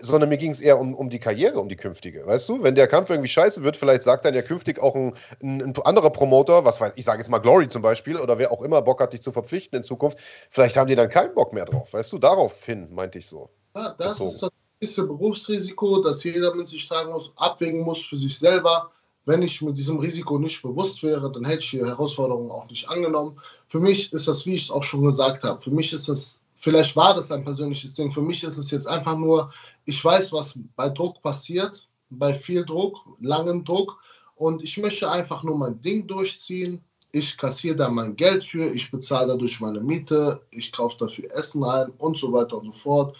sondern 0.01 0.29
mir 0.29 0.37
ging 0.37 0.51
es 0.51 0.61
eher 0.61 0.79
um, 0.79 0.93
um 0.93 1.09
die 1.09 1.19
Karriere, 1.19 1.59
um 1.59 1.69
die 1.69 1.75
künftige. 1.75 2.25
Weißt 2.25 2.47
du, 2.49 2.63
wenn 2.63 2.75
der 2.75 2.87
Kampf 2.87 3.09
irgendwie 3.09 3.29
scheiße 3.29 3.63
wird, 3.63 3.77
vielleicht 3.77 4.03
sagt 4.03 4.25
dann 4.25 4.33
ja 4.33 4.41
künftig 4.41 4.81
auch 4.81 4.95
ein, 4.95 5.13
ein, 5.41 5.61
ein 5.61 5.73
anderer 5.83 6.09
Promoter, 6.09 6.65
was 6.65 6.79
weiß 6.79 6.93
ich, 6.95 7.05
sage 7.05 7.19
jetzt 7.19 7.29
mal 7.29 7.39
Glory 7.39 7.67
zum 7.67 7.81
Beispiel, 7.81 8.17
oder 8.17 8.37
wer 8.37 8.51
auch 8.51 8.61
immer 8.61 8.81
Bock 8.81 9.01
hat, 9.01 9.13
dich 9.13 9.21
zu 9.21 9.31
verpflichten 9.31 9.77
in 9.77 9.83
Zukunft, 9.83 10.17
vielleicht 10.49 10.77
haben 10.77 10.87
die 10.87 10.95
dann 10.95 11.09
keinen 11.09 11.33
Bock 11.33 11.53
mehr 11.53 11.65
drauf. 11.65 11.93
Weißt 11.93 12.11
du, 12.13 12.17
daraufhin 12.17 12.93
meinte 12.93 13.19
ich 13.19 13.27
so. 13.27 13.49
Ja, 13.75 13.89
das 13.97 14.13
bezogen. 14.13 14.29
ist 14.29 14.43
das 14.43 14.51
gewisse 14.79 15.07
Berufsrisiko, 15.07 16.01
das 16.01 16.23
jeder 16.23 16.53
mit 16.55 16.67
sich 16.67 16.87
tragen 16.87 17.11
muss, 17.11 17.31
abwägen 17.35 17.81
muss 17.81 18.01
für 18.03 18.17
sich 18.17 18.37
selber. 18.37 18.91
Wenn 19.25 19.41
ich 19.41 19.61
mit 19.61 19.77
diesem 19.77 19.99
Risiko 19.99 20.37
nicht 20.37 20.61
bewusst 20.61 21.01
wäre, 21.01 21.31
dann 21.31 21.45
hätte 21.45 21.59
ich 21.59 21.71
die 21.71 21.79
Herausforderung 21.79 22.51
auch 22.51 22.67
nicht 22.67 22.89
angenommen. 22.89 23.39
Für 23.67 23.79
mich 23.79 24.11
ist 24.11 24.27
das, 24.27 24.45
wie 24.45 24.53
ich 24.53 24.63
es 24.63 24.71
auch 24.71 24.83
schon 24.83 25.05
gesagt 25.05 25.43
habe, 25.43 25.61
für 25.61 25.71
mich 25.71 25.93
ist 25.93 26.09
das 26.09 26.41
Vielleicht 26.63 26.95
war 26.95 27.13
das 27.13 27.29
ein 27.29 27.43
persönliches 27.43 27.93
Ding. 27.93 28.09
Für 28.09 28.21
mich 28.21 28.41
ist 28.41 28.57
es 28.57 28.71
jetzt 28.71 28.87
einfach 28.87 29.17
nur, 29.17 29.51
ich 29.83 30.03
weiß, 30.03 30.31
was 30.31 30.57
bei 30.77 30.87
Druck 30.87 31.21
passiert, 31.21 31.85
bei 32.09 32.33
viel 32.33 32.63
Druck, 32.63 32.99
langem 33.19 33.65
Druck. 33.65 33.99
Und 34.35 34.63
ich 34.63 34.77
möchte 34.77 35.11
einfach 35.11 35.43
nur 35.43 35.57
mein 35.57 35.81
Ding 35.81 36.07
durchziehen. 36.07 36.81
Ich 37.11 37.37
kassiere 37.37 37.75
da 37.75 37.89
mein 37.89 38.15
Geld 38.15 38.43
für, 38.43 38.73
ich 38.73 38.89
bezahle 38.89 39.27
dadurch 39.27 39.59
meine 39.59 39.81
Miete, 39.81 40.41
ich 40.51 40.71
kaufe 40.71 40.95
dafür 40.99 41.29
Essen 41.33 41.65
ein 41.65 41.89
und 41.97 42.15
so 42.15 42.31
weiter 42.31 42.57
und 42.59 42.67
so 42.67 42.71
fort. 42.71 43.17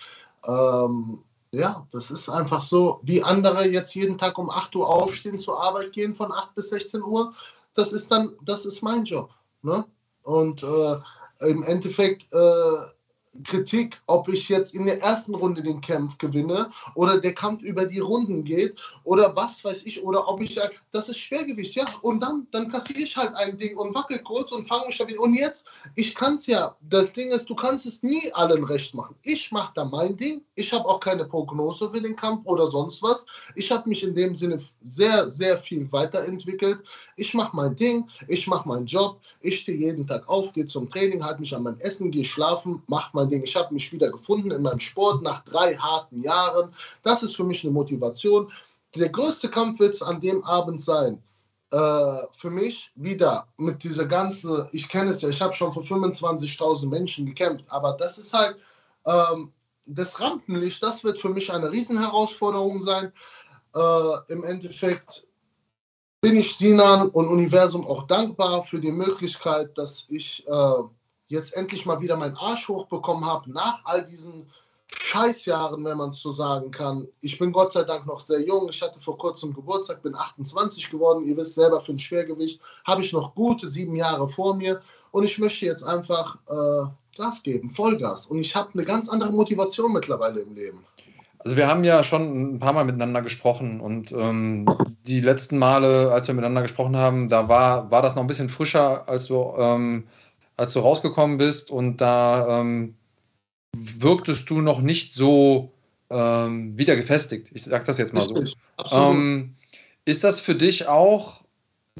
Ähm, 0.48 1.20
ja, 1.52 1.86
das 1.92 2.12
ist 2.12 2.30
einfach 2.30 2.62
so, 2.62 3.02
wie 3.04 3.22
andere 3.22 3.68
jetzt 3.68 3.94
jeden 3.94 4.18
Tag 4.18 4.38
um 4.38 4.50
8 4.50 4.74
Uhr 4.78 4.88
aufstehen, 4.88 5.38
zur 5.38 5.62
Arbeit 5.62 5.92
gehen 5.92 6.16
von 6.16 6.32
8 6.32 6.56
bis 6.56 6.70
16 6.70 7.04
Uhr. 7.04 7.34
Das 7.74 7.92
ist 7.92 8.10
dann, 8.10 8.32
das 8.46 8.66
ist 8.66 8.82
mein 8.82 9.04
Job. 9.04 9.32
Ne? 9.64 9.84
Und 10.22 10.64
äh, 10.64 11.50
im 11.50 11.64
Endeffekt 11.64 12.32
äh, 12.32 12.94
Kritik, 13.44 14.02
ob 14.08 14.30
ich 14.30 14.50
jetzt 14.50 14.76
in 14.76 14.86
der 14.86 15.02
ersten 15.02 15.36
Runde 15.36 15.64
den 15.64 15.82
Kampf 15.82 16.18
gewinne 16.18 16.70
oder 16.96 17.20
der 17.20 17.34
Kampf 17.34 17.64
über 17.64 17.86
die 17.86 18.00
Runden 18.00 18.44
geht 18.44 18.80
oder 19.04 19.36
was 19.36 19.64
weiß 19.64 19.86
ich 19.86 20.04
oder 20.04 20.28
ob 20.28 20.42
ich, 20.42 20.60
das 20.92 21.10
ist 21.10 21.18
Schwergewicht, 21.18 21.76
ja, 21.76 21.86
und 22.02 22.22
dann, 22.22 22.48
dann 22.52 22.70
kassiere 22.70 23.00
ich 23.00 23.18
halt 23.18 23.36
ein 23.36 23.58
Ding 23.58 23.78
und 23.78 23.96
wackel 23.96 24.20
kurz 24.20 24.52
und 24.52 24.68
fange 24.68 24.88
mich 24.88 24.98
da 24.98 25.08
wieder, 25.08 25.20
und 25.20 25.34
jetzt, 25.34 25.66
ich 25.96 26.14
kann 26.14 26.36
es 26.36 26.48
ja, 26.48 26.76
das 26.90 27.14
Ding 27.14 27.32
ist, 27.32 27.50
du 27.50 27.56
kannst 27.56 27.86
es 27.86 28.04
nie 28.04 28.32
allen 28.34 28.64
recht 28.64 28.94
machen. 28.94 29.16
Ich 29.24 29.52
mache 29.52 29.72
da 29.76 29.86
mein 29.86 30.16
Ding, 30.18 30.42
ich 30.56 30.72
habe 30.72 30.88
auch 30.88 31.00
keine 31.00 31.26
Prognose 31.26 31.90
für 31.90 32.02
den 32.02 32.16
Kampf 32.16 32.46
oder 32.46 32.70
sonst 32.70 33.02
was. 33.02 33.26
Ich 33.56 33.72
habe 33.72 33.90
mich 33.90 34.04
in 34.04 34.16
dem 34.16 34.36
Sinne 34.36 34.60
sehr, 34.86 35.30
sehr 35.30 35.58
viel 35.58 35.92
weiterentwickelt. 35.92 36.84
Ich 37.16 37.34
mache 37.34 37.56
mein 37.56 37.76
Ding, 37.76 38.08
ich 38.28 38.48
mache 38.48 38.68
meinen 38.68 38.86
Job, 38.86 39.20
ich 39.42 39.62
stehe 39.62 39.78
jeden 39.78 40.08
Tag 40.08 40.28
auf, 40.28 40.54
gehe 40.54 40.66
zum 40.66 40.90
Training, 40.90 41.24
halte 41.24 41.42
mich 41.42 41.56
an 41.56 41.64
mein 41.64 41.80
Essen, 41.80 42.12
gehe 42.12 42.26
schlafen, 42.26 42.82
mache 42.88 43.12
mein 43.24 43.30
Ding. 43.30 43.44
Ich 43.44 43.56
habe 43.56 43.74
mich 43.74 43.92
wieder 43.92 44.10
gefunden 44.10 44.52
in 44.52 44.62
meinem 44.62 44.80
Sport 44.80 45.22
nach 45.22 45.44
drei 45.44 45.76
harten 45.76 46.22
Jahren. 46.22 46.74
Das 47.02 47.24
ist 47.24 47.36
für 47.36 47.44
mich 47.44 47.64
eine 47.64 47.74
Motivation. 47.74 48.52
Der 48.96 49.10
größte 49.10 49.50
Kampf 49.50 49.80
wird 49.80 49.96
es 49.96 50.04
an 50.04 50.22
dem 50.22 50.44
Abend 50.44 50.82
sein. 50.82 51.22
Äh, 51.72 52.28
für 52.38 52.52
mich 52.52 52.92
wieder 52.96 53.48
mit 53.58 53.84
dieser 53.84 54.06
ganzen, 54.06 54.68
ich 54.72 54.88
kenne 54.88 55.12
es 55.12 55.22
ja, 55.22 55.30
ich 55.30 55.42
habe 55.42 55.54
schon 55.54 55.72
vor 55.72 55.84
25.000 55.84 56.88
Menschen 56.88 57.26
gekämpft, 57.26 57.66
aber 57.70 57.94
das 57.94 58.20
ist 58.20 58.32
halt 58.32 58.58
ähm, 59.06 59.52
das 59.86 60.20
Rampenlicht, 60.20 60.84
das 60.84 61.04
wird 61.04 61.18
für 61.18 61.30
mich 61.30 61.52
eine 61.52 61.72
Riesenherausforderung 61.72 62.80
sein. 62.80 63.12
Äh, 63.76 64.32
Im 64.32 64.44
Endeffekt 64.44 65.26
bin 66.22 66.38
ich 66.38 66.56
Sinan 66.56 67.10
und 67.10 67.28
Universum 67.28 67.88
auch 67.88 68.04
dankbar 68.04 68.64
für 68.64 68.80
die 68.80 68.92
Möglichkeit, 68.92 69.76
dass 69.78 70.06
ich 70.10 70.48
äh, 70.48 70.84
jetzt 71.34 71.56
endlich 71.56 71.86
mal 71.86 72.00
wieder 72.00 72.16
meinen 72.16 72.36
Arsch 72.36 72.68
hochbekommen 72.68 73.26
habe 73.26 73.52
nach 73.52 73.84
all 73.84 74.04
diesen 74.04 74.50
Scheißjahren, 74.88 75.84
wenn 75.84 75.98
man 75.98 76.10
es 76.10 76.22
so 76.22 76.32
sagen 76.32 76.70
kann. 76.72 77.08
Ich 77.22 77.38
bin 77.40 77.52
Gott 77.52 77.74
sei 77.74 77.84
Dank 77.84 78.06
noch 78.06 78.20
sehr 78.20 78.42
jung. 78.42 78.70
Ich 78.70 78.82
hatte 78.82 79.00
vor 79.00 79.18
kurzem 79.18 79.54
Geburtstag, 79.54 80.04
bin 80.04 80.16
28 80.16 80.90
geworden. 80.90 81.26
Ihr 81.26 81.36
wisst 81.36 81.56
selber, 81.56 81.82
für 81.82 81.94
ein 81.94 82.00
Schwergewicht 82.00 82.62
habe 82.86 83.02
ich 83.02 83.12
noch 83.12 83.34
gute 83.34 83.68
sieben 83.68 83.96
Jahre 83.96 84.30
vor 84.30 84.56
mir. 84.56 84.82
Und 85.12 85.24
ich 85.24 85.40
möchte 85.40 85.66
jetzt 85.66 85.84
einfach 85.84 86.38
äh, 86.48 86.88
Gas 87.18 87.44
geben, 87.44 87.70
Vollgas. 87.70 88.28
Und 88.28 88.40
ich 88.40 88.56
habe 88.56 88.70
eine 88.74 88.84
ganz 88.84 89.10
andere 89.10 89.32
Motivation 89.32 89.92
mittlerweile 89.92 90.42
im 90.42 90.54
Leben. 90.54 90.86
Also 91.40 91.58
wir 91.58 91.68
haben 91.68 91.84
ja 91.84 92.04
schon 92.04 92.56
ein 92.56 92.60
paar 92.60 92.74
Mal 92.74 92.86
miteinander 92.86 93.22
gesprochen 93.22 93.82
und 93.82 94.14
ähm, 94.14 94.66
die 95.06 95.20
letzten 95.20 95.58
Male, 95.58 96.10
als 96.12 96.28
wir 96.28 96.34
miteinander 96.36 96.62
gesprochen 96.62 96.96
haben, 96.96 97.28
da 97.28 97.50
war, 97.50 97.92
war 97.92 98.02
das 98.02 98.16
noch 98.16 98.24
ein 98.24 98.28
bisschen 98.28 98.48
frischer, 98.48 99.08
als 99.10 99.26
du, 99.26 99.54
ähm, 99.58 100.08
als 100.58 100.74
du 100.74 100.80
rausgekommen 100.80 101.38
bist 101.38 101.72
und 101.72 101.98
da 101.98 102.60
ähm, 102.60 102.96
wirktest 103.76 104.50
du 104.50 104.62
noch 104.62 104.82
nicht 104.82 105.14
so 105.14 105.72
ähm, 106.10 106.78
wieder 106.78 106.96
gefestigt. 106.96 107.50
Ich 107.54 107.64
sage 107.64 107.86
das 107.86 107.98
jetzt 107.98 108.14
mal 108.14 108.22
so. 108.22 108.44
Ähm, 108.92 109.56
ist 110.06 110.24
das 110.24 110.40
für 110.40 110.56
dich 110.56 110.88
auch 110.88 111.44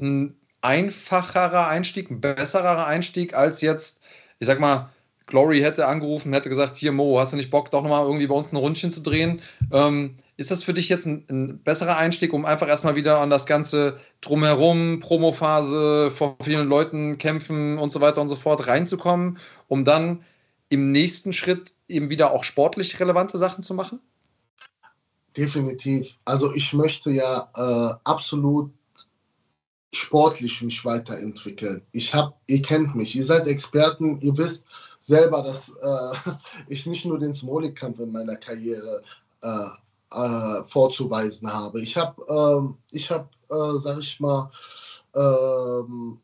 ein 0.00 0.34
einfacherer 0.62 1.68
Einstieg, 1.68 2.10
ein 2.10 2.20
besserer 2.20 2.86
Einstieg 2.86 3.34
als 3.34 3.60
jetzt, 3.60 4.02
ich 4.38 4.46
sag 4.46 4.60
mal, 4.60 4.90
Glory 5.26 5.60
hätte 5.60 5.86
angerufen, 5.86 6.32
hätte 6.32 6.48
gesagt, 6.48 6.76
hier 6.76 6.92
Mo, 6.92 7.18
hast 7.18 7.32
du 7.32 7.36
nicht 7.36 7.50
Bock, 7.50 7.70
doch 7.70 7.82
nochmal 7.82 8.04
irgendwie 8.04 8.26
bei 8.26 8.34
uns 8.34 8.52
ein 8.52 8.56
Rundchen 8.56 8.90
zu 8.90 9.00
drehen? 9.00 9.40
Ähm, 9.72 10.16
ist 10.36 10.50
das 10.50 10.62
für 10.64 10.74
dich 10.74 10.88
jetzt 10.88 11.06
ein, 11.06 11.24
ein, 11.28 11.62
besserer 11.62 11.96
Einstieg, 11.96 12.32
um 12.32 12.44
einfach 12.44 12.68
erstmal 12.68 12.96
wieder 12.96 13.20
an 13.20 13.30
das 13.30 13.46
ganze 13.46 13.98
Drumherum, 14.20 15.00
Promophase, 15.00 16.10
vor 16.10 16.36
vielen 16.42 16.68
Leuten 16.68 17.18
kämpfen 17.18 17.78
und 17.78 17.92
so 17.92 18.00
weiter 18.00 18.20
und 18.20 18.28
so 18.28 18.36
fort 18.36 18.66
reinzukommen, 18.66 19.38
um 19.68 19.84
dann 19.84 20.24
im 20.68 20.90
nächsten 20.90 21.32
Schritt 21.32 21.74
eben 21.88 22.10
wieder 22.10 22.32
auch 22.32 22.44
sportlich 22.44 22.98
relevante 22.98 23.38
Sachen 23.38 23.62
zu 23.62 23.74
machen? 23.74 24.00
Definitiv. 25.36 26.16
Also 26.24 26.52
ich 26.54 26.72
möchte 26.72 27.10
ja 27.10 27.48
äh, 27.56 27.94
absolut 28.04 28.72
sportlich 29.92 30.62
mich 30.62 30.84
weiterentwickeln. 30.84 31.82
Ich 31.92 32.14
habe, 32.14 32.34
ihr 32.46 32.62
kennt 32.62 32.94
mich, 32.94 33.14
ihr 33.14 33.24
seid 33.24 33.46
Experten, 33.46 34.20
ihr 34.20 34.36
wisst, 34.36 34.64
selber, 35.00 35.42
dass 35.42 35.70
äh, 35.70 36.30
ich 36.68 36.86
nicht 36.86 37.04
nur 37.04 37.18
den 37.18 37.34
Smolik-Kampf 37.34 38.00
in 38.00 38.12
meiner 38.12 38.36
Karriere 38.36 39.02
äh, 39.42 39.68
äh, 40.14 40.64
vorzuweisen 40.64 41.52
habe. 41.52 41.80
Ich 41.80 41.96
habe, 41.96 42.22
ähm, 42.28 42.76
ich 42.90 43.10
habe, 43.10 43.28
äh, 43.50 43.78
sag 43.78 43.98
ich 43.98 44.20
mal, 44.20 44.50
ähm, 45.14 46.18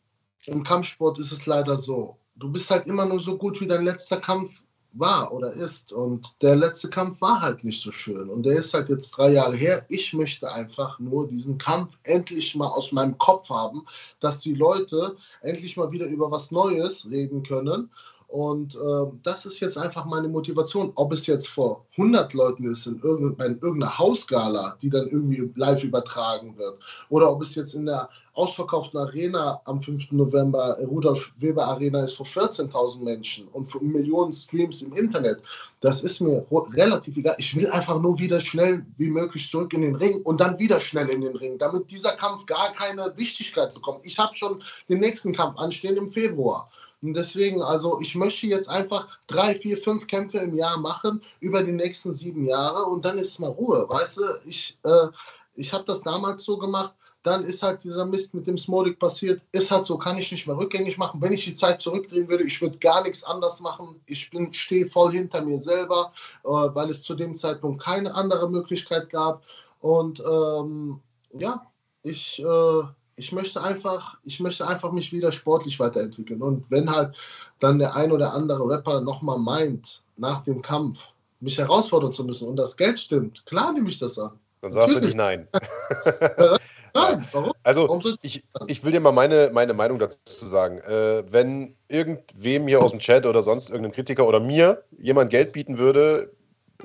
im 0.46 0.62
Kampfsport 0.62 1.18
ist 1.18 1.32
es 1.32 1.46
leider 1.46 1.76
so. 1.76 2.16
Du 2.36 2.50
bist 2.50 2.70
halt 2.70 2.86
immer 2.86 3.04
nur 3.04 3.20
so 3.20 3.36
gut 3.36 3.60
wie 3.60 3.66
dein 3.66 3.84
letzter 3.84 4.16
Kampf 4.16 4.62
war 4.92 5.32
oder 5.32 5.52
ist. 5.52 5.92
Und 5.92 6.34
der 6.42 6.56
letzte 6.56 6.88
Kampf 6.88 7.20
war 7.20 7.40
halt 7.40 7.64
nicht 7.64 7.82
so 7.82 7.92
schön. 7.92 8.28
Und 8.28 8.44
der 8.44 8.58
ist 8.58 8.74
halt 8.74 8.88
jetzt 8.88 9.12
drei 9.12 9.32
Jahre 9.32 9.56
her. 9.56 9.84
Ich 9.88 10.12
möchte 10.12 10.50
einfach 10.50 10.98
nur 10.98 11.28
diesen 11.28 11.58
Kampf 11.58 11.92
endlich 12.02 12.56
mal 12.56 12.68
aus 12.68 12.92
meinem 12.92 13.16
Kopf 13.18 13.50
haben, 13.50 13.86
dass 14.18 14.40
die 14.40 14.54
Leute 14.54 15.16
endlich 15.42 15.76
mal 15.76 15.90
wieder 15.92 16.06
über 16.06 16.30
was 16.30 16.50
Neues 16.50 17.08
reden 17.10 17.42
können. 17.42 17.90
Und 18.30 18.76
äh, 18.76 19.06
das 19.24 19.44
ist 19.44 19.58
jetzt 19.58 19.76
einfach 19.76 20.04
meine 20.04 20.28
Motivation. 20.28 20.92
Ob 20.94 21.12
es 21.12 21.26
jetzt 21.26 21.48
vor 21.48 21.84
100 21.96 22.32
Leuten 22.34 22.70
ist, 22.70 22.86
in, 22.86 23.00
irgendeiner, 23.00 23.50
in 23.50 23.60
irgendeiner 23.60 23.98
Hausgala, 23.98 24.76
die 24.80 24.88
dann 24.88 25.08
irgendwie 25.08 25.50
live 25.56 25.82
übertragen 25.82 26.56
wird, 26.56 26.78
oder 27.08 27.32
ob 27.32 27.42
es 27.42 27.56
jetzt 27.56 27.74
in 27.74 27.86
der 27.86 28.08
ausverkauften 28.34 29.00
Arena 29.00 29.60
am 29.64 29.82
5. 29.82 30.12
November, 30.12 30.78
Rudolf 30.78 31.32
Weber 31.38 31.66
Arena 31.66 32.04
ist 32.04 32.14
vor 32.14 32.26
14.000 32.26 33.02
Menschen 33.02 33.48
und 33.48 33.66
für 33.66 33.80
Millionen 33.80 34.32
Streams 34.32 34.82
im 34.82 34.92
Internet. 34.92 35.42
Das 35.80 36.02
ist 36.02 36.20
mir 36.20 36.46
relativ 36.72 37.16
egal. 37.16 37.34
Ich 37.38 37.56
will 37.56 37.68
einfach 37.70 38.00
nur 38.00 38.18
wieder 38.18 38.40
schnell 38.40 38.86
wie 38.96 39.10
möglich 39.10 39.50
zurück 39.50 39.72
in 39.72 39.82
den 39.82 39.96
Ring 39.96 40.22
und 40.22 40.40
dann 40.40 40.58
wieder 40.58 40.80
schnell 40.80 41.08
in 41.08 41.22
den 41.22 41.34
Ring, 41.36 41.58
damit 41.58 41.90
dieser 41.90 42.12
Kampf 42.12 42.46
gar 42.46 42.72
keine 42.74 43.12
Wichtigkeit 43.16 43.74
bekommt. 43.74 44.00
Ich 44.04 44.18
habe 44.18 44.36
schon 44.36 44.62
den 44.88 45.00
nächsten 45.00 45.32
Kampf 45.32 45.58
anstehen 45.58 45.96
im 45.96 46.12
Februar. 46.12 46.70
Und 47.02 47.14
deswegen, 47.14 47.62
also 47.62 48.00
ich 48.00 48.14
möchte 48.14 48.46
jetzt 48.46 48.68
einfach 48.68 49.08
drei, 49.26 49.54
vier, 49.54 49.78
fünf 49.78 50.06
Kämpfe 50.06 50.38
im 50.38 50.54
Jahr 50.54 50.78
machen 50.78 51.22
über 51.40 51.62
die 51.62 51.72
nächsten 51.72 52.12
sieben 52.12 52.44
Jahre 52.44 52.84
und 52.84 53.04
dann 53.04 53.18
ist 53.18 53.38
mal 53.38 53.50
Ruhe. 53.50 53.86
Weißt 53.88 54.18
du, 54.18 54.22
ich, 54.44 54.78
äh, 54.84 55.08
ich 55.54 55.72
habe 55.72 55.84
das 55.84 56.02
damals 56.02 56.44
so 56.44 56.58
gemacht 56.58 56.94
dann 57.22 57.44
ist 57.44 57.62
halt 57.62 57.84
dieser 57.84 58.06
Mist 58.06 58.34
mit 58.34 58.46
dem 58.46 58.56
Smolik 58.56 58.98
passiert. 58.98 59.42
Ist 59.52 59.70
halt 59.70 59.84
so, 59.84 59.98
kann 59.98 60.16
ich 60.16 60.30
nicht 60.30 60.46
mehr 60.46 60.56
rückgängig 60.56 60.96
machen. 60.96 61.20
Wenn 61.20 61.32
ich 61.32 61.44
die 61.44 61.54
Zeit 61.54 61.80
zurückdrehen 61.80 62.28
würde, 62.28 62.44
ich 62.44 62.60
würde 62.62 62.78
gar 62.78 63.02
nichts 63.02 63.24
anders 63.24 63.60
machen. 63.60 64.00
Ich 64.06 64.30
stehe 64.52 64.86
voll 64.86 65.12
hinter 65.12 65.42
mir 65.42 65.60
selber, 65.60 66.12
äh, 66.44 66.48
weil 66.48 66.90
es 66.90 67.02
zu 67.02 67.14
dem 67.14 67.34
Zeitpunkt 67.34 67.82
keine 67.82 68.14
andere 68.14 68.48
Möglichkeit 68.48 69.10
gab. 69.10 69.42
Und 69.80 70.20
ähm, 70.20 71.00
ja, 71.38 71.66
ich, 72.02 72.42
äh, 72.42 72.82
ich 73.20 73.32
möchte 73.32 73.62
einfach, 73.62 74.16
ich 74.24 74.40
möchte 74.40 74.66
einfach 74.66 74.92
mich 74.92 75.12
wieder 75.12 75.30
sportlich 75.30 75.78
weiterentwickeln. 75.78 76.40
Und 76.40 76.70
wenn 76.70 76.90
halt 76.90 77.14
dann 77.58 77.78
der 77.78 77.94
ein 77.94 78.12
oder 78.12 78.32
andere 78.32 78.66
Rapper 78.66 79.02
nochmal 79.02 79.38
meint, 79.38 80.02
nach 80.16 80.42
dem 80.42 80.62
Kampf 80.62 81.08
mich 81.40 81.58
herausfordern 81.58 82.12
zu 82.12 82.24
müssen 82.24 82.48
und 82.48 82.56
das 82.56 82.78
Geld 82.78 82.98
stimmt, 82.98 83.44
klar 83.44 83.72
nehme 83.72 83.90
ich 83.90 83.98
das 83.98 84.18
an. 84.18 84.32
Dann 84.62 84.72
sagst 84.72 84.94
Natürlich. 84.94 85.14
du 85.14 85.16
nicht 85.16 85.16
nein. 85.16 85.48
Nein, 86.92 87.24
warum? 87.30 87.52
Also, 87.62 87.82
warum 87.82 88.00
ich, 88.22 88.42
ich 88.66 88.82
will 88.82 88.90
dir 88.90 88.98
mal 88.98 89.12
meine, 89.12 89.50
meine 89.52 89.74
Meinung 89.74 90.00
dazu 90.00 90.46
sagen. 90.46 90.78
Äh, 90.78 91.22
wenn 91.30 91.76
irgendwem 91.86 92.66
hier 92.66 92.82
aus 92.82 92.90
dem 92.90 92.98
Chat 92.98 93.26
oder 93.26 93.44
sonst 93.44 93.70
irgendein 93.70 93.92
Kritiker 93.92 94.26
oder 94.26 94.40
mir 94.40 94.82
jemand 94.98 95.30
Geld 95.30 95.52
bieten 95.52 95.78
würde, 95.78 96.32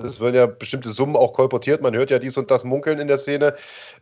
es 0.00 0.20
werden 0.20 0.36
ja 0.36 0.46
bestimmte 0.46 0.90
Summen 0.90 1.16
auch 1.16 1.32
kolportiert. 1.32 1.82
Man 1.82 1.94
hört 1.94 2.10
ja 2.10 2.18
dies 2.18 2.36
und 2.36 2.50
das 2.50 2.64
munkeln 2.64 2.98
in 2.98 3.08
der 3.08 3.18
Szene, 3.18 3.54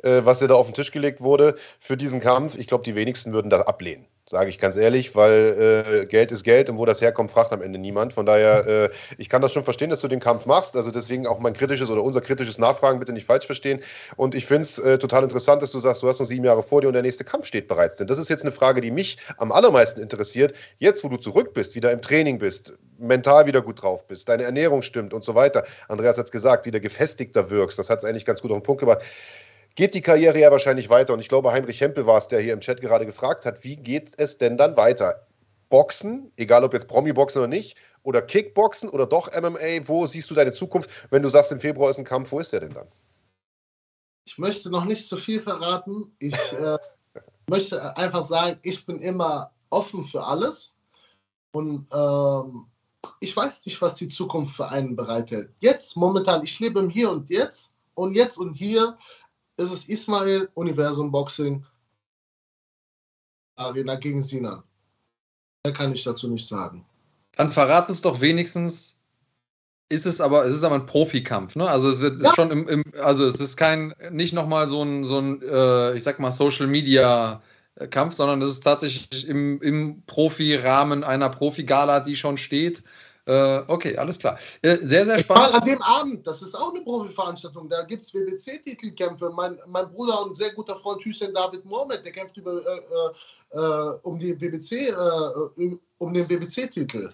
äh, 0.03 0.23
was 0.25 0.41
ja 0.41 0.47
da 0.47 0.55
auf 0.55 0.67
den 0.67 0.75
Tisch 0.75 0.93
gelegt 0.93 1.21
wurde 1.21 1.57
für 1.81 1.97
diesen 1.97 2.21
Kampf. 2.21 2.57
Ich 2.57 2.67
glaube, 2.67 2.85
die 2.85 2.95
wenigsten 2.95 3.33
würden 3.33 3.51
das 3.51 3.63
ablehnen. 3.63 4.07
Sage 4.27 4.49
ich 4.49 4.59
ganz 4.59 4.79
ehrlich, 4.79 5.15
weil 5.15 5.85
äh, 6.03 6.07
Geld 6.07 6.33
ist 6.33 6.45
Geld 6.45 6.71
und 6.71 6.79
wo 6.79 6.87
das 6.87 7.03
herkommt, 7.03 7.31
fragt 7.31 7.53
am 7.53 7.61
Ende 7.61 7.79
niemand. 7.79 8.15
Von 8.15 8.25
daher, 8.25 8.67
äh, 8.67 8.91
ich 9.19 9.29
kann 9.29 9.43
das 9.43 9.53
schon 9.53 9.65
verstehen, 9.65 9.91
dass 9.91 10.01
du 10.01 10.09
den 10.09 10.19
Kampf 10.19 10.47
machst. 10.47 10.77
Also 10.77 10.91
deswegen 10.91 11.27
auch 11.27 11.41
mein 11.41 11.53
kritisches 11.53 11.91
oder 11.91 12.03
unser 12.03 12.23
kritisches 12.23 12.57
Nachfragen 12.57 12.99
bitte 12.99 13.13
nicht 13.13 13.27
falsch 13.27 13.45
verstehen. 13.45 13.81
Und 14.17 14.35
ich 14.35 14.47
finde 14.47 14.63
es 14.63 14.79
äh, 14.79 14.97
total 14.97 15.25
interessant, 15.25 15.61
dass 15.61 15.73
du 15.73 15.81
sagst, 15.81 16.03
du 16.03 16.09
hast 16.09 16.21
noch 16.21 16.27
sieben 16.27 16.47
Jahre 16.47 16.63
vor 16.63 16.81
dir 16.81 16.87
und 16.87 16.95
der 16.95 17.03
nächste 17.03 17.23
Kampf 17.23 17.45
steht 17.45 17.69
bereits. 17.69 17.97
Denn 17.97 18.07
das 18.07 18.17
ist 18.17 18.31
jetzt 18.31 18.45
eine 18.45 18.53
Frage, 18.53 18.81
die 18.81 18.91
mich 18.91 19.19
am 19.37 19.53
allermeisten 19.53 20.01
interessiert. 20.01 20.55
Jetzt, 20.79 21.05
wo 21.05 21.09
du 21.09 21.19
zurück 21.19 21.53
bist, 21.53 21.75
wieder 21.75 21.93
im 21.93 22.01
Training 22.01 22.39
bist, 22.39 22.79
mental 22.97 23.45
wieder 23.45 23.61
gut 23.61 23.83
drauf 23.83 24.07
bist, 24.07 24.31
deine 24.31 24.45
Ernährung 24.45 24.81
stimmt 24.81 25.13
und 25.13 25.23
so 25.23 25.35
weiter. 25.35 25.65
Andreas 25.89 26.17
hat 26.17 26.25
es 26.25 26.33
gesagt, 26.33 26.65
wieder 26.65 26.81
gefestigter 26.81 27.51
wirkst. 27.51 27.79
Das 27.79 27.91
hat 27.91 27.99
es 27.99 28.07
eigentlich 28.07 28.25
ganz 28.25 28.41
gut 28.41 28.53
auf 28.53 28.57
den 28.57 28.63
Punkt 28.63 28.81
gebracht 28.81 29.03
geht 29.75 29.95
die 29.95 30.01
Karriere 30.01 30.39
ja 30.39 30.51
wahrscheinlich 30.51 30.89
weiter. 30.89 31.15
Und 31.15 31.21
ich 31.21 31.29
glaube, 31.29 31.53
Heinrich 31.53 31.81
Hempel 31.81 32.07
war 32.07 32.19
es, 32.19 32.29
der 32.29 32.41
hier 32.41 32.53
im 32.53 32.61
Chat 32.61 32.81
gerade 32.81 33.07
gefragt 33.07 33.47
hat, 33.47 33.65
wie 33.65 33.77
geht 33.77 34.13
es 34.19 34.39
denn 34.39 34.57
dann 34.57 34.77
weiter? 34.77 35.27
Boxen, 35.69 36.31
egal 36.37 36.63
ob 36.65 36.73
jetzt 36.73 36.89
Promi-Boxen 36.89 37.41
oder 37.41 37.49
nicht, 37.49 37.77
oder 38.03 38.23
Kickboxen 38.23 38.89
oder 38.89 39.07
doch 39.07 39.31
MMA, 39.33 39.89
wo 39.89 40.07
siehst 40.07 40.31
du 40.31 40.35
deine 40.35 40.53
Zukunft? 40.53 40.91
Wenn 41.11 41.23
du 41.23 41.29
sagst, 41.29 41.51
im 41.53 41.61
Februar 41.61 41.91
ist 41.91 41.99
ein 41.99 42.05
Kampf, 42.05 42.31
wo 42.33 42.39
ist 42.39 42.53
der 42.53 42.61
denn 42.61 42.75
dann? 42.75 42.87
Ich 44.27 44.39
möchte 44.39 44.71
noch 44.71 44.85
nicht 44.85 45.09
zu 45.09 45.17
viel 45.17 45.41
verraten. 45.41 46.15
Ich 46.19 46.35
äh, 46.53 46.79
möchte 47.51 47.97
einfach 47.97 48.23
sagen, 48.23 48.59
ich 48.63 48.85
bin 48.87 49.01
immer 49.01 49.51
offen 49.71 50.05
für 50.05 50.23
alles. 50.23 50.77
Und 51.53 51.87
ähm, 51.93 52.67
ich 53.21 53.37
weiß 53.37 53.67
nicht, 53.67 53.81
was 53.81 53.95
die 53.95 54.09
Zukunft 54.09 54.57
für 54.57 54.69
einen 54.69 54.97
bereithält. 54.97 55.51
Jetzt, 55.61 55.97
momentan, 55.97 56.43
ich 56.43 56.59
lebe 56.61 56.81
im 56.81 56.89
Hier 56.89 57.11
und 57.11 57.29
Jetzt. 57.31 57.73
Und 57.95 58.15
jetzt 58.15 58.39
und 58.39 58.55
hier 58.55 58.99
ist 59.57 59.71
es 59.71 59.89
Ismail, 59.89 60.49
Universum 60.55 61.11
Boxing, 61.11 61.65
Arena 63.57 63.95
gegen 63.97 64.23
Sinan. 64.23 64.63
Mehr 65.65 65.75
kann 65.75 65.93
ich 65.93 66.03
dazu 66.03 66.29
nicht 66.29 66.47
sagen. 66.47 66.85
Dann 67.37 67.51
verrat 67.51 67.89
es 67.91 68.03
doch 68.03 68.21
wenigstens, 68.21 69.01
ist 69.89 70.07
es 70.07 70.21
aber, 70.21 70.45
es 70.45 70.57
ist 70.57 70.65
aber 70.65 70.77
ein 70.77 70.87
Profikampf, 70.87 71.57
ne? 71.57 71.69
Also 71.69 71.89
es 71.89 72.01
wird, 72.01 72.21
ja. 72.21 72.29
ist 72.29 72.37
schon 72.37 72.51
im, 72.51 72.69
im, 72.69 72.85
also 73.01 73.25
es 73.25 73.41
ist 73.41 73.57
kein, 73.57 73.95
nicht 74.11 74.33
nochmal 74.33 74.67
so 74.67 74.83
ein, 74.83 75.05
so 75.05 75.19
ein 75.19 75.43
äh, 75.43 75.95
ich 75.95 76.03
sag 76.03 76.19
mal, 76.19 76.33
Social 76.33 76.67
Media 76.67 77.43
Kampf, 77.91 78.15
sondern 78.15 78.41
es 78.43 78.53
ist 78.53 78.65
tatsächlich 78.65 79.27
im, 79.27 79.61
im 79.61 80.03
Profi-Rahmen 80.07 81.03
einer 81.03 81.29
Profi-Gala, 81.29 82.01
die 82.01 82.15
schon 82.15 82.39
steht. 82.39 82.85
Äh, 83.27 83.63
okay, 83.69 83.97
alles 83.97 84.19
klar. 84.19 84.39
Äh, 84.61 84.79
sehr, 84.83 85.07
sehr 85.07 85.19
spannend. 85.19 85.53
Mal 85.53 85.59
an 85.59 85.65
dem 85.65 85.83
Abend, 85.83 86.27
das 86.27 86.43
ist 86.43 86.55
auch 86.55 86.75
eine 86.75 86.83
Profiveranstaltung, 86.83 87.69
da 87.69 87.83
gibt 87.83 88.05
es 88.05 88.13
WBC-Titelkämpfe. 88.13 89.31
Mein, 89.31 89.59
mein 89.67 89.91
Bruder 89.91 90.23
und 90.23 90.37
sehr 90.37 90.53
guter 90.53 90.77
Freund 90.77 91.03
Hüseyin 91.05 91.33
David 91.33 91.65
Mohamed, 91.65 92.05
der 92.05 92.13
kämpft 92.13 92.37
über, 92.37 92.61
äh, 92.67 93.57
äh 93.57 93.99
um, 94.03 94.19
die 94.19 94.39
WBC, 94.39 94.91
äh, 94.91 95.77
um 95.99 96.13
den 96.13 96.29
WBC-Titel. 96.29 97.13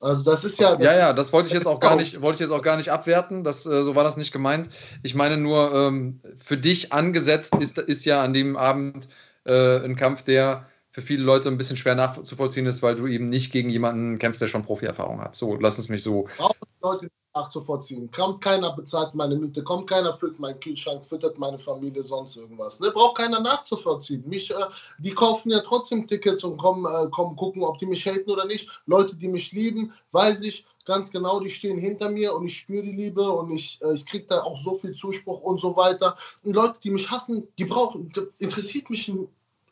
Also 0.00 0.22
das 0.22 0.44
ist 0.44 0.58
ja. 0.60 0.78
Ja, 0.78 0.96
ja, 0.96 1.12
das 1.12 1.32
wollte 1.32 1.48
ich 1.48 1.54
jetzt 1.54 1.66
auch 1.66 1.80
gar 1.80 1.96
nicht, 1.96 2.20
wollte 2.20 2.36
ich 2.36 2.40
jetzt 2.40 2.52
auch 2.52 2.62
gar 2.62 2.76
nicht 2.76 2.90
abwerten. 2.90 3.42
Das, 3.42 3.66
äh, 3.66 3.82
so 3.82 3.96
war 3.96 4.04
das 4.04 4.16
nicht 4.16 4.32
gemeint. 4.32 4.68
Ich 5.02 5.14
meine 5.14 5.36
nur, 5.36 5.74
ähm, 5.74 6.20
für 6.36 6.56
dich 6.56 6.92
angesetzt 6.92 7.54
ist, 7.56 7.78
ist 7.78 8.04
ja 8.04 8.22
an 8.22 8.32
dem 8.32 8.56
Abend 8.56 9.08
äh, 9.44 9.78
ein 9.78 9.96
Kampf, 9.96 10.22
der 10.22 10.66
für 10.98 11.06
viele 11.06 11.22
Leute 11.22 11.48
ein 11.48 11.56
bisschen 11.56 11.76
schwer 11.76 11.94
nachzuvollziehen 11.94 12.66
ist, 12.66 12.82
weil 12.82 12.96
du 12.96 13.06
eben 13.06 13.28
nicht 13.28 13.52
gegen 13.52 13.70
jemanden 13.70 14.18
kämpfst, 14.18 14.42
der 14.42 14.48
schon 14.48 14.64
Profi-Erfahrung 14.64 15.20
hat. 15.20 15.36
So, 15.36 15.56
lass 15.56 15.78
es 15.78 15.88
mich 15.88 16.02
so. 16.02 16.26
Brauchen 16.36 16.56
Leute 16.82 17.08
nachzuvollziehen. 17.34 18.10
Kommt 18.10 18.40
keiner, 18.42 18.74
bezahlt 18.74 19.14
meine 19.14 19.36
Miete, 19.36 19.62
kommt 19.62 19.88
keiner, 19.88 20.12
füllt 20.12 20.40
meinen 20.40 20.58
Kühlschrank, 20.58 21.04
füttert 21.04 21.38
meine 21.38 21.58
Familie, 21.58 22.02
sonst 22.02 22.36
irgendwas. 22.36 22.80
Ne? 22.80 22.90
Braucht 22.90 23.18
keiner 23.18 23.38
nachzuvollziehen. 23.38 24.24
Mich, 24.26 24.50
äh, 24.50 24.54
die 24.98 25.12
kaufen 25.12 25.50
ja 25.50 25.60
trotzdem 25.60 26.08
Tickets 26.08 26.42
und 26.42 26.56
kommen, 26.56 26.84
äh, 26.84 27.08
kommen 27.10 27.36
gucken, 27.36 27.62
ob 27.62 27.78
die 27.78 27.86
mich 27.86 28.04
haten 28.04 28.30
oder 28.30 28.44
nicht. 28.44 28.68
Leute, 28.86 29.14
die 29.14 29.28
mich 29.28 29.52
lieben, 29.52 29.92
weiß 30.10 30.42
ich 30.42 30.66
ganz 30.84 31.10
genau, 31.10 31.38
die 31.38 31.50
stehen 31.50 31.78
hinter 31.78 32.08
mir 32.08 32.34
und 32.34 32.46
ich 32.46 32.58
spüre 32.58 32.82
die 32.82 32.92
Liebe 32.92 33.30
und 33.30 33.50
ich, 33.52 33.80
äh, 33.82 33.92
ich 33.92 34.06
kriege 34.06 34.24
da 34.26 34.40
auch 34.40 34.56
so 34.56 34.74
viel 34.74 34.92
Zuspruch 34.92 35.42
und 35.42 35.60
so 35.60 35.76
weiter. 35.76 36.16
Und 36.42 36.54
Leute, 36.54 36.76
die 36.82 36.90
mich 36.90 37.08
hassen, 37.10 37.46
die 37.58 37.66
brauchen, 37.66 38.10
interessiert 38.38 38.88
mich 38.88 39.12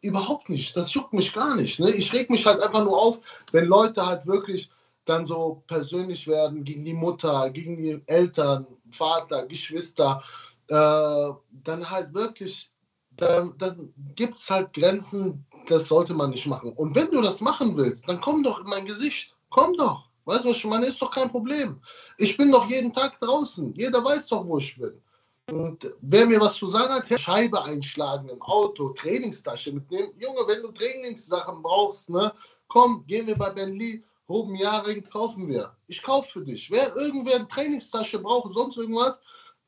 überhaupt 0.06 0.48
nicht. 0.48 0.76
Das 0.76 0.92
juckt 0.94 1.12
mich 1.12 1.32
gar 1.32 1.56
nicht. 1.56 1.78
Ne? 1.80 1.90
Ich 1.90 2.12
reg 2.12 2.30
mich 2.30 2.46
halt 2.46 2.62
einfach 2.62 2.84
nur 2.84 2.98
auf, 2.98 3.18
wenn 3.52 3.66
Leute 3.66 4.04
halt 4.04 4.26
wirklich 4.26 4.70
dann 5.04 5.26
so 5.26 5.62
persönlich 5.66 6.26
werden 6.26 6.64
gegen 6.64 6.84
die 6.84 6.94
Mutter, 6.94 7.48
gegen 7.50 7.76
die 7.76 8.00
Eltern, 8.06 8.66
Vater, 8.90 9.46
Geschwister, 9.46 10.22
äh, 10.68 11.28
dann 11.64 11.88
halt 11.88 12.12
wirklich, 12.12 12.72
dann, 13.16 13.54
dann 13.56 13.92
gibt 14.14 14.36
es 14.36 14.50
halt 14.50 14.72
Grenzen, 14.72 15.46
das 15.68 15.88
sollte 15.88 16.12
man 16.12 16.30
nicht 16.30 16.46
machen. 16.46 16.72
Und 16.72 16.94
wenn 16.94 17.10
du 17.10 17.22
das 17.22 17.40
machen 17.40 17.76
willst, 17.76 18.08
dann 18.08 18.20
komm 18.20 18.42
doch 18.42 18.60
in 18.60 18.68
mein 18.68 18.84
Gesicht. 18.84 19.34
Komm 19.50 19.76
doch. 19.76 20.06
Weißt 20.24 20.44
du, 20.44 20.50
was 20.50 20.56
ich 20.56 20.64
meine? 20.64 20.86
Ist 20.86 21.00
doch 21.00 21.10
kein 21.10 21.30
Problem. 21.30 21.80
Ich 22.18 22.36
bin 22.36 22.50
doch 22.50 22.68
jeden 22.68 22.92
Tag 22.92 23.18
draußen. 23.20 23.72
Jeder 23.74 24.04
weiß 24.04 24.26
doch, 24.28 24.44
wo 24.44 24.58
ich 24.58 24.76
bin. 24.76 25.00
Und 25.50 25.94
wer 26.00 26.26
mir 26.26 26.40
was 26.40 26.56
zu 26.56 26.68
sagen 26.68 26.92
hat, 26.92 27.20
Scheibe 27.20 27.62
einschlagen 27.64 28.28
im 28.28 28.42
Auto, 28.42 28.88
Trainingstasche 28.88 29.72
mitnehmen. 29.72 30.12
Junge, 30.18 30.40
wenn 30.48 30.62
du 30.62 30.72
Trainingssachen 30.72 31.62
brauchst, 31.62 32.10
ne, 32.10 32.32
komm, 32.66 33.04
gehen 33.06 33.28
wir 33.28 33.36
bei 33.36 33.50
Ben 33.50 33.72
Lee, 33.72 34.02
Hoben 34.28 34.56
Jaring, 34.56 35.08
kaufen 35.08 35.46
wir. 35.46 35.72
Ich 35.86 36.02
kaufe 36.02 36.40
für 36.40 36.44
dich. 36.44 36.68
Wer 36.68 36.96
irgendwer 36.96 37.36
eine 37.36 37.46
Trainingstasche 37.46 38.18
braucht, 38.18 38.54
sonst 38.54 38.76
irgendwas, 38.76 39.20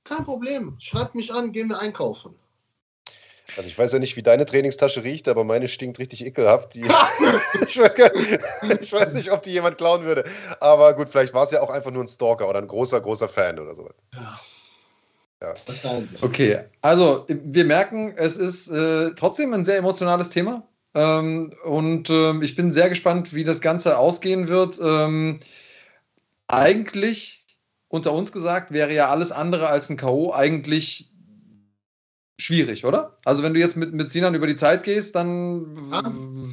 kein 0.03 0.25
Problem. 0.25 0.75
Schreib 0.81 1.15
mich 1.15 1.33
an, 1.33 1.53
gehen 1.53 1.69
wir 1.69 1.79
einkaufen. 1.79 2.35
Also 3.57 3.69
ich 3.69 3.79
weiß 3.79 3.93
ja 3.93 3.99
nicht, 4.01 4.17
wie 4.17 4.23
deine 4.23 4.47
Trainingstasche 4.47 5.05
riecht, 5.05 5.29
aber 5.29 5.45
meine 5.45 5.69
stinkt 5.69 6.01
richtig 6.01 6.27
ekelhaft. 6.27 6.75
Die, 6.75 6.83
ich, 7.69 7.79
weiß 7.79 7.95
gar, 7.95 8.13
ich, 8.15 8.93
weiß 8.93 9.13
nicht, 9.13 9.31
ob 9.31 9.43
die 9.43 9.53
jemand 9.53 9.79
klauen 9.79 10.05
würde. 10.05 10.25
Aber 10.59 10.93
gut, 10.95 11.09
vielleicht 11.09 11.35
war 11.35 11.45
es 11.45 11.53
ja 11.53 11.61
auch 11.61 11.71
einfach 11.71 11.93
nur 11.93 12.03
ein 12.03 12.09
Stalker 12.09 12.49
oder 12.49 12.59
ein 12.59 12.67
großer, 12.67 13.01
großer 13.01 13.29
Fan 13.29 13.61
oder 13.61 13.77
sowas. 13.77 13.95
Ja. 14.13 14.41
Ja. 15.40 15.55
Okay, 16.20 16.65
also 16.82 17.27
wir 17.28 17.65
merken, 17.65 18.12
es 18.16 18.36
ist 18.36 18.69
äh, 18.69 19.12
trotzdem 19.15 19.55
ein 19.55 19.65
sehr 19.65 19.78
emotionales 19.78 20.31
Thema. 20.31 20.66
Ähm, 20.94 21.52
und 21.65 22.10
äh, 22.10 22.36
ich 22.43 22.56
bin 22.56 22.73
sehr 22.73 22.89
gespannt, 22.89 23.35
wie 23.35 23.44
das 23.44 23.60
Ganze 23.60 23.98
ausgehen 23.98 24.48
wird. 24.48 24.81
Ähm, 24.82 25.39
eigentlich, 26.48 27.47
unter 27.86 28.12
uns 28.12 28.32
gesagt, 28.32 28.73
wäre 28.73 28.93
ja 28.93 29.09
alles 29.09 29.31
andere 29.31 29.69
als 29.69 29.90
ein 29.90 29.97
K.O. 29.97 30.32
eigentlich 30.32 31.12
schwierig, 32.40 32.85
oder? 32.85 33.19
Also 33.24 33.43
wenn 33.43 33.55
du 33.55 33.60
jetzt 33.60 33.77
mit, 33.77 33.93
mit 33.93 34.09
Sinan 34.09 34.35
über 34.35 34.47
die 34.47 34.56
Zeit 34.56 34.82
gehst, 34.82 35.15
dann 35.15 35.77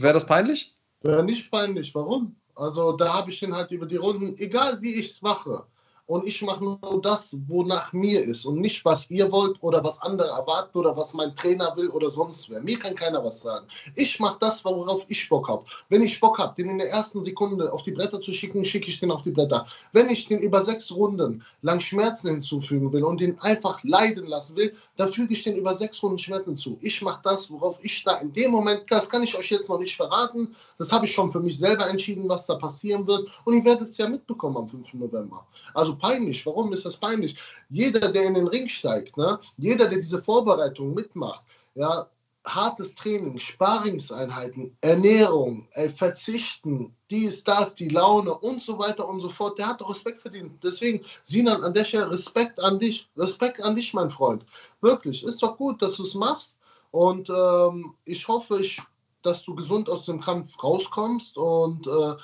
wäre 0.01 0.13
das 0.13 0.27
peinlich? 0.27 0.75
Wäre 1.01 1.23
nicht 1.23 1.49
peinlich. 1.49 1.93
Warum? 1.95 2.35
Also 2.55 2.93
da 2.93 3.13
habe 3.13 3.31
ich 3.31 3.39
den 3.39 3.55
halt 3.55 3.71
über 3.71 3.85
die 3.85 3.97
Runden, 3.97 4.37
egal 4.37 4.81
wie 4.81 4.93
ich 4.93 5.11
es 5.11 5.21
mache, 5.21 5.65
und 6.07 6.25
ich 6.27 6.41
mache 6.43 6.63
nur 6.63 7.01
das, 7.01 7.35
wonach 7.47 7.91
mir 7.91 8.23
ist 8.23 8.45
und 8.45 8.59
nicht, 8.59 8.85
was 8.85 9.09
ihr 9.09 9.31
wollt 9.31 9.61
oder 9.63 9.83
was 9.83 10.01
andere 10.01 10.27
erwarten 10.29 10.77
oder 10.77 10.95
was 10.95 11.13
mein 11.13 11.33
Trainer 11.33 11.75
will 11.75 11.89
oder 11.89 12.11
sonst 12.11 12.49
wer. 12.49 12.61
Mir 12.61 12.77
kann 12.77 12.95
keiner 12.95 13.23
was 13.23 13.41
sagen. 13.41 13.65
Ich 13.95 14.19
mache 14.19 14.37
das, 14.39 14.63
worauf 14.63 15.05
ich 15.07 15.27
Bock 15.27 15.49
habe. 15.49 15.65
Wenn 15.89 16.03
ich 16.03 16.19
Bock 16.19 16.37
habe, 16.37 16.53
den 16.55 16.69
in 16.69 16.77
der 16.77 16.91
ersten 16.91 17.23
Sekunde 17.23 17.71
auf 17.73 17.83
die 17.83 17.91
Bretter 17.91 18.21
zu 18.21 18.33
schicken, 18.33 18.63
schicke 18.63 18.89
ich 18.89 18.99
den 18.99 19.11
auf 19.11 19.23
die 19.23 19.31
Bretter. 19.31 19.65
Wenn 19.93 20.09
ich 20.09 20.27
den 20.27 20.39
über 20.39 20.61
sechs 20.61 20.91
Runden 20.91 21.43
lang 21.63 21.79
Schmerzen 21.79 22.29
hinzufügen 22.29 22.93
will 22.93 23.03
und 23.03 23.19
den 23.19 23.39
einfach 23.41 23.83
leiden 23.83 24.27
lassen 24.27 24.55
will, 24.57 24.75
dann 24.97 25.09
füge 25.09 25.33
ich 25.33 25.43
den 25.43 25.55
über 25.55 25.73
sechs 25.73 26.01
Runden 26.03 26.19
Schmerzen 26.19 26.51
hinzu. 26.51 26.77
Ich 26.81 27.01
mache 27.01 27.21
das, 27.23 27.49
worauf 27.49 27.79
ich 27.81 28.03
da 28.03 28.15
in 28.17 28.31
dem 28.31 28.51
Moment, 28.51 28.83
das 28.89 29.09
kann 29.09 29.23
ich 29.23 29.35
euch 29.35 29.49
jetzt 29.49 29.69
noch 29.69 29.79
nicht 29.79 29.95
verraten, 29.95 30.55
das 30.77 30.91
habe 30.91 31.05
ich 31.05 31.13
schon 31.13 31.31
für 31.31 31.39
mich 31.39 31.57
selber 31.57 31.89
entschieden, 31.89 32.29
was 32.29 32.45
da 32.45 32.55
passieren 32.55 33.07
wird 33.07 33.27
und 33.43 33.55
ihr 33.55 33.65
werdet 33.65 33.89
es 33.89 33.97
ja 33.97 34.07
mitbekommen 34.07 34.57
am 34.57 34.67
5. 34.67 34.93
November. 34.95 35.45
Also 35.75 35.95
peinlich. 35.95 36.45
Warum 36.45 36.73
ist 36.73 36.85
das 36.85 36.97
peinlich? 36.97 37.35
Jeder, 37.69 38.11
der 38.11 38.23
in 38.23 38.35
den 38.35 38.47
Ring 38.47 38.67
steigt, 38.67 39.17
ne? 39.17 39.39
jeder, 39.57 39.87
der 39.89 39.99
diese 39.99 40.21
Vorbereitung 40.21 40.93
mitmacht, 40.93 41.43
ja, 41.75 42.07
hartes 42.45 42.95
Training, 42.95 43.39
Sparingseinheiten, 43.39 44.77
Ernährung, 44.81 45.67
äh, 45.71 45.89
Verzichten, 45.89 46.95
dies, 47.09 47.43
das, 47.43 47.75
die 47.75 47.89
Laune 47.89 48.33
und 48.33 48.61
so 48.61 48.77
weiter 48.77 49.07
und 49.07 49.19
so 49.19 49.29
fort, 49.29 49.57
der 49.57 49.67
hat 49.67 49.87
Respekt 49.89 50.21
verdient. 50.21 50.63
Deswegen, 50.63 51.03
Sinan, 51.23 51.63
an 51.63 51.73
der 51.73 51.83
Stelle 51.83 52.11
Respekt 52.11 52.59
an 52.59 52.79
dich. 52.79 53.09
Respekt 53.17 53.61
an 53.61 53.75
dich, 53.75 53.93
mein 53.93 54.09
Freund. 54.09 54.45
Wirklich, 54.81 55.23
ist 55.23 55.41
doch 55.41 55.57
gut, 55.57 55.81
dass 55.81 55.97
du 55.97 56.03
es 56.03 56.13
machst. 56.13 56.57
Und 56.91 57.29
ähm, 57.29 57.95
ich 58.05 58.27
hoffe, 58.27 58.61
ich, 58.61 58.81
dass 59.21 59.43
du 59.43 59.55
gesund 59.55 59.89
aus 59.89 60.05
dem 60.05 60.21
Kampf 60.21 60.63
rauskommst 60.63 61.37
und 61.37 61.87
äh, 61.87 62.15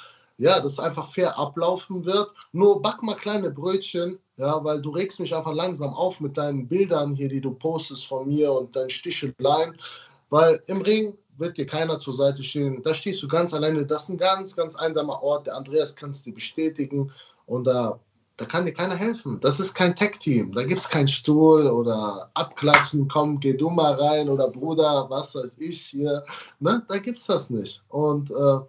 ja, 0.42 0.60
das 0.60 0.80
einfach 0.80 1.08
fair 1.08 1.38
ablaufen 1.38 2.04
wird. 2.04 2.32
Nur 2.52 2.82
back 2.82 3.04
mal 3.04 3.16
kleine 3.16 3.52
Brötchen, 3.52 4.18
ja, 4.38 4.64
weil 4.64 4.82
du 4.82 4.90
regst 4.90 5.20
mich 5.20 5.36
einfach 5.36 5.54
langsam 5.54 5.94
auf 5.94 6.20
mit 6.20 6.36
deinen 6.36 6.68
Bildern 6.68 7.16
hier, 7.16 7.30
die 7.30 7.40
du 7.40 7.52
postest 7.52 8.08
von 8.08 8.28
mir 8.28 8.52
und 8.52 8.76
deinen 8.76 8.90
Sticheleien, 8.90 9.78
weil 10.32 10.60
im 10.66 10.82
Ring 10.82 11.16
wird 11.38 11.58
dir 11.58 11.68
keiner 11.68 12.00
zur 12.00 12.16
Seite 12.16 12.42
stehen. 12.42 12.82
Da 12.82 12.96
stehst 12.96 13.22
du 13.22 13.28
ganz 13.28 13.54
alleine. 13.54 13.86
Das 13.86 14.04
ist 14.04 14.10
ein 14.10 14.18
ganz, 14.18 14.56
ganz 14.56 14.76
einsamer 14.76 15.22
Ort. 15.22 15.46
Der 15.46 15.56
Andreas 15.56 15.96
kann 15.96 16.10
es 16.10 16.24
dir 16.24 16.34
bestätigen 16.34 17.12
und 17.46 17.66
da, 17.66 18.00
da 18.38 18.46
kann 18.46 18.66
dir 18.66 18.74
keiner 18.74 18.96
helfen. 18.96 19.40
Das 19.42 19.60
ist 19.60 19.76
kein 19.76 19.96
Tech-Team. 19.96 20.54
Da 20.54 20.64
gibt 20.64 20.82
es 20.82 20.90
keinen 20.90 21.08
Stuhl 21.08 21.68
oder 21.68 22.32
abklatschen, 22.34 23.08
komm, 23.08 23.40
geh 23.40 23.54
du 23.54 23.70
mal 23.70 23.94
rein 23.94 24.28
oder 24.28 24.48
Bruder, 24.48 25.06
was 25.08 25.36
weiß 25.36 25.60
ich 25.60 25.82
hier. 25.82 26.24
Ne? 26.60 26.84
Da 26.88 26.98
gibt 26.98 27.20
es 27.20 27.28
das 27.28 27.52
nicht. 27.52 27.84
Und 27.90 28.32
äh, 28.32 28.60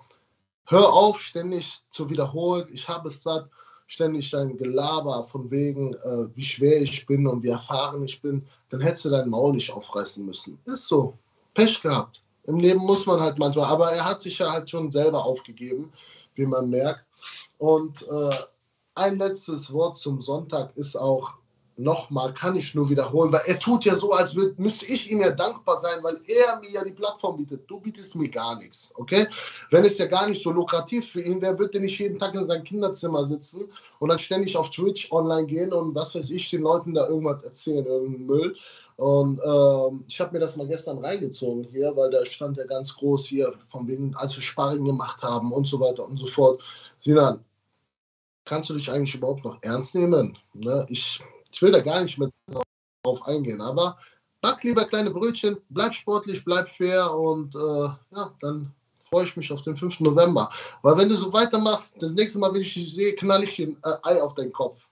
hör 0.67 0.93
auf, 0.93 1.21
ständig 1.21 1.81
zu 1.91 2.09
wiederholen. 2.09 2.69
Ich 2.73 2.89
habe 2.89 3.09
es 3.09 3.23
satt, 3.23 3.49
ständig 3.87 4.31
dein 4.31 4.57
Gelaber 4.57 5.25
von 5.25 5.51
wegen, 5.51 5.95
äh, 5.95 6.27
wie 6.35 6.43
schwer 6.43 6.81
ich 6.81 7.05
bin 7.07 7.27
und 7.27 7.43
wie 7.43 7.49
erfahren 7.49 8.03
ich 8.05 8.21
bin. 8.21 8.47
Dann 8.71 8.81
hättest 8.81 9.05
du 9.05 9.11
dein 9.11 9.29
Maul 9.29 9.53
nicht 9.53 9.73
aufreißen 9.73 10.25
müssen. 10.25 10.59
Ist 10.65 10.89
so. 10.89 11.15
Pech 11.55 11.83
gehabt. 11.83 12.23
Im 12.45 12.59
Leben 12.59 12.81
muss 12.81 13.07
man 13.07 13.21
halt 13.21 13.39
manchmal, 13.39 13.67
aber 13.67 13.93
er 13.93 14.05
hat 14.05 14.23
sich 14.23 14.39
ja 14.39 14.51
halt 14.51 14.69
schon 14.69 14.91
selber 14.91 15.25
aufgegeben, 15.25 15.93
wie 16.35 16.47
man 16.47 16.71
merkt. 16.71 17.05
Und 17.59 18.03
äh, 18.03 18.37
ein 18.95 19.19
letztes 19.19 19.73
Wort 19.73 19.97
zum 19.97 20.21
Sonntag 20.21 20.77
ist 20.77 20.97
auch, 20.97 21.37
nochmal, 21.83 22.33
kann 22.35 22.57
ich 22.57 22.75
nur 22.75 22.89
wiederholen, 22.89 23.33
weil 23.33 23.43
er 23.47 23.59
tut 23.59 23.85
ja 23.85 23.95
so, 23.95 24.13
als 24.13 24.35
würd, 24.35 24.59
müsste 24.59 24.87
ich 24.87 25.11
ihm 25.11 25.21
ja 25.21 25.31
dankbar 25.31 25.77
sein, 25.79 26.03
weil 26.03 26.21
er 26.27 26.61
mir 26.61 26.71
ja 26.71 26.85
die 26.85 26.93
Plattform 26.93 27.37
bietet. 27.37 27.69
Du 27.69 27.81
bietest 27.81 28.15
mir 28.15 28.29
gar 28.29 28.57
nichts, 28.59 28.93
okay? 28.97 29.27
Wenn 29.71 29.85
es 29.85 29.99
ja 29.99 30.07
gar 30.07 30.29
nicht 30.29 30.43
so 30.43 30.51
lukrativ 30.51 31.11
für 31.11 31.23
ihn 31.23 31.41
wäre, 31.41 31.59
würde 31.59 31.79
er 31.79 31.83
nicht 31.83 31.99
jeden 31.99 32.19
Tag 32.19 32.35
in 32.35 32.47
seinem 32.47 32.65
Kinderzimmer 32.65 33.27
sitzen 33.27 33.65
und 33.99 34.09
dann 34.09 34.19
ständig 34.19 34.57
auf 34.57 34.71
Twitch 34.71 35.11
online 35.13 35.47
gehen 35.47 35.73
und 35.73 35.95
was 35.95 36.15
weiß 36.15 36.31
ich, 36.31 36.51
den 36.51 36.63
Leuten 36.63 36.95
da 36.95 37.09
irgendwas 37.09 37.43
erzählen, 37.43 37.85
irgendeinen 37.87 38.27
Müll. 38.27 38.57
Und 38.97 39.41
ähm, 39.45 40.05
ich 40.07 40.21
habe 40.21 40.33
mir 40.33 40.41
das 40.41 40.57
mal 40.57 40.69
gestern 40.69 40.99
reingezogen 40.99 41.65
hier, 41.65 41.97
weil 41.97 42.11
da 42.11 42.25
stand 42.25 42.57
ja 42.57 42.65
ganz 42.65 42.95
groß 42.95 43.27
hier, 43.27 43.53
von 43.69 43.89
wegen, 43.89 44.15
als 44.15 44.37
wir 44.37 44.43
Sparring 44.43 44.85
gemacht 44.85 45.23
haben 45.23 45.53
und 45.53 45.67
so 45.67 45.81
weiter 45.81 46.07
und 46.07 46.19
so 46.19 46.27
fort. 46.27 46.63
Sinan, 47.01 47.45
kannst 48.45 48.71
du 48.71 48.75
dich 48.75 48.91
eigentlich 48.91 49.15
überhaupt 49.15 49.45
noch 49.45 49.59
ernst 49.63 49.95
nehmen? 49.95 50.39
Ne? 50.53 50.87
Ich 50.89 51.21
ich 51.53 51.63
will 51.63 51.73
da 51.73 51.81
gar 51.81 52.01
nicht 52.01 52.19
mehr 52.19 52.31
drauf 53.05 53.27
eingehen, 53.27 53.61
aber 53.61 53.99
back 54.41 54.63
lieber 54.65 54.85
kleine 54.85 55.11
Brötchen, 55.11 55.57
bleib 55.71 55.95
sportlich, 55.95 56.45
bleib 56.45 56.69
fair 56.69 57.13
und 57.13 57.55
äh, 57.55 57.89
ja, 58.17 58.35
dann 58.41 58.75
freue 59.09 59.25
ich 59.25 59.37
mich 59.37 59.53
auf 59.53 59.63
den 59.63 59.77
5. 59.77 60.01
November. 60.01 60.51
Weil 60.83 60.97
wenn 60.97 61.09
du 61.09 61.17
so 61.17 61.33
weitermachst, 61.33 62.03
das 62.03 62.13
nächste 62.15 62.39
Mal, 62.39 62.53
wenn 62.55 62.63
ich 62.63 62.75
dich 62.75 62.95
sehe, 62.95 63.15
knall 63.15 63.45
ich 63.45 63.55
dir 63.57 63.69
ein 63.69 63.77
äh, 63.85 63.97
Ei 64.03 64.23
auf 64.23 64.35
deinen 64.35 64.53
Kopf. 64.53 64.89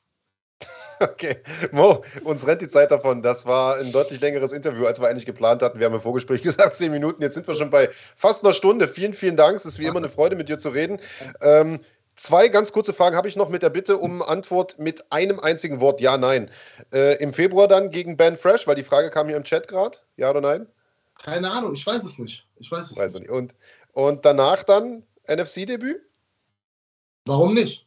Okay, 1.02 1.36
Mo, 1.72 2.04
uns 2.24 2.46
rennt 2.46 2.60
die 2.60 2.68
Zeit 2.68 2.90
davon. 2.90 3.22
Das 3.22 3.46
war 3.46 3.78
ein 3.78 3.90
deutlich 3.90 4.20
längeres 4.20 4.52
Interview, 4.52 4.84
als 4.84 5.00
wir 5.00 5.08
eigentlich 5.08 5.24
geplant 5.24 5.62
hatten. 5.62 5.78
Wir 5.78 5.86
haben 5.86 5.94
im 5.94 6.00
Vorgespräch 6.02 6.42
gesagt, 6.42 6.76
zehn 6.76 6.92
Minuten. 6.92 7.22
Jetzt 7.22 7.32
sind 7.32 7.48
wir 7.48 7.54
schon 7.54 7.70
bei 7.70 7.88
fast 8.16 8.44
einer 8.44 8.52
Stunde. 8.52 8.86
Vielen, 8.86 9.14
vielen 9.14 9.34
Dank. 9.34 9.56
Es 9.56 9.64
ist 9.64 9.78
wie 9.78 9.86
immer 9.86 9.96
eine 9.96 10.10
Freude, 10.10 10.36
mit 10.36 10.50
dir 10.50 10.58
zu 10.58 10.68
reden. 10.68 11.00
Ähm, 11.40 11.80
Zwei 12.20 12.48
ganz 12.48 12.70
kurze 12.70 12.92
Fragen 12.92 13.16
habe 13.16 13.28
ich 13.28 13.36
noch 13.36 13.48
mit 13.48 13.62
der 13.62 13.70
Bitte 13.70 13.96
um 13.96 14.20
Antwort 14.20 14.78
mit 14.78 15.10
einem 15.10 15.40
einzigen 15.40 15.80
Wort, 15.80 16.02
ja, 16.02 16.18
nein. 16.18 16.50
Äh, 16.92 17.16
Im 17.16 17.32
Februar 17.32 17.66
dann 17.66 17.88
gegen 17.90 18.18
Ben 18.18 18.36
Fresh, 18.36 18.66
weil 18.66 18.74
die 18.74 18.82
Frage 18.82 19.08
kam 19.08 19.28
hier 19.28 19.38
im 19.38 19.42
Chat 19.42 19.66
gerade, 19.66 19.96
ja 20.18 20.28
oder 20.28 20.42
nein? 20.42 20.66
Keine 21.14 21.50
Ahnung, 21.50 21.72
ich 21.72 21.86
weiß 21.86 22.04
es 22.04 22.18
nicht. 22.18 22.46
Ich 22.56 22.70
weiß 22.70 22.90
es 22.90 22.96
weiß 22.98 23.14
nicht. 23.14 23.22
nicht. 23.22 23.30
Und, 23.30 23.54
und 23.94 24.22
danach 24.26 24.62
dann 24.64 25.02
NFC-Debüt? 25.28 26.02
Warum 27.24 27.54
nicht? 27.54 27.86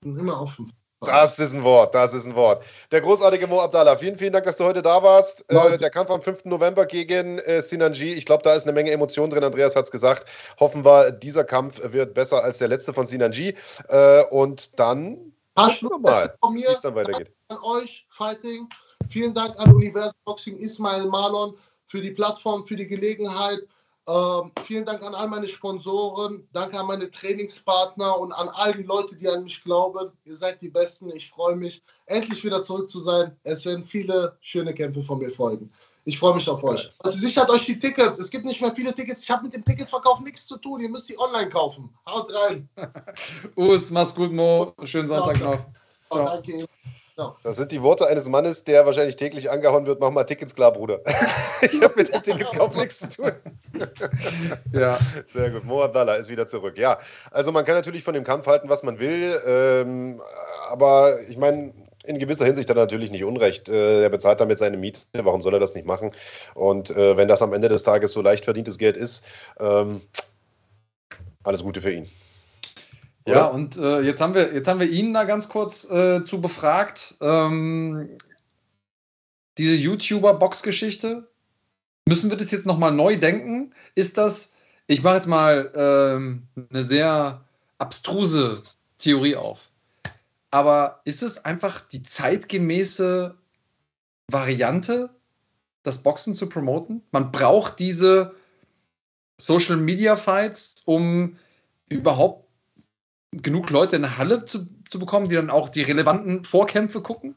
Bin 0.00 0.18
immer 0.18 0.40
offen. 0.40 0.64
Das 1.06 1.38
ist 1.38 1.54
ein 1.54 1.64
Wort, 1.64 1.94
das 1.94 2.14
ist 2.14 2.26
ein 2.26 2.34
Wort. 2.34 2.64
Der 2.90 3.00
großartige 3.00 3.46
Mo 3.46 3.60
Abdallah, 3.60 3.96
vielen, 3.96 4.16
vielen 4.16 4.32
Dank, 4.32 4.44
dass 4.44 4.56
du 4.56 4.64
heute 4.64 4.82
da 4.82 5.02
warst. 5.02 5.44
Äh, 5.50 5.78
der 5.78 5.90
Kampf 5.90 6.10
am 6.10 6.22
5. 6.22 6.44
November 6.46 6.86
gegen 6.86 7.38
äh, 7.40 7.62
Sinanji, 7.62 8.14
ich 8.14 8.26
glaube, 8.26 8.42
da 8.42 8.54
ist 8.54 8.64
eine 8.64 8.72
Menge 8.72 8.90
Emotion 8.90 9.30
drin. 9.30 9.44
Andreas 9.44 9.76
hat 9.76 9.84
es 9.84 9.90
gesagt. 9.90 10.26
Hoffen 10.60 10.84
wir, 10.84 11.10
dieser 11.10 11.44
Kampf 11.44 11.80
wird 11.82 12.14
besser 12.14 12.42
als 12.42 12.58
der 12.58 12.68
letzte 12.68 12.92
von 12.92 13.06
Sinanji. 13.06 13.54
Äh, 13.88 14.24
und 14.30 14.78
dann 14.78 15.32
gucken 15.54 15.90
wir 15.90 15.98
mal, 15.98 16.34
wie 16.52 16.64
es 16.64 16.80
dann 16.80 16.94
weitergeht. 16.94 17.32
An 17.48 17.58
euch, 17.62 18.06
Fighting. 18.10 18.68
Vielen 19.08 19.34
Dank 19.34 19.58
an 19.60 19.72
Universum 19.72 20.12
Boxing 20.24 20.58
Ismail 20.58 21.06
Marlon 21.06 21.56
für 21.86 22.00
die 22.00 22.10
Plattform, 22.10 22.64
für 22.64 22.76
die 22.76 22.86
Gelegenheit. 22.86 23.60
Ähm, 24.06 24.52
vielen 24.62 24.84
Dank 24.84 25.02
an 25.02 25.14
all 25.14 25.28
meine 25.28 25.48
Sponsoren, 25.48 26.46
danke 26.52 26.78
an 26.78 26.86
meine 26.86 27.10
Trainingspartner 27.10 28.18
und 28.18 28.32
an 28.32 28.50
all 28.50 28.72
die 28.72 28.82
Leute, 28.82 29.16
die 29.16 29.28
an 29.28 29.44
mich 29.44 29.64
glauben. 29.64 30.12
Ihr 30.24 30.36
seid 30.36 30.60
die 30.60 30.68
Besten. 30.68 31.10
Ich 31.14 31.30
freue 31.30 31.56
mich, 31.56 31.82
endlich 32.04 32.44
wieder 32.44 32.62
zurück 32.62 32.90
zu 32.90 32.98
sein. 32.98 33.34
Es 33.44 33.64
werden 33.64 33.84
viele 33.84 34.36
schöne 34.40 34.74
Kämpfe 34.74 35.02
von 35.02 35.18
mir 35.18 35.30
folgen. 35.30 35.72
Ich 36.06 36.18
freue 36.18 36.34
mich 36.34 36.46
auf 36.50 36.62
euch. 36.64 36.92
Also 36.98 37.18
sichert 37.18 37.48
euch 37.48 37.64
die 37.64 37.78
Tickets. 37.78 38.18
Es 38.18 38.30
gibt 38.30 38.44
nicht 38.44 38.60
mehr 38.60 38.74
viele 38.74 38.94
Tickets. 38.94 39.22
Ich 39.22 39.30
habe 39.30 39.44
mit 39.44 39.54
dem 39.54 39.64
Ticketverkauf 39.64 40.20
nichts 40.20 40.46
zu 40.46 40.58
tun. 40.58 40.80
Ihr 40.80 40.90
müsst 40.90 41.06
sie 41.06 41.18
online 41.18 41.48
kaufen. 41.48 41.88
Haut 42.06 42.30
rein. 42.34 42.68
Us, 43.56 43.90
mach's 43.90 44.14
gut, 44.14 44.30
Mo. 44.30 44.74
Schönen 44.84 45.08
Sonntag 45.08 45.40
noch. 45.40 45.64
Ciao. 46.10 46.24
Danke. 46.26 46.66
Das 47.16 47.56
sind 47.56 47.70
die 47.70 47.80
Worte 47.80 48.08
eines 48.08 48.28
Mannes, 48.28 48.64
der 48.64 48.86
wahrscheinlich 48.86 49.14
täglich 49.14 49.48
angehauen 49.48 49.86
wird. 49.86 50.00
Mach 50.00 50.10
mal 50.10 50.24
Tickets 50.24 50.54
klar, 50.54 50.72
Bruder. 50.72 51.00
ich 51.62 51.80
habe 51.80 51.94
mit 51.96 52.12
dem 52.12 52.22
Ticketskauf 52.22 52.74
nichts 52.74 52.98
zu 52.98 53.08
tun. 53.08 53.32
ja. 54.72 54.98
Sehr 55.28 55.50
gut. 55.50 55.64
Mo 55.64 55.82
Abdallah 55.82 56.14
ist 56.14 56.28
wieder 56.28 56.46
zurück. 56.48 56.76
Ja, 56.76 56.98
also 57.30 57.52
man 57.52 57.64
kann 57.64 57.76
natürlich 57.76 58.02
von 58.02 58.14
dem 58.14 58.24
Kampf 58.24 58.46
halten, 58.46 58.68
was 58.68 58.82
man 58.82 58.98
will. 58.98 59.40
Ähm, 59.46 60.20
aber 60.70 61.20
ich 61.28 61.36
meine, 61.36 61.72
in 62.04 62.18
gewisser 62.18 62.46
Hinsicht 62.46 62.68
hat 62.68 62.76
er 62.76 62.82
natürlich 62.82 63.12
nicht 63.12 63.22
Unrecht. 63.22 63.68
Äh, 63.68 64.02
er 64.02 64.10
bezahlt 64.10 64.40
damit 64.40 64.58
seine 64.58 64.76
Miete. 64.76 65.02
Warum 65.12 65.40
soll 65.40 65.54
er 65.54 65.60
das 65.60 65.74
nicht 65.74 65.86
machen? 65.86 66.10
Und 66.54 66.90
äh, 66.90 67.16
wenn 67.16 67.28
das 67.28 67.42
am 67.42 67.52
Ende 67.52 67.68
des 67.68 67.84
Tages 67.84 68.12
so 68.12 68.22
leicht 68.22 68.44
verdientes 68.44 68.76
Geld 68.76 68.96
ist, 68.96 69.24
ähm, 69.60 70.00
alles 71.44 71.62
Gute 71.62 71.80
für 71.80 71.92
ihn. 71.92 72.08
Oder? 73.26 73.36
Ja, 73.36 73.46
und 73.46 73.76
äh, 73.76 74.00
jetzt, 74.00 74.20
haben 74.20 74.34
wir, 74.34 74.52
jetzt 74.52 74.68
haben 74.68 74.80
wir 74.80 74.88
ihn 74.88 75.14
da 75.14 75.24
ganz 75.24 75.48
kurz 75.48 75.84
äh, 75.90 76.22
zu 76.22 76.40
befragt. 76.40 77.14
Ähm, 77.20 78.18
diese 79.56 79.76
YouTuber-Box-Geschichte, 79.76 81.28
müssen 82.06 82.30
wir 82.30 82.36
das 82.36 82.50
jetzt 82.50 82.66
nochmal 82.66 82.92
neu 82.92 83.16
denken? 83.16 83.74
Ist 83.94 84.18
das, 84.18 84.54
ich 84.86 85.02
mache 85.02 85.16
jetzt 85.16 85.28
mal 85.28 85.72
ähm, 85.74 86.42
eine 86.70 86.84
sehr 86.84 87.44
abstruse 87.78 88.62
Theorie 88.98 89.36
auf, 89.36 89.70
aber 90.50 91.00
ist 91.04 91.22
es 91.22 91.44
einfach 91.44 91.80
die 91.80 92.02
zeitgemäße 92.02 93.34
Variante, 94.30 95.10
das 95.82 96.02
Boxen 96.02 96.34
zu 96.34 96.48
promoten? 96.48 97.02
Man 97.10 97.32
braucht 97.32 97.78
diese 97.78 98.34
Social 99.40 99.76
Media 99.76 100.16
Fights, 100.16 100.82
um 100.84 101.36
überhaupt 101.88 102.43
genug 103.42 103.70
Leute 103.70 103.96
in 103.96 104.02
der 104.02 104.18
Halle 104.18 104.44
zu, 104.44 104.66
zu 104.88 104.98
bekommen, 104.98 105.28
die 105.28 105.36
dann 105.36 105.50
auch 105.50 105.68
die 105.68 105.82
relevanten 105.82 106.44
Vorkämpfe 106.44 107.00
gucken? 107.00 107.36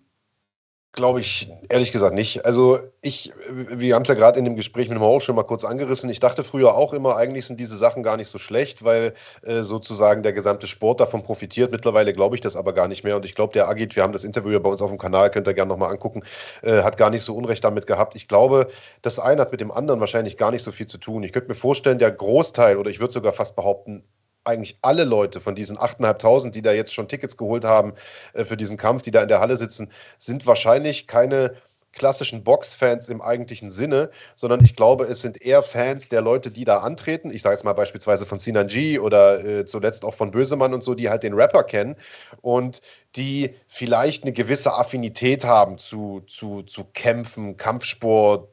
Glaube 0.94 1.20
ich 1.20 1.52
ehrlich 1.70 1.92
gesagt 1.92 2.16
nicht. 2.16 2.44
Also 2.44 2.80
ich, 3.04 3.32
wir 3.52 3.94
haben 3.94 4.02
es 4.02 4.08
ja 4.08 4.16
gerade 4.16 4.40
in 4.40 4.46
dem 4.46 4.56
Gespräch 4.56 4.90
mit 4.90 4.98
dem 4.98 5.04
auch 5.04 5.22
schon 5.22 5.36
mal 5.36 5.44
kurz 5.44 5.64
angerissen. 5.64 6.10
Ich 6.10 6.20
dachte 6.20 6.44
früher 6.44 6.74
auch 6.74 6.92
immer, 6.92 7.18
eigentlich 7.18 7.46
sind 7.46 7.60
diese 7.60 7.78
Sachen 7.78 8.02
gar 8.02 8.18
nicht 8.18 8.30
so 8.30 8.40
schlecht, 8.40 8.84
weil 8.84 9.14
äh, 9.44 9.62
sozusagen 9.62 10.24
der 10.24 10.34
gesamte 10.34 10.66
Sport 10.66 11.00
davon 11.00 11.22
profitiert. 11.22 11.72
Mittlerweile 11.72 12.14
glaube 12.14 12.34
ich 12.34 12.42
das 12.42 12.56
aber 12.56 12.74
gar 12.74 12.88
nicht 12.88 13.04
mehr. 13.04 13.16
Und 13.16 13.26
ich 13.26 13.36
glaube, 13.36 13.54
der 13.54 13.68
Agit, 13.68 13.96
wir 13.96 14.02
haben 14.02 14.14
das 14.14 14.24
Interview 14.24 14.50
ja 14.50 14.60
bei 14.60 14.72
uns 14.72 14.82
auf 14.82 14.90
dem 14.90 14.98
Kanal, 14.98 15.30
könnt 15.30 15.48
ihr 15.48 15.54
gerne 15.54 15.70
nochmal 15.70 15.92
angucken, 15.92 16.24
äh, 16.64 16.82
hat 16.82 16.98
gar 16.98 17.12
nicht 17.12 17.22
so 17.22 17.36
Unrecht 17.36 17.64
damit 17.64 17.86
gehabt. 17.86 18.16
Ich 18.16 18.28
glaube, 18.28 18.68
das 19.04 19.20
eine 19.20 19.42
hat 19.42 19.52
mit 19.52 19.62
dem 19.62 19.72
anderen 19.72 20.00
wahrscheinlich 20.00 20.36
gar 20.36 20.50
nicht 20.50 20.64
so 20.64 20.72
viel 20.72 20.88
zu 20.88 20.98
tun. 20.98 21.22
Ich 21.22 21.32
könnte 21.32 21.50
mir 21.50 21.56
vorstellen, 21.56 22.00
der 22.00 22.10
Großteil, 22.10 22.78
oder 22.78 22.90
ich 22.90 23.00
würde 23.00 23.14
sogar 23.14 23.34
fast 23.34 23.56
behaupten, 23.56 24.04
eigentlich 24.48 24.78
alle 24.82 25.04
Leute 25.04 25.42
von 25.42 25.56
diesen 25.56 25.78
8.500, 25.78 26.52
die 26.52 26.62
da 26.62 26.72
jetzt 26.72 26.94
schon 26.94 27.08
Tickets 27.08 27.38
geholt 27.38 27.66
haben 27.66 27.94
äh, 28.34 28.46
für 28.46 28.58
diesen 28.58 28.78
Kampf, 28.78 29.02
die 29.02 29.12
da 29.12 29.22
in 29.22 29.28
der 29.28 29.40
Halle 29.40 29.58
sitzen, 29.58 29.90
sind 30.18 30.46
wahrscheinlich 30.48 31.08
keine 31.08 31.56
klassischen 31.98 32.44
Boxfans 32.44 33.10
im 33.10 33.22
eigentlichen 33.22 33.72
Sinne, 33.72 34.10
sondern 34.36 34.64
ich 34.64 34.76
glaube, 34.76 35.06
es 35.06 35.22
sind 35.22 35.42
eher 35.42 35.64
Fans 35.64 36.10
der 36.10 36.22
Leute, 36.22 36.52
die 36.52 36.64
da 36.64 36.80
antreten. 36.80 37.32
Ich 37.32 37.42
sage 37.42 37.56
jetzt 37.56 37.64
mal 37.64 37.74
beispielsweise 37.74 38.26
von 38.26 38.38
Sinan 38.38 38.68
G 38.68 39.00
oder 39.00 39.44
äh, 39.44 39.66
zuletzt 39.66 40.06
auch 40.06 40.14
von 40.14 40.32
Bösemann 40.32 40.74
und 40.74 40.84
so, 40.84 40.94
die 40.94 41.10
halt 41.10 41.24
den 41.24 41.34
Rapper 41.34 41.64
kennen 41.64 41.96
und 42.42 42.82
die 43.16 43.56
vielleicht 43.68 44.24
eine 44.24 44.32
gewisse 44.32 44.74
Affinität 44.74 45.44
haben 45.44 45.78
zu, 45.78 46.22
zu, 46.28 46.62
zu 46.62 46.86
Kämpfen, 46.94 47.58
Kampfsport, 47.58 48.50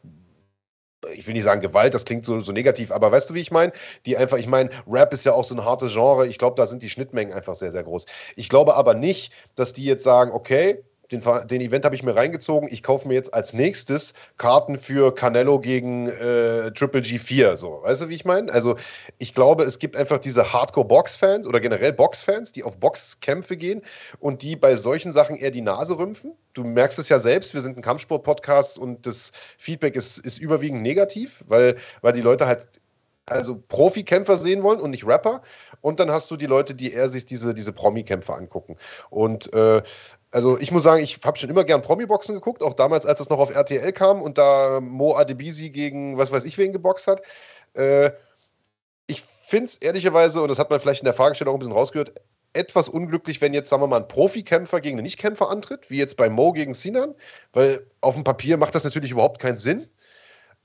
ich 1.12 1.26
will 1.26 1.34
nicht 1.34 1.44
sagen 1.44 1.60
Gewalt, 1.60 1.94
das 1.94 2.04
klingt 2.04 2.24
so, 2.24 2.40
so 2.40 2.52
negativ, 2.52 2.90
aber 2.90 3.12
weißt 3.12 3.30
du, 3.30 3.34
wie 3.34 3.40
ich 3.40 3.50
meine? 3.50 3.72
Die 4.06 4.16
einfach, 4.16 4.38
ich 4.38 4.46
meine, 4.46 4.70
Rap 4.86 5.12
ist 5.12 5.24
ja 5.24 5.32
auch 5.32 5.44
so 5.44 5.54
ein 5.54 5.64
hartes 5.64 5.92
Genre. 5.92 6.26
Ich 6.26 6.38
glaube, 6.38 6.56
da 6.56 6.66
sind 6.66 6.82
die 6.82 6.90
Schnittmengen 6.90 7.32
einfach 7.34 7.54
sehr, 7.54 7.72
sehr 7.72 7.82
groß. 7.82 8.06
Ich 8.36 8.48
glaube 8.48 8.74
aber 8.76 8.94
nicht, 8.94 9.32
dass 9.54 9.72
die 9.72 9.84
jetzt 9.84 10.04
sagen, 10.04 10.32
okay, 10.32 10.82
den, 11.20 11.48
den 11.48 11.60
Event 11.60 11.84
habe 11.84 11.94
ich 11.94 12.02
mir 12.02 12.16
reingezogen. 12.16 12.68
Ich 12.70 12.82
kaufe 12.82 13.08
mir 13.08 13.14
jetzt 13.14 13.32
als 13.34 13.52
nächstes 13.52 14.14
Karten 14.36 14.78
für 14.78 15.14
Canelo 15.14 15.60
gegen 15.60 16.08
äh, 16.08 16.72
Triple 16.72 17.00
G4. 17.00 17.56
So, 17.56 17.80
weißt 17.82 18.02
du, 18.02 18.08
wie 18.08 18.14
ich 18.14 18.24
meine? 18.24 18.52
Also, 18.52 18.76
ich 19.18 19.34
glaube, 19.34 19.64
es 19.64 19.78
gibt 19.78 19.96
einfach 19.96 20.18
diese 20.18 20.52
Hardcore-Box-Fans 20.52 21.46
oder 21.46 21.60
generell 21.60 21.92
Box-Fans, 21.92 22.52
die 22.52 22.64
auf 22.64 22.78
Boxkämpfe 22.78 23.56
gehen 23.56 23.82
und 24.20 24.42
die 24.42 24.56
bei 24.56 24.76
solchen 24.76 25.12
Sachen 25.12 25.36
eher 25.36 25.50
die 25.50 25.62
Nase 25.62 25.98
rümpfen. 25.98 26.32
Du 26.52 26.64
merkst 26.64 26.98
es 26.98 27.08
ja 27.08 27.18
selbst, 27.18 27.54
wir 27.54 27.60
sind 27.60 27.76
ein 27.76 27.82
Kampfsport-Podcast 27.82 28.78
und 28.78 29.06
das 29.06 29.32
Feedback 29.58 29.96
ist, 29.96 30.18
ist 30.18 30.38
überwiegend 30.38 30.82
negativ, 30.82 31.44
weil, 31.48 31.76
weil 32.02 32.12
die 32.12 32.20
Leute 32.20 32.46
halt 32.46 32.68
also 33.26 33.56
Profikämpfer 33.68 34.36
sehen 34.36 34.62
wollen 34.62 34.80
und 34.80 34.90
nicht 34.90 35.06
Rapper. 35.06 35.42
Und 35.80 36.00
dann 36.00 36.10
hast 36.10 36.30
du 36.30 36.36
die 36.36 36.46
Leute, 36.46 36.74
die 36.74 36.92
eher 36.92 37.08
sich 37.08 37.26
diese, 37.26 37.54
diese 37.54 37.72
Promi-Kämpfer 37.72 38.34
angucken. 38.34 38.76
Und 39.10 39.52
äh, 39.52 39.82
also 40.34 40.58
ich 40.58 40.72
muss 40.72 40.82
sagen, 40.82 41.00
ich 41.00 41.20
habe 41.24 41.38
schon 41.38 41.48
immer 41.48 41.62
gern 41.62 41.80
Promi-Boxen 41.80 42.34
geguckt, 42.34 42.64
auch 42.64 42.74
damals, 42.74 43.06
als 43.06 43.20
es 43.20 43.30
noch 43.30 43.38
auf 43.38 43.54
RTL 43.54 43.92
kam 43.92 44.20
und 44.20 44.36
da 44.36 44.80
Mo 44.80 45.14
Adebisi 45.14 45.70
gegen 45.70 46.18
was 46.18 46.32
weiß 46.32 46.44
ich 46.44 46.58
wen 46.58 46.72
geboxt 46.72 47.06
hat. 47.06 47.22
Äh, 47.74 48.10
ich 49.06 49.22
finde 49.22 49.66
es 49.66 49.76
ehrlicherweise, 49.76 50.42
und 50.42 50.48
das 50.48 50.58
hat 50.58 50.70
man 50.70 50.80
vielleicht 50.80 51.02
in 51.02 51.04
der 51.04 51.14
Fragestellung 51.14 51.52
auch 51.52 51.56
ein 51.56 51.60
bisschen 51.60 51.74
rausgehört, 51.74 52.14
etwas 52.52 52.88
unglücklich, 52.88 53.40
wenn 53.40 53.54
jetzt, 53.54 53.68
sagen 53.68 53.82
wir 53.82 53.86
mal, 53.86 54.00
ein 54.00 54.08
Profikämpfer 54.08 54.80
gegen 54.80 54.98
einen 54.98 55.04
Nichtkämpfer 55.04 55.50
antritt, 55.50 55.88
wie 55.88 55.98
jetzt 55.98 56.16
bei 56.16 56.28
Mo 56.28 56.52
gegen 56.52 56.74
Sinan, 56.74 57.14
weil 57.52 57.86
auf 58.00 58.14
dem 58.14 58.24
Papier 58.24 58.56
macht 58.56 58.74
das 58.74 58.82
natürlich 58.82 59.12
überhaupt 59.12 59.40
keinen 59.40 59.56
Sinn. 59.56 59.88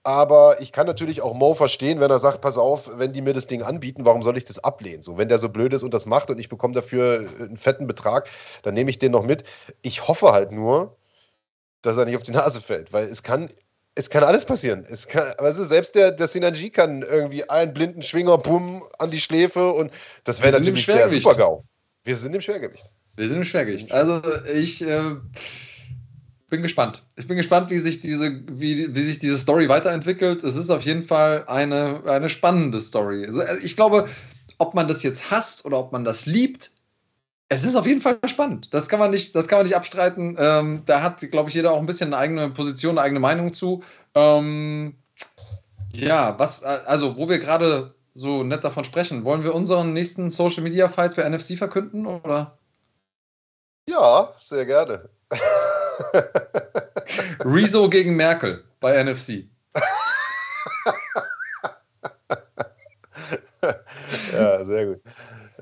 Aber 0.10 0.60
ich 0.60 0.72
kann 0.72 0.88
natürlich 0.88 1.22
auch 1.22 1.36
Mo 1.36 1.53
verstehen, 1.53 1.99
wenn 1.99 2.10
er 2.10 2.18
sagt, 2.18 2.41
pass 2.41 2.57
auf, 2.57 2.90
wenn 2.98 3.14
die 3.14 3.22
mir 3.22 3.34
das 3.34 3.45
Ding 3.45 3.61
anbieten, 3.61 4.06
warum 4.06 4.23
soll 4.23 4.38
ich 4.38 4.44
das 4.44 4.57
ablehnen? 4.57 5.03
So, 5.03 5.19
wenn 5.19 5.30
der 5.30 5.38
so 5.38 5.49
blöd 5.49 5.72
ist 5.72 5.84
und 5.84 5.94
das 5.94 6.07
macht 6.07 6.31
und 6.31 6.40
ich 6.40 6.49
bekomme 6.49 6.73
dafür 6.73 7.30
einen 7.40 7.57
fetten 7.57 7.86
Betrag, 7.86 8.27
dann 8.64 8.73
nehme 8.73 8.90
ich 8.90 8.98
den 8.98 9.11
noch 9.11 9.23
mit. 9.23 9.44
Ich 9.84 10.07
hoffe 10.07 10.31
halt 10.31 10.52
nur, 10.52 10.98
dass 11.84 11.98
er 11.98 12.06
nicht 12.06 12.15
auf 12.15 12.23
die 12.23 12.31
Nase 12.31 12.60
fällt, 12.60 12.91
weil 12.91 13.06
es 13.06 13.22
kann, 13.22 13.52
es 13.94 14.10
kann 14.10 14.23
alles 14.23 14.45
passieren. 14.45 14.84
Es 14.90 15.07
kann, 15.07 15.31
also 15.38 15.64
selbst 15.64 15.94
der, 15.94 16.10
der 16.10 16.27
Synergie 16.27 16.72
kann 16.72 17.03
irgendwie 17.03 17.48
einen 17.48 17.76
blinden 17.76 18.02
Schwinger, 18.02 18.40
bumm, 18.40 18.81
an 18.98 19.11
die 19.11 19.19
Schläfe 19.19 19.73
und 19.73 19.91
das 20.23 20.41
wäre 20.41 20.53
natürlich 20.53 20.88
der 20.88 21.07
Super-GAU. 21.07 21.64
Wir 22.03 22.18
sind 22.18 22.34
im 22.34 22.41
Schwergewicht. 22.41 22.91
Wir 23.15 23.27
sind 23.27 23.38
im 23.38 23.44
Schwergewicht. 23.44 23.91
Also 23.91 24.23
ich. 24.52 24.81
Äh 24.81 25.18
bin 26.50 26.62
gespannt. 26.62 27.04
Ich 27.16 27.28
bin 27.28 27.38
gespannt, 27.38 27.70
wie 27.70 27.78
sich 27.78 28.02
diese, 28.02 28.42
wie, 28.52 28.94
wie 28.96 29.04
sich 29.04 29.20
diese 29.20 29.38
Story 29.38 29.70
weiterentwickelt. 29.70 30.44
Es 30.44 30.56
ist 30.56 30.70
auf 30.70 30.82
jeden 30.84 31.04
Fall 31.04 31.46
eine, 31.48 32.04
eine 32.06 32.30
spannende 32.30 32.80
Story. 32.80 33.26
Also 33.26 33.42
äh, 33.42 33.58
ich 33.62 33.76
glaube, 33.76 34.08
ob 34.58 34.74
man 34.74 34.88
das 34.88 35.04
jetzt 35.04 35.32
hasst 35.32 35.66
oder 35.66 35.80
ob 35.80 35.92
man 35.92 36.04
das 36.04 36.26
liebt, 36.26 36.72
es 37.50 37.64
ist 37.64 37.76
auf 37.76 37.88
jeden 37.88 38.02
Fall 38.02 38.20
spannend. 38.26 38.74
Das 38.74 38.90
kann 38.90 39.00
man 39.00 39.10
nicht, 39.12 39.36
das 39.36 39.48
kann 39.48 39.60
man 39.60 39.66
nicht 39.66 39.76
abstreiten. 39.76 40.36
Ähm, 40.40 40.84
da 40.86 41.02
hat, 41.02 41.20
glaube 41.32 41.50
ich, 41.50 41.56
jeder 41.56 41.72
auch 41.72 41.80
ein 41.80 41.88
bisschen 41.88 42.14
eine 42.14 42.18
eigene 42.18 42.50
Position, 42.52 42.98
eine 42.98 43.02
eigene 43.02 43.20
Meinung 43.20 43.54
zu. 43.54 43.82
Ähm, 44.14 44.96
ja, 45.94 46.38
was, 46.38 46.62
äh, 46.62 46.80
also, 46.86 47.18
wo 47.18 47.28
wir 47.28 47.40
gerade 47.40 47.96
so 48.14 48.44
nett 48.44 48.64
davon 48.64 48.84
sprechen, 48.84 49.24
wollen 49.24 49.44
wir 49.44 49.56
unseren 49.56 49.94
nächsten 49.94 50.30
Social 50.30 50.62
Media 50.62 50.90
Fight 50.90 51.16
für 51.16 51.28
NFC 51.28 51.58
verkünden, 51.58 52.06
oder? 52.06 52.58
Ja, 53.90 54.34
sehr 54.38 54.66
gerne. 54.66 55.10
Rezo 57.46 57.90
gegen 57.90 58.16
Merkel 58.16 58.64
bei 58.80 59.04
NFC. 59.04 59.46
ja, 64.34 64.66
sehr 64.66 64.86
gut. 64.86 65.02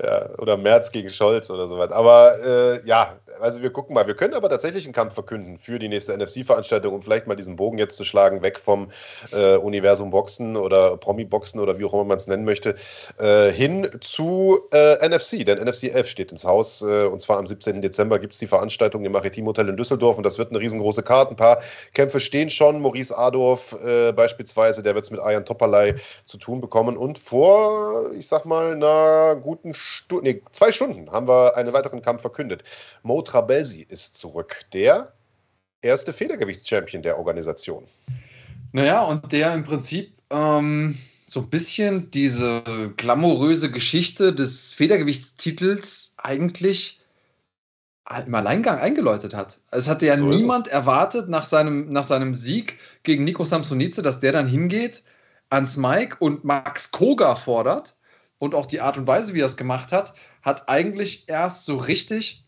Ja, 0.02 0.28
oder 0.38 0.56
Merz 0.56 0.90
gegen 0.92 1.08
Scholz 1.08 1.50
oder 1.50 1.66
sowas. 1.66 1.90
Aber 1.90 2.36
äh, 2.44 2.86
ja, 2.86 3.16
also 3.40 3.62
wir 3.62 3.70
gucken 3.70 3.94
mal. 3.94 4.06
Wir 4.06 4.14
können 4.14 4.34
aber 4.34 4.48
tatsächlich 4.48 4.84
einen 4.84 4.94
Kampf 4.94 5.14
verkünden 5.14 5.58
für 5.58 5.78
die 5.78 5.88
nächste 5.88 6.16
NFC-Veranstaltung, 6.16 6.94
um 6.94 7.02
vielleicht 7.02 7.26
mal 7.26 7.36
diesen 7.36 7.56
Bogen 7.56 7.78
jetzt 7.78 7.96
zu 7.96 8.04
schlagen, 8.04 8.42
weg 8.42 8.58
vom 8.58 8.90
äh, 9.32 9.56
Universum 9.56 10.10
Boxen 10.10 10.56
oder 10.56 10.96
Promi-Boxen 10.96 11.60
oder 11.60 11.78
wie 11.78 11.84
auch 11.84 11.92
immer 11.92 12.04
man 12.04 12.16
es 12.16 12.26
nennen 12.26 12.44
möchte, 12.44 12.74
äh, 13.18 13.50
hin 13.50 13.88
zu 14.00 14.60
äh, 14.72 15.06
NFC. 15.06 15.44
Denn 15.44 15.58
NFC 15.58 15.94
11 15.94 16.08
steht 16.08 16.32
ins 16.32 16.44
Haus 16.44 16.82
äh, 16.82 17.04
und 17.04 17.20
zwar 17.20 17.38
am 17.38 17.46
17. 17.46 17.82
Dezember 17.82 18.18
gibt 18.18 18.32
es 18.32 18.38
die 18.38 18.46
Veranstaltung 18.46 19.04
im 19.04 19.12
Maritim 19.12 19.46
Hotel 19.46 19.68
in 19.68 19.76
Düsseldorf 19.76 20.16
und 20.16 20.24
das 20.24 20.38
wird 20.38 20.50
eine 20.50 20.60
riesengroße 20.60 21.02
Karte. 21.02 21.32
Ein 21.32 21.36
paar 21.36 21.58
Kämpfe 21.94 22.20
stehen 22.20 22.50
schon. 22.50 22.80
Maurice 22.80 23.16
Adorf 23.16 23.76
äh, 23.84 24.12
beispielsweise, 24.12 24.82
der 24.82 24.94
wird 24.94 25.04
es 25.04 25.10
mit 25.10 25.20
Ayan 25.20 25.44
Topperlei 25.44 25.96
zu 26.24 26.38
tun 26.38 26.60
bekommen. 26.60 26.96
Und 26.96 27.18
vor, 27.18 28.10
ich 28.12 28.26
sag 28.26 28.44
mal, 28.44 28.72
einer 28.72 29.36
guten 29.36 29.74
Stunde, 29.74 30.24
nee, 30.30 30.42
zwei 30.52 30.72
Stunden 30.72 31.10
haben 31.10 31.28
wir 31.28 31.56
einen 31.56 31.72
weiteren 31.72 32.02
Kampf 32.02 32.22
verkündet. 32.22 32.64
Mo 33.02 33.22
Trabelsi 33.28 33.86
ist 33.88 34.16
zurück, 34.16 34.64
der 34.72 35.12
erste 35.82 36.12
Federgewichtschampion 36.12 37.02
der 37.02 37.18
Organisation. 37.18 37.86
Naja, 38.72 39.02
und 39.02 39.32
der 39.32 39.54
im 39.54 39.64
Prinzip 39.64 40.20
ähm, 40.30 40.98
so 41.26 41.40
ein 41.40 41.50
bisschen 41.50 42.10
diese 42.10 42.62
glamouröse 42.96 43.70
Geschichte 43.70 44.32
des 44.32 44.72
Federgewichtstitels 44.72 46.14
eigentlich 46.16 47.02
im 48.24 48.34
Alleingang 48.34 48.78
eingeläutet 48.78 49.34
hat. 49.34 49.60
Es 49.70 49.88
hatte 49.88 50.06
ja 50.06 50.16
so 50.16 50.24
niemand 50.24 50.68
erwartet 50.68 51.28
nach 51.28 51.44
seinem, 51.44 51.92
nach 51.92 52.04
seinem 52.04 52.34
Sieg 52.34 52.78
gegen 53.02 53.24
Nico 53.24 53.44
Samsonice, 53.44 54.02
dass 54.02 54.20
der 54.20 54.32
dann 54.32 54.48
hingeht 54.48 55.02
ans 55.50 55.76
Mike 55.76 56.16
und 56.18 56.44
Max 56.44 56.90
Koga 56.90 57.36
fordert. 57.36 57.96
Und 58.38 58.54
auch 58.54 58.66
die 58.66 58.80
Art 58.80 58.96
und 58.96 59.06
Weise, 59.06 59.34
wie 59.34 59.40
er 59.40 59.46
es 59.46 59.56
gemacht 59.56 59.92
hat, 59.92 60.14
hat 60.42 60.68
eigentlich 60.68 61.28
erst 61.28 61.64
so 61.64 61.76
richtig 61.76 62.47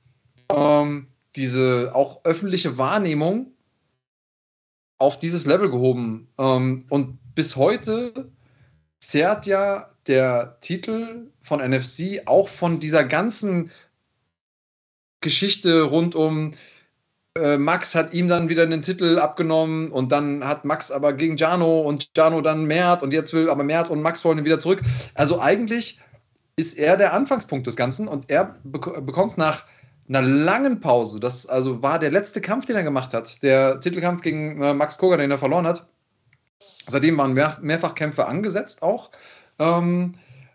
ähm, 0.55 1.09
diese 1.37 1.91
auch 1.95 2.25
öffentliche 2.25 2.79
Wahrnehmung 2.79 3.53
auf 4.99 5.19
dieses 5.19 5.47
Level 5.47 5.71
gehoben. 5.71 6.29
Ähm, 6.39 6.85
und 6.89 7.19
bis 7.35 7.57
heute 7.57 8.31
zehrt 9.01 9.47
ja 9.47 9.91
der 10.07 10.59
Titel 10.61 11.31
von 11.43 11.61
NFC 11.61 12.23
auch 12.27 12.49
von 12.49 12.81
dieser 12.81 13.05
ganzen 13.05 13.71
Geschichte 15.21 15.83
rund 15.83 16.15
um 16.15 16.53
äh, 17.39 17.59
Max 17.59 17.95
hat 17.95 18.13
ihm 18.13 18.29
dann 18.29 18.49
wieder 18.49 18.67
den 18.67 18.83
Titel 18.83 19.19
abgenommen 19.19 19.93
und 19.93 20.11
dann 20.11 20.45
hat 20.45 20.65
Max 20.65 20.91
aber 20.91 21.13
gegen 21.13 21.37
Jano 21.37 21.81
und 21.81 22.11
Jano 22.17 22.41
dann 22.41 22.65
Mert 22.65 23.03
und 23.03 23.13
jetzt 23.13 23.33
will 23.33 23.49
aber 23.49 23.63
Mert 23.63 23.91
und 23.91 24.03
Max 24.03 24.25
wollen 24.25 24.39
ihn 24.39 24.45
wieder 24.45 24.59
zurück. 24.59 24.83
Also 25.15 25.41
eigentlich 25.41 26.01
ist 26.57 26.77
er 26.77 26.97
der 26.97 27.15
Anfangspunkt 27.15 27.67
des 27.67 27.77
Ganzen 27.77 28.09
und 28.09 28.29
er 28.29 28.57
bek 28.65 29.07
bekommt 29.07 29.31
es 29.31 29.37
nach 29.37 29.65
einer 30.11 30.23
langen 30.23 30.81
Pause, 30.81 31.21
das 31.21 31.47
also 31.47 31.83
war 31.83 31.99
der 31.99 32.11
letzte 32.11 32.41
Kampf, 32.41 32.67
den 32.67 32.77
er 32.77 32.83
gemacht 32.83 33.15
hat, 33.15 33.43
der 33.45 33.81
Titelkampf 33.81 34.23
gegen 34.23 34.61
äh, 34.61 34.75
Max 34.75 34.99
Koga, 34.99 35.17
den 35.17 35.31
er 35.31 35.39
verloren 35.39 35.67
hat. 35.67 35.89
Seitdem 36.89 37.17
waren 37.17 37.33
mehr, 37.33 37.57
mehrfach 37.63 37.95
Kämpfe 37.95 38.27
angesetzt 38.27 38.83
auch. 38.83 39.11
Ähm, 39.61 40.15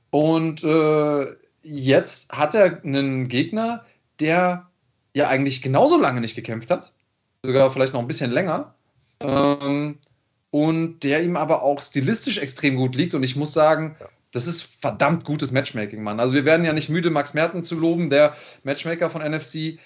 und 0.09 0.63
äh, 0.63 1.27
jetzt 1.63 2.31
hat 2.31 2.53
er 2.53 2.83
einen 2.83 3.29
Gegner, 3.29 3.85
der 4.19 4.69
ja 5.13 5.29
eigentlich 5.29 5.61
genauso 5.61 5.97
lange 5.97 6.19
nicht 6.19 6.35
gekämpft 6.35 6.69
hat, 6.69 6.91
sogar 7.43 7.71
vielleicht 7.71 7.93
noch 7.93 8.01
ein 8.01 8.07
bisschen 8.07 8.31
länger. 8.31 8.75
Ähm, 9.21 9.97
und 10.51 10.99
der 11.03 11.23
ihm 11.23 11.37
aber 11.37 11.63
auch 11.63 11.81
stilistisch 11.81 12.37
extrem 12.37 12.75
gut 12.75 12.95
liegt. 12.95 13.13
Und 13.13 13.23
ich 13.23 13.35
muss 13.35 13.53
sagen, 13.53 13.95
Das 14.35 14.47
ist 14.47 14.81
verdammt 14.81 15.23
gutes 15.23 15.53
Matchmaking, 15.53 16.03
Mann. 16.03 16.19
Also 16.19 16.33
wir 16.33 16.43
werden 16.43 16.65
ja 16.65 16.73
nicht 16.73 16.89
müde, 16.89 17.09
Max 17.09 17.33
Merten 17.33 17.63
zu 17.63 17.79
loben, 17.79 18.09
der 18.09 18.35
Matchmaker 18.63 19.09
von 19.09 19.21
NFC. 19.21 19.79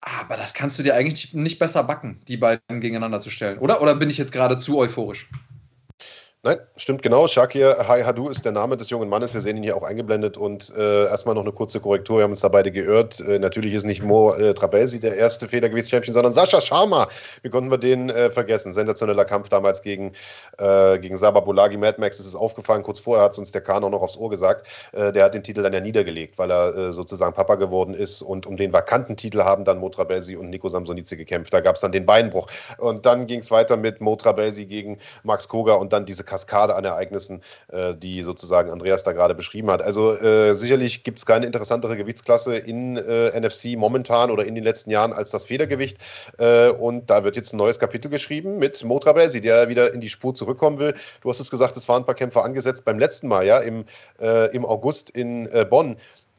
Aber 0.00 0.38
das 0.38 0.54
kannst 0.54 0.78
du 0.78 0.82
dir 0.82 0.94
eigentlich 0.94 1.34
nicht 1.34 1.58
besser 1.58 1.84
backen, 1.84 2.22
die 2.26 2.38
beiden 2.38 2.80
gegeneinander 2.80 3.20
zu 3.20 3.28
stellen, 3.28 3.58
oder? 3.58 3.82
Oder 3.82 3.96
bin 3.96 4.08
ich 4.08 4.16
jetzt 4.16 4.32
gerade 4.32 4.56
zu 4.56 4.78
euphorisch? 4.78 5.28
Nein, 6.46 6.58
stimmt 6.76 7.00
genau. 7.00 7.26
Shakir 7.26 7.88
Hai 7.88 8.02
Hadu 8.02 8.28
ist 8.28 8.44
der 8.44 8.52
Name 8.52 8.76
des 8.76 8.90
jungen 8.90 9.08
Mannes. 9.08 9.32
Wir 9.32 9.40
sehen 9.40 9.56
ihn 9.56 9.62
hier 9.62 9.78
auch 9.78 9.82
eingeblendet. 9.82 10.36
Und 10.36 10.74
äh, 10.76 11.04
erstmal 11.06 11.34
noch 11.34 11.40
eine 11.40 11.52
kurze 11.52 11.80
Korrektur. 11.80 12.18
Wir 12.18 12.24
haben 12.24 12.32
uns 12.32 12.40
da 12.40 12.48
beide 12.48 12.70
geirrt. 12.70 13.18
Äh, 13.20 13.38
natürlich 13.38 13.72
ist 13.72 13.86
nicht 13.86 14.02
Mo 14.02 14.34
äh, 14.34 14.52
Trabelsi 14.52 15.00
der 15.00 15.16
erste 15.16 15.48
Federgewichtschampion, 15.48 16.12
sondern 16.12 16.34
Sascha 16.34 16.60
Sharma. 16.60 17.08
Wie 17.40 17.48
konnten 17.48 17.70
wir 17.70 17.78
den 17.78 18.10
äh, 18.10 18.28
vergessen? 18.28 18.74
Sensationeller 18.74 19.24
Kampf 19.24 19.48
damals 19.48 19.80
gegen, 19.80 20.12
äh, 20.58 20.98
gegen 20.98 21.16
Saba 21.16 21.40
Bulagi. 21.40 21.78
Mad 21.78 21.98
Max 21.98 22.20
ist 22.20 22.26
es 22.26 22.34
aufgefallen. 22.34 22.82
Kurz 22.82 22.98
vorher 22.98 23.24
hat 23.24 23.38
uns 23.38 23.50
der 23.50 23.62
Kahn 23.62 23.82
auch 23.82 23.88
noch 23.88 24.02
aufs 24.02 24.18
Ohr 24.18 24.28
gesagt. 24.28 24.66
Äh, 24.92 25.12
der 25.12 25.24
hat 25.24 25.32
den 25.32 25.44
Titel 25.44 25.62
dann 25.62 25.72
ja 25.72 25.80
niedergelegt, 25.80 26.36
weil 26.36 26.50
er 26.50 26.92
sozusagen 26.92 27.32
Papa 27.32 27.54
geworden 27.54 27.94
ist. 27.94 28.20
Und 28.20 28.44
um 28.44 28.58
den 28.58 28.70
vakanten 28.70 29.16
Titel 29.16 29.44
haben 29.44 29.64
dann 29.64 29.78
Mo 29.78 29.88
Trabelsi 29.88 30.36
und 30.36 30.50
Nico 30.50 30.68
Samsonice 30.68 31.16
gekämpft. 31.16 31.54
Da 31.54 31.60
gab 31.60 31.76
es 31.76 31.80
dann 31.80 31.92
den 31.92 32.04
Beinbruch. 32.04 32.48
Und 32.76 33.06
dann 33.06 33.26
ging 33.26 33.40
es 33.40 33.50
weiter 33.50 33.78
mit 33.78 34.02
Mo 34.02 34.14
Trabelsi 34.16 34.66
gegen 34.66 34.98
Max 35.22 35.48
Koga 35.48 35.72
und 35.76 35.94
dann 35.94 36.04
diese 36.04 36.22
Kaskade 36.34 36.74
an 36.74 36.84
Ereignissen, 36.84 37.42
äh, 37.68 37.94
die 37.94 38.22
sozusagen 38.22 38.70
Andreas 38.70 39.04
da 39.04 39.12
gerade 39.12 39.36
beschrieben 39.36 39.70
hat. 39.70 39.80
Also 39.82 40.16
äh, 40.16 40.54
sicherlich 40.54 41.04
gibt 41.04 41.18
es 41.18 41.26
keine 41.26 41.46
interessantere 41.46 41.96
Gewichtsklasse 41.96 42.56
in 42.56 42.96
äh, 42.96 43.38
NFC 43.40 43.76
momentan 43.76 44.32
oder 44.32 44.44
in 44.44 44.56
den 44.56 44.64
letzten 44.64 44.90
Jahren 44.90 45.12
als 45.12 45.30
das 45.30 45.44
Federgewicht. 45.44 45.98
Äh, 46.38 46.70
und 46.70 47.08
da 47.08 47.22
wird 47.22 47.36
jetzt 47.36 47.54
ein 47.54 47.58
neues 47.58 47.78
Kapitel 47.78 48.08
geschrieben 48.08 48.58
mit 48.58 48.82
Motra 48.82 49.12
Belsi, 49.12 49.40
der 49.40 49.68
wieder 49.68 49.94
in 49.94 50.00
die 50.00 50.08
Spur 50.08 50.34
zurückkommen 50.34 50.80
will. 50.80 50.94
Du 51.20 51.30
hast 51.30 51.38
es 51.38 51.50
gesagt, 51.50 51.76
es 51.76 51.88
waren 51.88 52.02
ein 52.02 52.06
paar 52.06 52.16
Kämpfer 52.16 52.44
angesetzt 52.44 52.84
beim 52.84 52.98
letzten 52.98 53.28
Mal, 53.28 53.46
ja, 53.46 53.58
im, 53.58 53.84
äh, 54.20 54.52
im 54.54 54.66
August 54.66 55.10
in 55.10 55.46
äh, 55.52 55.64
Bonn 55.64 55.96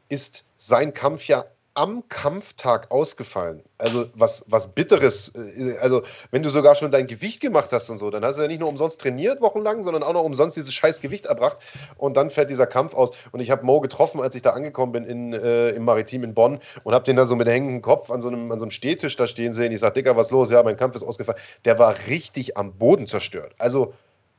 ist 0.08 0.44
sein 0.58 0.92
Kampf 0.92 1.26
ja 1.26 1.44
am 1.76 2.08
Kampftag 2.08 2.90
ausgefallen. 2.90 3.62
Also 3.78 4.06
was, 4.14 4.44
was 4.48 4.68
Bitteres. 4.68 5.32
Äh, 5.34 5.76
also 5.80 6.02
wenn 6.30 6.42
du 6.42 6.48
sogar 6.48 6.74
schon 6.74 6.90
dein 6.90 7.06
Gewicht 7.06 7.40
gemacht 7.40 7.72
hast 7.72 7.90
und 7.90 7.98
so, 7.98 8.10
dann 8.10 8.24
hast 8.24 8.38
du 8.38 8.42
ja 8.42 8.48
nicht 8.48 8.60
nur 8.60 8.68
umsonst 8.68 9.00
trainiert 9.00 9.40
wochenlang, 9.40 9.82
sondern 9.82 10.02
auch 10.02 10.14
noch 10.14 10.22
umsonst 10.22 10.56
dieses 10.56 10.72
scheiß 10.72 11.00
Gewicht 11.00 11.26
erbracht. 11.26 11.58
Und 11.98 12.16
dann 12.16 12.30
fällt 12.30 12.50
dieser 12.50 12.66
Kampf 12.66 12.94
aus. 12.94 13.10
Und 13.32 13.40
ich 13.40 13.50
habe 13.50 13.64
Mo 13.64 13.80
getroffen, 13.80 14.20
als 14.20 14.34
ich 14.34 14.42
da 14.42 14.50
angekommen 14.50 14.92
bin 14.92 15.04
in, 15.04 15.32
äh, 15.34 15.70
im 15.70 15.84
Maritim 15.84 16.24
in 16.24 16.34
Bonn 16.34 16.58
und 16.84 16.94
habe 16.94 17.04
den 17.04 17.16
da 17.16 17.26
so 17.26 17.36
mit 17.36 17.48
hängenden 17.48 17.82
Kopf 17.82 18.10
an 18.10 18.20
so, 18.20 18.28
einem, 18.28 18.50
an 18.50 18.58
so 18.58 18.64
einem 18.64 18.70
Stehtisch 18.70 19.16
da 19.16 19.26
stehen 19.26 19.52
sehen. 19.52 19.72
Ich 19.72 19.80
sage, 19.80 19.94
Dicker, 19.94 20.16
was 20.16 20.30
los? 20.30 20.50
Ja, 20.50 20.62
mein 20.62 20.76
Kampf 20.76 20.96
ist 20.96 21.04
ausgefallen. 21.04 21.40
Der 21.64 21.78
war 21.78 21.94
richtig 22.08 22.56
am 22.56 22.72
Boden 22.72 23.06
zerstört. 23.06 23.54
Also 23.58 23.92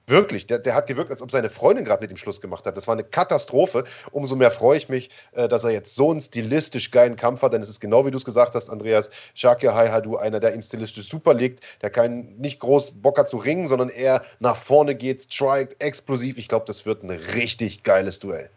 Wirklich, 0.09 0.47
der, 0.47 0.59
der 0.59 0.73
hat 0.73 0.87
gewirkt, 0.87 1.11
als 1.11 1.21
ob 1.21 1.31
seine 1.31 1.49
Freundin 1.49 1.83
gerade 1.83 2.01
mit 2.01 2.09
ihm 2.09 2.15
Schluss 2.15 2.39
gemacht 2.39 2.65
hat. 2.65 2.77
Das 2.77 2.87
war 2.87 2.93
eine 2.93 3.03
Katastrophe. 3.03 3.83
Umso 4.11 4.37
mehr 4.37 4.51
freue 4.51 4.77
ich 4.77 4.87
mich, 4.87 5.09
äh, 5.33 5.49
dass 5.49 5.65
er 5.65 5.71
jetzt 5.71 5.95
so 5.95 6.11
einen 6.11 6.21
stilistisch 6.21 6.91
geilen 6.91 7.17
Kampf 7.17 7.41
hat, 7.41 7.51
denn 7.51 7.61
es 7.61 7.67
ist 7.67 7.81
genau 7.81 8.05
wie 8.05 8.11
du 8.11 8.17
es 8.17 8.23
gesagt 8.23 8.55
hast, 8.55 8.69
Andreas. 8.69 9.11
Shakir 9.33 9.75
Haihadu, 9.75 10.15
einer, 10.15 10.39
der 10.39 10.55
ihm 10.55 10.61
stilistisch 10.61 11.09
super 11.09 11.33
liegt, 11.33 11.59
der 11.81 11.89
kein, 11.89 12.37
nicht 12.37 12.61
groß 12.61 13.01
Bock 13.01 13.19
hat 13.19 13.27
zu 13.27 13.35
ringen, 13.35 13.67
sondern 13.67 13.89
eher 13.89 14.23
nach 14.39 14.55
vorne 14.55 14.95
geht, 14.95 15.29
strikt, 15.29 15.75
explosiv. 15.83 16.37
Ich 16.37 16.47
glaube, 16.47 16.63
das 16.65 16.85
wird 16.85 17.03
ein 17.03 17.09
richtig 17.09 17.83
geiles 17.83 18.21
Duell. 18.21 18.49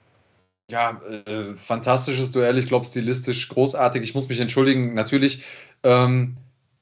Ja, 0.70 1.02
äh, 1.26 1.56
fantastisches 1.56 2.30
Duell. 2.30 2.58
Ich 2.58 2.66
glaube, 2.66 2.86
stilistisch 2.86 3.48
großartig. 3.48 4.02
Ich 4.02 4.14
muss 4.14 4.28
mich 4.28 4.38
entschuldigen. 4.38 4.94
Natürlich. 4.94 5.44
Ähm 5.82 6.36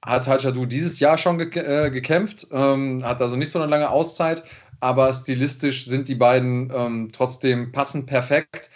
hat 0.04 0.28
Hajadu 0.28 0.66
dieses 0.66 1.00
Jahr 1.00 1.18
schon 1.18 1.38
ge 1.38 1.48
äh, 1.58 1.90
gekämpft, 1.90 2.46
ähm, 2.52 3.02
hat 3.04 3.20
also 3.20 3.36
nicht 3.36 3.50
so 3.50 3.58
eine 3.58 3.70
lange 3.70 3.90
Auszeit, 3.90 4.42
aber 4.80 5.12
stilistisch 5.12 5.86
sind 5.86 6.08
die 6.08 6.14
beiden 6.14 6.70
ähm, 6.74 7.08
trotzdem 7.12 7.72
passend 7.72 8.06
perfekt. 8.06 8.70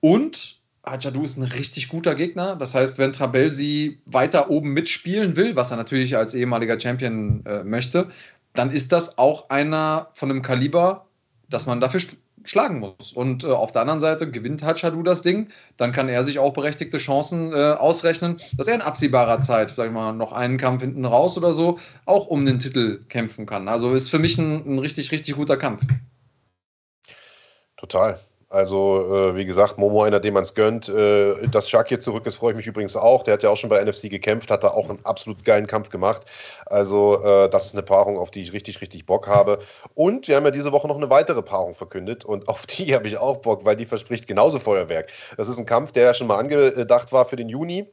Und 0.00 0.60
Hajadu 0.86 1.24
ist 1.24 1.38
ein 1.38 1.44
richtig 1.44 1.88
guter 1.88 2.14
Gegner. 2.14 2.56
Das 2.56 2.74
heißt, 2.74 2.98
wenn 2.98 3.12
Trabelsi 3.12 4.00
weiter 4.04 4.50
oben 4.50 4.72
mitspielen 4.72 5.36
will, 5.36 5.56
was 5.56 5.70
er 5.70 5.78
natürlich 5.78 6.16
als 6.16 6.34
ehemaliger 6.34 6.78
Champion 6.78 7.44
äh, 7.46 7.64
möchte, 7.64 8.10
dann 8.52 8.70
ist 8.70 8.92
das 8.92 9.18
auch 9.18 9.50
einer 9.50 10.10
von 10.12 10.30
einem 10.30 10.42
Kaliber, 10.42 11.06
dass 11.48 11.66
man 11.66 11.80
dafür 11.80 12.00
schlagen 12.44 12.80
muss. 12.80 13.12
Und 13.12 13.44
äh, 13.44 13.48
auf 13.48 13.72
der 13.72 13.82
anderen 13.82 14.00
Seite 14.00 14.30
gewinnt 14.30 14.62
Hachadu 14.62 15.02
das 15.02 15.22
Ding, 15.22 15.48
dann 15.76 15.92
kann 15.92 16.08
er 16.08 16.24
sich 16.24 16.38
auch 16.38 16.52
berechtigte 16.52 16.98
Chancen 16.98 17.52
äh, 17.52 17.72
ausrechnen, 17.72 18.38
dass 18.56 18.68
er 18.68 18.74
in 18.74 18.82
absehbarer 18.82 19.40
Zeit, 19.40 19.72
sag 19.72 19.86
ich 19.86 19.92
mal, 19.92 20.12
noch 20.12 20.32
einen 20.32 20.58
Kampf 20.58 20.82
hinten 20.82 21.04
raus 21.04 21.36
oder 21.36 21.52
so, 21.52 21.78
auch 22.06 22.26
um 22.26 22.46
den 22.46 22.58
Titel 22.58 23.04
kämpfen 23.08 23.46
kann. 23.46 23.68
Also 23.68 23.92
ist 23.92 24.10
für 24.10 24.18
mich 24.18 24.38
ein, 24.38 24.64
ein 24.66 24.78
richtig, 24.78 25.10
richtig 25.12 25.34
guter 25.36 25.56
Kampf. 25.56 25.82
Total. 27.76 28.18
Also, 28.54 29.12
äh, 29.12 29.36
wie 29.36 29.44
gesagt, 29.44 29.78
Momo 29.78 30.04
einer, 30.04 30.20
dem 30.20 30.34
man 30.34 30.44
es 30.44 30.54
gönnt. 30.54 30.88
Äh, 30.88 31.48
dass 31.48 31.68
Shakir 31.68 31.98
zurück 31.98 32.24
ist, 32.26 32.36
freue 32.36 32.52
ich 32.52 32.56
mich 32.56 32.66
übrigens 32.68 32.96
auch. 32.96 33.24
Der 33.24 33.34
hat 33.34 33.42
ja 33.42 33.50
auch 33.50 33.56
schon 33.56 33.68
bei 33.68 33.82
NFC 33.84 34.08
gekämpft, 34.08 34.48
hat 34.50 34.62
da 34.62 34.68
auch 34.68 34.88
einen 34.88 35.04
absolut 35.04 35.44
geilen 35.44 35.66
Kampf 35.66 35.90
gemacht. 35.90 36.22
Also, 36.66 37.20
äh, 37.24 37.50
das 37.50 37.66
ist 37.66 37.74
eine 37.74 37.82
Paarung, 37.82 38.16
auf 38.16 38.30
die 38.30 38.42
ich 38.42 38.52
richtig, 38.52 38.80
richtig 38.80 39.06
Bock 39.06 39.26
habe. 39.26 39.58
Und 39.94 40.28
wir 40.28 40.36
haben 40.36 40.44
ja 40.44 40.52
diese 40.52 40.70
Woche 40.70 40.86
noch 40.86 40.96
eine 40.96 41.10
weitere 41.10 41.42
Paarung 41.42 41.74
verkündet 41.74 42.24
und 42.24 42.48
auf 42.54 42.64
die 42.66 42.94
habe 42.94 43.08
ich 43.08 43.18
auch 43.18 43.38
Bock, 43.38 43.64
weil 43.64 43.74
die 43.74 43.86
verspricht 43.86 44.28
genauso 44.28 44.60
Feuerwerk. 44.60 45.10
Das 45.36 45.48
ist 45.48 45.58
ein 45.58 45.66
Kampf, 45.66 45.90
der 45.90 46.04
ja 46.04 46.14
schon 46.14 46.28
mal 46.28 46.38
angedacht 46.38 47.12
war 47.12 47.26
für 47.26 47.36
den 47.36 47.48
Juni 47.48 47.88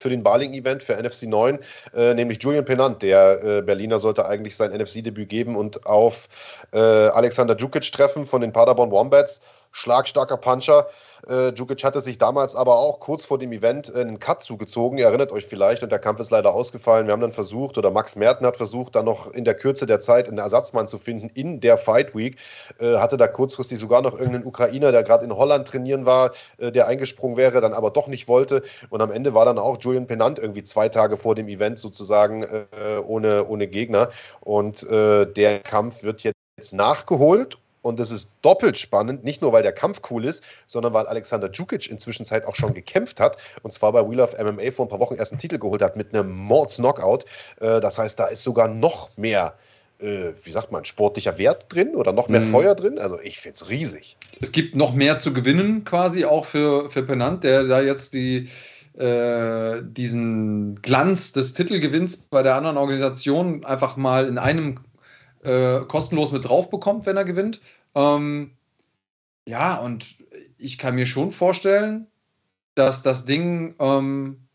für 0.00 0.10
den 0.10 0.22
Baling-Event 0.22 0.82
für 0.82 0.94
NFC 0.94 1.24
9, 1.24 1.58
äh, 1.94 2.14
nämlich 2.14 2.40
Julian 2.40 2.64
Penant. 2.64 3.02
Der 3.02 3.42
äh, 3.42 3.62
Berliner 3.62 3.98
sollte 3.98 4.26
eigentlich 4.26 4.56
sein 4.56 4.70
NFC-Debüt 4.70 5.28
geben 5.28 5.56
und 5.56 5.86
auf 5.86 6.28
äh, 6.72 6.78
Alexander 6.78 7.56
Djukic 7.56 7.90
treffen 7.90 8.26
von 8.26 8.40
den 8.40 8.52
Paderborn 8.52 8.90
Wombats 8.90 9.40
schlagstarker 9.72 10.36
Puncher. 10.36 10.86
Äh, 11.26 11.52
Djukic 11.52 11.82
hatte 11.84 12.00
sich 12.00 12.18
damals 12.18 12.54
aber 12.54 12.76
auch 12.76 13.00
kurz 13.00 13.24
vor 13.24 13.38
dem 13.38 13.52
Event 13.52 13.92
äh, 13.94 14.00
einen 14.00 14.18
Cut 14.18 14.42
zugezogen. 14.42 14.98
Ihr 14.98 15.06
erinnert 15.06 15.32
euch 15.32 15.46
vielleicht, 15.46 15.82
und 15.82 15.90
der 15.90 15.98
Kampf 15.98 16.20
ist 16.20 16.30
leider 16.30 16.54
ausgefallen. 16.54 17.06
Wir 17.06 17.12
haben 17.12 17.20
dann 17.20 17.32
versucht, 17.32 17.76
oder 17.76 17.90
Max 17.90 18.16
Merten 18.16 18.46
hat 18.46 18.56
versucht, 18.56 18.94
dann 18.94 19.04
noch 19.04 19.32
in 19.32 19.44
der 19.44 19.54
Kürze 19.54 19.86
der 19.86 20.00
Zeit 20.00 20.28
einen 20.28 20.38
Ersatzmann 20.38 20.86
zu 20.86 20.98
finden 20.98 21.28
in 21.34 21.60
der 21.60 21.76
Fight 21.78 22.14
Week. 22.14 22.36
Äh, 22.78 22.98
hatte 22.98 23.16
da 23.16 23.26
kurzfristig 23.26 23.78
sogar 23.78 24.02
noch 24.02 24.12
irgendeinen 24.12 24.46
Ukrainer, 24.46 24.92
der 24.92 25.02
gerade 25.02 25.24
in 25.24 25.36
Holland 25.36 25.66
trainieren 25.68 26.06
war, 26.06 26.32
äh, 26.58 26.70
der 26.70 26.86
eingesprungen 26.86 27.36
wäre, 27.36 27.60
dann 27.60 27.74
aber 27.74 27.90
doch 27.90 28.06
nicht 28.06 28.28
wollte. 28.28 28.62
Und 28.90 29.00
am 29.02 29.10
Ende 29.10 29.34
war 29.34 29.44
dann 29.44 29.58
auch 29.58 29.78
Julian 29.80 30.06
Penant 30.06 30.38
irgendwie 30.38 30.62
zwei 30.62 30.88
Tage 30.88 31.16
vor 31.16 31.34
dem 31.34 31.48
Event 31.48 31.78
sozusagen 31.78 32.44
äh, 32.44 32.66
ohne, 33.06 33.46
ohne 33.48 33.66
Gegner. 33.66 34.10
Und 34.40 34.88
äh, 34.88 35.26
der 35.26 35.60
Kampf 35.60 36.02
wird 36.04 36.22
jetzt 36.22 36.72
nachgeholt 36.72 37.58
und 37.82 38.00
das 38.00 38.10
ist 38.10 38.32
doppelt 38.42 38.78
spannend, 38.78 39.24
nicht 39.24 39.42
nur 39.42 39.52
weil 39.52 39.62
der 39.62 39.72
Kampf 39.72 40.00
cool 40.10 40.24
ist, 40.24 40.42
sondern 40.66 40.92
weil 40.94 41.06
Alexander 41.06 41.48
Djukic 41.48 41.90
inzwischen 41.90 42.24
Zeit 42.24 42.46
auch 42.46 42.54
schon 42.54 42.74
gekämpft 42.74 43.20
hat. 43.20 43.36
Und 43.62 43.72
zwar 43.72 43.92
bei 43.92 44.08
Wheel 44.08 44.20
of 44.20 44.36
MMA 44.38 44.70
vor 44.72 44.86
ein 44.86 44.88
paar 44.88 45.00
Wochen 45.00 45.14
erst 45.14 45.32
einen 45.32 45.38
Titel 45.38 45.58
geholt 45.58 45.82
hat 45.82 45.96
mit 45.96 46.14
einem 46.14 46.32
Mords-Knockout. 46.32 47.24
Äh, 47.60 47.80
das 47.80 47.98
heißt, 47.98 48.18
da 48.18 48.26
ist 48.26 48.42
sogar 48.42 48.68
noch 48.68 49.16
mehr, 49.16 49.54
äh, 50.00 50.32
wie 50.42 50.50
sagt 50.50 50.72
man, 50.72 50.84
sportlicher 50.84 51.38
Wert 51.38 51.66
drin 51.72 51.94
oder 51.94 52.12
noch 52.12 52.28
mehr 52.28 52.40
mhm. 52.40 52.50
Feuer 52.50 52.74
drin. 52.74 52.98
Also 52.98 53.18
ich 53.20 53.38
finde 53.38 53.56
es 53.56 53.68
riesig. 53.68 54.16
Es 54.40 54.52
gibt 54.52 54.74
noch 54.74 54.92
mehr 54.92 55.18
zu 55.18 55.32
gewinnen 55.32 55.84
quasi 55.84 56.24
auch 56.24 56.44
für, 56.44 56.90
für 56.90 57.02
Penant, 57.02 57.44
der 57.44 57.64
da 57.64 57.80
jetzt 57.80 58.14
die 58.14 58.48
äh, 58.98 59.80
diesen 59.84 60.82
Glanz 60.82 61.32
des 61.32 61.54
Titelgewinns 61.54 62.16
bei 62.16 62.42
der 62.42 62.56
anderen 62.56 62.76
Organisation 62.76 63.64
einfach 63.64 63.96
mal 63.96 64.26
in 64.26 64.38
einem 64.38 64.80
äh, 65.42 65.80
kostenlos 65.80 66.32
mit 66.32 66.44
drauf 66.44 66.70
bekommt, 66.70 67.06
wenn 67.06 67.16
er 67.16 67.24
gewinnt. 67.24 67.60
Ähm, 67.94 68.52
ja, 69.46 69.76
und 69.76 70.16
ich 70.58 70.78
kann 70.78 70.94
mir 70.94 71.06
schon 71.06 71.30
vorstellen, 71.30 72.06
dass 72.74 73.02
das 73.02 73.24
Ding 73.24 73.74
ähm, 73.78 74.48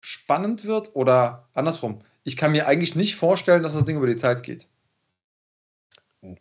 spannend 0.00 0.64
wird 0.64 0.94
oder 0.94 1.48
andersrum. 1.54 2.02
Ich 2.24 2.36
kann 2.36 2.52
mir 2.52 2.66
eigentlich 2.66 2.94
nicht 2.94 3.16
vorstellen, 3.16 3.62
dass 3.62 3.74
das 3.74 3.84
Ding 3.84 3.96
über 3.96 4.06
die 4.06 4.16
Zeit 4.16 4.42
geht. 4.42 4.66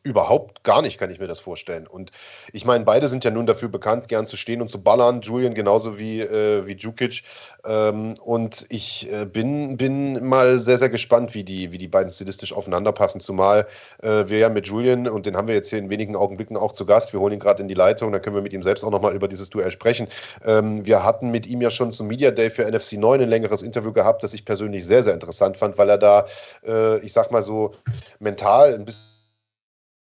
Überhaupt 0.04 0.64
gar 0.64 0.82
nicht 0.82 0.98
kann 0.98 1.12
ich 1.12 1.20
mir 1.20 1.28
das 1.28 1.40
vorstellen. 1.40 1.88
Und 1.88 2.12
ich 2.52 2.66
meine, 2.66 2.86
beide 2.86 3.08
sind 3.08 3.24
ja 3.24 3.32
nun 3.32 3.46
dafür 3.46 3.70
bekannt, 3.70 4.08
gern 4.08 4.26
zu 4.26 4.38
stehen 4.38 4.62
und 4.62 4.68
zu 4.68 4.82
ballern. 4.82 5.22
Julian 5.22 5.54
genauso 5.54 5.98
wie, 5.98 6.22
äh, 6.22 6.66
wie 6.66 6.76
Djukic. 6.76 7.24
Ähm, 7.66 8.16
und 8.22 8.66
ich 8.70 9.12
äh, 9.12 9.26
bin, 9.26 9.78
bin 9.78 10.26
mal 10.28 10.58
sehr, 10.58 10.78
sehr 10.78 10.90
gespannt, 10.90 11.34
wie 11.34 11.44
die, 11.44 11.72
wie 11.72 11.78
die 11.78 11.88
beiden 11.88 12.12
stilistisch 12.12 12.54
aufeinanderpassen. 12.54 13.22
Zumal 13.22 13.68
äh, 14.02 14.26
wir 14.28 14.40
ja 14.40 14.50
mit 14.50 14.68
Julian, 14.68 15.08
und 15.08 15.26
den 15.26 15.38
haben 15.38 15.48
wir 15.48 15.56
jetzt 15.56 15.70
hier 15.70 15.80
in 15.80 15.90
wenigen 15.90 16.16
Augenblicken 16.16 16.58
auch 16.58 16.74
zu 16.74 16.86
Gast, 16.86 17.14
wir 17.14 17.22
holen 17.22 17.34
ihn 17.34 17.40
gerade 17.40 17.62
in 17.62 17.70
die 17.70 17.74
Leitung, 17.74 18.12
dann 18.12 18.22
können 18.22 18.36
wir 18.36 18.44
mit 18.44 18.54
ihm 18.54 18.64
selbst 18.64 18.84
auch 18.84 18.92
nochmal 18.92 19.16
über 19.16 19.30
dieses 19.30 19.50
Duell 19.50 19.72
sprechen. 19.72 20.08
Ähm, 20.44 20.86
wir 20.86 21.04
hatten 21.04 21.32
mit 21.32 21.48
ihm 21.48 21.62
ja 21.62 21.70
schon 21.70 21.92
zum 21.92 22.08
Media 22.08 22.32
Day 22.32 22.50
für 22.50 22.70
NFC 22.70 22.94
9 22.94 23.22
ein 23.22 23.30
längeres 23.30 23.62
Interview 23.62 23.94
gehabt, 23.94 24.24
das 24.24 24.34
ich 24.34 24.44
persönlich 24.44 24.86
sehr, 24.86 25.04
sehr 25.04 25.14
interessant 25.14 25.56
fand, 25.56 25.78
weil 25.78 25.90
er 25.90 25.98
da, 25.98 26.26
äh, 26.66 27.00
ich 27.00 27.14
sag 27.14 27.32
mal 27.32 27.42
so, 27.42 27.76
mental 28.20 28.74
ein 28.74 28.86
bisschen 28.86 29.13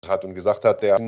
hat 0.07 0.25
und 0.25 0.33
gesagt 0.33 0.65
hat, 0.65 0.81
der 0.81 0.95
hat 0.95 1.01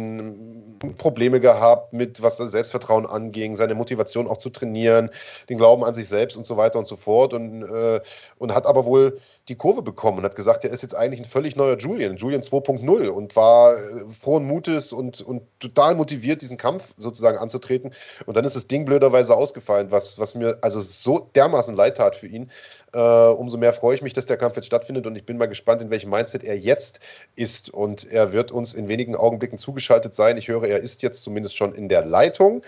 Probleme 0.98 1.40
gehabt 1.40 1.94
mit, 1.94 2.22
was 2.22 2.38
das 2.38 2.52
Selbstvertrauen 2.52 3.06
anging, 3.06 3.56
seine 3.56 3.76
Motivation 3.76 4.28
auch 4.28 4.38
zu 4.38 4.50
trainieren, 4.50 5.10
den 5.50 5.58
Glauben 5.58 5.84
an 5.84 5.94
sich 5.94 6.08
selbst 6.08 6.38
und 6.38 6.46
so 6.46 6.58
weiter 6.58 6.80
und 6.80 6.88
so 6.88 6.96
fort 6.96 7.34
und, 7.34 7.64
äh, 7.64 8.02
und 8.38 8.54
hat 8.54 8.66
aber 8.66 8.86
wohl 8.86 9.20
die 9.48 9.56
Kurve 9.56 9.84
bekommen 9.84 10.20
und 10.20 10.24
hat 10.24 10.36
gesagt, 10.36 10.64
er 10.64 10.72
ist 10.72 10.82
jetzt 10.82 10.96
eigentlich 10.96 11.22
ein 11.22 11.26
völlig 11.26 11.56
neuer 11.56 11.78
Julian, 11.78 12.18
Julian 12.18 12.42
2.0 12.42 13.08
und 13.10 13.36
war 13.36 13.76
äh, 13.76 14.10
frohen 14.10 14.46
Mutes 14.46 14.92
und, 14.92 15.22
und 15.22 15.44
total 15.60 15.96
motiviert, 15.96 16.42
diesen 16.42 16.58
Kampf 16.58 16.94
sozusagen 16.98 17.38
anzutreten. 17.38 17.94
Und 18.26 18.36
dann 18.38 18.46
ist 18.46 18.56
das 18.56 18.68
Ding 18.68 18.86
blöderweise 18.86 19.36
ausgefallen, 19.36 19.92
was, 19.92 20.18
was 20.20 20.36
mir 20.36 20.58
also 20.62 20.82
so 20.82 21.30
dermaßen 21.36 21.76
leid 21.76 21.98
tat 21.98 22.16
für 22.16 22.28
ihn. 22.28 22.50
Äh, 22.96 22.98
umso 22.98 23.58
mehr 23.58 23.74
freue 23.74 23.94
ich 23.94 24.02
mich, 24.02 24.14
dass 24.14 24.26
der 24.26 24.38
Kampf 24.38 24.56
jetzt 24.56 24.68
stattfindet 24.68 25.06
und 25.06 25.18
ich 25.18 25.26
bin 25.26 25.38
mal 25.38 25.48
gespannt, 25.48 25.82
in 25.82 25.90
welchem 25.90 26.12
Mindset 26.12 26.46
er 26.46 26.58
jetzt 26.58 27.02
ist. 27.36 27.70
Und 27.70 28.10
er 28.10 28.32
wird 28.32 28.54
uns 28.54 28.74
in 28.74 28.88
wenigen 28.88 29.18
Augenblicken 29.18 29.58
zugeschaltet 29.58 30.16
sein. 30.16 30.38
Ich 30.38 30.48
höre, 30.48 30.64
er 30.64 30.80
ist 30.80 31.04
jetzt 31.04 31.22
zumindest 31.22 31.58
schon 31.58 31.76
in 31.76 31.90
der 31.90 32.06
Leitung 32.06 32.64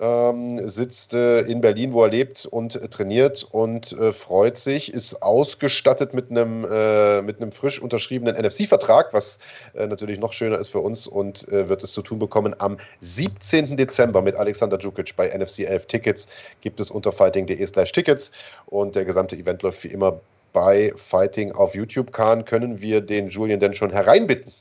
ähm, 0.00 0.68
sitzt 0.68 1.14
äh, 1.14 1.40
in 1.40 1.60
Berlin, 1.60 1.92
wo 1.92 2.02
er 2.02 2.10
lebt 2.10 2.46
und 2.46 2.76
äh, 2.76 2.88
trainiert 2.88 3.46
und 3.50 3.92
äh, 3.92 4.12
freut 4.12 4.56
sich, 4.56 4.92
ist 4.92 5.22
ausgestattet 5.22 6.14
mit 6.14 6.30
einem, 6.30 6.64
äh, 6.64 7.22
mit 7.22 7.40
einem 7.40 7.52
frisch 7.52 7.80
unterschriebenen 7.80 8.36
NFC-Vertrag, 8.36 9.12
was 9.12 9.38
äh, 9.74 9.86
natürlich 9.86 10.18
noch 10.18 10.32
schöner 10.32 10.58
ist 10.58 10.68
für 10.68 10.80
uns 10.80 11.06
und 11.06 11.48
äh, 11.48 11.68
wird 11.68 11.82
es 11.82 11.92
zu 11.92 12.02
tun 12.02 12.18
bekommen. 12.18 12.54
Am 12.58 12.76
17. 13.00 13.76
Dezember 13.76 14.22
mit 14.22 14.36
Alexander 14.36 14.78
Djukic 14.78 15.16
bei 15.16 15.28
NFC 15.28 15.60
11 15.60 15.86
Tickets 15.86 16.28
gibt 16.60 16.80
es 16.80 16.90
unter 16.90 17.12
fighting.de 17.12 17.64
slash 17.66 17.92
Tickets 17.92 18.32
und 18.66 18.94
der 18.94 19.04
gesamte 19.04 19.36
Event 19.36 19.62
läuft 19.62 19.82
wie 19.84 19.88
immer 19.88 20.20
bei 20.52 20.92
Fighting 20.96 21.52
auf 21.52 21.74
YouTube. 21.74 22.12
Kahn, 22.12 22.44
können 22.44 22.80
wir 22.80 23.00
den 23.00 23.28
Julian 23.28 23.60
denn 23.60 23.74
schon 23.74 23.90
hereinbitten? 23.90 24.52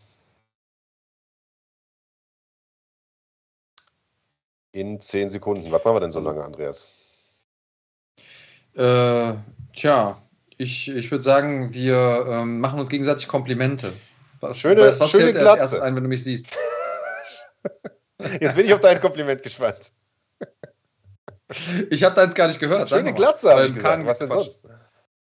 In 4.76 4.99
zehn 4.99 5.30
Sekunden. 5.30 5.72
Was 5.72 5.84
machen 5.84 5.95
wir 5.95 6.02
denn 6.02 6.11
so 6.11 6.19
lange, 6.19 6.43
Andreas? 6.43 6.88
Äh, 8.76 9.34
tja, 9.73 10.22
ich, 10.57 10.89
ich 10.89 11.10
würde 11.11 11.23
sagen, 11.23 11.73
wir 11.73 12.26
ähm, 12.27 12.60
machen 12.60 12.80
uns 12.80 12.89
gegenseitig 12.89 13.27
Komplimente. 13.27 13.93
Was, 14.41 14.60
schöne, 14.60 14.81
was, 14.81 14.99
was 14.99 15.10
schöne 15.10 15.23
fällt 15.23 15.38
Glatze. 15.38 15.61
als 15.61 15.72
erstes 15.72 15.80
ein, 15.80 15.95
wenn 15.95 16.03
du 16.03 16.10
mich 16.10 16.23
siehst? 16.23 16.49
Jetzt 18.41 18.56
bin 18.56 18.65
ich 18.65 18.73
auf 18.73 18.81
dein 18.81 18.99
Kompliment 18.99 19.41
gespannt. 19.41 19.93
Ich 21.89 22.03
habe 22.03 22.15
deins 22.15 22.35
gar 22.35 22.47
nicht 22.47 22.60
gehört. 22.60 22.89
Schöne 22.89 23.14
Glatze, 23.14 23.52
habe 23.52 23.65
ich 23.65 23.73
gesagt. 23.73 24.06
Was 24.06 24.19
denn 24.19 24.30
sonst? 24.30 24.64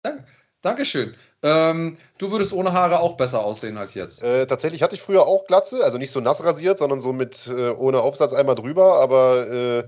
Danke. 0.03 0.25
Dankeschön. 0.63 1.15
Ähm, 1.45 1.99
du 2.17 2.31
würdest 2.31 2.55
ohne 2.55 2.73
Haare 2.73 3.01
auch 3.01 3.19
besser 3.19 3.45
aussehen 3.45 3.77
als 3.77 3.93
jetzt. 3.93 4.23
Äh, 4.23 4.47
tatsächlich 4.47 4.83
hatte 4.83 4.95
ich 4.95 5.03
früher 5.03 5.27
auch 5.27 5.45
Glatze, 5.45 5.85
also 5.85 5.99
nicht 5.99 6.11
so 6.11 6.21
nass 6.21 6.43
rasiert, 6.43 6.79
sondern 6.79 7.01
so 7.01 7.13
mit 7.13 7.47
äh, 7.47 7.69
ohne 7.71 8.01
Aufsatz 8.01 8.33
einmal 8.33 8.55
drüber, 8.55 8.99
aber 9.01 9.47
äh, 9.47 9.85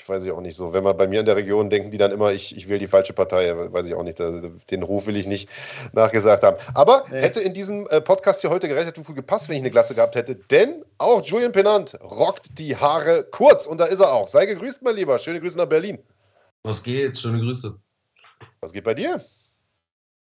ich 0.00 0.08
weiß 0.08 0.24
ich 0.24 0.32
auch 0.32 0.40
nicht 0.40 0.56
so. 0.56 0.72
Wenn 0.72 0.82
man 0.82 0.96
bei 0.96 1.06
mir 1.06 1.20
in 1.20 1.26
der 1.26 1.36
Region 1.36 1.70
denken 1.70 1.92
die 1.92 1.98
dann 1.98 2.10
immer, 2.10 2.32
ich, 2.32 2.56
ich 2.56 2.68
will 2.68 2.80
die 2.80 2.88
falsche 2.88 3.12
Partei, 3.12 3.54
weiß 3.72 3.86
ich 3.86 3.94
auch 3.94 4.02
nicht. 4.02 4.18
Den 4.18 4.82
Ruf 4.82 5.06
will 5.06 5.16
ich 5.16 5.26
nicht 5.26 5.48
nachgesagt 5.92 6.42
haben. 6.42 6.56
Aber 6.74 7.04
nee. 7.10 7.20
hätte 7.20 7.40
in 7.40 7.54
diesem 7.54 7.86
äh, 7.86 8.00
Podcast 8.00 8.40
hier 8.40 8.50
heute 8.50 8.66
gerettet, 8.66 8.98
viel 9.04 9.14
gepasst, 9.14 9.48
wenn 9.48 9.56
ich 9.56 9.62
eine 9.62 9.70
Glatze 9.70 9.94
gehabt 9.94 10.16
hätte. 10.16 10.34
Denn 10.34 10.84
auch 10.98 11.24
Julian 11.24 11.52
Penant 11.52 11.96
rockt 12.02 12.58
die 12.58 12.76
Haare 12.76 13.24
kurz 13.30 13.66
und 13.66 13.78
da 13.78 13.84
ist 13.84 14.00
er 14.00 14.12
auch. 14.12 14.26
Sei 14.26 14.46
gegrüßt, 14.46 14.82
mein 14.82 14.96
Lieber. 14.96 15.18
Schöne 15.20 15.40
Grüße 15.40 15.58
nach 15.58 15.66
Berlin. 15.66 15.98
Was 16.64 16.82
geht? 16.82 17.16
Schöne 17.16 17.38
Grüße. 17.38 17.76
Was 18.60 18.72
geht 18.72 18.84
bei 18.84 18.94
dir? 18.94 19.20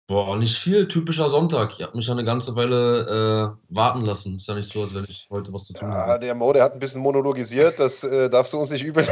Boah, 0.09 0.37
nicht 0.37 0.59
viel. 0.59 0.89
Typischer 0.89 1.29
Sonntag. 1.29 1.73
Ich 1.79 1.83
habe 1.83 1.97
mich 1.97 2.07
ja 2.07 2.13
eine 2.13 2.25
ganze 2.25 2.55
Weile 2.57 3.57
äh, 3.71 3.75
warten 3.75 4.03
lassen. 4.03 4.37
Ist 4.37 4.49
ja 4.49 4.55
nicht 4.55 4.71
so, 4.71 4.83
als 4.83 4.95
wenn 4.95 5.05
ich 5.05 5.29
heute 5.31 5.53
was 5.53 5.65
zu 5.65 5.75
tun 5.75 5.91
ja, 5.91 6.19
Der 6.19 6.35
Mo, 6.35 6.53
der 6.53 6.65
hat 6.65 6.75
ein 6.75 6.81
bisschen 6.81 7.03
monologisiert. 7.03 7.79
Das 7.79 8.03
äh, 8.05 8.29
darfst 8.29 8.53
du 8.53 8.59
uns 8.59 8.71
nicht 8.71 8.85
übel 8.85 9.07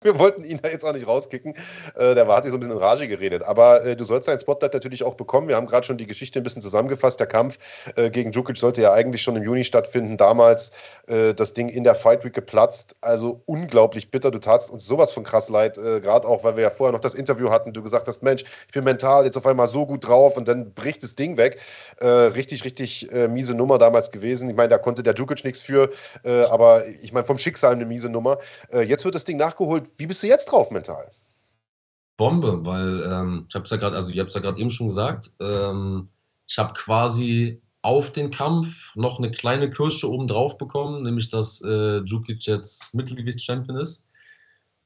wir 0.02 0.18
wollten 0.18 0.44
ihn 0.44 0.58
da 0.62 0.70
jetzt 0.70 0.84
auch 0.84 0.94
nicht 0.94 1.06
rauskicken. 1.06 1.54
Äh, 1.94 2.14
der 2.14 2.26
war, 2.26 2.36
hat 2.36 2.44
sich 2.44 2.52
so 2.52 2.56
ein 2.56 2.60
bisschen 2.60 2.74
in 2.74 2.82
Rage 2.82 3.06
geredet. 3.06 3.42
Aber 3.42 3.84
äh, 3.84 3.96
du 3.96 4.04
sollst 4.04 4.28
dein 4.28 4.38
Spotlight 4.38 4.72
natürlich 4.72 5.04
auch 5.04 5.14
bekommen. 5.14 5.48
Wir 5.48 5.56
haben 5.56 5.66
gerade 5.66 5.86
schon 5.86 5.98
die 5.98 6.06
Geschichte 6.06 6.40
ein 6.40 6.42
bisschen 6.42 6.62
zusammengefasst. 6.62 7.20
Der 7.20 7.26
Kampf 7.26 7.58
äh, 7.96 8.08
gegen 8.08 8.32
Djukic 8.32 8.56
sollte 8.56 8.80
ja 8.80 8.94
eigentlich 8.94 9.20
schon 9.20 9.36
im 9.36 9.42
Juni 9.42 9.62
stattfinden. 9.62 10.16
Damals 10.16 10.72
äh, 11.06 11.34
das 11.34 11.52
Ding 11.52 11.68
in 11.68 11.84
der 11.84 11.94
Fight 11.94 12.24
Week 12.24 12.32
geplatzt. 12.32 12.96
Also 13.02 13.42
unglaublich 13.44 14.10
bitter. 14.10 14.30
Du 14.30 14.38
tatst 14.38 14.70
uns 14.70 14.86
sowas 14.86 15.12
von 15.12 15.22
krass 15.22 15.50
leid. 15.50 15.76
Äh, 15.76 16.00
gerade 16.00 16.26
auch, 16.26 16.44
weil 16.44 16.56
wir 16.56 16.62
ja 16.62 16.70
vorher 16.70 16.92
noch 16.92 17.00
das 17.00 17.14
Interview 17.14 17.50
hatten. 17.50 17.74
Du 17.74 17.82
gesagt 17.82 18.08
hast, 18.08 18.22
Mensch, 18.22 18.44
ich 18.68 18.72
bin 18.72 18.84
mental 18.84 19.26
jetzt 19.26 19.36
auf 19.36 19.46
einmal 19.46 19.68
so 19.68 19.84
gut 19.84 20.08
drauf 20.08 20.38
und 20.38 20.48
dann 20.48 20.72
bricht 20.72 21.02
das 21.02 21.14
Ding 21.14 21.36
weg. 21.36 21.58
Äh, 21.98 22.06
richtig, 22.06 22.64
richtig 22.64 23.10
miese 23.28 23.54
Nummer 23.54 23.76
damals 23.76 24.10
gewesen. 24.10 24.48
Ich 24.48 24.56
meine, 24.56 24.68
da 24.70 24.78
konnte 24.78 25.02
der 25.02 25.14
Djukic 25.14 25.44
nichts 25.44 25.60
für. 25.60 25.90
aber 26.24 26.86
ich 26.86 27.12
meine, 27.12 27.26
vom 27.26 27.38
Schicksal 27.38 27.72
eine 27.72 27.84
miese 27.84 28.08
Nummer. 28.08 28.38
jetzt 28.72 29.04
wird 29.04 29.14
das 29.14 29.24
Ding 29.24 29.36
nachgeholt 29.36 29.89
wie 29.96 30.06
bist 30.06 30.22
du 30.22 30.26
jetzt 30.26 30.46
drauf 30.46 30.70
mental? 30.70 31.10
Bombe, 32.16 32.64
weil 32.66 33.02
ähm, 33.02 33.46
ich 33.48 33.54
habe 33.54 33.64
es 33.64 33.70
ja 33.70 33.78
gerade, 33.78 33.96
also 33.96 34.10
ich 34.10 34.18
habe 34.18 34.28
es 34.28 34.34
ja 34.34 34.40
gerade 34.40 34.60
eben 34.60 34.70
schon 34.70 34.88
gesagt, 34.88 35.30
ähm, 35.40 36.10
ich 36.46 36.58
habe 36.58 36.74
quasi 36.74 37.62
auf 37.82 38.12
den 38.12 38.30
Kampf 38.30 38.94
noch 38.94 39.18
eine 39.18 39.30
kleine 39.30 39.70
Kirsche 39.70 40.10
oben 40.10 40.28
drauf 40.28 40.58
bekommen, 40.58 41.02
nämlich 41.02 41.30
dass 41.30 41.62
äh, 41.62 42.02
Djukic 42.02 42.44
jetzt 42.44 42.92
Mittelgewichts-Champion 42.92 43.78
ist. 43.78 44.08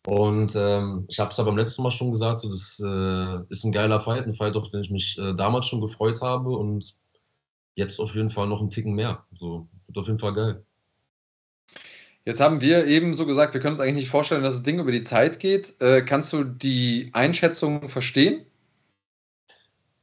Und 0.07 0.55
ähm, 0.55 1.07
ich 1.09 1.19
habe 1.19 1.31
es 1.31 1.39
ja 1.39 1.45
beim 1.45 1.57
letzten 1.57 1.83
Mal 1.83 1.91
schon 1.91 2.13
gesagt, 2.13 2.41
so, 2.41 2.49
das 2.49 2.79
äh, 2.85 3.41
ist 3.49 3.65
ein 3.65 3.73
geiler 3.73 4.01
Fight, 4.01 4.27
ein 4.27 4.35
Fight, 4.35 4.55
auf 4.55 4.71
den 4.71 4.83
ich 4.83 4.91
mich 4.91 5.19
äh, 5.19 5.35
damals 5.35 5.67
schon 5.67 5.81
gefreut 5.81 6.21
habe 6.21 6.51
und 6.51 6.95
jetzt 7.75 7.99
auf 7.99 8.15
jeden 8.15 8.31
Fall 8.31 8.47
noch 8.47 8.61
einen 8.61 8.71
Ticken 8.71 8.93
mehr. 8.93 9.25
So, 9.33 9.67
wird 9.87 9.99
auf 9.99 10.07
jeden 10.07 10.19
Fall 10.19 10.35
geil. 10.35 10.65
Jetzt 12.25 12.41
haben 12.41 12.63
wir 12.63 12.87
eben 12.87 13.15
so 13.15 13.27
gesagt, 13.27 13.53
wir 13.53 13.61
können 13.61 13.75
uns 13.75 13.81
eigentlich 13.81 13.97
nicht 13.97 14.09
vorstellen, 14.09 14.43
dass 14.43 14.55
das 14.55 14.63
Ding 14.63 14.79
über 14.79 14.93
die 14.93 15.03
Zeit 15.03 15.41
geht. 15.41 15.81
Äh, 15.81 16.03
kannst 16.03 16.33
du 16.33 16.45
die 16.45 17.11
Einschätzung 17.13 17.89
verstehen? 17.91 18.47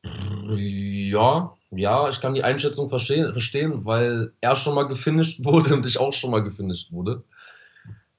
Ja, 0.03 1.55
ja, 1.71 2.09
ich 2.09 2.21
kann 2.21 2.35
die 2.35 2.43
Einschätzung 2.43 2.89
verstehen, 2.89 3.31
verstehen, 3.31 3.85
weil 3.85 4.33
er 4.41 4.55
schon 4.55 4.75
mal 4.75 4.87
gefinisht 4.87 5.43
wurde 5.45 5.73
und 5.73 5.85
ich 5.85 5.99
auch 5.99 6.13
schon 6.13 6.31
mal 6.31 6.43
gefinisht 6.43 6.91
wurde. 6.91 7.23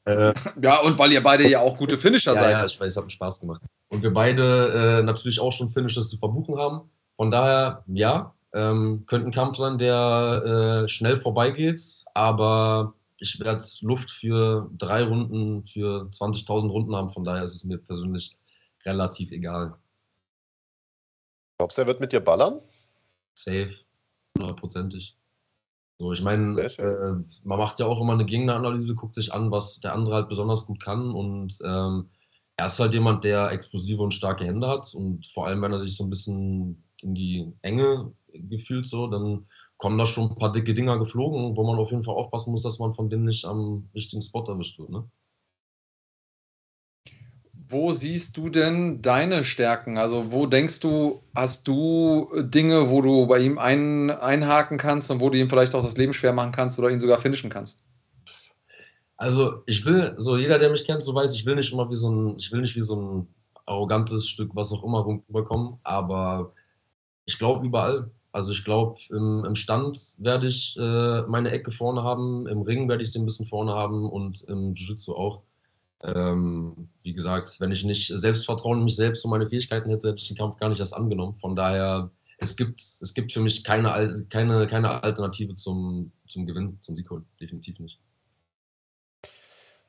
Äh, 0.04 0.34
ja, 0.62 0.80
und 0.80 0.98
weil 0.98 1.12
ihr 1.12 1.22
beide 1.22 1.48
ja 1.48 1.60
auch 1.60 1.78
gute 1.78 1.96
Finisher 1.96 2.34
ja, 2.34 2.40
seid. 2.40 2.52
Ja, 2.52 2.64
ich 2.64 2.80
weiß, 2.80 2.88
es 2.88 2.96
hat 2.96 3.04
mir 3.04 3.10
Spaß 3.10 3.40
gemacht. 3.40 3.62
Und 3.88 4.02
wir 4.02 4.12
beide 4.12 4.98
äh, 4.98 5.02
natürlich 5.04 5.38
auch 5.38 5.52
schon 5.52 5.70
Finishes 5.70 6.08
zu 6.08 6.16
verbuchen 6.16 6.58
haben. 6.58 6.90
Von 7.14 7.30
daher, 7.30 7.84
ja, 7.86 8.34
ähm, 8.52 9.04
könnte 9.06 9.28
ein 9.28 9.32
Kampf 9.32 9.58
sein, 9.58 9.78
der 9.78 10.84
äh, 10.84 10.88
schnell 10.88 11.18
vorbeigeht, 11.18 11.80
aber 12.14 12.94
ich 13.22 13.38
werde 13.38 13.64
Luft 13.82 14.10
für 14.10 14.68
drei 14.76 15.04
Runden, 15.04 15.64
für 15.64 16.08
20.000 16.10 16.68
Runden 16.68 16.96
haben. 16.96 17.08
Von 17.08 17.24
daher 17.24 17.44
ist 17.44 17.54
es 17.54 17.64
mir 17.64 17.78
persönlich 17.78 18.36
relativ 18.84 19.30
egal. 19.30 19.76
Glaubst 21.56 21.78
du, 21.78 21.82
er 21.82 21.86
wird 21.86 22.00
mit 22.00 22.12
dir 22.12 22.20
ballern? 22.20 22.60
Safe, 23.38 23.72
hundertprozentig. 24.36 25.16
So, 25.98 26.12
ich 26.12 26.20
meine, 26.20 26.60
äh, 26.60 27.12
man 27.44 27.58
macht 27.58 27.78
ja 27.78 27.86
auch 27.86 28.00
immer 28.00 28.14
eine 28.14 28.24
Gegneranalyse, 28.24 28.96
guckt 28.96 29.14
sich 29.14 29.32
an, 29.32 29.52
was 29.52 29.78
der 29.78 29.94
andere 29.94 30.16
halt 30.16 30.28
besonders 30.28 30.66
gut 30.66 30.82
kann. 30.82 31.12
Und 31.12 31.56
ähm, 31.64 32.10
er 32.56 32.66
ist 32.66 32.80
halt 32.80 32.92
jemand, 32.92 33.22
der 33.22 33.52
explosive 33.52 34.02
und 34.02 34.12
starke 34.12 34.44
Hände 34.44 34.66
hat. 34.66 34.92
Und 34.94 35.28
vor 35.28 35.46
allem, 35.46 35.62
wenn 35.62 35.72
er 35.72 35.78
sich 35.78 35.96
so 35.96 36.02
ein 36.02 36.10
bisschen 36.10 36.82
in 37.02 37.14
die 37.14 37.52
Enge 37.62 38.12
gefühlt, 38.32 38.86
so, 38.86 39.06
dann 39.06 39.46
kommen 39.82 39.98
da 39.98 40.06
schon 40.06 40.30
ein 40.30 40.36
paar 40.36 40.52
dicke 40.52 40.74
Dinger 40.74 40.96
geflogen, 40.96 41.56
wo 41.56 41.64
man 41.64 41.76
auf 41.76 41.90
jeden 41.90 42.04
Fall 42.04 42.14
aufpassen 42.14 42.52
muss, 42.52 42.62
dass 42.62 42.78
man 42.78 42.94
von 42.94 43.10
denen 43.10 43.24
nicht 43.24 43.44
am 43.44 43.88
richtigen 43.96 44.22
Spot 44.22 44.44
erwischt 44.46 44.78
wird. 44.78 44.90
Ne? 44.90 45.10
Wo 47.68 47.92
siehst 47.92 48.36
du 48.36 48.48
denn 48.48 49.02
deine 49.02 49.42
Stärken? 49.42 49.98
Also 49.98 50.30
wo 50.30 50.46
denkst 50.46 50.78
du, 50.78 51.20
hast 51.34 51.66
du 51.66 52.28
Dinge, 52.42 52.90
wo 52.90 53.02
du 53.02 53.26
bei 53.26 53.40
ihm 53.40 53.58
ein, 53.58 54.12
einhaken 54.12 54.78
kannst 54.78 55.10
und 55.10 55.20
wo 55.20 55.30
du 55.30 55.38
ihm 55.38 55.50
vielleicht 55.50 55.74
auch 55.74 55.82
das 55.82 55.96
Leben 55.96 56.14
schwer 56.14 56.32
machen 56.32 56.52
kannst 56.52 56.78
oder 56.78 56.88
ihn 56.88 57.00
sogar 57.00 57.18
finishen 57.18 57.50
kannst? 57.50 57.84
Also 59.16 59.64
ich 59.66 59.84
will, 59.84 60.14
so 60.16 60.36
jeder, 60.36 60.60
der 60.60 60.70
mich 60.70 60.86
kennt, 60.86 61.02
so 61.02 61.12
weiß, 61.12 61.34
ich 61.34 61.44
will 61.44 61.56
nicht 61.56 61.72
immer 61.72 61.90
wie 61.90 61.96
so 61.96 62.08
ein, 62.08 62.38
ich 62.38 62.52
will 62.52 62.60
nicht 62.60 62.76
wie 62.76 62.82
so 62.82 62.94
ein 62.94 63.34
arrogantes 63.66 64.28
Stück, 64.28 64.54
was 64.54 64.70
auch 64.70 64.84
immer 64.84 65.04
rüberkommen, 65.04 65.80
aber 65.82 66.52
ich 67.24 67.36
glaube 67.36 67.66
überall. 67.66 68.12
Also 68.32 68.52
ich 68.52 68.64
glaube, 68.64 68.98
im, 69.10 69.44
im, 69.44 69.54
Stand 69.54 69.98
werde 70.18 70.46
ich 70.46 70.76
äh, 70.78 71.22
meine 71.22 71.50
Ecke 71.50 71.70
vorne 71.70 72.02
haben, 72.02 72.46
im 72.46 72.62
Ring 72.62 72.88
werde 72.88 73.02
ich 73.02 73.12
sie 73.12 73.18
ein 73.18 73.26
bisschen 73.26 73.46
vorne 73.46 73.72
haben 73.72 74.08
und 74.08 74.42
im 74.44 74.72
Jiu-Jitsu 74.72 75.14
auch. 75.14 75.42
Ähm, 76.02 76.88
wie 77.02 77.12
gesagt, 77.12 77.60
wenn 77.60 77.70
ich 77.70 77.84
nicht 77.84 78.08
Selbstvertrauen 78.08 78.78
in 78.78 78.84
mich 78.84 78.96
selbst 78.96 79.24
und 79.24 79.30
meine 79.30 79.48
Fähigkeiten 79.48 79.90
hätte, 79.90 80.08
hätte 80.08 80.20
ich 80.20 80.28
den 80.28 80.36
Kampf 80.38 80.56
gar 80.56 80.70
nicht 80.70 80.80
erst 80.80 80.96
angenommen. 80.96 81.36
Von 81.36 81.54
daher, 81.54 82.10
es 82.38 82.56
gibt, 82.56 82.80
es 82.80 83.14
gibt 83.14 83.32
für 83.32 83.40
mich 83.40 83.62
keine, 83.64 84.26
keine, 84.30 84.66
keine 84.66 85.02
Alternative 85.02 85.54
zum, 85.54 86.10
zum 86.26 86.46
Gewinn, 86.46 86.78
zum 86.80 86.96
Sieg 86.96 87.10
holen. 87.10 87.26
Definitiv 87.38 87.78
nicht. 87.78 88.00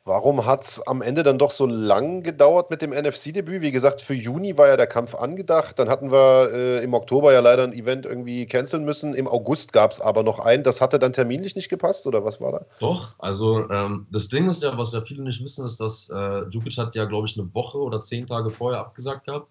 Warum 0.05 0.45
hat 0.45 0.63
es 0.63 0.85
am 0.85 1.01
Ende 1.01 1.23
dann 1.23 1.37
doch 1.37 1.51
so 1.51 1.65
lang 1.65 2.23
gedauert 2.23 2.69
mit 2.69 2.81
dem 2.81 2.91
NFC-Debüt? 2.91 3.61
Wie 3.61 3.71
gesagt, 3.71 4.01
für 4.01 4.13
Juni 4.13 4.57
war 4.57 4.67
ja 4.67 4.75
der 4.75 4.85
Kampf 4.87 5.15
angedacht. 5.15 5.79
Dann 5.79 5.87
hatten 5.87 6.11
wir 6.11 6.51
äh, 6.51 6.83
im 6.83 6.93
Oktober 6.93 7.31
ja 7.31 7.39
leider 7.39 7.63
ein 7.63 7.71
Event 7.71 8.05
irgendwie 8.05 8.45
canceln 8.45 8.83
müssen. 8.83 9.13
Im 9.13 9.29
August 9.29 9.71
gab 9.71 9.91
es 9.91 10.01
aber 10.01 10.23
noch 10.23 10.39
einen. 10.39 10.63
Das 10.63 10.81
hatte 10.81 10.99
dann 10.99 11.13
terminlich 11.13 11.55
nicht 11.55 11.69
gepasst 11.69 12.05
oder 12.05 12.25
was 12.25 12.41
war 12.41 12.51
da? 12.51 12.65
Doch, 12.81 13.15
also 13.17 13.69
ähm, 13.69 14.05
das 14.11 14.27
Ding 14.27 14.49
ist 14.49 14.61
ja, 14.61 14.77
was 14.77 14.91
ja 14.91 14.99
viele 14.99 15.23
nicht 15.23 15.41
wissen, 15.41 15.63
ist, 15.63 15.79
dass 15.79 16.09
äh, 16.09 16.49
Djukic 16.49 16.77
hat 16.77 16.95
ja, 16.95 17.05
glaube 17.05 17.27
ich, 17.27 17.39
eine 17.39 17.53
Woche 17.55 17.77
oder 17.77 18.01
zehn 18.01 18.27
Tage 18.27 18.49
vorher 18.49 18.81
abgesagt 18.81 19.25
gehabt. 19.27 19.47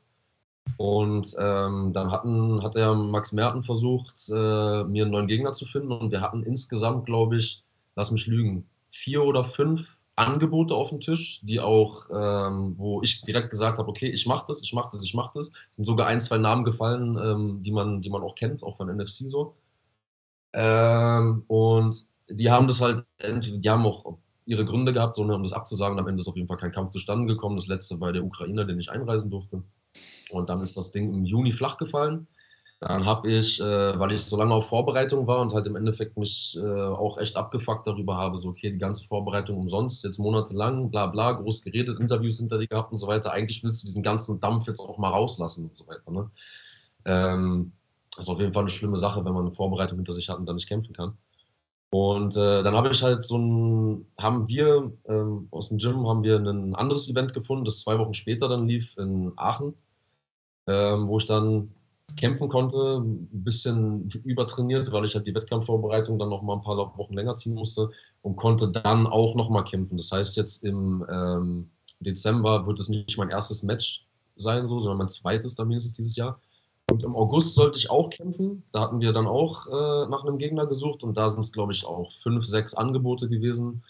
Und 0.77 1.35
ähm, 1.39 1.95
dann 1.95 2.11
hatten, 2.11 2.63
hat 2.63 2.75
der 2.75 2.93
Max 2.93 3.33
Merten 3.33 3.65
versucht, 3.65 4.29
äh, 4.29 4.85
mir 4.85 5.05
einen 5.05 5.13
neuen 5.13 5.29
Gegner 5.29 5.55
zu 5.55 5.65
finden. 5.65 5.93
Und 5.93 6.11
wir 6.11 6.21
hatten 6.21 6.43
insgesamt, 6.43 7.07
glaube 7.07 7.39
ich, 7.39 7.65
lass 7.97 8.11
mich 8.11 8.27
lügen, 8.27 8.69
vier 8.91 9.23
oder 9.25 9.45
fünf 9.45 9.81
Angebote 10.17 10.75
auf 10.75 10.91
dem 10.91 11.01
Tisch, 11.01 11.41
die 11.43 11.61
auch, 11.61 12.09
ähm, 12.13 12.75
wo 12.77 13.03
ich 13.03 13.23
direkt 13.23 13.51
gesagt 13.51 13.79
habe, 13.79 13.89
okay, 13.89 14.11
ich 14.11 14.27
mache 14.27 14.45
das, 14.49 14.63
ich 14.63 14.73
mache 14.73 14.91
das, 14.93 15.03
ich 15.03 15.15
mache 15.15 15.39
das. 15.39 15.49
Es 15.71 15.77
sind 15.77 15.85
sogar 15.85 16.07
ein, 16.07 16.21
zwei 16.21 16.39
Namen 16.39 16.65
gefallen, 16.65 17.19
ähm, 17.19 17.63
die, 17.63 17.73
man, 17.73 18.03
die 18.03 18.11
man 18.11 18.23
auch 18.23 18.35
kennt, 18.35 18.63
auch 18.63 18.77
von 18.77 18.95
NFC 18.95 19.31
so. 19.31 19.57
Ähm, 20.53 21.45
und 21.49 21.97
die 22.29 22.51
haben 22.51 22.67
das 22.69 22.81
halt, 22.81 23.05
die 23.21 23.71
haben 23.71 23.87
auch 23.87 24.19
ihre 24.45 24.65
Gründe 24.65 24.93
gehabt, 24.93 25.17
sondern 25.17 25.37
um 25.37 25.43
das 25.45 25.53
abzusagen. 25.53 25.99
Am 25.99 26.09
Ende 26.09 26.21
ist 26.21 26.29
auf 26.29 26.37
jeden 26.37 26.49
Fall 26.49 26.57
kein 26.57 26.73
Kampf 26.73 26.91
zustande 26.91 27.27
gekommen. 27.27 27.57
Das 27.57 27.67
letzte 27.67 28.01
war 28.01 28.13
der 28.13 28.25
Ukrainer, 28.25 28.65
den 28.65 28.79
ich 28.79 28.91
einreisen 28.91 29.31
durfte. 29.31 29.63
Und 30.31 30.49
dann 30.51 30.61
ist 30.61 30.77
das 30.77 30.93
Ding 30.93 31.13
im 31.13 31.25
Juni 31.25 31.53
flach 31.53 31.77
gefallen. 31.77 32.27
Dann 32.85 33.07
habe 33.07 33.31
ich, 33.31 33.61
äh, 33.61 33.97
weil 33.97 34.11
ich 34.11 34.23
so 34.23 34.37
lange 34.37 34.55
auf 34.55 34.69
Vorbereitung 34.69 35.25
war 35.29 35.41
und 35.41 35.55
halt 35.55 35.69
im 35.69 35.77
Endeffekt 35.77 36.17
mich 36.19 36.59
äh, 36.61 36.67
auch 36.67 37.17
echt 37.17 37.37
abgefuckt 37.37 37.87
darüber 37.87 38.17
habe, 38.17 38.37
so, 38.39 38.49
okay, 38.49 38.73
die 38.73 38.79
ganze 38.79 39.07
Vorbereitung 39.07 39.57
umsonst, 39.57 40.05
jetzt 40.05 40.19
monatelang, 40.19 40.91
bla 40.91 41.07
bla, 41.07 41.31
groß 41.31 41.63
geredet, 41.63 42.01
Interviews 42.01 42.39
hinter 42.39 42.59
dir 42.59 42.67
gehabt 42.67 42.91
und 42.91 42.99
so 42.99 43.07
weiter. 43.07 43.31
Eigentlich 43.31 43.63
willst 43.63 43.85
du 43.85 43.87
diesen 43.87 44.03
ganzen 44.03 44.41
Dampf 44.41 44.67
jetzt 44.67 44.81
auch 44.81 44.99
mal 44.99 45.11
rauslassen 45.11 45.67
und 45.67 45.77
so 45.77 45.87
weiter. 45.87 46.11
Ne? 46.11 46.31
Ähm, 47.05 47.73
das 48.17 48.27
ist 48.27 48.31
auf 48.33 48.41
jeden 48.41 48.53
Fall 48.53 48.63
eine 48.63 48.71
schlimme 48.71 48.97
Sache, 48.97 49.25
wenn 49.25 49.33
man 49.33 49.47
eine 49.47 49.55
Vorbereitung 49.55 49.99
hinter 49.99 50.13
sich 50.13 50.29
hat 50.29 50.39
und 50.39 50.47
dann 50.47 50.57
nicht 50.57 50.69
kämpfen 50.69 50.93
kann. 50.93 51.17
Und 51.91 52.37
äh, 52.37 52.65
dann 52.65 52.75
habe 52.75 52.89
ich 52.91 53.01
halt 53.05 53.25
so 53.25 53.39
ein, 53.39 54.07
haben 54.19 54.49
wir 54.49 54.93
ähm, 55.05 55.47
aus 55.53 55.69
dem 55.69 55.79
Gym 55.79 56.09
haben 56.09 56.25
wir 56.25 56.37
ein 56.37 56.75
anderes 56.75 57.09
Event 57.09 57.33
gefunden, 57.33 57.65
das 57.65 57.79
zwei 57.83 57.97
Wochen 58.01 58.15
später 58.15 58.49
dann 58.49 58.67
lief 58.67 58.97
in 58.99 59.31
Aachen, 59.37 59.75
ähm, 60.67 61.07
wo 61.07 61.19
ich 61.19 61.27
dann 61.27 61.73
kämpfen 62.17 62.49
konnte, 62.49 62.99
ein 62.99 63.29
bisschen 63.31 64.09
übertrainiert, 64.25 64.93
weil 64.93 65.05
ich 65.05 65.15
halt 65.15 65.27
die 65.27 65.35
Wettkampfvorbereitung 65.35 66.19
dann 66.19 66.29
noch 66.29 66.43
mal 66.43 66.55
ein 66.55 66.63
paar 66.63 66.77
Wochen 66.77 67.15
länger 67.15 67.37
ziehen 67.37 67.55
musste 67.55 67.91
und 68.23 68.37
konnte 68.37 68.71
dann 68.71 69.07
auch 69.07 69.35
noch 69.35 69.51
mal 69.51 69.63
kämpfen. 69.63 69.97
Das 69.97 70.13
heißt, 70.13 70.37
jetzt 70.37 70.65
im 70.65 71.05
ähm, 71.11 71.71
Dezember 72.01 72.67
wird 72.67 72.79
es 72.81 72.89
nicht 72.89 73.17
mein 73.19 73.31
erstes 73.31 73.63
Match 73.63 74.07
sein, 74.37 74.67
so, 74.67 74.81
sondern 74.81 74.99
mein 74.99 75.09
zweites 75.09 75.55
dann 75.55 75.69
mindestens 75.69 75.95
dieses 75.95 76.17
Jahr. 76.17 76.41
Und 76.91 77.03
im 77.05 77.17
August 77.17 77.55
sollte 77.55 77.79
ich 77.79 77.91
auch 77.91 78.11
kämpfen. 78.11 78.65
Da 78.73 78.81
hatten 78.81 79.01
wir 79.01 79.13
dann 79.13 79.27
auch 79.27 79.67
äh, 79.67 80.09
nach 80.09 80.25
einem 80.25 80.39
Gegner 80.39 80.67
gesucht 80.67 81.03
und 81.03 81.17
da 81.17 81.29
sind 81.29 81.41
es, 81.41 81.53
glaube 81.53 81.73
ich, 81.73 81.87
auch 81.87 82.13
fünf, 82.23 82.45
sechs 82.45 82.75
Angebote 82.75 83.29
gewesen. 83.29 83.83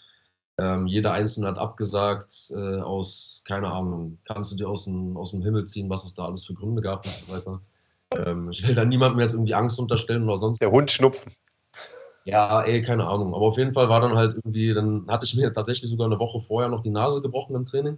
Ähm, 0.57 0.85
jeder 0.85 1.13
einzelne 1.13 1.47
hat 1.47 1.57
abgesagt 1.57 2.51
äh, 2.51 2.79
aus, 2.79 3.43
keine 3.47 3.71
Ahnung, 3.71 4.19
kannst 4.25 4.51
du 4.51 4.55
dir 4.55 4.69
aus 4.69 4.85
dem, 4.85 5.17
aus 5.17 5.31
dem 5.31 5.41
Himmel 5.41 5.65
ziehen, 5.65 5.89
was 5.89 6.05
es 6.05 6.13
da 6.13 6.25
alles 6.25 6.45
für 6.45 6.53
Gründe 6.53 6.81
gab 6.81 7.05
und 7.05 7.11
so 7.11 7.33
weiter. 7.33 7.61
Ähm, 8.17 8.49
ich 8.51 8.67
will 8.67 8.75
da 8.75 8.85
niemandem 8.85 9.19
jetzt 9.19 9.33
irgendwie 9.33 9.55
Angst 9.55 9.79
unterstellen 9.79 10.23
oder 10.23 10.37
sonst. 10.37 10.59
Der 10.59 10.71
Hund 10.71 10.91
schnupfen. 10.91 11.33
Ja, 12.25 12.61
ey, 12.63 12.81
keine 12.81 13.05
Ahnung. 13.05 13.33
Aber 13.33 13.45
auf 13.45 13.57
jeden 13.57 13.73
Fall 13.73 13.89
war 13.89 13.99
dann 13.99 14.15
halt 14.15 14.35
irgendwie, 14.35 14.73
dann 14.73 15.05
hatte 15.07 15.25
ich 15.25 15.35
mir 15.35 15.51
tatsächlich 15.51 15.89
sogar 15.89 16.07
eine 16.07 16.19
Woche 16.19 16.39
vorher 16.39 16.69
noch 16.69 16.81
die 16.81 16.89
Nase 16.89 17.21
gebrochen 17.21 17.55
im 17.55 17.65
Training. 17.65 17.97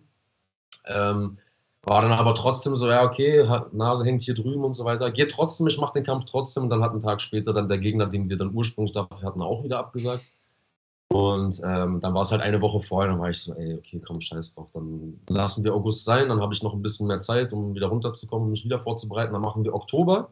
Ähm, 0.88 1.38
war 1.84 2.02
dann 2.02 2.12
aber 2.12 2.34
trotzdem 2.34 2.76
so, 2.76 2.90
ja, 2.90 3.04
okay, 3.04 3.48
Nase 3.72 4.04
hängt 4.04 4.24
hier 4.24 4.34
drüben 4.34 4.64
und 4.64 4.74
so 4.74 4.86
weiter. 4.86 5.12
Geht 5.12 5.32
trotzdem, 5.32 5.68
ich 5.68 5.78
mache 5.78 5.94
den 5.94 6.04
Kampf 6.04 6.26
trotzdem. 6.26 6.64
Und 6.64 6.70
dann 6.72 6.82
hat 6.82 6.92
einen 6.92 7.00
Tag 7.00 7.22
später 7.22 7.54
dann 7.54 7.70
der 7.70 7.78
Gegner, 7.78 8.08
den 8.08 8.28
wir 8.28 8.38
dann 8.38 8.54
ursprünglich 8.54 8.94
dafür 8.94 9.22
hatten, 9.22 9.44
auch 9.44 9.64
wieder 9.64 9.78
abgesagt. 9.78 10.24
Und 11.10 11.62
ähm, 11.64 12.02
dann 12.02 12.14
war 12.14 12.24
es 12.24 12.32
halt 12.32 12.42
eine 12.42 12.62
Woche 12.62 12.82
vorher, 12.82 13.12
dann 13.12 13.20
war 13.20 13.30
ich 13.30 13.40
so, 13.40 13.54
ey, 13.54 13.76
okay, 13.76 14.02
komm, 14.06 14.20
scheiß 14.20 14.56
drauf, 14.56 14.70
dann 14.74 15.20
lassen 15.30 15.64
wir 15.64 15.74
August 15.74 16.04
sein, 16.04 16.30
dann 16.30 16.42
habe 16.42 16.54
ich 16.54 16.64
noch 16.64 16.74
ein 16.74 16.82
bisschen 16.82 17.08
mehr 17.08 17.22
Zeit, 17.22 17.54
um 17.54 17.76
wieder 17.76 17.88
runterzukommen, 17.88 18.50
mich 18.50 18.66
wieder 18.66 18.80
vorzubereiten. 18.80 19.34
Dann 19.34 19.42
machen 19.42 19.64
wir 19.64 19.74
Oktober. 19.74 20.30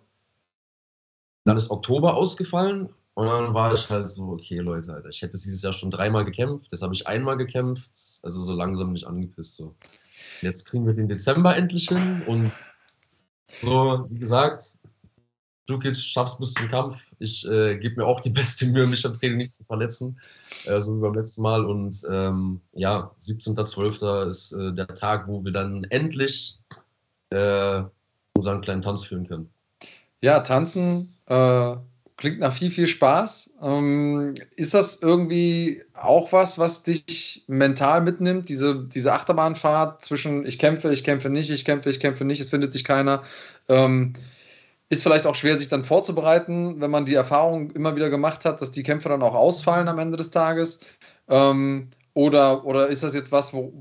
Dann 1.46 1.58
ist 1.58 1.70
Oktober 1.70 2.16
ausgefallen 2.16 2.90
und 3.16 3.28
dann 3.28 3.54
war 3.54 3.74
ich 3.74 3.90
halt 3.90 4.10
so, 4.10 4.30
okay, 4.30 4.60
Leute, 4.60 4.94
Alter, 4.94 5.10
ich 5.10 5.22
hätte 5.22 5.38
dieses 5.38 5.62
Jahr 5.62 5.74
schon 5.74 5.92
dreimal 5.92 6.26
gekämpft, 6.26 6.70
jetzt 6.72 6.82
habe 6.82 6.94
ich 6.94 7.06
einmal 7.06 7.38
gekämpft, 7.38 7.92
also 8.24 8.42
so 8.42 8.54
langsam 8.54 8.94
nicht 8.94 9.06
angepisst. 9.06 9.58
So. 9.58 9.76
Jetzt 10.42 10.66
kriegen 10.66 10.88
wir 10.88 10.94
den 10.94 11.08
Dezember 11.08 11.56
endlich 11.56 11.90
hin 11.90 12.24
und 12.26 12.52
so, 13.48 14.08
wie 14.10 14.20
gesagt, 14.20 14.78
Dukic 15.68 15.96
schaffst 15.96 16.40
bis 16.40 16.54
zum 16.54 16.68
Kampf. 16.70 16.98
Ich 17.24 17.50
äh, 17.50 17.78
gebe 17.78 18.02
mir 18.02 18.06
auch 18.06 18.20
die 18.20 18.30
beste 18.42 18.66
Mühe, 18.68 18.86
mich 18.86 19.06
am 19.06 19.14
Training 19.14 19.38
nicht 19.38 19.56
zu 19.56 19.64
verletzen, 19.64 20.20
äh, 20.66 20.80
so 20.80 20.98
wie 20.98 21.02
beim 21.02 21.16
letzten 21.16 21.42
Mal. 21.42 21.66
Und 21.66 21.96
ähm, 22.10 22.62
ja, 22.74 23.12
17.12. 23.22 24.30
ist 24.30 24.52
äh, 24.54 24.74
der 24.74 24.88
Tag, 24.88 25.28
wo 25.28 25.44
wir 25.44 25.52
dann 25.52 25.86
endlich 25.86 26.60
äh, 27.30 27.84
unseren 28.36 28.62
kleinen 28.62 28.82
Tanz 28.82 29.04
führen 29.04 29.28
können. 29.28 29.50
Ja, 30.22 30.40
tanzen 30.40 31.16
äh, 31.28 31.76
Klingt 32.24 32.40
nach 32.40 32.54
viel, 32.54 32.70
viel 32.70 32.88
Spaß. 32.88 33.56
Ähm, 33.62 34.36
ist 34.56 34.74
das 34.74 35.02
irgendwie 35.02 35.84
auch 35.94 36.32
was, 36.32 36.60
was 36.60 36.84
dich 36.84 37.44
mental 37.48 38.02
mitnimmt? 38.02 38.50
Diese, 38.50 38.86
diese 38.86 39.12
Achterbahnfahrt 39.14 40.04
zwischen 40.04 40.46
ich 40.46 40.60
kämpfe, 40.60 40.94
ich 40.94 41.04
kämpfe 41.04 41.30
nicht, 41.30 41.50
ich 41.50 41.66
kämpfe, 41.66 41.90
ich 41.90 42.00
kämpfe 42.00 42.24
nicht, 42.24 42.40
es 42.40 42.52
findet 42.52 42.72
sich 42.72 42.84
keiner. 42.84 43.24
Ähm, 43.68 44.14
ist 44.90 45.04
vielleicht 45.04 45.26
auch 45.26 45.36
schwer, 45.36 45.58
sich 45.58 45.70
dann 45.70 45.84
vorzubereiten, 45.84 46.80
wenn 46.80 46.92
man 46.92 47.06
die 47.06 47.16
Erfahrung 47.16 47.72
immer 47.72 47.96
wieder 47.96 48.10
gemacht 48.10 48.46
hat, 48.46 48.62
dass 48.62 48.72
die 48.72 48.84
Kämpfe 48.84 49.10
dann 49.10 49.24
auch 49.24 49.34
ausfallen 49.34 49.88
am 49.88 50.00
Ende 50.00 50.18
des 50.18 50.32
Tages. 50.32 50.82
Ähm, 51.28 51.90
oder, 52.14 52.66
oder 52.66 52.88
ist 52.88 53.04
das 53.04 53.16
jetzt 53.16 53.32
was, 53.32 53.54
wo, 53.54 53.74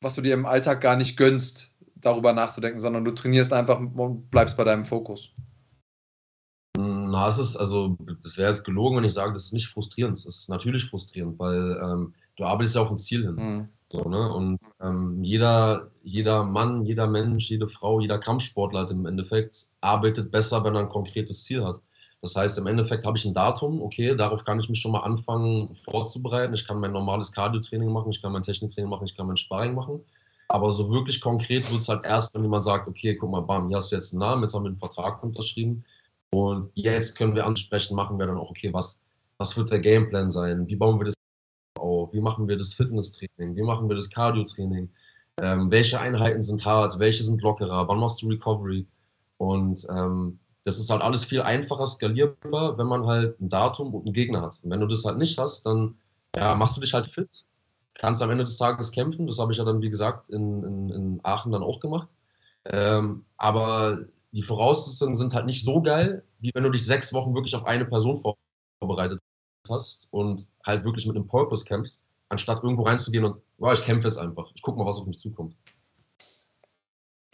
was 0.00 0.14
du 0.14 0.22
dir 0.22 0.34
im 0.34 0.46
Alltag 0.46 0.80
gar 0.80 0.96
nicht 0.96 1.16
gönnst, 1.16 1.72
darüber 1.96 2.32
nachzudenken, 2.32 2.80
sondern 2.80 3.04
du 3.04 3.12
trainierst 3.12 3.52
einfach 3.52 3.78
und 3.78 4.30
bleibst 4.30 4.56
bei 4.56 4.64
deinem 4.64 4.84
Fokus? 4.84 5.32
Na, 6.78 7.28
es 7.28 7.38
ist, 7.38 7.56
also, 7.56 7.96
das 8.22 8.36
wäre 8.38 8.50
jetzt 8.50 8.64
gelogen, 8.64 8.96
wenn 8.96 9.04
ich 9.04 9.14
sage, 9.14 9.32
das 9.32 9.46
ist 9.46 9.52
nicht 9.52 9.68
frustrierend. 9.68 10.18
Es 10.18 10.26
ist 10.26 10.48
natürlich 10.48 10.84
frustrierend, 10.84 11.38
weil 11.38 11.76
ähm, 11.82 12.14
du 12.36 12.44
arbeitest 12.44 12.76
ja 12.76 12.82
auf 12.82 12.90
ein 12.90 12.98
Ziel 12.98 13.24
hin. 13.24 13.34
Mhm. 13.34 13.68
So, 13.90 14.08
ne? 14.08 14.32
Und 14.32 14.58
ähm, 14.80 15.22
jeder, 15.24 15.90
jeder 16.02 16.44
Mann, 16.44 16.82
jeder 16.82 17.06
Mensch, 17.06 17.48
jede 17.48 17.68
Frau, 17.68 18.00
jeder 18.00 18.18
Kampfsportler 18.18 18.80
hat 18.80 18.90
im 18.90 19.06
Endeffekt 19.06 19.56
arbeitet 19.80 20.30
besser, 20.30 20.62
wenn 20.64 20.74
er 20.74 20.82
ein 20.82 20.88
konkretes 20.90 21.44
Ziel 21.44 21.64
hat. 21.64 21.80
Das 22.20 22.34
heißt, 22.36 22.58
im 22.58 22.66
Endeffekt 22.66 23.06
habe 23.06 23.16
ich 23.16 23.24
ein 23.24 23.32
Datum, 23.32 23.80
okay, 23.80 24.14
darauf 24.14 24.44
kann 24.44 24.58
ich 24.60 24.68
mich 24.68 24.80
schon 24.80 24.92
mal 24.92 25.00
anfangen 25.00 25.74
vorzubereiten. 25.76 26.52
Ich 26.52 26.66
kann 26.66 26.80
mein 26.80 26.92
normales 26.92 27.32
Cardio-Training 27.32 27.90
machen, 27.90 28.10
ich 28.10 28.20
kann 28.20 28.32
mein 28.32 28.42
Techniktraining 28.42 28.90
machen, 28.90 29.06
ich 29.06 29.16
kann 29.16 29.26
mein 29.26 29.36
Sparring 29.36 29.74
machen. 29.74 30.04
Aber 30.48 30.72
so 30.72 30.90
wirklich 30.90 31.20
konkret 31.20 31.70
wird 31.70 31.80
es 31.80 31.88
halt 31.88 32.04
erst, 32.04 32.34
wenn 32.34 32.42
jemand 32.42 32.64
sagt, 32.64 32.88
okay, 32.88 33.14
guck 33.14 33.30
mal, 33.30 33.40
bam, 33.40 33.68
hier 33.68 33.76
hast 33.76 33.92
du 33.92 33.96
jetzt 33.96 34.12
einen 34.12 34.20
Namen, 34.20 34.42
jetzt 34.42 34.54
haben 34.54 34.64
wir 34.64 34.70
einen 34.70 34.78
Vertrag 34.78 35.22
unterschrieben 35.22 35.84
und 36.30 36.70
jetzt 36.74 37.16
können 37.16 37.34
wir 37.34 37.46
ansprechen, 37.46 37.94
machen 37.94 38.18
wir 38.18 38.26
dann 38.26 38.38
auch, 38.38 38.50
okay, 38.50 38.72
was, 38.72 39.00
was 39.38 39.56
wird 39.56 39.70
der 39.70 39.80
Gameplan 39.80 40.30
sein? 40.30 40.66
Wie 40.66 40.76
bauen 40.76 40.98
wir 40.98 41.04
das 41.04 41.17
auf? 41.78 42.12
Wie 42.12 42.20
machen 42.20 42.48
wir 42.48 42.56
das 42.56 42.74
Fitnesstraining? 42.74 43.56
Wie 43.56 43.62
machen 43.62 43.88
wir 43.88 43.96
das 43.96 44.10
Cardio-Training? 44.10 44.90
Ähm, 45.40 45.70
welche 45.70 46.00
Einheiten 46.00 46.42
sind 46.42 46.64
hart? 46.64 46.98
Welche 46.98 47.22
sind 47.22 47.42
lockerer? 47.42 47.86
Wann 47.88 48.00
machst 48.00 48.22
du 48.22 48.28
Recovery? 48.28 48.86
Und 49.36 49.86
ähm, 49.90 50.38
das 50.64 50.78
ist 50.78 50.90
halt 50.90 51.02
alles 51.02 51.24
viel 51.24 51.40
einfacher 51.40 51.86
skalierbar, 51.86 52.76
wenn 52.76 52.86
man 52.86 53.06
halt 53.06 53.40
ein 53.40 53.48
Datum 53.48 53.94
und 53.94 54.04
einen 54.04 54.12
Gegner 54.12 54.42
hat. 54.42 54.60
Und 54.62 54.70
wenn 54.70 54.80
du 54.80 54.86
das 54.86 55.04
halt 55.04 55.18
nicht 55.18 55.38
hast, 55.38 55.64
dann 55.64 55.94
ja, 56.36 56.54
machst 56.54 56.76
du 56.76 56.80
dich 56.80 56.92
halt 56.92 57.06
fit, 57.06 57.44
kannst 57.94 58.22
am 58.22 58.30
Ende 58.30 58.44
des 58.44 58.56
Tages 58.56 58.92
kämpfen. 58.92 59.26
Das 59.26 59.38
habe 59.38 59.52
ich 59.52 59.58
ja 59.58 59.64
dann, 59.64 59.80
wie 59.80 59.90
gesagt, 59.90 60.28
in, 60.30 60.62
in, 60.64 60.90
in 60.90 61.20
Aachen 61.22 61.52
dann 61.52 61.62
auch 61.62 61.80
gemacht. 61.80 62.08
Ähm, 62.66 63.24
aber 63.36 64.00
die 64.32 64.42
Voraussetzungen 64.42 65.14
sind 65.14 65.34
halt 65.34 65.46
nicht 65.46 65.64
so 65.64 65.80
geil, 65.80 66.22
wie 66.40 66.50
wenn 66.52 66.64
du 66.64 66.70
dich 66.70 66.84
sechs 66.84 67.12
Wochen 67.12 67.34
wirklich 67.34 67.54
auf 67.56 67.64
eine 67.64 67.84
Person 67.84 68.22
vorbereitet 68.80 69.20
hast 69.68 70.08
und 70.10 70.46
halt 70.64 70.84
wirklich 70.84 71.06
mit 71.06 71.16
einem 71.16 71.26
Purpose 71.26 71.64
kämpfst, 71.64 72.04
anstatt 72.28 72.62
irgendwo 72.62 72.84
reinzugehen 72.84 73.24
und, 73.24 73.36
oh, 73.58 73.72
ich 73.72 73.84
kämpfe 73.84 74.08
jetzt 74.08 74.18
einfach. 74.18 74.50
Ich 74.54 74.62
gucke 74.62 74.78
mal, 74.78 74.86
was 74.86 74.98
auf 74.98 75.06
mich 75.06 75.18
zukommt. 75.18 75.54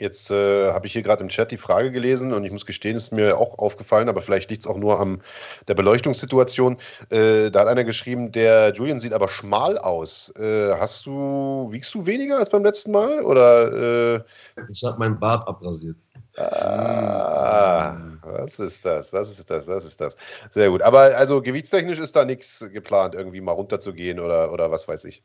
Jetzt 0.00 0.32
äh, 0.32 0.72
habe 0.72 0.88
ich 0.88 0.92
hier 0.92 1.02
gerade 1.02 1.22
im 1.22 1.28
Chat 1.28 1.52
die 1.52 1.56
Frage 1.56 1.92
gelesen 1.92 2.32
und 2.32 2.44
ich 2.44 2.50
muss 2.50 2.66
gestehen, 2.66 2.96
ist 2.96 3.12
mir 3.12 3.38
auch 3.38 3.58
aufgefallen, 3.60 4.08
aber 4.08 4.22
vielleicht 4.22 4.50
liegt 4.50 4.62
es 4.62 4.66
auch 4.66 4.76
nur 4.76 4.98
an 4.98 5.22
der 5.68 5.74
Beleuchtungssituation. 5.74 6.78
Äh, 7.10 7.52
da 7.52 7.60
hat 7.60 7.68
einer 7.68 7.84
geschrieben, 7.84 8.32
der 8.32 8.72
Julian 8.74 8.98
sieht 8.98 9.12
aber 9.12 9.28
schmal 9.28 9.78
aus. 9.78 10.34
Äh, 10.36 10.72
hast 10.80 11.06
du, 11.06 11.68
wiegst 11.70 11.94
du 11.94 12.06
weniger 12.06 12.38
als 12.38 12.50
beim 12.50 12.64
letzten 12.64 12.90
Mal? 12.90 13.22
Oder, 13.22 14.16
äh? 14.16 14.24
ich 14.68 14.82
habe 14.82 14.98
meinen 14.98 15.20
Bart 15.20 15.46
abrasiert. 15.46 15.98
Ah, 16.36 17.96
was 18.22 18.58
ist 18.58 18.84
das? 18.84 19.12
Was 19.12 19.38
ist 19.38 19.48
das? 19.48 19.68
Was 19.68 19.84
ist 19.84 20.00
das? 20.00 20.16
Sehr 20.50 20.70
gut. 20.70 20.82
Aber 20.82 21.16
also 21.16 21.40
gewichtstechnisch 21.40 22.00
ist 22.00 22.16
da 22.16 22.24
nichts 22.24 22.68
geplant, 22.72 23.14
irgendwie 23.14 23.40
mal 23.40 23.52
runterzugehen 23.52 24.18
oder, 24.18 24.52
oder 24.52 24.70
was 24.70 24.88
weiß 24.88 25.04
ich. 25.04 25.22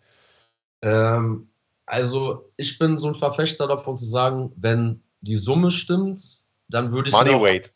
Ähm, 0.82 1.50
also 1.86 2.52
ich 2.58 2.78
bin 2.78 2.98
so 2.98 3.08
ein 3.08 3.16
Verfechter 3.16 3.68
davon 3.68 3.98
zu 3.98 4.06
sagen, 4.06 4.52
wenn 4.56 5.02
die 5.22 5.36
Summe 5.36 5.72
stimmt, 5.72 6.22
dann 6.68 6.92
würde 6.92 7.10
ich 7.10 7.16
Money 7.16 7.42
weight. 7.42 7.74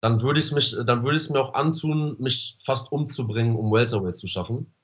dann 0.00 0.20
würde 0.20 0.40
ich 0.40 0.50
mich, 0.52 0.76
dann 0.84 1.04
würde 1.04 1.16
es 1.16 1.30
mir 1.30 1.40
auch 1.40 1.54
antun, 1.54 2.16
mich 2.18 2.58
fast 2.64 2.90
umzubringen, 2.90 3.56
um 3.56 3.72
Welterweight 3.72 4.16
zu 4.16 4.26
schaffen. 4.26 4.74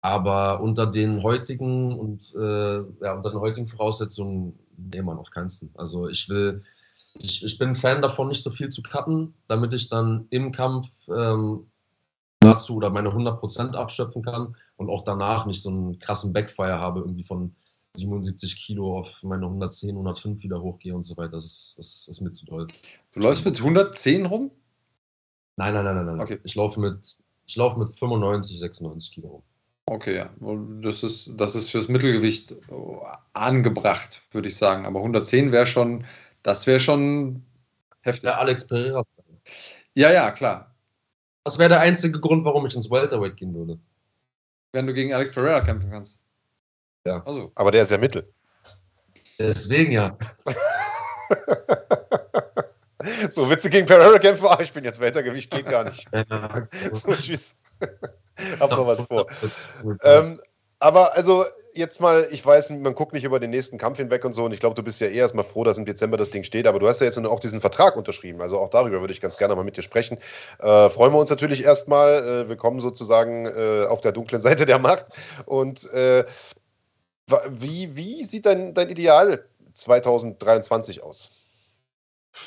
Aber 0.00 0.60
unter 0.60 0.86
den 0.86 1.22
heutigen 1.22 1.98
und 1.98 2.34
äh, 2.34 2.76
ja, 3.04 3.14
unter 3.14 3.30
den 3.30 3.40
heutigen 3.40 3.66
Voraussetzungen 3.66 4.58
nee, 4.76 5.02
man 5.02 5.18
auf 5.18 5.30
keinen. 5.30 5.50
Also 5.74 6.08
ich 6.08 6.28
will, 6.28 6.62
ich, 7.18 7.44
ich 7.44 7.58
bin 7.58 7.74
Fan 7.74 8.02
davon, 8.02 8.28
nicht 8.28 8.42
so 8.42 8.50
viel 8.50 8.68
zu 8.68 8.82
cutten, 8.82 9.34
damit 9.48 9.72
ich 9.72 9.88
dann 9.88 10.26
im 10.30 10.52
Kampf 10.52 10.88
ähm, 11.08 11.66
dazu 12.40 12.76
oder 12.76 12.90
meine 12.90 13.10
100% 13.10 13.74
abschöpfen 13.74 14.22
kann 14.22 14.56
und 14.76 14.90
auch 14.90 15.02
danach 15.02 15.46
nicht 15.46 15.62
so 15.62 15.70
einen 15.70 15.98
krassen 15.98 16.32
Backfire 16.32 16.78
habe, 16.78 17.00
irgendwie 17.00 17.24
von 17.24 17.54
77 17.96 18.56
Kilo 18.56 18.98
auf 18.98 19.22
meine 19.22 19.46
110, 19.46 19.90
105 19.90 20.42
wieder 20.42 20.60
hochgehe 20.60 20.94
und 20.94 21.04
so 21.04 21.16
weiter. 21.16 21.32
Das 21.32 21.44
ist, 21.44 21.74
das 21.78 22.08
ist 22.08 22.20
mir 22.20 22.32
zu 22.32 22.44
doll. 22.44 22.66
Du 23.12 23.20
läufst 23.20 23.44
mit 23.44 23.58
110 23.58 24.26
rum? 24.26 24.50
Nein, 25.56 25.74
nein, 25.74 25.84
nein, 25.84 25.96
nein. 25.96 26.06
nein. 26.06 26.20
Okay. 26.20 26.40
Ich 26.42 26.56
laufe 26.56 26.80
mit, 26.80 26.98
ich 27.46 27.56
laufe 27.56 27.78
mit 27.78 27.96
95, 27.96 28.58
96 28.58 29.12
Kilo 29.14 29.28
rum. 29.28 29.42
Okay, 29.86 30.16
ja. 30.16 30.30
Das 30.82 31.02
ist, 31.02 31.38
das 31.38 31.54
ist 31.54 31.70
fürs 31.70 31.88
Mittelgewicht 31.88 32.56
angebracht, 33.32 34.22
würde 34.32 34.48
ich 34.48 34.56
sagen. 34.56 34.86
Aber 34.86 35.00
110 35.00 35.52
wäre 35.52 35.66
schon, 35.66 36.04
das 36.44 36.64
wäre 36.68 36.78
schon 36.78 37.42
heftig. 38.02 38.22
Der 38.22 38.38
Alex 38.38 38.68
Pereira. 38.68 39.02
Ja, 39.94 40.12
ja, 40.12 40.30
klar. 40.30 40.72
Das 41.42 41.58
wäre 41.58 41.70
der 41.70 41.80
einzige 41.80 42.20
Grund, 42.20 42.44
warum 42.44 42.64
ich 42.66 42.76
ins 42.76 42.90
Welterweight 42.90 43.36
gehen 43.36 43.54
würde. 43.54 43.78
Wenn 44.72 44.86
du 44.86 44.94
gegen 44.94 45.12
Alex 45.12 45.32
Pereira 45.32 45.60
kämpfen 45.60 45.90
kannst. 45.90 46.20
Ja. 47.04 47.20
Also. 47.24 47.50
Aber 47.54 47.72
der 47.72 47.82
ist 47.82 47.90
ja 47.90 47.98
Mittel. 47.98 48.32
Deswegen 49.38 49.92
ja. 49.92 50.16
so, 53.30 53.48
willst 53.48 53.64
du 53.64 53.70
gegen 53.70 53.86
Pereira 53.86 54.18
kämpfen? 54.18 54.46
Ach, 54.48 54.60
ich 54.60 54.72
bin 54.72 54.84
jetzt 54.84 55.00
Weltergewicht, 55.00 55.50
geht 55.50 55.66
gar 55.66 55.84
nicht. 55.84 56.08
so, 56.92 57.12
tschüss. 57.12 57.56
Hab 58.60 58.70
noch 58.70 58.86
was 58.86 59.02
vor. 59.02 59.26
Ähm, 60.02 60.40
aber 60.84 61.16
also 61.16 61.46
jetzt 61.72 61.98
mal, 62.02 62.28
ich 62.30 62.44
weiß, 62.44 62.68
man 62.68 62.94
guckt 62.94 63.14
nicht 63.14 63.24
über 63.24 63.40
den 63.40 63.48
nächsten 63.48 63.78
Kampf 63.78 63.96
hinweg 63.96 64.22
und 64.22 64.34
so, 64.34 64.44
und 64.44 64.52
ich 64.52 64.60
glaube, 64.60 64.74
du 64.74 64.82
bist 64.82 65.00
ja 65.00 65.06
eher 65.06 65.22
erstmal 65.22 65.44
froh, 65.44 65.64
dass 65.64 65.78
im 65.78 65.86
Dezember 65.86 66.18
das 66.18 66.28
Ding 66.28 66.42
steht, 66.42 66.66
aber 66.66 66.78
du 66.78 66.86
hast 66.86 67.00
ja 67.00 67.06
jetzt 67.06 67.18
auch 67.18 67.40
diesen 67.40 67.62
Vertrag 67.62 67.96
unterschrieben. 67.96 68.42
Also 68.42 68.58
auch 68.58 68.68
darüber 68.68 69.00
würde 69.00 69.14
ich 69.14 69.22
ganz 69.22 69.38
gerne 69.38 69.56
mal 69.56 69.64
mit 69.64 69.78
dir 69.78 69.82
sprechen. 69.82 70.18
Äh, 70.58 70.90
freuen 70.90 71.14
wir 71.14 71.18
uns 71.18 71.30
natürlich 71.30 71.64
erstmal. 71.64 72.44
Äh, 72.44 72.48
willkommen 72.50 72.80
sozusagen 72.80 73.46
äh, 73.46 73.86
auf 73.88 74.02
der 74.02 74.12
dunklen 74.12 74.42
Seite 74.42 74.66
der 74.66 74.78
Macht. 74.78 75.06
Und 75.46 75.90
äh, 75.94 76.26
wie, 77.48 77.96
wie 77.96 78.22
sieht 78.24 78.44
dein, 78.44 78.74
dein 78.74 78.90
Ideal 78.90 79.42
2023 79.72 81.02
aus? 81.02 81.32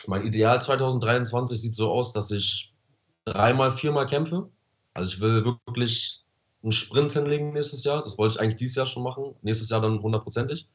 Mein 0.05 0.23
Ideal 0.23 0.61
2023 0.61 1.59
sieht 1.59 1.75
so 1.75 1.91
aus, 1.91 2.13
dass 2.13 2.29
ich 2.29 2.71
dreimal, 3.25 3.71
viermal 3.71 4.05
kämpfe. 4.05 4.47
Also 4.93 5.13
ich 5.13 5.21
will 5.21 5.43
wirklich 5.43 6.26
einen 6.67 6.73
Sprint 6.73 7.13
hinlegen 7.13 7.53
nächstes 7.53 7.85
Jahr. 7.85 8.03
Das 8.03 8.17
wollte 8.17 8.35
ich 8.35 8.41
eigentlich 8.41 8.57
dieses 8.57 8.75
Jahr 8.75 8.85
schon 8.85 9.03
machen. 9.03 9.35
Nächstes 9.41 9.69
Jahr 9.69 9.79
dann 9.79 10.01
hundertprozentig. 10.01 10.67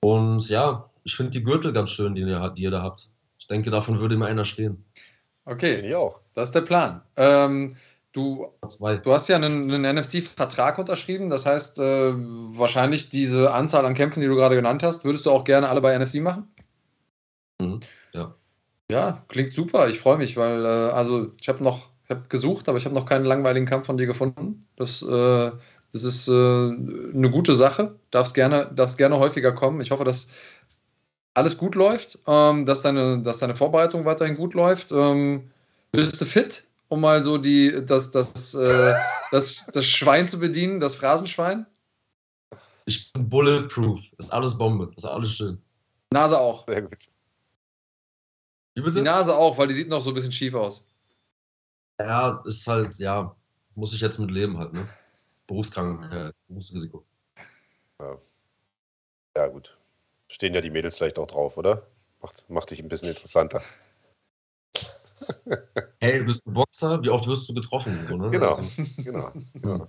Und 0.00 0.48
ja, 0.48 0.90
ich 1.04 1.14
finde 1.14 1.32
die 1.32 1.44
Gürtel 1.44 1.72
ganz 1.72 1.90
schön, 1.90 2.14
die 2.14 2.22
ihr, 2.22 2.48
die 2.56 2.62
ihr 2.62 2.70
da 2.70 2.82
habt. 2.82 3.10
Ich 3.38 3.46
denke, 3.46 3.70
davon 3.70 4.00
würde 4.00 4.16
mir 4.16 4.26
einer 4.26 4.46
stehen. 4.46 4.82
Okay, 5.44 5.86
ich 5.86 5.94
auch. 5.94 6.20
Das 6.32 6.48
ist 6.48 6.54
der 6.54 6.62
Plan. 6.62 7.02
Ähm, 7.16 7.76
du, 8.12 8.48
du 8.78 9.12
hast 9.12 9.28
ja 9.28 9.36
einen, 9.36 9.70
einen 9.70 9.96
NFC-Vertrag 9.96 10.78
unterschrieben. 10.78 11.28
Das 11.28 11.44
heißt, 11.44 11.78
äh, 11.80 12.14
wahrscheinlich 12.14 13.10
diese 13.10 13.52
Anzahl 13.52 13.84
an 13.84 13.94
Kämpfen, 13.94 14.22
die 14.22 14.26
du 14.26 14.36
gerade 14.36 14.54
genannt 14.54 14.82
hast, 14.82 15.04
würdest 15.04 15.26
du 15.26 15.30
auch 15.32 15.44
gerne 15.44 15.68
alle 15.68 15.82
bei 15.82 15.98
NFC 15.98 16.16
machen? 16.16 16.48
Mhm, 17.60 17.80
ja. 18.14 18.34
Ja, 18.90 19.22
klingt 19.28 19.52
super. 19.52 19.88
Ich 19.90 20.00
freue 20.00 20.16
mich, 20.16 20.38
weil 20.38 20.64
äh, 20.64 20.68
also 20.68 21.32
ich 21.38 21.48
habe 21.48 21.62
noch 21.62 21.89
habe 22.10 22.28
gesucht, 22.28 22.68
aber 22.68 22.78
ich 22.78 22.84
habe 22.84 22.94
noch 22.94 23.06
keinen 23.06 23.24
langweiligen 23.24 23.66
Kampf 23.66 23.86
von 23.86 23.96
dir 23.96 24.06
gefunden. 24.06 24.66
Das, 24.76 25.02
äh, 25.02 25.52
das 25.92 26.04
ist 26.04 26.28
äh, 26.28 26.32
eine 26.32 27.30
gute 27.30 27.54
Sache. 27.54 27.96
Darfst 28.10 28.34
gerne, 28.34 28.70
darfst 28.74 28.98
gerne 28.98 29.18
häufiger 29.18 29.52
kommen. 29.52 29.80
Ich 29.80 29.90
hoffe, 29.90 30.04
dass 30.04 30.28
alles 31.34 31.56
gut 31.56 31.74
läuft, 31.74 32.18
ähm, 32.26 32.66
dass, 32.66 32.82
deine, 32.82 33.22
dass 33.22 33.38
deine 33.38 33.56
Vorbereitung 33.56 34.04
weiterhin 34.04 34.36
gut 34.36 34.54
läuft. 34.54 34.92
Ähm, 34.92 35.50
bist 35.92 36.20
du 36.20 36.24
fit, 36.24 36.64
um 36.88 37.00
mal 37.00 37.22
so 37.22 37.38
die, 37.38 37.84
das, 37.86 38.10
das, 38.10 38.54
äh, 38.54 38.94
das, 39.30 39.66
das 39.72 39.86
Schwein 39.86 40.28
zu 40.28 40.38
bedienen, 40.38 40.80
das 40.80 40.94
Phrasenschwein? 40.94 41.66
Ich 42.86 43.12
bin 43.12 43.28
bulletproof. 43.28 44.00
Ist 44.18 44.32
alles 44.32 44.56
Bombe. 44.56 44.90
Ist 44.96 45.04
alles 45.04 45.30
schön. 45.32 45.58
Nase 46.12 46.38
auch. 46.38 46.66
Sehr 46.66 46.82
gut. 46.82 46.96
Die 48.76 49.02
Nase 49.02 49.34
auch, 49.34 49.58
weil 49.58 49.68
die 49.68 49.74
sieht 49.74 49.88
noch 49.88 50.02
so 50.02 50.10
ein 50.10 50.14
bisschen 50.14 50.32
schief 50.32 50.54
aus. 50.54 50.84
Ja, 52.00 52.42
ist 52.46 52.66
halt, 52.66 52.98
ja, 52.98 53.36
muss 53.74 53.92
ich 53.92 54.00
jetzt 54.00 54.18
mit 54.18 54.30
leben 54.30 54.56
halt, 54.56 54.72
ne? 54.72 54.88
Berufskrank, 55.46 56.10
äh, 56.10 56.32
Berufsrisiko. 56.48 57.04
Ja. 58.00 58.16
ja, 59.36 59.46
gut. 59.48 59.76
Stehen 60.28 60.54
ja 60.54 60.62
die 60.62 60.70
Mädels 60.70 60.96
vielleicht 60.96 61.18
auch 61.18 61.26
drauf, 61.26 61.58
oder? 61.58 61.86
Macht, 62.22 62.48
macht 62.48 62.70
dich 62.70 62.82
ein 62.82 62.88
bisschen 62.88 63.10
interessanter. 63.10 63.60
Hey, 66.00 66.20
du 66.20 66.24
bist 66.24 66.46
ein 66.46 66.54
Boxer, 66.54 67.02
wie 67.02 67.10
oft 67.10 67.26
wirst 67.26 67.50
du 67.50 67.54
getroffen? 67.54 68.02
So, 68.06 68.16
ne? 68.16 68.30
Genau, 68.30 68.54
also. 68.54 68.62
genau. 68.96 69.32
genau. 69.54 69.86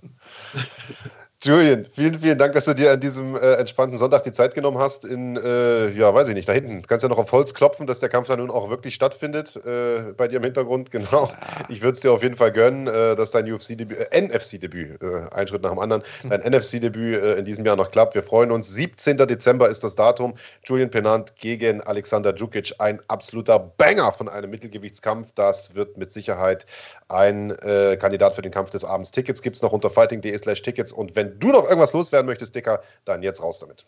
Julian, 1.44 1.86
vielen, 1.90 2.14
vielen 2.20 2.38
Dank, 2.38 2.52
dass 2.52 2.66
du 2.66 2.72
dir 2.72 2.92
an 2.92 3.00
diesem 3.00 3.34
äh, 3.34 3.54
entspannten 3.54 3.98
Sonntag 3.98 4.22
die 4.22 4.30
Zeit 4.30 4.54
genommen 4.54 4.78
hast. 4.78 5.04
In, 5.04 5.36
äh, 5.36 5.88
ja, 5.88 6.14
weiß 6.14 6.28
ich 6.28 6.36
nicht, 6.36 6.48
da 6.48 6.52
hinten. 6.52 6.82
Du 6.82 6.86
kannst 6.86 7.02
ja 7.02 7.08
noch 7.08 7.18
auf 7.18 7.32
Holz 7.32 7.52
klopfen, 7.52 7.88
dass 7.88 7.98
der 7.98 8.08
Kampf 8.08 8.28
dann 8.28 8.38
nun 8.38 8.52
auch 8.52 8.70
wirklich 8.70 8.94
stattfindet. 8.94 9.56
Äh, 9.56 10.12
bei 10.16 10.28
dir 10.28 10.36
im 10.36 10.44
Hintergrund, 10.44 10.90
genau. 10.92 11.32
Ich 11.68 11.82
würde 11.82 11.94
es 11.94 12.00
dir 12.00 12.12
auf 12.12 12.22
jeden 12.22 12.36
Fall 12.36 12.52
gönnen, 12.52 12.86
äh, 12.86 13.16
dass 13.16 13.32
dein 13.32 13.52
UFC-Debüt, 13.52 13.98
äh, 13.98 14.20
NFC-Debüt, 14.20 15.02
äh, 15.02 15.30
ein 15.32 15.48
Schritt 15.48 15.62
nach 15.62 15.70
dem 15.70 15.80
anderen, 15.80 16.04
hm. 16.20 16.30
dein 16.30 16.42
NFC-Debüt 16.42 17.38
in 17.38 17.44
diesem 17.44 17.66
Jahr 17.66 17.74
noch 17.74 17.90
klappt. 17.90 18.14
Wir 18.14 18.22
freuen 18.22 18.52
uns. 18.52 18.72
17. 18.72 19.16
Dezember 19.16 19.68
ist 19.68 19.82
das 19.82 19.96
Datum. 19.96 20.34
Julian 20.64 20.90
Penant 20.90 21.34
gegen 21.34 21.80
Alexander 21.80 22.32
Djukic. 22.32 22.72
Ein 22.78 23.00
absoluter 23.08 23.58
Banger 23.58 24.12
von 24.12 24.28
einem 24.28 24.50
Mittelgewichtskampf. 24.50 25.32
Das 25.34 25.74
wird 25.74 25.98
mit 25.98 26.12
Sicherheit 26.12 26.66
ein 27.08 27.54
Kandidat 27.98 28.34
für 28.34 28.42
den 28.42 28.52
Kampf 28.52 28.70
des 28.70 28.84
Abends. 28.84 29.10
Tickets 29.10 29.42
gibt 29.42 29.56
es 29.56 29.62
noch 29.62 29.72
unter 29.72 29.90
fighting.de 29.90 30.38
slash 30.38 30.62
Tickets. 30.62 30.92
Und 30.92 31.14
wenn 31.14 31.31
du 31.38 31.48
noch 31.48 31.64
irgendwas 31.64 31.92
loswerden 31.92 32.26
möchtest, 32.26 32.54
Dicker, 32.54 32.82
dann 33.04 33.22
jetzt 33.22 33.42
raus 33.42 33.58
damit. 33.58 33.86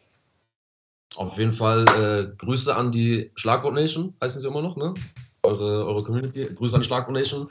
Auf 1.17 1.39
jeden 1.39 1.53
Fall 1.53 1.85
äh, 1.93 2.37
Grüße 2.45 2.75
an 2.75 2.91
die 2.91 3.31
Schlagwort 3.37 3.75
Nation, 3.75 4.15
heißen 4.23 4.41
sie 4.41 4.49
immer 4.49 4.63
noch, 4.63 4.77
ne? 4.77 4.95
Eure, 5.43 5.87
eure 5.87 6.03
Community. 6.03 6.45
Grüße 6.55 6.75
an 6.75 6.83
die 6.83 6.87
Schlagwort 6.87 7.17
Nation. 7.17 7.49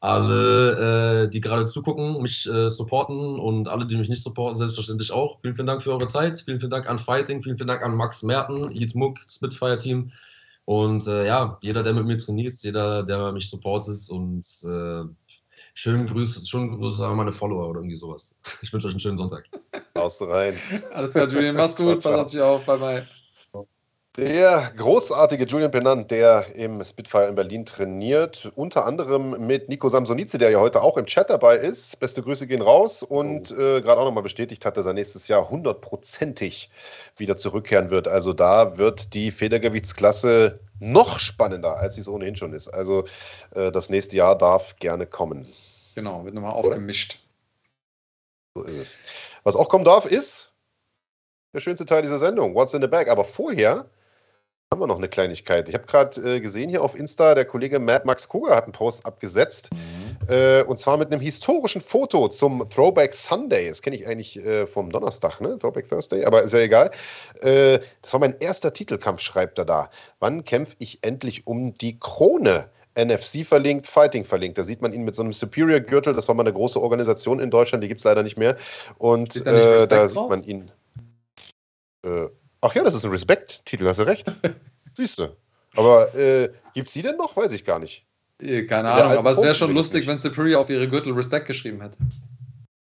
Alle, 0.00 1.24
äh, 1.24 1.28
die 1.28 1.40
gerade 1.40 1.66
zugucken, 1.66 2.22
mich 2.22 2.48
äh, 2.48 2.70
supporten 2.70 3.38
und 3.40 3.66
alle, 3.66 3.84
die 3.86 3.96
mich 3.96 4.08
nicht 4.08 4.22
supporten, 4.22 4.56
selbstverständlich 4.56 5.10
auch. 5.10 5.40
Vielen, 5.40 5.56
vielen 5.56 5.66
Dank 5.66 5.82
für 5.82 5.92
eure 5.92 6.06
Zeit. 6.06 6.40
Vielen, 6.44 6.60
vielen 6.60 6.70
Dank 6.70 6.88
an 6.88 6.98
Fighting. 6.98 7.42
Vielen, 7.42 7.56
vielen 7.56 7.68
Dank 7.68 7.82
an 7.82 7.96
Max 7.96 8.22
Merten, 8.22 8.70
Eat 8.76 8.94
Muck, 8.94 9.18
Spitfire 9.28 9.78
Team. 9.78 10.12
Und 10.66 11.06
äh, 11.06 11.26
ja, 11.26 11.58
jeder, 11.62 11.82
der 11.82 11.94
mit 11.94 12.04
mir 12.04 12.18
trainiert, 12.18 12.58
jeder, 12.58 13.02
der 13.02 13.32
mich 13.32 13.48
supportet 13.48 14.08
und 14.10 14.46
äh, 14.64 15.04
Schönen 15.80 16.08
Grüße, 16.08 16.44
schönen 16.44 16.76
Grüße 16.76 17.06
an 17.06 17.14
meine 17.14 17.30
Follower 17.30 17.68
oder 17.68 17.78
irgendwie 17.78 17.94
sowas. 17.94 18.34
Ich 18.62 18.72
wünsche 18.72 18.88
euch 18.88 18.94
einen 18.94 18.98
schönen 18.98 19.16
Sonntag. 19.16 19.44
Haust 19.96 20.20
rein. 20.22 20.58
Alles 20.92 21.12
klar, 21.12 21.28
Julian. 21.28 21.54
Mach's 21.54 21.76
gut. 21.76 22.02
Pass 22.02 22.06
auf 22.06 22.26
dich 22.32 22.40
auf. 22.40 22.64
Bye, 22.64 22.78
bye. 22.78 23.06
Der 24.16 24.72
großartige 24.76 25.44
Julian 25.44 25.70
Penant, 25.70 26.10
der 26.10 26.52
im 26.56 26.82
Spitfire 26.82 27.28
in 27.28 27.36
Berlin 27.36 27.64
trainiert, 27.64 28.50
unter 28.56 28.86
anderem 28.86 29.46
mit 29.46 29.68
Nico 29.68 29.88
Samsonice, 29.88 30.38
der 30.38 30.50
ja 30.50 30.58
heute 30.58 30.82
auch 30.82 30.96
im 30.96 31.06
Chat 31.06 31.30
dabei 31.30 31.54
ist. 31.54 32.00
Beste 32.00 32.24
Grüße 32.24 32.48
gehen 32.48 32.60
raus 32.62 33.04
und 33.04 33.54
oh. 33.56 33.60
äh, 33.60 33.80
gerade 33.80 34.00
auch 34.00 34.06
nochmal 34.06 34.24
bestätigt 34.24 34.66
hat, 34.66 34.76
dass 34.76 34.86
er 34.86 34.94
nächstes 34.94 35.28
Jahr 35.28 35.48
hundertprozentig 35.48 36.70
wieder 37.16 37.36
zurückkehren 37.36 37.90
wird. 37.90 38.08
Also 38.08 38.32
da 38.32 38.78
wird 38.78 39.14
die 39.14 39.30
Federgewichtsklasse 39.30 40.58
noch 40.80 41.20
spannender, 41.20 41.76
als 41.76 41.94
sie 41.94 42.00
es 42.00 42.08
ohnehin 42.08 42.34
schon 42.34 42.52
ist. 42.52 42.66
Also 42.66 43.04
äh, 43.54 43.70
das 43.70 43.90
nächste 43.90 44.16
Jahr 44.16 44.36
darf 44.36 44.74
gerne 44.80 45.06
kommen. 45.06 45.46
Genau, 45.98 46.24
wird 46.24 46.32
nochmal 46.32 46.52
aufgemischt. 46.52 47.18
So 48.54 48.62
ist 48.62 48.76
es. 48.76 48.98
Was 49.42 49.56
auch 49.56 49.68
kommen 49.68 49.84
darf, 49.84 50.04
ist 50.04 50.52
der 51.52 51.58
schönste 51.58 51.86
Teil 51.86 52.02
dieser 52.02 52.20
Sendung, 52.20 52.54
What's 52.54 52.72
in 52.72 52.80
the 52.80 52.86
Bag. 52.86 53.10
Aber 53.10 53.24
vorher 53.24 53.84
haben 54.70 54.80
wir 54.80 54.86
noch 54.86 54.98
eine 54.98 55.08
Kleinigkeit. 55.08 55.68
Ich 55.68 55.74
habe 55.74 55.86
gerade 55.86 56.36
äh, 56.36 56.40
gesehen 56.40 56.70
hier 56.70 56.84
auf 56.84 56.94
Insta, 56.94 57.34
der 57.34 57.46
Kollege 57.46 57.80
Mad 57.80 58.04
Max 58.06 58.28
Koga 58.28 58.54
hat 58.54 58.62
einen 58.62 58.74
Post 58.74 59.04
abgesetzt. 59.06 59.70
Mhm. 59.72 60.32
Äh, 60.32 60.62
und 60.62 60.78
zwar 60.78 60.98
mit 60.98 61.10
einem 61.10 61.20
historischen 61.20 61.80
Foto 61.80 62.28
zum 62.28 62.64
Throwback 62.70 63.12
Sunday. 63.12 63.68
Das 63.68 63.82
kenne 63.82 63.96
ich 63.96 64.06
eigentlich 64.06 64.36
äh, 64.36 64.68
vom 64.68 64.92
Donnerstag, 64.92 65.40
ne? 65.40 65.58
Throwback 65.58 65.88
Thursday, 65.88 66.24
aber 66.24 66.44
ist 66.44 66.52
ja 66.52 66.60
egal. 66.60 66.92
Äh, 67.40 67.80
das 68.02 68.12
war 68.12 68.20
mein 68.20 68.36
erster 68.38 68.72
Titelkampf, 68.72 69.20
schreibt 69.20 69.58
er 69.58 69.64
da. 69.64 69.90
Wann 70.20 70.44
kämpfe 70.44 70.76
ich 70.78 71.02
endlich 71.02 71.48
um 71.48 71.74
die 71.74 71.98
Krone? 71.98 72.70
NFC 73.02 73.46
verlinkt, 73.46 73.86
Fighting 73.86 74.24
verlinkt. 74.24 74.58
Da 74.58 74.64
sieht 74.64 74.82
man 74.82 74.92
ihn 74.92 75.04
mit 75.04 75.14
so 75.14 75.22
einem 75.22 75.32
Superior-Gürtel. 75.32 76.14
Das 76.14 76.28
war 76.28 76.34
mal 76.34 76.42
eine 76.42 76.52
große 76.52 76.80
Organisation 76.80 77.40
in 77.40 77.50
Deutschland, 77.50 77.84
die 77.84 77.88
gibt 77.88 78.00
es 78.00 78.04
leider 78.04 78.22
nicht 78.22 78.36
mehr. 78.36 78.56
Und 78.98 79.46
da, 79.46 79.82
äh, 79.82 79.86
da 79.86 80.08
sieht 80.08 80.28
man 80.28 80.42
ihn. 80.42 80.70
Äh, 82.04 82.26
ach 82.60 82.74
ja, 82.74 82.82
das 82.82 82.94
ist 82.94 83.04
ein 83.04 83.10
Respect-Titel, 83.10 83.86
hast 83.86 84.00
du 84.00 84.04
recht. 84.04 84.32
Siehst 84.96 85.18
du. 85.18 85.28
Aber 85.76 86.14
äh, 86.14 86.50
gibt 86.74 86.88
es 86.88 86.94
die 86.94 87.02
denn 87.02 87.16
noch? 87.16 87.36
Weiß 87.36 87.52
ich 87.52 87.64
gar 87.64 87.78
nicht. 87.78 88.04
Äh, 88.40 88.64
keine 88.64 88.90
Ahnung, 88.90 89.18
aber 89.18 89.30
es 89.30 89.40
wäre 89.40 89.54
schon 89.54 89.74
lustig, 89.74 90.06
wenn 90.06 90.18
Superior 90.18 90.60
auf 90.60 90.70
ihre 90.70 90.88
Gürtel 90.88 91.12
Respect 91.12 91.46
geschrieben 91.46 91.80
hätte. 91.80 91.98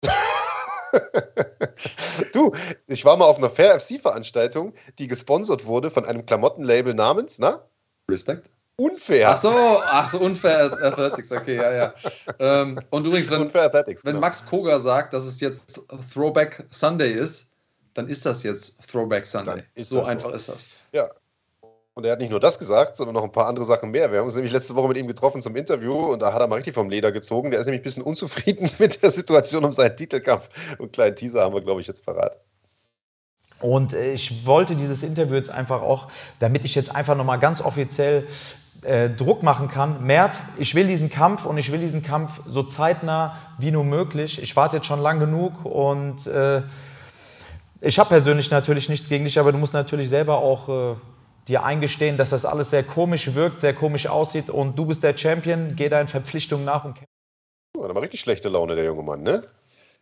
du, 2.34 2.52
ich 2.88 3.04
war 3.06 3.18
mal 3.18 3.26
auf 3.26 3.38
einer 3.38 3.50
Fair 3.50 3.80
FC-Veranstaltung, 3.80 4.74
die 5.00 5.08
gesponsert 5.08 5.66
wurde 5.66 5.90
von 5.90 6.06
einem 6.06 6.26
Klamottenlabel 6.26 6.94
namens, 6.94 7.40
na? 7.40 7.64
Respekt. 8.10 8.50
Unfair. 8.80 9.30
Ach 9.30 9.42
so, 9.42 9.50
ach 9.86 10.08
so, 10.08 10.20
unfair 10.20 10.72
Athletics, 10.84 11.32
okay, 11.32 11.56
ja, 11.56 11.72
ja. 11.72 11.94
Ähm, 12.38 12.80
und 12.92 13.08
übrigens, 13.08 13.32
wenn, 13.32 13.52
wenn 13.52 13.94
genau. 14.04 14.20
Max 14.20 14.46
Koga 14.46 14.78
sagt, 14.78 15.14
dass 15.14 15.26
es 15.26 15.40
jetzt 15.40 15.82
Throwback 16.14 16.64
Sunday 16.70 17.12
ist, 17.12 17.48
dann 17.96 18.08
ist 18.08 18.24
das 18.24 18.44
jetzt 18.44 18.78
Throwback 18.88 19.26
Sunday. 19.26 19.64
so 19.78 20.04
einfach 20.04 20.30
so. 20.30 20.36
ist 20.36 20.50
das. 20.50 20.70
Ja. 20.92 21.10
Und 21.96 22.06
er 22.06 22.12
hat 22.12 22.20
nicht 22.20 22.30
nur 22.30 22.40
das 22.40 22.60
gesagt, 22.60 22.96
sondern 22.96 23.16
noch 23.16 23.24
ein 23.24 23.32
paar 23.32 23.48
andere 23.48 23.66
Sachen 23.66 23.90
mehr. 23.90 24.12
Wir 24.12 24.20
haben 24.20 24.26
uns 24.26 24.36
nämlich 24.36 24.54
letzte 24.54 24.76
Woche 24.76 24.90
mit 24.90 24.98
ihm 24.98 25.08
getroffen 25.08 25.42
zum 25.42 25.56
Interview 25.56 25.94
und 25.94 26.22
da 26.22 26.32
hat 26.32 26.40
er 26.40 26.48
mal 26.48 26.58
richtig 26.58 26.76
vom 26.76 26.92
Leder 26.92 27.12
gezogen. 27.12 27.50
Der 27.50 27.60
ist 27.60 27.66
nämlich 27.66 27.82
ein 27.82 27.84
bisschen 27.84 28.04
unzufrieden 28.04 28.70
mit 28.78 29.02
der 29.02 29.10
Situation 29.10 29.66
um 29.66 29.74
seinen 29.74 29.98
Titelkampf. 29.98 30.50
Und 30.74 30.82
einen 30.82 30.92
kleinen 30.92 31.16
Teaser 31.16 31.42
haben 31.42 31.56
wir, 31.56 31.62
glaube 31.62 31.82
ich, 31.82 31.88
jetzt 31.88 32.06
parat. 32.06 32.38
Und 33.60 33.94
äh, 33.94 34.14
ich 34.14 34.46
wollte 34.46 34.76
dieses 34.76 35.02
Interview 35.02 35.34
jetzt 35.34 35.50
einfach 35.50 35.82
auch, 35.82 36.12
damit 36.38 36.66
ich 36.66 36.76
jetzt 36.76 36.96
einfach 36.96 37.16
nochmal 37.16 37.40
ganz 37.40 37.62
offiziell 37.62 38.28
äh, 38.84 39.10
Druck 39.10 39.44
machen 39.44 39.68
kann. 39.70 40.06
Mert, 40.06 40.36
ich 40.58 40.76
will 40.76 40.88
diesen 40.88 41.10
Kampf 41.10 41.46
und 41.46 41.58
ich 41.58 41.72
will 41.72 41.80
diesen 41.80 42.04
Kampf 42.04 42.42
so 42.46 42.64
zeitnah 42.64 43.38
wie 43.58 43.72
nur 43.72 43.84
möglich. 43.84 44.42
Ich 44.42 44.56
warte 44.56 44.78
jetzt 44.78 44.86
schon 44.86 45.02
lang 45.02 45.20
genug 45.20 45.66
und 45.66 46.28
äh, 46.28 46.62
ich 47.82 48.00
habe 48.00 48.10
persönlich 48.10 48.50
natürlich 48.50 48.90
nichts 48.90 49.10
gegen 49.10 49.26
dich, 49.26 49.40
aber 49.40 49.52
du 49.52 49.58
musst 49.58 49.74
natürlich 49.74 50.10
selber 50.10 50.38
auch 50.38 50.94
äh, 50.94 50.96
dir 51.48 51.64
eingestehen, 51.64 52.18
dass 52.18 52.32
das 52.32 52.46
alles 52.46 52.70
sehr 52.70 52.84
komisch 52.84 53.34
wirkt, 53.36 53.62
sehr 53.62 53.74
komisch 53.74 54.08
aussieht 54.08 54.50
und 54.50 54.78
du 54.78 54.86
bist 54.86 55.04
der 55.04 55.18
Champion, 55.18 55.74
geh 55.76 55.90
deinen 55.90 56.08
Verpflichtungen 56.08 56.66
nach 56.66 56.86
und 56.86 56.96
kämpf. 56.96 57.08
Ja, 57.80 57.88
da 57.88 57.96
war 57.96 58.02
richtig 58.02 58.20
schlechte 58.20 58.50
Laune, 58.50 58.76
der 58.76 58.86
junge 58.86 59.04
Mann, 59.04 59.24
ne? 59.24 59.42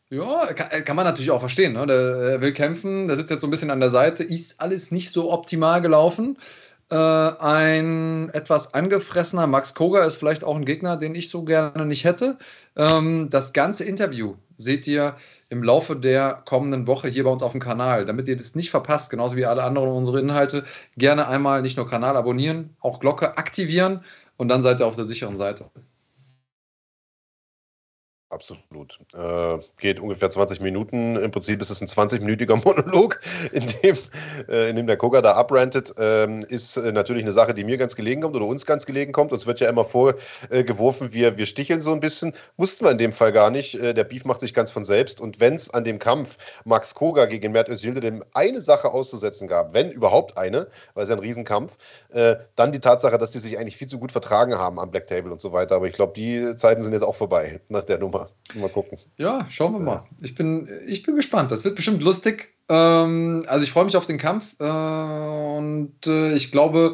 Ja, 0.10 0.54
kann, 0.54 0.86
kann 0.86 0.96
man 0.96 1.06
natürlich 1.06 1.32
auch 1.32 1.40
verstehen. 1.40 1.74
Ne? 1.74 1.88
Der, 1.88 2.30
der 2.30 2.42
will 2.42 2.54
kämpfen, 2.54 3.08
der 3.08 3.18
sitzt 3.18 3.32
jetzt 3.32 3.42
so 3.42 3.48
ein 3.48 3.52
bisschen 3.52 3.72
an 3.72 3.80
der 3.80 3.90
Seite, 3.90 4.24
ist 4.24 4.62
alles 4.62 4.92
nicht 4.92 5.12
so 5.12 5.32
optimal 5.32 5.82
gelaufen. 5.82 6.38
Äh, 6.92 6.96
ein 6.96 8.30
etwas 8.34 8.76
angefressener 8.76 9.48
Max 9.48 9.74
Koga 9.74 10.04
ist 10.06 10.18
vielleicht 10.18 10.44
auch 10.44 10.56
ein 10.56 10.66
Gegner, 10.66 10.98
den 10.98 11.16
ich 11.16 11.30
so 11.30 11.44
gerne 11.44 11.86
nicht 11.86 12.04
hätte. 12.04 12.38
Ähm, 12.76 13.30
das 13.32 13.54
ganze 13.54 13.84
Interview 13.86 14.36
seht 14.58 14.86
ihr 14.88 15.16
im 15.50 15.64
Laufe 15.64 15.96
der 15.96 16.44
kommenden 16.46 16.86
Woche 16.88 17.08
hier 17.08 17.24
bei 17.24 17.32
uns 17.32 17.42
auf 17.44 17.54
dem 17.54 17.62
Kanal. 17.62 18.06
Damit 18.06 18.28
ihr 18.28 18.38
das 18.38 18.56
nicht 18.56 18.70
verpasst, 18.70 19.10
genauso 19.10 19.36
wie 19.36 19.46
alle 19.46 19.64
anderen 19.64 19.90
unsere 19.90 20.20
Inhalte, 20.20 20.64
gerne 20.96 21.28
einmal 21.28 21.62
nicht 21.64 21.78
nur 21.78 21.90
Kanal 21.90 22.16
abonnieren, 22.18 22.76
auch 22.82 23.00
Glocke 23.00 23.38
aktivieren 23.38 24.04
und 24.38 24.48
dann 24.50 24.62
seid 24.64 24.80
ihr 24.80 24.88
auf 24.88 24.96
der 24.96 25.06
sicheren 25.06 25.38
Seite. 25.38 25.66
Absolut. 28.30 29.00
Äh, 29.14 29.60
geht 29.78 30.00
ungefähr 30.00 30.32
20 30.32 30.60
Minuten. 30.60 31.16
Im 31.16 31.30
Prinzip 31.30 31.62
ist 31.62 31.70
es 31.70 31.82
ein 31.82 31.88
20-minütiger 31.88 32.56
Monolog, 32.66 33.20
in 33.52 33.64
dem, 33.84 33.96
äh, 34.50 34.70
in 34.72 34.76
dem 34.76 34.88
der 34.88 34.98
Koga 34.98 35.22
da 35.22 35.34
abrantet. 35.34 35.94
Ähm, 36.00 36.44
ist 36.50 36.76
äh, 36.76 36.92
natürlich 36.92 37.24
eine 37.24 37.34
Sache, 37.34 37.54
die 37.54 37.64
mir 37.64 37.78
ganz 37.78 37.96
gelegen 37.96 38.22
kommt 38.22 38.36
oder 38.36 38.46
uns 38.46 38.66
ganz 38.66 38.88
gelegen 38.88 39.12
kommt. 39.12 39.32
Uns 39.32 39.46
wird 39.46 39.60
ja 39.60 39.70
immer 39.70 39.86
vorgeworfen, 39.86 41.14
wir, 41.14 41.38
wir 41.38 41.46
sticheln 41.46 41.82
so 41.82 41.92
ein 41.92 42.00
bisschen. 42.00 42.34
Wussten 42.58 42.86
wir 42.86 42.92
in 42.92 42.98
dem 42.98 43.12
Fall 43.12 43.32
gar 43.32 43.52
nicht. 43.52 43.76
Äh, 43.76 43.94
der 43.94 44.04
Beef 44.04 44.26
macht 44.26 44.40
sich 44.40 44.56
ganz 44.56 44.72
von 44.72 44.84
selbst. 44.84 45.22
Und 45.22 45.40
wenn 45.40 45.54
es 45.54 45.72
an 45.72 45.84
dem 45.84 46.00
Kampf 46.00 46.38
Max 46.66 46.96
Koga 46.96 47.26
gegen 47.26 47.52
Mert 47.52 47.70
Özilde 47.70 48.02
dem 48.02 48.24
eine 48.34 48.60
Sache 48.60 48.92
auszusetzen 48.92 49.48
gab, 49.48 49.76
wenn 49.76 49.92
überhaupt 49.92 50.36
eine, 50.36 50.68
weil 50.96 51.04
es 51.04 51.10
ja 51.10 51.16
ein 51.16 51.20
Riesenkampf, 51.20 51.78
äh, 52.10 52.38
dann 52.56 52.72
die 52.72 52.80
Tatsache, 52.80 53.20
dass 53.20 53.30
die 53.32 53.40
sich 53.40 53.60
eigentlich 53.60 53.78
viel 53.78 53.88
zu 53.88 54.00
gut 54.00 54.12
vertragen 54.12 54.56
haben 54.56 54.80
am 54.80 54.90
Black 54.90 55.06
Table 55.06 55.32
und 55.32 55.40
so 55.40 55.54
weiter. 55.54 55.76
Aber 55.76 55.86
ich 55.86 55.94
glaube, 55.94 56.14
die 56.14 56.56
Zeiten 56.56 56.82
sind 56.82 56.94
jetzt 56.94 57.04
auch 57.04 57.16
vorbei 57.16 57.62
nach 57.70 57.84
der 57.84 58.00
Nummer 58.00 58.15
mal, 58.20 58.30
mal 58.56 58.70
gucken. 58.70 58.98
Ja, 59.18 59.46
schauen 59.50 59.74
wir 59.74 59.80
mal. 59.80 60.04
Ich 60.22 60.36
bin, 60.36 60.70
ich 60.88 61.04
bin 61.04 61.16
gespannt. 61.16 61.52
Das 61.52 61.64
wird 61.64 61.76
bestimmt 61.76 62.02
lustig. 62.02 62.54
Ähm, 62.70 63.46
also 63.48 63.64
ich 63.64 63.72
freue 63.72 63.86
mich 63.86 63.98
auf 63.98 64.08
den 64.08 64.18
Kampf 64.18 64.56
äh, 64.60 64.64
und 64.64 66.08
äh, 66.08 66.34
ich 66.34 66.52
glaube, 66.52 66.94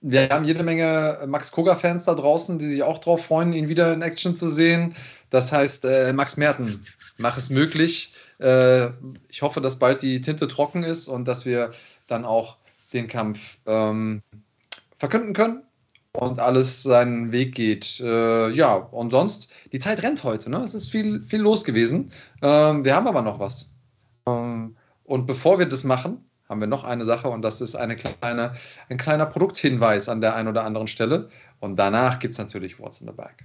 wir 0.00 0.28
haben 0.30 0.44
jede 0.44 0.64
Menge 0.64 1.20
Max 1.26 1.52
Koga-Fans 1.52 2.04
da 2.04 2.14
draußen, 2.14 2.58
die 2.58 2.66
sich 2.66 2.82
auch 2.82 2.98
darauf 2.98 3.24
freuen, 3.24 3.52
ihn 3.52 3.68
wieder 3.68 3.92
in 3.92 4.02
Action 4.02 4.34
zu 4.34 4.48
sehen. 4.48 4.96
Das 5.30 5.52
heißt, 5.52 5.84
äh, 5.84 6.12
Max 6.12 6.36
Merten, 6.36 6.84
mach 7.18 7.38
es 7.38 7.50
möglich. 7.50 8.14
Äh, 8.38 8.88
ich 9.28 9.42
hoffe, 9.42 9.60
dass 9.60 9.78
bald 9.78 10.02
die 10.02 10.20
Tinte 10.20 10.48
trocken 10.48 10.82
ist 10.82 11.08
und 11.08 11.26
dass 11.26 11.46
wir 11.46 11.70
dann 12.08 12.24
auch 12.24 12.56
den 12.92 13.06
Kampf 13.06 13.58
ähm, 13.66 14.22
verkünden 14.98 15.34
können 15.34 15.62
und 16.12 16.38
alles 16.40 16.82
seinen 16.82 17.32
Weg 17.32 17.54
geht. 17.54 18.00
Äh, 18.00 18.50
ja, 18.50 18.74
und 18.74 19.10
sonst, 19.10 19.50
die 19.72 19.78
Zeit 19.78 20.02
rennt 20.02 20.24
heute, 20.24 20.50
ne? 20.50 20.58
Es 20.58 20.74
ist 20.74 20.90
viel, 20.90 21.24
viel 21.24 21.40
los 21.40 21.64
gewesen. 21.64 22.12
Ähm, 22.42 22.84
wir 22.84 22.94
haben 22.94 23.06
aber 23.06 23.22
noch 23.22 23.38
was. 23.38 23.70
Ähm, 24.26 24.76
und 25.04 25.26
bevor 25.26 25.58
wir 25.58 25.66
das 25.66 25.84
machen, 25.84 26.24
haben 26.48 26.60
wir 26.60 26.68
noch 26.68 26.84
eine 26.84 27.04
Sache 27.04 27.28
und 27.28 27.42
das 27.42 27.60
ist 27.62 27.74
eine 27.74 27.96
kleine, 27.96 28.52
ein 28.90 28.98
kleiner 28.98 29.26
Produkthinweis 29.26 30.08
an 30.08 30.20
der 30.20 30.36
einen 30.36 30.48
oder 30.48 30.64
anderen 30.64 30.86
Stelle. 30.86 31.28
Und 31.60 31.76
danach 31.76 32.18
gibt 32.18 32.32
es 32.34 32.38
natürlich 32.38 32.78
What's 32.78 33.00
in 33.00 33.06
the 33.06 33.14
Bag. 33.14 33.44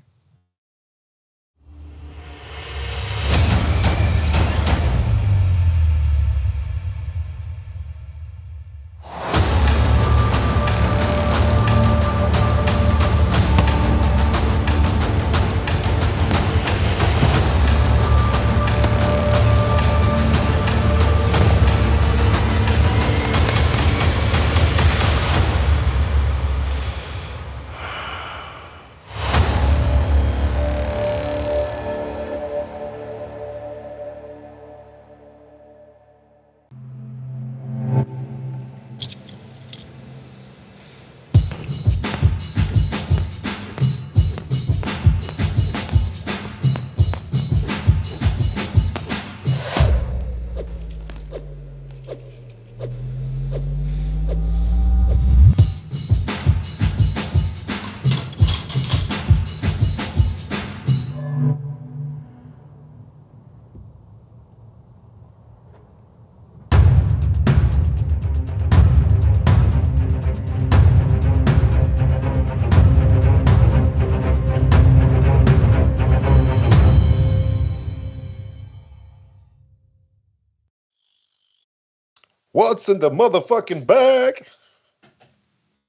What's 82.67 82.89
in 82.89 82.99
the 82.99 83.09
motherfucking 83.09 83.87
bag? 83.87 84.45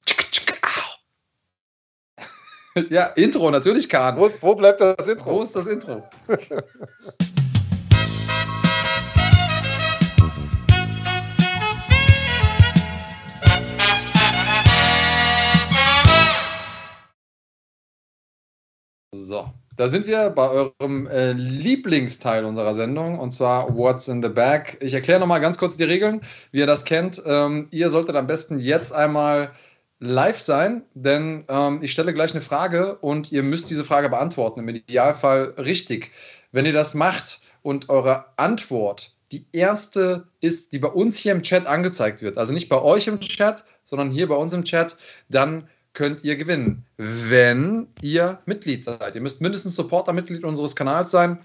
Ja, 2.91 3.07
Intro, 3.17 3.51
natürlich, 3.51 3.89
Kahn. 3.89 4.17
Wo, 4.17 4.31
wo 4.41 4.55
bleibt 4.55 4.81
das 4.81 5.09
Intro? 5.09 5.33
Wo 5.33 5.43
ist 5.43 5.57
das 5.57 5.67
Intro? 5.67 6.09
so. 19.13 19.53
Da 19.79 19.87
sind 19.87 20.09
wir 20.09 20.31
bei 20.31 20.49
eurem 20.49 21.07
äh, 21.07 21.35
Lieblingsteil 21.35 22.45
unserer 22.45 22.75
Sendung 22.75 23.17
und 23.21 23.31
zwar 23.31 23.77
What's 23.77 24.09
in 24.09 24.21
the 24.21 24.29
Bag. 24.29 24.77
Ich 24.81 24.93
erkläre 24.93 25.21
nochmal 25.21 25.41
ganz 25.41 25.57
kurz 25.57 25.77
die 25.77 25.85
Regeln, 25.85 26.21
wie 26.51 26.59
ihr 26.59 26.67
das 26.67 26.85
kennt. 26.85 27.23
Ähm, 27.25 27.69
ihr 27.71 27.89
solltet 27.89 28.17
am 28.17 28.27
besten 28.27 28.59
jetzt 28.59 28.93
einmal 28.93 29.53
live 30.01 30.41
sein, 30.41 30.83
denn 30.95 31.45
ähm, 31.49 31.79
ich 31.81 31.93
stelle 31.93 32.13
gleich 32.13 32.33
eine 32.33 32.41
Frage 32.41 32.97
und 32.97 33.31
ihr 33.31 33.45
müsst 33.45 33.71
diese 33.71 33.85
Frage 33.85 34.09
beantworten, 34.09 34.59
im 34.59 34.69
Idealfall 34.69 35.55
richtig. 35.59 36.11
Wenn 36.51 36.67
ihr 36.67 36.73
das 36.73 36.95
macht 36.95 37.43
und 37.63 37.89
eure 37.89 38.25
Antwort 38.37 39.13
die 39.31 39.47
erste 39.53 40.27
ist, 40.41 40.73
die 40.73 40.81
bei 40.81 40.89
uns 40.89 41.19
hier 41.19 41.31
im 41.31 41.45
Chat 41.45 41.69
angezeigt 41.69 42.21
wird, 42.21 42.37
also 42.37 42.53
nicht 42.53 42.69
bei 42.69 42.83
euch 42.83 43.07
im 43.07 43.21
Chat, 43.21 43.65
sondern 43.85 44.11
hier 44.11 44.27
bei 44.27 44.35
uns 44.35 44.53
im 44.53 44.65
Chat, 44.65 44.97
dann 45.29 45.69
könnt 45.99 46.23
ihr 46.23 46.37
gewinnen, 46.37 46.87
wenn 46.97 47.89
ihr 48.03 48.39
Mitglied 48.47 48.85
seid. 48.85 49.17
Ihr 49.17 49.21
müsst 49.21 49.41
mindestens 49.41 49.75
Supporter-Mitglied 49.75 50.45
unseres 50.45 50.77
Kanals 50.77 51.11
sein. 51.11 51.41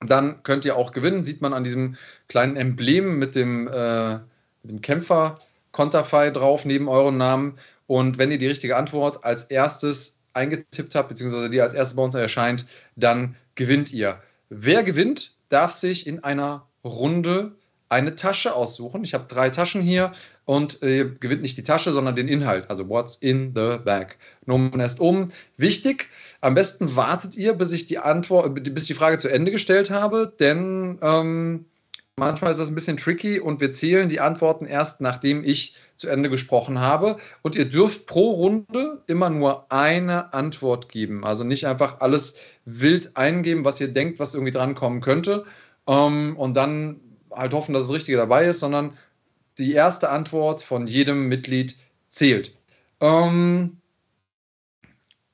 Dann 0.00 0.42
könnt 0.42 0.64
ihr 0.64 0.74
auch 0.74 0.90
gewinnen. 0.90 1.22
Sieht 1.22 1.40
man 1.40 1.52
an 1.52 1.62
diesem 1.62 1.96
kleinen 2.26 2.56
Emblem 2.56 3.20
mit 3.20 3.36
dem, 3.36 3.68
äh, 3.68 4.18
dem 4.64 4.80
Kämpfer-Konterfei 4.82 6.30
drauf 6.30 6.64
neben 6.64 6.88
eurem 6.88 7.16
Namen. 7.16 7.58
Und 7.86 8.18
wenn 8.18 8.32
ihr 8.32 8.38
die 8.38 8.48
richtige 8.48 8.76
Antwort 8.76 9.22
als 9.22 9.44
erstes 9.44 10.18
eingetippt 10.32 10.96
habt, 10.96 11.08
beziehungsweise 11.08 11.48
die 11.48 11.60
als 11.60 11.72
erstes 11.72 11.94
bei 11.94 12.02
uns 12.02 12.16
erscheint, 12.16 12.66
dann 12.96 13.36
gewinnt 13.54 13.92
ihr. 13.92 14.20
Wer 14.48 14.82
gewinnt, 14.82 15.36
darf 15.48 15.70
sich 15.70 16.08
in 16.08 16.24
einer 16.24 16.66
Runde 16.82 17.52
eine 17.90 18.14
Tasche 18.14 18.54
aussuchen. 18.54 19.04
Ich 19.04 19.14
habe 19.14 19.26
drei 19.28 19.50
Taschen 19.50 19.82
hier 19.82 20.12
und 20.44 20.82
äh, 20.82 20.98
ihr 20.98 21.14
gewinnt 21.16 21.42
nicht 21.42 21.58
die 21.58 21.64
Tasche, 21.64 21.92
sondern 21.92 22.16
den 22.16 22.28
Inhalt, 22.28 22.70
also 22.70 22.88
what's 22.88 23.16
in 23.16 23.52
the 23.54 23.78
bag. 23.84 24.16
Nomen 24.46 24.80
erst 24.80 25.00
um. 25.00 25.30
Wichtig, 25.56 26.08
am 26.40 26.54
besten 26.54 26.96
wartet 26.96 27.36
ihr, 27.36 27.54
bis 27.54 27.72
ich 27.72 27.86
die 27.86 27.98
Antwort, 27.98 28.54
bis 28.62 28.84
ich 28.84 28.88
die 28.88 28.94
Frage 28.94 29.18
zu 29.18 29.28
Ende 29.28 29.50
gestellt 29.50 29.90
habe, 29.90 30.32
denn 30.40 30.98
ähm, 31.02 31.66
manchmal 32.16 32.52
ist 32.52 32.60
das 32.60 32.68
ein 32.68 32.74
bisschen 32.74 32.96
tricky 32.96 33.40
und 33.40 33.60
wir 33.60 33.72
zählen 33.72 34.08
die 34.08 34.20
Antworten 34.20 34.66
erst, 34.66 35.00
nachdem 35.00 35.44
ich 35.44 35.76
zu 35.96 36.08
Ende 36.08 36.30
gesprochen 36.30 36.80
habe. 36.80 37.16
Und 37.42 37.56
ihr 37.56 37.68
dürft 37.68 38.06
pro 38.06 38.30
Runde 38.30 39.02
immer 39.06 39.30
nur 39.30 39.70
eine 39.70 40.32
Antwort 40.32 40.88
geben. 40.88 41.24
Also 41.24 41.44
nicht 41.44 41.66
einfach 41.66 42.00
alles 42.00 42.36
wild 42.64 43.16
eingeben, 43.16 43.64
was 43.64 43.80
ihr 43.80 43.88
denkt, 43.88 44.18
was 44.18 44.34
irgendwie 44.34 44.52
drankommen 44.52 45.00
könnte. 45.00 45.44
Ähm, 45.86 46.36
und 46.36 46.56
dann 46.56 47.00
halt 47.32 47.52
hoffen, 47.52 47.72
dass 47.74 47.84
das 47.84 47.92
Richtige 47.92 48.16
dabei 48.16 48.46
ist, 48.46 48.60
sondern 48.60 48.96
die 49.58 49.72
erste 49.74 50.10
Antwort 50.10 50.62
von 50.62 50.86
jedem 50.86 51.28
Mitglied 51.28 51.76
zählt. 52.08 52.56
Ähm, 53.00 53.80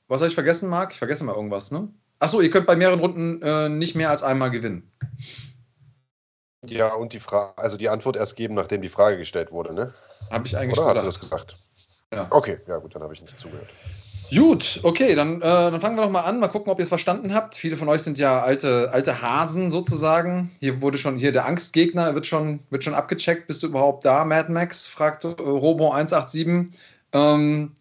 was 0.07 0.21
habe 0.21 0.29
ich 0.29 0.35
vergessen, 0.35 0.69
Marc? 0.69 0.91
Ich 0.93 0.99
vergesse 0.99 1.23
mal 1.23 1.35
irgendwas, 1.35 1.71
ne? 1.71 1.89
Achso, 2.19 2.41
ihr 2.41 2.49
könnt 2.49 2.65
bei 2.65 2.75
mehreren 2.75 2.99
Runden 2.99 3.41
äh, 3.41 3.69
nicht 3.69 3.95
mehr 3.95 4.09
als 4.09 4.23
einmal 4.23 4.51
gewinnen. 4.51 4.91
Ja, 6.65 6.93
und 6.93 7.13
die 7.13 7.19
Frage, 7.19 7.57
also 7.57 7.77
die 7.77 7.89
Antwort 7.89 8.15
erst 8.15 8.35
geben, 8.35 8.55
nachdem 8.55 8.81
die 8.81 8.89
Frage 8.89 9.17
gestellt 9.17 9.51
wurde, 9.51 9.73
ne? 9.73 9.93
Habe 10.31 10.47
ich 10.47 10.57
eigentlich 10.57 10.77
Oder 10.77 10.93
gesagt. 10.93 10.97
hast 10.97 11.01
du 11.01 11.05
das 11.05 11.19
gesagt? 11.19 11.55
Ja. 12.13 12.27
Okay, 12.31 12.59
ja 12.67 12.77
gut, 12.77 12.95
dann 12.95 13.03
habe 13.03 13.13
ich 13.13 13.21
nicht 13.21 13.39
zugehört. 13.39 13.73
Gut, 14.35 14.81
okay, 14.83 15.15
dann, 15.15 15.37
äh, 15.37 15.41
dann 15.41 15.79
fangen 15.79 15.95
wir 15.95 16.03
doch 16.03 16.11
mal 16.11 16.21
an. 16.21 16.39
Mal 16.39 16.49
gucken, 16.49 16.71
ob 16.71 16.79
ihr 16.79 16.83
es 16.83 16.89
verstanden 16.89 17.33
habt. 17.33 17.55
Viele 17.55 17.77
von 17.77 17.87
euch 17.87 18.01
sind 18.01 18.19
ja 18.19 18.41
alte, 18.41 18.89
alte 18.91 19.21
Hasen 19.21 19.71
sozusagen. 19.71 20.51
Hier 20.59 20.81
wurde 20.81 20.97
schon, 20.97 21.17
hier 21.17 21.31
der 21.31 21.45
Angstgegner 21.45 22.13
wird 22.13 22.27
schon, 22.27 22.59
wird 22.69 22.83
schon 22.83 22.93
abgecheckt. 22.93 23.47
Bist 23.47 23.63
du 23.63 23.67
überhaupt 23.67 24.03
da, 24.03 24.25
Mad 24.25 24.51
Max? 24.51 24.85
fragt 24.87 25.23
äh, 25.23 25.29
Robo187. 25.29 26.67
Ähm, 27.13 27.71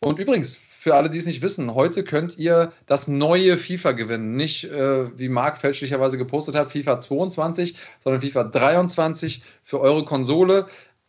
und 0.00 0.18
übrigens, 0.18 0.56
für 0.56 0.94
alle, 0.94 1.08
die 1.08 1.16
es 1.16 1.24
nicht 1.24 1.40
wissen, 1.40 1.74
heute 1.74 2.04
könnt 2.04 2.36
ihr 2.36 2.70
das 2.84 3.08
neue 3.08 3.56
FIFA 3.56 3.92
gewinnen. 3.92 4.36
Nicht, 4.36 4.64
äh, 4.64 5.18
wie 5.18 5.30
Marc 5.30 5.56
fälschlicherweise 5.56 6.18
gepostet 6.18 6.54
hat, 6.54 6.72
FIFA 6.72 7.00
22, 7.00 7.76
sondern 8.00 8.20
FIFA 8.20 8.44
23 8.44 9.42
für 9.62 9.80
eure 9.80 10.04
Konsole. 10.04 10.66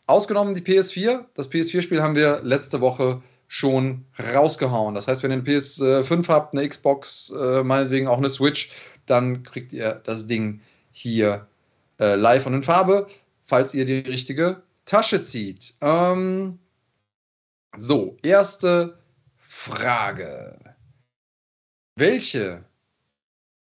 Ausgenommen 0.08 0.56
die 0.56 0.62
PS4. 0.62 1.26
Das 1.34 1.52
PS4-Spiel 1.52 2.02
haben 2.02 2.16
wir 2.16 2.40
letzte 2.44 2.80
Woche 2.80 3.22
schon 3.48 4.06
rausgehauen. 4.34 4.96
Das 4.96 5.08
heißt, 5.08 5.24
wenn 5.24 5.32
ihr 5.32 5.38
eine 5.38 5.44
PS5 5.44 6.28
habt, 6.28 6.54
eine 6.54 6.68
Xbox, 6.68 7.32
äh, 7.32 7.64
meinetwegen 7.64 8.08
auch 8.08 8.18
eine 8.18 8.30
Switch, 8.30 8.72
dann 9.06 9.44
kriegt 9.44 9.74
ihr 9.74 10.02
das 10.04 10.28
Ding 10.28 10.62
hier 10.92 11.48
äh, 12.00 12.16
live 12.16 12.46
und 12.46 12.54
in 12.56 12.64
Farbe, 12.64 13.08
falls 13.46 13.74
ihr 13.74 13.86
die 13.86 14.00
richtige 14.00 14.64
Tasche 14.86 15.24
zieht. 15.24 15.76
Ähm, 15.82 16.60
so, 17.78 18.18
erste 18.24 18.98
Frage. 19.38 20.58
Welche? 21.96 22.64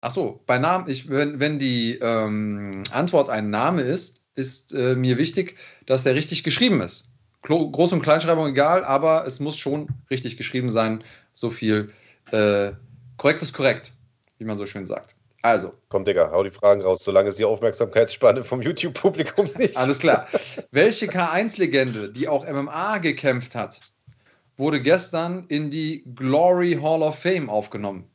Achso, 0.02 0.42
bei 0.46 0.58
Namen, 0.58 0.90
ich, 0.90 1.10
wenn, 1.10 1.40
wenn 1.40 1.60
die 1.60 1.98
ähm, 2.02 2.84
Antwort 2.92 3.30
ein 3.30 3.50
Name 3.50 3.82
ist, 3.82 4.24
ist 4.36 4.74
äh, 4.74 4.96
mir 4.96 5.18
wichtig, 5.18 5.58
dass 5.86 6.04
der 6.04 6.16
richtig 6.16 6.44
geschrieben 6.44 6.82
ist. 6.82 7.12
Groß- 7.46 7.94
und 7.94 8.02
Kleinschreibung 8.02 8.48
egal, 8.48 8.84
aber 8.84 9.26
es 9.26 9.40
muss 9.40 9.58
schon 9.58 9.88
richtig 10.10 10.38
geschrieben 10.38 10.70
sein. 10.70 11.04
So 11.32 11.50
viel 11.50 11.92
äh, 12.32 12.72
korrekt 13.18 13.42
ist 13.42 13.54
korrekt, 13.54 13.94
wie 14.38 14.46
man 14.46 14.58
so 14.58 14.66
schön 14.66 14.86
sagt. 14.86 15.16
Also. 15.42 15.74
Komm, 15.90 16.06
Digga, 16.06 16.32
hau 16.32 16.44
die 16.44 16.50
Fragen 16.50 16.82
raus, 16.82 17.04
solange 17.04 17.30
es 17.30 17.36
die 17.36 17.46
Aufmerksamkeitsspanne 17.46 18.44
vom 18.44 18.64
YouTube-Publikum 18.64 19.48
nicht. 19.58 19.78
Alles 19.78 20.00
klar. 20.00 20.28
Welche 20.72 21.06
K1-Legende, 21.06 22.12
die 22.12 22.28
auch 22.28 22.50
MMA 22.50 22.98
gekämpft 22.98 23.54
hat, 23.54 23.82
wurde 24.58 24.82
gestern 24.82 25.46
in 25.48 25.70
die 25.70 26.04
Glory 26.16 26.80
Hall 26.82 27.04
of 27.04 27.20
Fame 27.20 27.50
aufgenommen? 27.50 28.10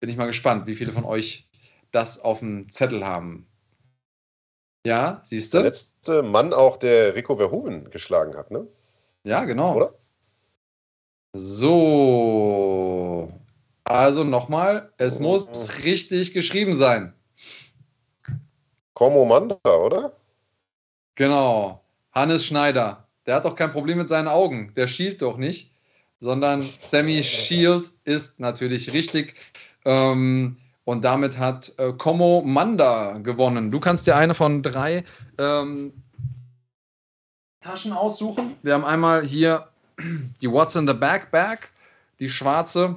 Bin 0.00 0.08
ich 0.08 0.16
mal 0.16 0.26
gespannt, 0.26 0.66
wie 0.66 0.76
viele 0.76 0.92
von 0.92 1.04
euch 1.04 1.46
das 1.90 2.18
auf 2.18 2.38
dem 2.38 2.70
Zettel 2.70 3.04
haben. 3.06 3.46
Ja, 4.86 5.20
siehst 5.24 5.54
du? 5.54 5.58
Der 5.58 5.66
letzte 5.66 6.22
Mann 6.22 6.52
auch, 6.52 6.76
der 6.76 7.14
Rico 7.14 7.36
Verhoeven 7.36 7.90
geschlagen 7.90 8.36
hat, 8.36 8.50
ne? 8.50 8.66
Ja, 9.24 9.44
genau. 9.44 9.76
Oder? 9.76 9.94
So. 11.32 13.32
Also 13.84 14.24
nochmal, 14.24 14.92
es 14.98 15.18
mhm. 15.18 15.24
muss 15.24 15.84
richtig 15.84 16.34
geschrieben 16.34 16.74
sein. 16.74 17.14
Komomanda, 18.92 19.58
oder? 19.64 20.12
Genau. 21.14 21.82
Hannes 22.12 22.46
Schneider. 22.46 23.08
Der 23.26 23.36
hat 23.36 23.44
doch 23.44 23.56
kein 23.56 23.72
Problem 23.72 23.98
mit 23.98 24.08
seinen 24.08 24.28
Augen. 24.28 24.72
Der 24.74 24.86
schielt 24.86 25.22
doch 25.22 25.36
nicht. 25.36 25.74
Sondern 26.20 26.62
Sammy 26.62 27.24
Shield 27.24 27.90
ist 28.04 28.38
natürlich 28.38 28.92
richtig. 28.92 29.34
Ähm, 29.84 30.56
und 30.84 31.04
damit 31.04 31.38
hat 31.38 31.72
äh, 31.78 31.92
Como 31.92 32.42
Manda 32.42 33.18
gewonnen. 33.18 33.70
Du 33.70 33.80
kannst 33.80 34.06
dir 34.06 34.16
eine 34.16 34.34
von 34.34 34.62
drei 34.62 35.04
ähm, 35.38 35.92
Taschen 37.60 37.92
aussuchen. 37.92 38.56
Wir 38.62 38.74
haben 38.74 38.84
einmal 38.84 39.24
hier 39.24 39.68
die 40.42 40.50
What's 40.50 40.76
in 40.76 40.86
the 40.86 40.94
Back 40.94 41.30
Bag, 41.30 41.70
die 42.20 42.28
schwarze, 42.28 42.96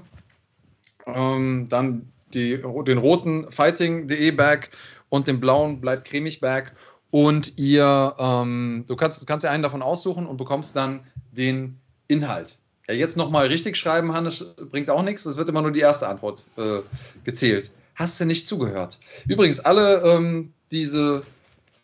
ähm, 1.06 1.68
dann 1.70 2.12
die, 2.34 2.58
den 2.58 2.98
roten 2.98 3.50
Fighting.de 3.52 4.32
Bag 4.32 4.70
und 5.10 5.28
den 5.28 5.40
blauen 5.40 5.80
bleibt 5.80 6.06
cremig 6.06 6.42
Bag. 6.42 6.74
Und 7.10 7.58
ihr, 7.58 8.16
ähm, 8.20 8.84
du 8.86 8.96
kannst, 8.98 9.22
du 9.22 9.26
kannst 9.26 9.46
dir 9.46 9.50
einen 9.50 9.64
davon 9.64 9.82
aussuchen 9.82 10.28
und 10.28 10.36
bekommst 10.36 10.76
dann 10.76 11.00
den 11.32 11.80
Inhalt. 12.10 12.58
Ja, 12.90 12.96
jetzt 12.96 13.18
nochmal 13.18 13.48
richtig 13.48 13.76
schreiben, 13.76 14.14
Hannes, 14.14 14.56
bringt 14.72 14.90
auch 14.90 15.02
nichts. 15.02 15.26
Es 15.26 15.36
wird 15.36 15.50
immer 15.50 15.62
nur 15.62 15.72
die 15.72 15.82
erste 15.82 16.08
Antwort 16.08 16.46
äh, 16.58 16.80
gezählt. 17.26 17.72
Hast 17.96 18.20
du 18.20 18.26
nicht 18.26 18.48
zugehört? 18.48 19.00
Übrigens, 19.28 19.60
alle 19.60 20.02
ähm, 20.04 20.54
diese 20.72 21.24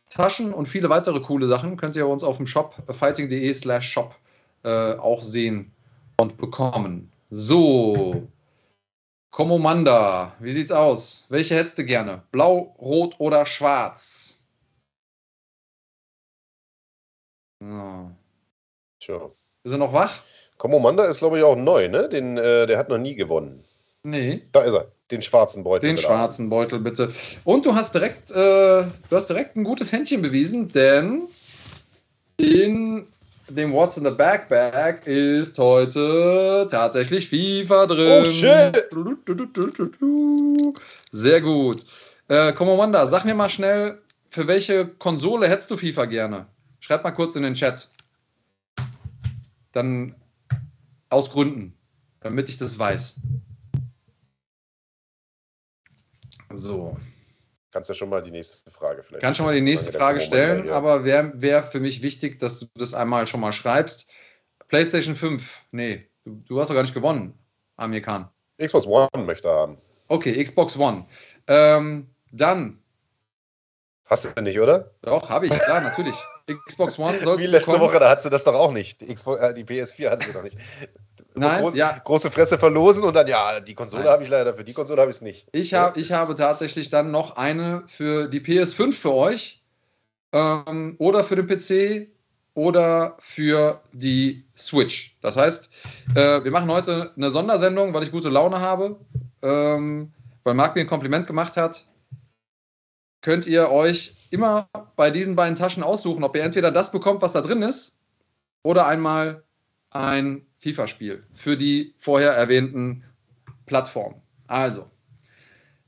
Taschen 0.09 0.53
und 0.53 0.67
viele 0.67 0.89
weitere 0.89 1.19
coole 1.19 1.47
Sachen 1.47 1.75
könnt 1.75 1.95
ihr 1.95 2.07
uns 2.07 2.23
auf 2.23 2.38
dem 2.38 2.47
Shop 2.47 2.75
äh, 2.88 2.93
fighting.de 2.93 3.53
slash 3.53 3.91
shop 3.91 4.15
äh, 4.63 4.93
auch 4.93 5.23
sehen 5.23 5.71
und 6.17 6.38
bekommen. 6.38 7.11
So. 7.30 8.27
Komomanda, 9.31 10.35
wie 10.39 10.51
sieht's 10.51 10.71
aus? 10.71 11.25
Welche 11.30 11.55
hättest 11.55 11.80
du 11.80 11.84
gerne? 11.84 12.21
Blau, 12.31 12.75
rot 12.80 13.15
oder 13.17 13.45
schwarz? 13.45 14.45
So. 17.59 18.11
Tja. 18.99 19.31
Ist 19.63 19.71
er 19.71 19.80
noch 19.80 19.91
wach? 19.91 20.21
Komomanda 20.64 21.03
ist, 21.03 21.19
glaube 21.19 21.40
ich, 21.40 21.44
auch 21.44 21.57
neu, 21.57 21.90
ne? 21.90 22.07
Den, 22.07 22.38
äh, 22.38 22.65
der 22.65 22.77
hat 22.77 22.88
noch 22.88 22.98
nie 22.98 23.15
gewonnen. 23.15 23.61
Nee. 24.03 24.44
Da 24.53 24.61
ist 24.61 24.73
er. 24.73 24.88
Den 25.11 25.22
schwarzen 25.22 25.61
Beutel. 25.61 25.90
Den 25.90 25.98
schwarzen 25.98 26.49
Beutel, 26.49 26.80
bitte. 26.80 27.10
Und 27.44 27.65
du 27.65 27.76
hast 27.76 27.94
direkt, 27.94 28.31
äh, 28.31 28.35
du 28.35 29.11
hast 29.11 29.30
direkt 29.30 29.57
ein 29.57 29.65
gutes 29.65 29.91
Händchen 29.91 30.22
bewiesen, 30.22 30.69
denn 30.69 31.23
in 32.38 33.06
dem 33.49 33.73
What's 33.73 33.98
in 33.98 34.06
the 34.06 34.11
Backpack 34.11 35.06
ist 35.06 35.60
heute 35.60 36.65
tatsächlich 36.72 37.27
FIFA 37.27 37.85
drin. 37.85 38.22
Oh 38.22 38.30
shit! 38.30 38.88
Sehr 41.11 41.41
gut. 41.41 41.85
Äh, 42.30 42.53
Komomanda, 42.53 43.06
sag 43.06 43.26
mir 43.26 43.35
mal 43.35 43.49
schnell, 43.49 43.99
für 44.30 44.48
welche 44.48 44.85
Konsole 44.85 45.49
hättest 45.49 45.72
du 45.72 45.76
FIFA 45.76 46.06
gerne? 46.06 46.45
Schreib 46.80 47.03
mal 47.03 47.11
kurz 47.11 47.35
in 47.35 47.44
den 47.44 47.53
Chat. 47.53 47.90
Dann 49.73 50.15
aus 51.14 51.31
Gründen, 51.31 51.77
damit 52.19 52.49
ich 52.49 52.57
das 52.57 52.77
weiß. 52.77 53.22
So. 56.53 56.98
Kannst 57.72 57.90
ja 57.90 57.95
schon 57.95 58.10
mal 58.10 58.22
die 58.22 58.31
nächste 58.31 58.69
Frage 58.69 59.02
vielleicht. 59.02 59.23
Kannst 59.23 59.38
schon 59.38 59.48
mal 59.48 59.56
die 59.56 59.61
nächste 59.61 59.91
Frage 59.91 60.22
stellen, 60.22 60.69
aber 60.69 61.06
wäre 61.06 61.31
wär 61.41 61.64
für 61.64 61.80
mich 61.80 62.03
wichtig, 62.03 62.40
dass 62.40 62.60
du 62.60 62.68
das 62.76 62.94
einmal 62.94 63.26
schon 63.26 63.40
mal 63.40 63.52
schreibst. 63.52 64.10
PlayStation 64.68 65.15
5, 65.15 65.61
nee, 65.72 66.07
du, 66.23 66.35
du 66.48 66.60
hast 66.60 66.69
doch 66.69 66.76
gar 66.76 66.84
nicht 66.84 66.94
gewonnen, 66.94 67.34
Amir 67.77 68.02
Khan. 68.02 68.30
Xbox 68.61 68.85
One 68.85 69.10
möchte 69.26 69.48
er 69.48 69.56
haben. 69.56 69.77
Okay, 70.07 70.44
Xbox 70.44 70.77
One. 70.77 71.06
Ähm, 71.48 72.07
dann. 72.31 72.80
Hast 74.06 74.26
du 74.38 74.41
nicht, 74.44 74.60
oder? 74.60 74.91
Doch, 75.02 75.30
habe 75.30 75.48
ich, 75.48 75.52
klar, 75.52 75.81
natürlich. 75.81 76.15
Xbox 76.68 76.99
One 76.99 77.18
sollst 77.24 77.44
Wie 77.44 77.48
letzte 77.48 77.72
bekommen. 77.72 77.90
Woche, 77.90 77.99
da 77.99 78.10
hat 78.10 78.22
sie 78.22 78.30
das 78.30 78.44
doch 78.44 78.53
auch 78.53 78.72
nicht. 78.72 78.99
Die, 79.02 79.14
Xbox, 79.14 79.41
äh, 79.41 79.53
die 79.53 79.64
PS4 79.64 80.10
hat 80.10 80.24
sie 80.24 80.34
doch 80.34 80.44
nicht. 80.44 80.57
Nein, 81.36 81.61
groß, 81.61 81.76
ja. 81.76 81.98
große 82.03 82.30
Fresse 82.30 82.57
verlosen 82.57 83.03
und 83.03 83.15
dann, 83.15 83.28
ja, 83.28 83.60
die 83.60 83.74
Konsole 83.74 84.10
habe 84.10 84.24
ich 84.24 84.30
leider, 84.30 84.53
für 84.53 84.64
die 84.64 84.74
Konsole 84.74 85.02
habe 85.02 85.10
ich 85.10 85.18
es 85.18 85.22
nicht. 85.22 85.48
Ich, 85.52 85.74
hab, 85.74 85.98
ich 85.98 86.11
habe 86.11 86.36
tatsächlich 86.36 86.90
dann 86.90 87.11
noch 87.11 87.38
eine 87.38 87.84
für 87.88 88.28
die 88.28 88.40
PS5 88.40 88.91
für 88.91 89.14
euch 89.14 89.64
ähm, 90.32 90.95
oder 90.99 91.24
für 91.24 91.36
den 91.36 91.48
PC 91.48 92.10
oder 92.53 93.18
für 93.20 93.82
die 93.94 94.45
Switch. 94.56 95.18
Das 95.22 95.38
heißt, 95.38 95.70
äh, 96.15 96.44
wir 96.44 96.52
machen 96.52 96.70
heute 96.70 97.11
eine 97.15 97.32
Sondersendung, 97.32 97.94
weil 97.94 98.03
ich 98.03 98.11
gute 98.11 98.30
Laune 98.30 98.60
habe, 98.60 98.99
ähm, 99.41 100.14
weil 100.44 100.53
Marc 100.53 100.76
mir 100.76 100.82
ein 100.82 100.88
Kompliment 100.88 101.26
gemacht 101.26 101.57
hat. 101.57 101.86
Könnt 103.23 103.47
ihr 103.47 103.71
euch 103.71 104.27
immer 104.31 104.67
bei 104.97 105.09
diesen 105.09 105.37
beiden 105.37 105.55
Taschen 105.55 105.81
aussuchen, 105.81 106.25
ob 106.25 106.35
ihr 106.35 106.43
entweder 106.43 106.71
das 106.71 106.91
bekommt, 106.91 107.21
was 107.21 107.31
da 107.31 107.39
drin 107.39 107.61
ist, 107.61 108.01
oder 108.63 108.85
einmal 108.85 109.43
ein 109.91 110.45
FIFA-Spiel 110.59 111.23
für 111.33 111.55
die 111.55 111.95
vorher 111.97 112.33
erwähnten 112.33 113.05
Plattformen. 113.65 114.21
Also, 114.47 114.91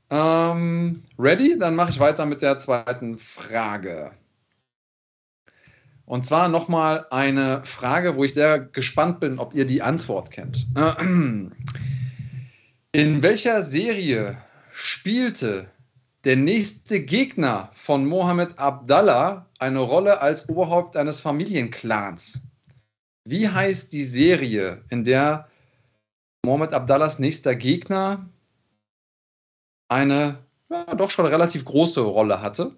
ähm, 0.08 1.02
ready? 1.18 1.58
Dann 1.58 1.76
mache 1.76 1.90
ich 1.90 2.00
weiter 2.00 2.24
mit 2.24 2.40
der 2.40 2.58
zweiten 2.58 3.18
Frage. 3.18 4.12
Und 6.06 6.24
zwar 6.24 6.48
nochmal 6.48 7.04
eine 7.10 7.66
Frage, 7.66 8.16
wo 8.16 8.24
ich 8.24 8.32
sehr 8.32 8.60
gespannt 8.60 9.20
bin, 9.20 9.38
ob 9.38 9.52
ihr 9.52 9.66
die 9.66 9.82
Antwort 9.82 10.30
kennt. 10.30 10.66
In 12.92 13.22
welcher 13.22 13.60
Serie 13.60 14.38
spielte 14.72 15.68
der 16.26 16.34
nächste 16.34 17.04
Gegner 17.04 17.70
von 17.76 18.04
Mohammed 18.04 18.58
Abdallah 18.58 19.46
eine 19.60 19.78
Rolle 19.78 20.20
als 20.20 20.48
Oberhaupt 20.48 20.96
eines 20.96 21.20
Familienclans? 21.20 22.42
Wie 23.24 23.48
heißt 23.48 23.92
die 23.92 24.02
Serie, 24.02 24.84
in 24.90 25.04
der 25.04 25.48
Mohammed 26.44 26.72
Abdallahs 26.72 27.20
nächster 27.20 27.54
Gegner 27.54 28.28
eine 29.88 30.44
ja, 30.68 30.84
doch 30.96 31.10
schon 31.10 31.26
relativ 31.26 31.64
große 31.64 32.00
Rolle 32.00 32.42
hatte 32.42 32.74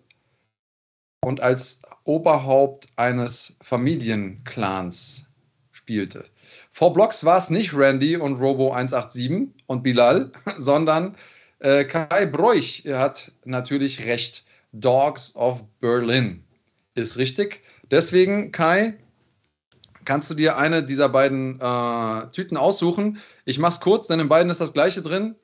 und 1.24 1.40
als 1.40 1.80
Oberhaupt 2.04 2.88
eines 2.96 3.56
Familienclans 3.62 5.30
spielte. 5.72 6.26
Vor 6.70 6.92
Blocks 6.92 7.24
war 7.24 7.38
es 7.38 7.48
nicht 7.48 7.74
Randy 7.74 8.18
und 8.18 8.34
Robo 8.34 8.72
187 8.72 9.48
und 9.66 9.82
Bilal, 9.82 10.32
sondern 10.58 11.16
äh, 11.60 11.84
Kai 11.84 12.26
Broich 12.26 12.84
hat 12.86 13.32
natürlich 13.44 14.04
recht. 14.04 14.44
Dogs 14.72 15.34
of 15.34 15.62
Berlin 15.80 16.44
ist 16.94 17.16
richtig. 17.16 17.62
Deswegen, 17.90 18.52
Kai, 18.52 18.98
kannst 20.04 20.30
du 20.30 20.34
dir 20.34 20.58
eine 20.58 20.82
dieser 20.82 21.08
beiden 21.08 21.60
äh, 21.60 22.30
Tüten 22.32 22.56
aussuchen. 22.56 23.18
Ich 23.44 23.58
mach's 23.58 23.80
kurz, 23.80 24.06
denn 24.06 24.20
in 24.20 24.28
beiden 24.28 24.50
ist 24.50 24.60
das 24.60 24.72
gleiche 24.72 25.02
drin. 25.02 25.36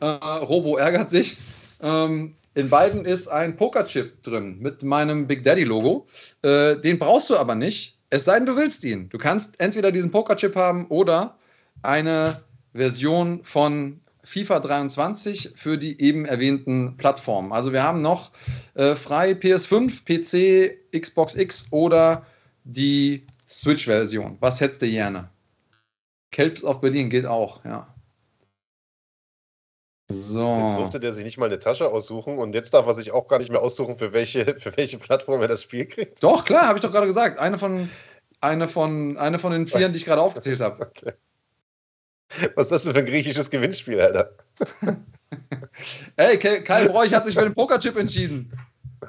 Äh, 0.00 0.06
Robo 0.06 0.76
ärgert 0.76 1.10
sich. 1.10 1.38
Ähm, 1.80 2.34
in 2.54 2.68
beiden 2.68 3.04
ist 3.04 3.28
ein 3.28 3.56
Pokerchip 3.56 4.22
drin 4.22 4.58
mit 4.58 4.82
meinem 4.82 5.26
Big 5.26 5.44
Daddy 5.44 5.64
Logo. 5.64 6.06
Äh, 6.42 6.76
den 6.76 6.98
brauchst 6.98 7.30
du 7.30 7.36
aber 7.36 7.54
nicht, 7.54 7.98
es 8.10 8.24
sei 8.24 8.36
denn, 8.36 8.46
du 8.46 8.56
willst 8.56 8.84
ihn. 8.84 9.08
Du 9.10 9.18
kannst 9.18 9.60
entweder 9.60 9.92
diesen 9.92 10.10
Pokerchip 10.10 10.56
haben 10.56 10.86
oder 10.86 11.36
eine 11.82 12.42
Version 12.72 13.44
von 13.44 14.00
FIFA 14.28 14.60
23 14.60 15.52
für 15.56 15.78
die 15.78 16.00
eben 16.02 16.26
erwähnten 16.26 16.98
Plattformen. 16.98 17.50
Also 17.50 17.72
wir 17.72 17.82
haben 17.82 18.02
noch 18.02 18.30
äh, 18.74 18.94
frei 18.94 19.32
PS5, 19.32 20.04
PC, 20.04 20.92
Xbox 21.00 21.34
X 21.34 21.68
oder 21.70 22.26
die 22.64 23.26
Switch-Version. 23.48 24.36
Was 24.40 24.60
hättest 24.60 24.82
du 24.82 24.90
gerne? 24.90 25.30
Kelps 26.30 26.62
auf 26.62 26.82
Berlin 26.82 27.08
geht 27.08 27.24
auch, 27.24 27.64
ja. 27.64 27.86
So. 30.10 30.52
Jetzt 30.52 30.76
durfte 30.76 31.00
der 31.00 31.14
sich 31.14 31.24
nicht 31.24 31.38
mal 31.38 31.46
eine 31.46 31.58
Tasche 31.58 31.88
aussuchen 31.88 32.38
und 32.38 32.54
jetzt 32.54 32.74
darf 32.74 32.86
er 32.86 32.92
sich 32.94 33.12
auch 33.12 33.28
gar 33.28 33.38
nicht 33.38 33.50
mehr 33.50 33.62
aussuchen, 33.62 33.96
für 33.96 34.12
welche, 34.12 34.44
für 34.58 34.76
welche 34.76 34.98
Plattform 34.98 35.40
er 35.40 35.48
das 35.48 35.62
Spiel 35.62 35.86
kriegt. 35.86 36.22
Doch, 36.22 36.44
klar, 36.44 36.68
habe 36.68 36.78
ich 36.78 36.82
doch 36.82 36.92
gerade 36.92 37.06
gesagt. 37.06 37.38
Eine 37.38 37.58
von, 37.58 37.88
eine 38.42 38.68
von, 38.68 39.16
eine 39.16 39.38
von 39.38 39.52
den 39.52 39.66
vier, 39.66 39.88
die 39.88 39.96
ich 39.96 40.04
gerade 40.04 40.20
aufgezählt 40.20 40.60
habe. 40.60 40.92
Okay. 40.98 41.14
Was 42.54 42.66
ist 42.66 42.72
das 42.72 42.82
denn 42.84 42.92
für 42.92 42.98
ein 42.98 43.04
griechisches 43.06 43.50
Gewinnspiel, 43.50 44.00
Alter? 44.00 44.32
Ey, 46.16 46.38
Kai 46.38 46.86
Bräuch 46.86 47.12
hat 47.14 47.24
sich 47.24 47.34
für 47.34 47.42
den 47.42 47.54
Pokerchip 47.54 47.96
entschieden. 47.96 48.52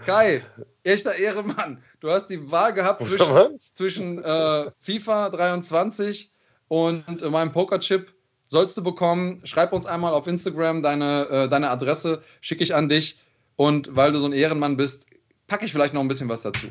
Kai, 0.06 0.41
echter 0.84 1.16
Ehrenmann. 1.16 1.82
Du 2.00 2.10
hast 2.10 2.28
die 2.28 2.52
Wahl 2.52 2.74
gehabt 2.74 3.04
zwischen, 3.04 3.60
zwischen 3.74 4.24
äh, 4.24 4.72
FIFA 4.82 5.30
23 5.30 6.32
und 6.68 7.22
äh, 7.22 7.30
meinem 7.30 7.52
Pokerchip. 7.52 8.14
Sollst 8.48 8.78
du 8.78 8.84
bekommen. 8.84 9.41
Schreib 9.44 9.74
uns 9.74 9.86
einmal 9.86 10.14
auf 10.14 10.26
Instagram 10.26 10.82
deine, 10.82 11.28
äh, 11.30 11.50
deine 11.50 11.70
Adresse, 11.70 12.24
schicke 12.41 12.64
ich 12.64 12.74
an 12.74 12.90
dich. 12.90 13.20
Und 13.56 13.96
weil 13.96 14.12
du 14.12 14.20
so 14.20 14.26
ein 14.26 14.34
Ehrenmann 14.34 14.78
bist, 14.78 15.08
packe 15.48 15.66
ich 15.66 15.72
vielleicht 15.72 15.94
noch 15.94 16.02
ein 16.02 16.08
bisschen 16.08 16.30
was 16.30 16.44
dazu. 16.44 16.68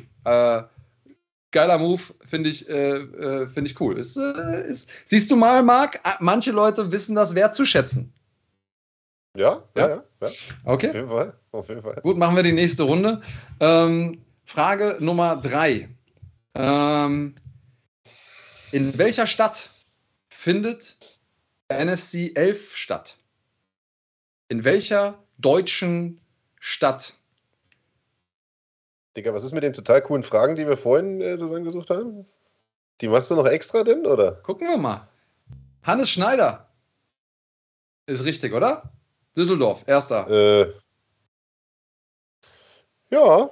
Geiler 1.51 1.79
Move, 1.79 2.01
finde 2.25 2.49
ich, 2.49 2.69
äh, 2.69 2.97
äh, 2.97 3.47
find 3.47 3.67
ich 3.67 3.79
cool. 3.79 3.97
Ist, 3.97 4.17
äh, 4.17 4.67
ist, 4.67 4.89
siehst 5.05 5.31
du 5.31 5.35
mal, 5.35 5.63
Marc, 5.63 5.99
manche 6.19 6.51
Leute 6.51 6.91
wissen 6.91 7.15
das 7.15 7.33
wert 7.33 7.55
zu 7.55 7.65
schätzen. 7.65 8.13
Ja, 9.35 9.63
ja, 9.75 9.89
ja. 9.89 10.03
ja. 10.21 10.29
Okay. 10.65 10.89
Auf 10.89 10.95
jeden 10.95 11.09
Fall. 11.09 11.33
Auf 11.51 11.69
jeden 11.69 11.81
Fall. 11.81 11.95
Gut, 12.01 12.17
machen 12.17 12.35
wir 12.35 12.43
die 12.43 12.51
nächste 12.51 12.83
Runde. 12.83 13.21
Ähm, 13.59 14.23
Frage 14.43 14.97
Nummer 14.99 15.35
drei. 15.35 15.89
Ähm, 16.55 17.35
in 18.71 18.97
welcher 18.97 19.27
Stadt 19.27 19.69
findet 20.29 20.97
NFC 21.71 22.31
11 22.35 22.75
statt? 22.75 23.17
In 24.47 24.63
welcher 24.63 25.23
deutschen 25.37 26.19
Stadt? 26.59 27.13
Digga, 29.19 29.33
was 29.33 29.43
ist 29.43 29.51
mit 29.51 29.63
den 29.63 29.73
total 29.73 30.01
coolen 30.01 30.23
Fragen, 30.23 30.55
die 30.55 30.65
wir 30.65 30.77
vorhin 30.77 31.19
äh, 31.19 31.37
zusammengesucht 31.37 31.89
haben? 31.89 32.25
Die 33.01 33.09
machst 33.09 33.29
du 33.29 33.35
noch 33.35 33.47
extra 33.47 33.83
denn, 33.83 34.05
oder? 34.05 34.31
Gucken 34.43 34.69
wir 34.69 34.77
mal. 34.77 35.09
Hannes 35.83 36.09
Schneider. 36.09 36.69
Ist 38.05 38.23
richtig, 38.23 38.53
oder? 38.53 38.93
Düsseldorf, 39.35 39.83
erster. 39.87 40.29
Äh, 40.29 40.73
ja. 43.11 43.49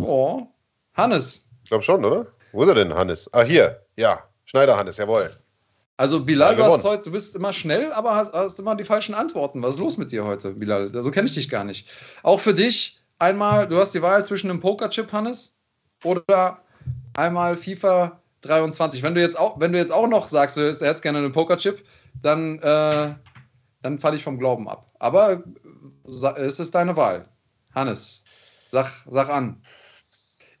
Oh. 0.00 0.48
Hannes. 0.94 1.48
Ich 1.62 1.68
glaube 1.68 1.84
schon, 1.84 2.04
oder? 2.04 2.26
Wo 2.50 2.64
ist 2.64 2.68
er 2.68 2.74
denn, 2.74 2.92
Hannes? 2.92 3.32
Ah, 3.32 3.42
hier. 3.42 3.86
Ja. 3.94 4.28
Schneider 4.44 4.76
Hannes, 4.76 4.96
jawohl. 4.96 5.30
Also, 5.96 6.24
Bilal, 6.24 6.56
du, 6.56 6.64
hast 6.64 6.82
heute, 6.82 7.04
du 7.04 7.12
bist 7.12 7.36
immer 7.36 7.52
schnell, 7.52 7.92
aber 7.92 8.16
hast, 8.16 8.32
hast, 8.32 8.58
immer 8.58 8.74
die 8.74 8.82
falschen 8.82 9.14
Antworten. 9.14 9.62
Was 9.62 9.74
ist 9.74 9.80
los 9.80 9.96
mit 9.96 10.10
dir 10.10 10.24
heute, 10.24 10.50
Bilal? 10.54 10.90
So 11.04 11.12
kenne 11.12 11.28
ich 11.28 11.34
dich 11.34 11.48
gar 11.48 11.62
nicht. 11.62 11.88
Auch 12.24 12.40
für 12.40 12.52
dich 12.52 13.03
einmal, 13.18 13.68
du 13.68 13.78
hast 13.78 13.94
die 13.94 14.02
Wahl 14.02 14.24
zwischen 14.24 14.50
einem 14.50 14.60
Pokerchip, 14.60 15.12
Hannes, 15.12 15.56
oder 16.04 16.58
einmal 17.16 17.56
FIFA 17.56 18.20
23. 18.42 19.02
Wenn 19.02 19.14
du 19.14 19.20
jetzt 19.20 19.38
auch, 19.38 19.58
wenn 19.60 19.72
du 19.72 19.78
jetzt 19.78 19.92
auch 19.92 20.06
noch 20.06 20.28
sagst, 20.28 20.56
du 20.56 20.68
hättest 20.68 21.02
gerne 21.02 21.18
einen 21.18 21.32
Pokerchip, 21.32 21.84
dann, 22.22 22.58
äh, 22.60 23.14
dann 23.82 23.98
falle 23.98 24.16
ich 24.16 24.24
vom 24.24 24.38
Glauben 24.38 24.68
ab. 24.68 24.90
Aber 24.98 25.42
es 26.36 26.60
ist 26.60 26.74
deine 26.74 26.96
Wahl. 26.96 27.28
Hannes, 27.74 28.24
sag, 28.70 28.90
sag 29.08 29.28
an. 29.28 29.62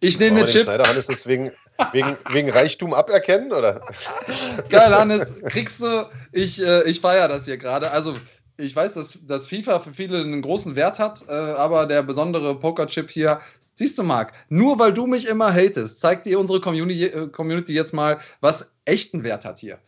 Ich 0.00 0.18
nehme 0.18 0.36
den 0.36 0.46
Chip. 0.46 0.62
Schneider 0.62 0.86
Hannes 0.88 1.06
deswegen 1.06 1.52
wegen, 1.92 2.16
wegen 2.30 2.50
Reichtum 2.50 2.94
aberkennen, 2.94 3.52
oder? 3.52 3.80
Geil, 4.68 4.94
Hannes, 4.94 5.34
kriegst 5.46 5.82
du, 5.82 6.08
ich, 6.32 6.62
äh, 6.62 6.82
ich 6.88 7.00
feiere 7.00 7.28
das 7.28 7.44
hier 7.44 7.56
gerade. 7.56 7.90
Also, 7.90 8.16
ich 8.56 8.74
weiß, 8.74 8.94
dass, 8.94 9.26
dass 9.26 9.48
FIFA 9.48 9.80
für 9.80 9.92
viele 9.92 10.20
einen 10.20 10.42
großen 10.42 10.76
Wert 10.76 10.98
hat, 10.98 11.26
äh, 11.28 11.32
aber 11.32 11.86
der 11.86 12.02
besondere 12.02 12.58
Pokerchip 12.58 13.10
hier, 13.10 13.40
siehst 13.74 13.98
du, 13.98 14.02
Marc, 14.02 14.32
nur 14.48 14.78
weil 14.78 14.92
du 14.92 15.06
mich 15.06 15.26
immer 15.26 15.52
hatest, 15.52 16.00
zeigt 16.00 16.26
dir 16.26 16.38
unsere 16.38 16.60
Community, 16.60 17.06
äh, 17.06 17.28
Community 17.28 17.72
jetzt 17.74 17.92
mal, 17.92 18.18
was 18.40 18.72
echten 18.84 19.24
Wert 19.24 19.44
hat 19.44 19.58
hier. 19.58 19.78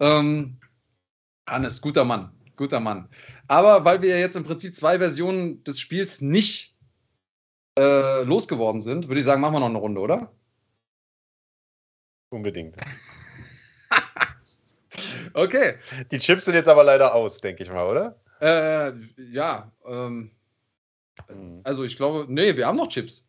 Ähm, 0.00 0.56
Hannes, 1.46 1.80
guter 1.80 2.04
Mann, 2.04 2.32
guter 2.56 2.80
Mann. 2.80 3.08
Aber 3.46 3.84
weil 3.84 4.00
wir 4.00 4.18
jetzt 4.18 4.36
im 4.36 4.44
Prinzip 4.44 4.74
zwei 4.74 4.98
Versionen 4.98 5.62
des 5.64 5.78
Spiels 5.78 6.20
nicht 6.22 6.76
äh, 7.78 8.22
losgeworden 8.22 8.80
sind, 8.80 9.08
würde 9.08 9.20
ich 9.20 9.26
sagen, 9.26 9.42
machen 9.42 9.54
wir 9.54 9.60
noch 9.60 9.68
eine 9.68 9.78
Runde, 9.78 10.00
oder? 10.00 10.32
Unbedingt. 12.30 12.76
Okay. 15.34 15.74
Die 16.10 16.18
Chips 16.18 16.44
sind 16.44 16.54
jetzt 16.54 16.68
aber 16.68 16.84
leider 16.84 17.14
aus, 17.14 17.40
denke 17.40 17.62
ich 17.62 17.70
mal, 17.70 17.86
oder? 17.86 18.20
Äh, 18.40 18.92
ja. 19.30 19.70
Ähm, 19.86 20.30
hm. 21.26 21.60
also 21.64 21.84
ich 21.84 21.96
glaube, 21.96 22.26
nee, 22.28 22.56
wir 22.56 22.66
haben 22.66 22.76
noch 22.76 22.88
Chips. 22.88 23.24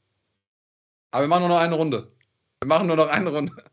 Aber 1.12 1.24
wir 1.24 1.28
machen 1.28 1.42
nur 1.42 1.50
noch 1.50 1.62
eine 1.62 1.76
Runde. 1.76 2.12
Wir 2.60 2.68
machen 2.68 2.88
nur 2.88 2.96
noch 2.96 3.10
eine 3.10 3.30
Runde. 3.30 3.52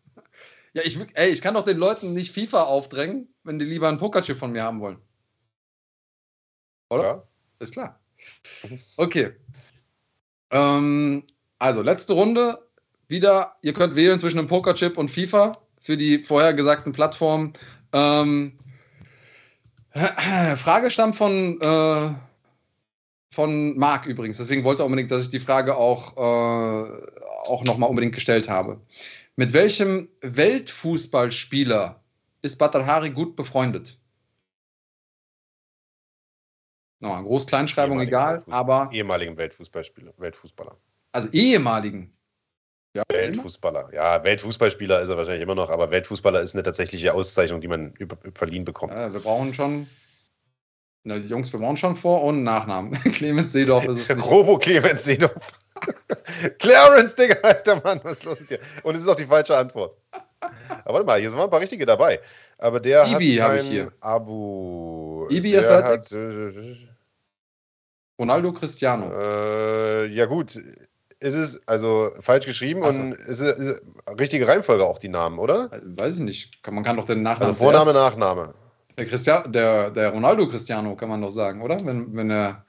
Ja, 0.74 0.80
ich, 0.86 0.98
ey, 1.12 1.28
ich 1.28 1.42
kann 1.42 1.52
doch 1.52 1.64
den 1.64 1.76
Leuten 1.76 2.14
nicht 2.14 2.32
FIFA 2.32 2.62
aufdrängen, 2.62 3.28
wenn 3.44 3.58
die 3.58 3.66
lieber 3.66 3.88
einen 3.88 3.98
Pokerchip 3.98 4.38
von 4.38 4.52
mir 4.52 4.62
haben 4.62 4.80
wollen. 4.80 4.96
Oder? 6.88 7.02
Ja. 7.02 7.28
Ist 7.58 7.74
klar. 7.74 8.00
Okay. 8.96 9.34
Ähm, 10.50 11.24
also, 11.58 11.82
letzte 11.82 12.14
Runde 12.14 12.66
wieder, 13.08 13.56
ihr 13.60 13.74
könnt 13.74 13.96
wählen 13.96 14.18
zwischen 14.18 14.38
einem 14.38 14.48
Pokerchip 14.48 14.96
und 14.96 15.10
FIFA 15.10 15.58
für 15.80 15.96
die 15.96 16.22
vorher 16.24 16.54
gesagten 16.54 16.92
Plattformen. 16.92 17.52
Ähm, 17.92 18.52
Frage 20.56 20.90
stammt 20.90 21.16
von, 21.16 21.60
äh, 21.60 22.14
von 23.30 23.78
Marc 23.78 24.06
übrigens, 24.06 24.38
deswegen 24.38 24.64
wollte 24.64 24.82
er 24.82 24.86
unbedingt, 24.86 25.10
dass 25.10 25.22
ich 25.22 25.28
die 25.28 25.40
Frage 25.40 25.76
auch, 25.76 26.16
äh, 26.16 27.06
auch 27.46 27.64
nochmal 27.64 27.90
unbedingt 27.90 28.14
gestellt 28.14 28.48
habe. 28.48 28.80
Mit 29.36 29.52
welchem 29.52 30.08
Weltfußballspieler 30.20 32.02
ist 32.42 32.56
Batar 32.56 33.08
gut 33.10 33.36
befreundet? 33.36 33.98
No, 37.00 37.20
Groß-Kleinschreibung 37.20 38.00
egal, 38.00 38.44
aber. 38.48 38.88
Ehemaligen 38.92 39.36
Weltfußballspieler, 39.36 40.12
Weltfußballer. 40.18 40.76
Also 41.10 41.28
ehemaligen. 41.32 42.12
Ja, 42.94 43.02
Weltfußballer. 43.08 43.90
Ja, 43.94 44.22
Weltfußballspieler 44.22 45.00
ist 45.00 45.08
er 45.08 45.16
wahrscheinlich 45.16 45.42
immer 45.42 45.54
noch, 45.54 45.70
aber 45.70 45.90
Weltfußballer 45.90 46.40
ist 46.40 46.54
eine 46.54 46.62
tatsächliche 46.62 47.14
Auszeichnung, 47.14 47.60
die 47.62 47.68
man 47.68 47.92
über, 47.98 48.18
verliehen 48.34 48.64
bekommt. 48.64 48.92
Ja, 48.92 49.12
wir 49.12 49.20
brauchen 49.20 49.54
schon. 49.54 49.86
Na, 51.04 51.18
die 51.18 51.28
Jungs, 51.28 51.52
wir 51.52 51.58
brauchen 51.58 51.76
schon 51.76 51.96
Vor- 51.96 52.22
und 52.22 52.42
Nachnamen. 52.42 52.92
Clemens 53.12 53.52
Seedorf 53.52 53.86
ist 53.86 54.10
es. 54.10 54.30
Robo 54.30 54.58
Clemens 54.58 55.04
Seedorf. 55.04 55.52
Clarence, 56.58 57.14
Digga, 57.14 57.36
heißt 57.42 57.66
der 57.66 57.82
Mann. 57.82 58.00
Was 58.04 58.14
ist 58.14 58.24
los 58.24 58.40
mit 58.40 58.50
dir? 58.50 58.60
Und 58.82 58.94
es 58.94 59.02
ist 59.02 59.08
auch 59.08 59.14
die 59.14 59.24
falsche 59.24 59.56
Antwort. 59.56 59.96
Aber 60.84 60.94
warte 60.94 61.06
mal, 61.06 61.20
hier 61.20 61.30
sind 61.30 61.40
ein 61.40 61.50
paar 61.50 61.60
richtige 61.60 61.86
dabei. 61.86 62.20
Aber 62.58 62.78
der 62.78 63.06
Ibi 63.06 63.36
hat 63.36 63.62
ich 63.62 63.68
hier. 63.68 63.92
Abu. 64.00 65.26
Ibi 65.30 65.56
Athletics. 65.58 66.12
Hat, 66.12 66.18
äh, 66.18 66.76
Ronaldo 68.18 68.52
Cristiano. 68.52 69.10
Äh, 69.12 70.06
ja 70.08 70.26
gut, 70.26 70.60
ist 71.22 71.34
es 71.36 71.60
also 71.66 72.10
falsch 72.20 72.46
geschrieben 72.46 72.82
also. 72.82 73.00
und 73.00 73.12
ist 73.12 73.40
es 73.40 73.56
ist 73.56 73.82
richtige 74.18 74.48
Reihenfolge 74.48 74.84
auch 74.84 74.98
die 74.98 75.08
Namen, 75.08 75.38
oder? 75.38 75.70
Weiß 75.84 76.16
ich 76.16 76.22
nicht. 76.22 76.58
Man 76.68 76.82
kann 76.82 76.96
doch 76.96 77.04
den 77.04 77.22
Nachnamen. 77.22 77.50
Also 77.50 77.64
Vorname, 77.64 77.92
zuerst. 77.92 78.18
Nachname. 78.18 78.54
Der, 78.98 79.06
Christian, 79.06 79.52
der, 79.52 79.90
der 79.90 80.10
Ronaldo 80.10 80.48
Cristiano 80.48 80.96
kann 80.96 81.08
man 81.08 81.22
doch 81.22 81.30
sagen, 81.30 81.62
oder? 81.62 81.76
Wenn, 81.84 82.14
wenn 82.14 82.30
er. 82.30 82.64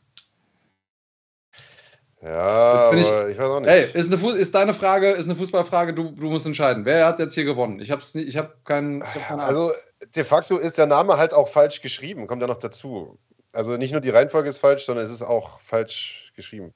Ja, 2.21 2.29
aber 2.29 2.95
ich, 2.95 3.01
ich, 3.01 3.37
weiß 3.37 3.49
auch 3.49 3.59
nicht. 3.59 3.69
Ey, 3.69 3.89
ist, 3.93 4.13
eine, 4.13 4.31
ist 4.37 4.55
deine 4.55 4.73
Frage, 4.73 5.09
ist 5.09 5.25
eine 5.25 5.35
Fußballfrage, 5.35 5.93
du, 5.93 6.11
du 6.11 6.29
musst 6.29 6.45
entscheiden. 6.45 6.85
Wer 6.85 7.05
hat 7.05 7.19
jetzt 7.19 7.33
hier 7.33 7.43
gewonnen? 7.43 7.81
Ich 7.81 7.91
habe 7.91 8.01
ich 8.13 8.37
hab 8.37 8.63
keinen. 8.63 9.01
Ich 9.01 9.15
hab 9.15 9.27
keine 9.27 9.43
also 9.43 9.71
de 10.15 10.23
facto 10.23 10.57
ist 10.57 10.77
der 10.77 10.85
Name 10.85 11.17
halt 11.17 11.33
auch 11.33 11.49
falsch 11.49 11.81
geschrieben, 11.81 12.27
kommt 12.27 12.41
ja 12.41 12.47
noch 12.47 12.59
dazu. 12.59 13.17
Also 13.51 13.75
nicht 13.75 13.91
nur 13.91 13.99
die 13.99 14.09
Reihenfolge 14.09 14.49
ist 14.49 14.59
falsch, 14.59 14.85
sondern 14.85 15.03
es 15.05 15.11
ist 15.11 15.21
auch 15.21 15.59
falsch 15.59 16.31
geschrieben. 16.35 16.73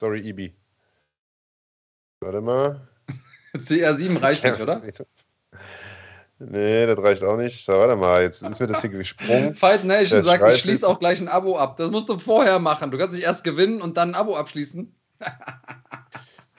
Sorry, 0.00 0.20
Ibi. 0.26 0.56
Warte 2.20 2.40
mal. 2.40 2.88
CR7 3.54 4.22
reicht 4.22 4.44
nicht, 4.44 4.58
oder? 4.58 4.80
Nee, 6.38 6.86
das 6.86 6.98
reicht 7.02 7.22
auch 7.22 7.36
nicht. 7.36 7.62
So, 7.62 7.74
warte 7.74 7.96
mal, 7.96 8.22
jetzt 8.22 8.42
ist 8.42 8.60
mir 8.60 8.66
das 8.66 8.80
hier 8.80 8.88
gesprungen. 8.88 9.54
Fight 9.54 9.84
Nation 9.84 10.22
sagt, 10.22 10.48
ich 10.54 10.60
schließe 10.60 10.88
auch 10.88 10.98
gleich 10.98 11.20
ein 11.20 11.28
Abo 11.28 11.58
ab. 11.58 11.76
Das 11.76 11.90
musst 11.90 12.08
du 12.08 12.18
vorher 12.18 12.58
machen. 12.58 12.90
Du 12.90 12.96
kannst 12.96 13.14
nicht 13.14 13.24
erst 13.24 13.44
gewinnen 13.44 13.82
und 13.82 13.98
dann 13.98 14.12
ein 14.12 14.14
Abo 14.14 14.36
abschließen. 14.36 14.90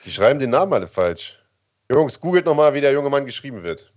Die 0.04 0.10
schreiben 0.12 0.38
den 0.38 0.50
Namen 0.50 0.72
alle 0.72 0.86
falsch. 0.86 1.42
Jungs, 1.90 2.20
googelt 2.20 2.46
nochmal, 2.46 2.74
wie 2.74 2.80
der 2.80 2.92
junge 2.92 3.10
Mann 3.10 3.26
geschrieben 3.26 3.64
wird. 3.64 3.92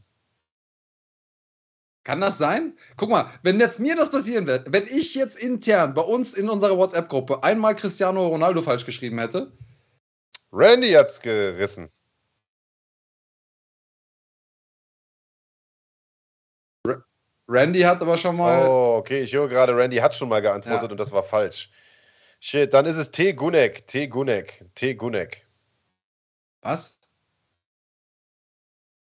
Kann 2.05 2.21
das 2.21 2.37
sein? 2.37 2.77
Guck 2.97 3.09
mal, 3.09 3.29
wenn 3.41 3.59
jetzt 3.59 3.79
mir 3.79 3.95
das 3.95 4.11
passieren 4.11 4.45
wird, 4.45 4.71
wenn 4.71 4.85
ich 4.85 5.15
jetzt 5.15 5.39
intern 5.39 5.95
bei 5.95 6.03
uns 6.03 6.35
in 6.35 6.47
unserer 6.47 6.77
WhatsApp-Gruppe 6.77 7.43
einmal 7.43 7.75
Cristiano 7.75 8.27
Ronaldo 8.27 8.61
falsch 8.61 8.85
geschrieben 8.85 9.17
hätte. 9.17 9.51
Randy 10.51 10.91
hat's 10.91 11.19
gerissen. 11.19 11.89
Randy 17.47 17.81
hat 17.81 18.01
aber 18.01 18.17
schon 18.17 18.37
mal. 18.37 18.67
Oh, 18.67 18.97
okay, 18.97 19.23
ich 19.23 19.33
höre 19.33 19.47
gerade, 19.47 19.75
Randy 19.75 19.97
hat 19.97 20.15
schon 20.15 20.29
mal 20.29 20.41
geantwortet 20.41 20.83
ja. 20.83 20.91
und 20.91 20.99
das 20.99 21.11
war 21.11 21.23
falsch. 21.23 21.71
Shit, 22.39 22.71
dann 22.73 22.85
ist 22.85 22.97
es 22.97 23.09
T. 23.09 23.33
Gunek. 23.33 23.87
T. 23.87 24.07
Gunek. 24.07 24.63
T. 24.75 24.93
Gunek. 24.93 25.47
Was? 26.61 26.99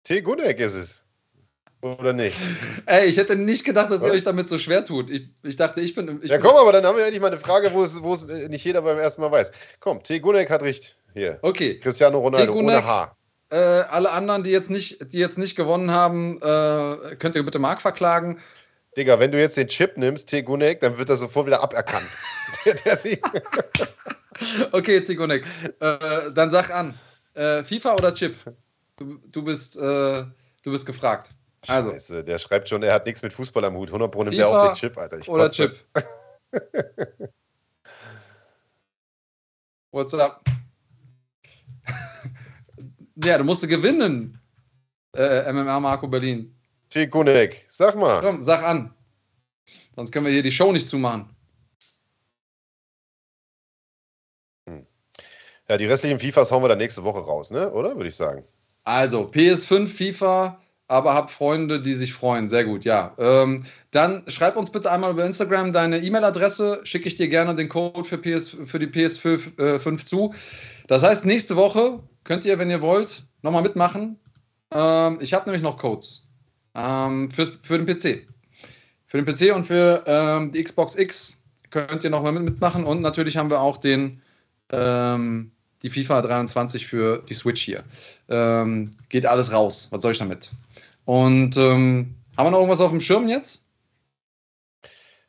T. 0.03 0.21
Gunek 0.21 0.59
ist 0.59 0.75
es. 0.75 1.06
Oder 1.81 2.13
nicht? 2.13 2.37
Ey, 2.87 3.05
ich 3.05 3.17
hätte 3.17 3.35
nicht 3.35 3.63
gedacht, 3.63 3.91
dass 3.91 4.01
ihr 4.01 4.11
euch 4.11 4.23
damit 4.23 4.49
so 4.49 4.57
schwer 4.57 4.83
tut. 4.83 5.09
Ich, 5.11 5.29
ich 5.43 5.57
dachte, 5.57 5.79
ich 5.81 5.93
bin. 5.93 6.19
Ich 6.23 6.31
ja, 6.31 6.39
komm, 6.39 6.55
aber 6.55 6.71
dann 6.71 6.85
haben 6.85 6.97
wir 6.97 7.03
endlich 7.03 7.21
mal 7.21 7.27
eine 7.27 7.37
Frage, 7.37 7.71
wo 7.73 7.83
es, 7.83 8.01
wo 8.01 8.13
es 8.13 8.25
äh, 8.25 8.49
nicht 8.49 8.65
jeder 8.65 8.81
beim 8.81 8.97
ersten 8.97 9.21
Mal 9.21 9.31
weiß. 9.31 9.51
Komm, 9.79 10.01
T. 10.01 10.19
Gunek 10.19 10.49
hat 10.49 10.63
recht. 10.63 10.97
Hier. 11.13 11.37
Okay. 11.41 11.79
Cristiano 11.79 12.19
Ronaldo 12.19 12.53
ohne 12.53 12.83
H. 12.83 13.15
Äh, 13.49 13.57
alle 13.57 14.11
anderen, 14.11 14.43
die 14.43 14.49
jetzt 14.49 14.69
nicht, 14.69 15.13
die 15.13 15.19
jetzt 15.19 15.37
nicht 15.37 15.55
gewonnen 15.55 15.91
haben, 15.91 16.37
äh, 16.41 17.15
könnt 17.15 17.35
ihr 17.35 17.43
bitte 17.43 17.59
Mark 17.59 17.81
verklagen. 17.81 18.39
Digga, 18.97 19.19
wenn 19.19 19.31
du 19.31 19.39
jetzt 19.39 19.55
den 19.55 19.67
Chip 19.67 19.97
nimmst, 19.97 20.29
T. 20.29 20.41
Gunek, 20.41 20.79
dann 20.79 20.97
wird 20.97 21.09
er 21.09 21.17
sofort 21.17 21.45
wieder 21.45 21.61
aberkannt. 21.61 22.07
der, 22.65 22.73
der 22.73 22.97
okay, 24.71 25.01
T. 25.01 25.15
Gunek. 25.15 25.45
Äh, 25.79 25.97
dann 26.33 26.49
sag 26.49 26.73
an. 26.73 26.97
Äh, 27.35 27.63
FIFA 27.63 27.93
oder 27.93 28.13
Chip? 28.13 28.35
Du, 28.97 29.19
du 29.31 29.43
bist, 29.43 29.77
äh, 29.77 29.79
du 30.63 30.71
bist 30.71 30.85
gefragt. 30.87 31.29
Also. 31.68 31.91
Scheiße, 31.91 32.23
der 32.23 32.38
schreibt 32.38 32.69
schon, 32.69 32.81
er 32.84 32.94
hat 32.94 33.06
nichts 33.06 33.22
mit 33.22 33.34
Fußball 33.34 33.65
am 33.65 33.76
Hut. 33.76 33.89
100 33.89 34.10
Pro 34.11 34.23
nimmt 34.23 34.38
er 34.38 34.48
auch 34.48 34.68
den 34.68 34.76
Chip, 34.76 34.98
Alter. 34.98 35.19
Ich 35.19 35.27
oder 35.27 35.49
Chip. 35.49 35.76
What's 39.91 40.14
up? 40.14 40.44
ja, 43.23 43.38
du 43.38 43.44
musst 43.44 43.68
gewinnen. 43.68 44.39
Äh, 45.15 45.52
MMA 45.52 45.80
Marco 45.80 46.07
Berlin. 46.07 46.56
T. 46.89 47.07
Kunek, 47.07 47.65
sag 47.68 47.95
mal. 47.95 48.22
Komm, 48.22 48.44
sag 48.44 48.64
an. 48.64 48.94
Sonst 49.95 50.11
können 50.11 50.26
wir 50.26 50.31
hier 50.31 50.44
die 50.44 50.52
Show 50.52 50.72
nicht 50.72 50.88
zumachen. 50.88 51.35
Hm. 54.68 54.85
Ja, 55.68 55.77
die 55.77 55.85
restlichen 55.85 56.19
FIFAs 56.19 56.52
hauen 56.52 56.64
wir 56.64 56.69
dann 56.69 56.77
nächste 56.77 57.03
Woche 57.03 57.19
raus, 57.19 57.52
ne? 57.52 57.72
Oder? 57.72 57.95
Würde 57.95 58.10
ich 58.10 58.15
sagen. 58.15 58.45
Also, 58.84 59.23
PS5, 59.23 59.88
FIFA, 59.88 60.61
aber 60.88 61.14
hab 61.14 61.30
Freunde, 61.30 61.81
die 61.81 61.93
sich 61.93 62.14
freuen. 62.14 62.47
Sehr 62.49 62.65
gut, 62.65 62.85
ja. 62.85 63.14
Ähm, 63.18 63.64
dann 63.91 64.23
schreib 64.27 64.55
uns 64.55 64.72
bitte 64.72 64.91
einmal 64.91 65.11
über 65.11 65.26
Instagram 65.26 65.73
deine 65.73 65.99
E-Mail-Adresse, 65.99 66.81
schicke 66.84 67.07
ich 67.07 67.15
dir 67.15 67.27
gerne 67.27 67.55
den 67.55 67.69
Code 67.69 68.03
für, 68.03 68.18
PS, 68.18 68.55
für 68.65 68.80
die 68.80 68.88
PS5 68.88 69.59
äh, 69.59 69.80
5 69.80 70.05
zu. 70.05 70.34
Das 70.88 71.03
heißt, 71.03 71.26
nächste 71.26 71.55
Woche 71.55 71.99
könnt 72.23 72.45
ihr, 72.45 72.57
wenn 72.59 72.69
ihr 72.69 72.81
wollt, 72.81 73.23
nochmal 73.41 73.64
mitmachen. 73.64 74.18
Ähm, 74.72 75.18
ich 75.22 75.34
habe 75.34 75.45
nämlich 75.45 75.64
noch 75.64 75.77
Codes 75.77 76.23
ähm, 76.76 77.30
für, 77.31 77.47
für 77.64 77.77
den 77.77 77.85
PC. 77.85 78.26
Für 79.07 79.22
den 79.22 79.26
PC 79.26 79.55
und 79.55 79.65
für 79.65 80.03
ähm, 80.05 80.51
die 80.51 80.64
Xbox 80.64 80.97
X 80.97 81.43
könnt 81.69 82.03
ihr 82.03 82.09
nochmal 82.09 82.34
mitmachen. 82.34 82.85
Und 82.85 83.01
natürlich 83.01 83.38
haben 83.38 83.49
wir 83.49 83.61
auch 83.61 83.77
den 83.77 84.22
ähm, 84.72 85.51
die 85.84 85.89
FIFA 85.89 86.22
23 86.22 86.88
für 86.88 87.23
die 87.30 87.34
Switch 87.34 87.61
hier. 87.61 87.84
Ähm, 88.30 88.93
geht 89.09 89.26
alles 89.26 89.51
raus. 89.51 89.88
Was 89.91 90.01
soll 90.01 90.11
ich 90.11 90.18
damit? 90.18 90.51
Und 91.07 91.55
ähm, 91.55 92.17
haben 92.35 92.47
wir 92.47 92.51
noch 92.51 92.57
irgendwas 92.57 92.81
auf 92.81 92.91
dem 92.91 92.99
Schirm 92.99 93.29
jetzt? 93.29 93.63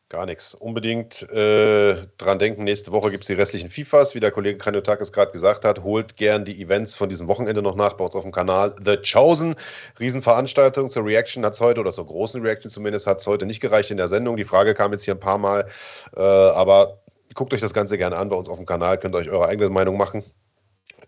Gar 0.09 0.27
nichts. 0.27 0.53
Unbedingt 0.53 1.23
äh, 1.31 2.05
dran 2.17 2.41
denken, 2.41 2.65
nächste 2.65 2.91
Woche 2.91 3.13
gibt 3.13 3.23
es 3.23 3.29
die 3.29 3.35
restlichen 3.35 3.71
FIFAs, 3.71 4.17
wie 4.17 4.21
der 4.21 4.33
Kollege 4.33 4.59
Kranjotakis 4.59 5.13
gerade 5.13 5.31
gesagt 5.31 5.65
hat. 5.65 5.85
Holt 5.85 6.17
gern 6.17 6.45
die 6.45 6.61
Events 6.61 6.97
von 6.97 7.09
diesem 7.09 7.29
Wochenende 7.29 7.63
noch 7.63 7.77
nach 7.77 7.93
bei 7.93 8.05
uns 8.05 8.17
auf 8.17 8.25
dem 8.25 8.33
Kanal. 8.33 8.75
The 8.85 8.97
Chosen, 8.97 9.55
Riesenveranstaltung 10.01 10.89
zur 10.89 11.05
Reaction 11.05 11.45
hat 11.45 11.53
es 11.53 11.61
heute, 11.61 11.79
oder 11.79 11.93
zur 11.93 12.07
großen 12.07 12.43
Reaction 12.43 12.73
zumindest, 12.73 13.07
hat 13.07 13.21
es 13.21 13.27
heute 13.29 13.47
nicht 13.47 13.61
gereicht 13.61 13.93
in 13.93 13.99
der 13.99 14.09
Sendung. 14.09 14.37
Die 14.37 14.45
Frage 14.45 14.75
kam 14.75 14.91
jetzt 14.91 15.05
hier 15.05 15.15
ein 15.15 15.21
paar 15.21 15.39
Mal, 15.39 15.69
äh, 16.17 16.21
aber 16.21 17.03
guckt 17.35 17.55
euch 17.55 17.61
das 17.61 17.73
Ganze 17.73 17.99
gerne 17.99 18.17
an 18.17 18.31
bei 18.31 18.37
uns 18.37 18.49
auf 18.49 18.57
dem 18.57 18.67
Kanal, 18.67 18.99
könnt 18.99 19.15
euch 19.15 19.31
eure 19.31 19.47
eigene 19.47 19.71
Meinung 19.71 19.97
machen. 19.97 20.25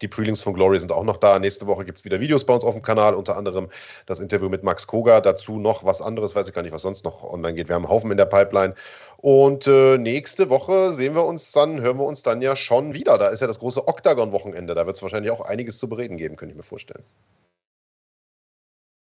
Die 0.03 0.09
Prelings 0.09 0.41
von 0.41 0.55
Glory 0.55 0.81
sind 0.81 0.93
auch 0.93 1.05
noch 1.05 1.19
da. 1.19 1.39
Nächste 1.39 1.67
Woche 1.67 1.85
gibt 1.85 1.99
es 1.99 2.05
wieder 2.05 2.21
Videos 2.21 2.45
bei 2.45 2.55
uns 2.55 2.65
auf 2.65 2.75
dem 2.75 2.83
Kanal, 2.83 3.15
unter 3.15 3.37
anderem 3.37 3.69
das 4.07 4.21
Interview 4.21 4.49
mit 4.49 4.63
Max 4.63 4.87
Koga. 4.87 5.21
Dazu 5.21 5.59
noch 5.59 5.85
was 5.85 6.01
anderes, 6.01 6.35
weiß 6.35 6.49
ich 6.49 6.55
gar 6.55 6.63
nicht, 6.63 6.73
was 6.73 6.83
sonst 6.83 7.05
noch 7.05 7.23
online 7.23 7.55
geht. 7.55 7.69
Wir 7.69 7.75
haben 7.75 7.85
einen 7.85 7.93
Haufen 7.93 8.11
in 8.11 8.17
der 8.17 8.25
Pipeline. 8.25 8.75
Und 9.19 9.67
äh, 9.67 9.99
nächste 9.99 10.49
Woche 10.49 10.93
sehen 10.93 11.15
wir 11.15 11.25
uns 11.25 11.53
dann, 11.53 11.81
hören 11.81 11.99
wir 11.99 12.07
uns 12.07 12.23
dann 12.23 12.41
ja 12.41 12.57
schon 12.57 12.95
wieder. 12.95 13.19
Da 13.19 13.29
ist 13.29 13.41
ja 13.41 13.47
das 13.47 13.59
große 13.59 13.87
Octagon-Wochenende. 13.87 14.75
Da 14.75 14.87
wird 14.87 14.97
es 14.97 15.03
wahrscheinlich 15.03 15.31
auch 15.31 15.43
einiges 15.43 15.79
zu 15.79 15.89
bereden 15.89 16.17
geben, 16.17 16.37
könnte 16.37 16.53
ich 16.53 16.57
mir 16.57 16.63
vorstellen. 16.63 17.05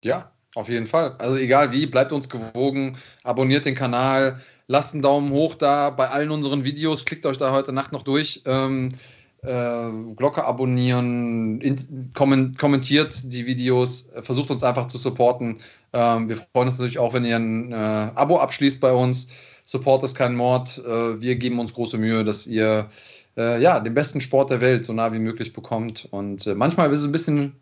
Ja, 0.03 0.33
auf 0.55 0.71
jeden 0.71 0.87
Fall. 0.87 1.15
Also 1.19 1.37
egal 1.37 1.73
wie, 1.73 1.87
bleibt 1.87 2.13
uns 2.13 2.31
gewogen, 2.31 2.97
abonniert 3.25 3.67
den 3.67 3.75
Kanal, 3.75 4.41
lasst 4.69 4.95
einen 4.95 5.03
Daumen 5.03 5.31
hoch 5.31 5.55
da 5.55 5.91
bei 5.91 6.09
allen 6.09 6.31
unseren 6.31 6.65
Videos, 6.65 7.05
klickt 7.05 7.27
euch 7.27 7.37
da 7.37 7.53
heute 7.53 7.73
Nacht 7.73 7.93
noch 7.93 8.03
durch. 8.03 8.43
Ähm, 8.47 8.93
äh, 9.43 9.91
Glocke 10.17 10.45
abonnieren, 10.45 11.61
in, 11.61 12.13
kommentiert 12.15 13.33
die 13.33 13.47
Videos, 13.47 14.11
äh, 14.11 14.23
versucht 14.23 14.51
uns 14.51 14.63
einfach 14.63 14.87
zu 14.87 14.99
supporten. 14.99 15.59
Ähm, 15.93 16.29
wir 16.29 16.37
freuen 16.37 16.69
uns 16.69 16.79
natürlich 16.79 16.99
auch, 16.99 17.15
wenn 17.15 17.25
ihr 17.25 17.37
ein 17.37 17.73
äh, 17.73 17.75
Abo 17.75 18.39
abschließt 18.39 18.81
bei 18.81 18.93
uns. 18.93 19.29
Support 19.65 20.05
ist 20.05 20.15
kein 20.15 20.35
Mord. 20.35 20.83
Äh, 20.87 21.21
wir 21.21 21.37
geben 21.37 21.59
uns 21.59 21.75
große 21.75 21.99
Mühe, 21.99 22.25
dass 22.25 22.47
ihr 22.47 22.89
äh, 23.37 23.61
ja, 23.61 23.81
den 23.81 23.95
besten 23.95 24.21
Sport 24.21 24.51
der 24.51 24.61
Welt 24.61 24.85
so 24.85 24.93
nah 24.93 25.13
wie 25.13 25.19
möglich 25.19 25.53
bekommt. 25.53 26.09
Und 26.11 26.47
äh, 26.47 26.55
manchmal 26.55 26.93
ist 26.93 27.01
es 27.01 27.05
ein 27.05 27.13
bisschen 27.13 27.57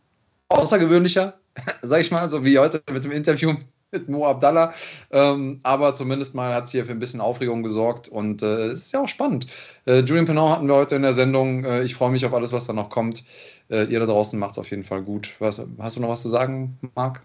außergewöhnlicher, 0.48 1.38
sag 1.82 2.01
ich 2.01 2.10
mal, 2.10 2.28
so 2.28 2.44
wie 2.44 2.59
heute 2.59 2.82
mit 2.92 3.05
dem 3.05 3.12
Interview 3.12 3.55
mit 3.94 4.08
Mo 4.08 4.26
Abdallah. 4.26 4.74
Ähm, 5.10 5.60
aber 5.62 5.94
zumindest 5.94 6.34
mal 6.34 6.54
hat 6.54 6.64
es 6.64 6.72
hier 6.72 6.84
für 6.84 6.92
ein 6.92 6.98
bisschen 6.98 7.20
Aufregung 7.20 7.62
gesorgt 7.62 8.08
und 8.08 8.42
äh, 8.42 8.66
es 8.66 8.80
ist 8.80 8.92
ja 8.92 9.00
auch 9.00 9.08
spannend. 9.08 9.46
Äh, 9.86 10.00
Julian 10.00 10.26
Pinon 10.26 10.50
hatten 10.50 10.68
wir 10.68 10.74
heute 10.74 10.96
in 10.96 11.02
der 11.02 11.12
Sendung. 11.12 11.64
Äh, 11.64 11.82
ich 11.82 11.94
freue 11.94 12.10
mich 12.10 12.26
auf 12.26 12.34
alles, 12.34 12.52
was 12.52 12.66
da 12.66 12.72
noch 12.72 12.90
kommt. 12.90 13.24
Äh, 13.70 13.84
ihr 13.84 14.00
da 14.00 14.06
draußen 14.06 14.38
macht 14.38 14.52
es 14.52 14.58
auf 14.58 14.70
jeden 14.70 14.84
Fall 14.84 15.02
gut. 15.02 15.34
Was, 15.38 15.62
hast 15.78 15.96
du 15.96 16.00
noch 16.00 16.10
was 16.10 16.22
zu 16.22 16.28
sagen, 16.28 16.78
Marc? 16.94 17.22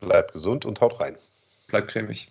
Bleibt 0.00 0.32
gesund 0.32 0.64
und 0.64 0.80
haut 0.80 1.00
rein. 1.00 1.16
Bleibt 1.68 1.88
cremig. 1.88 2.30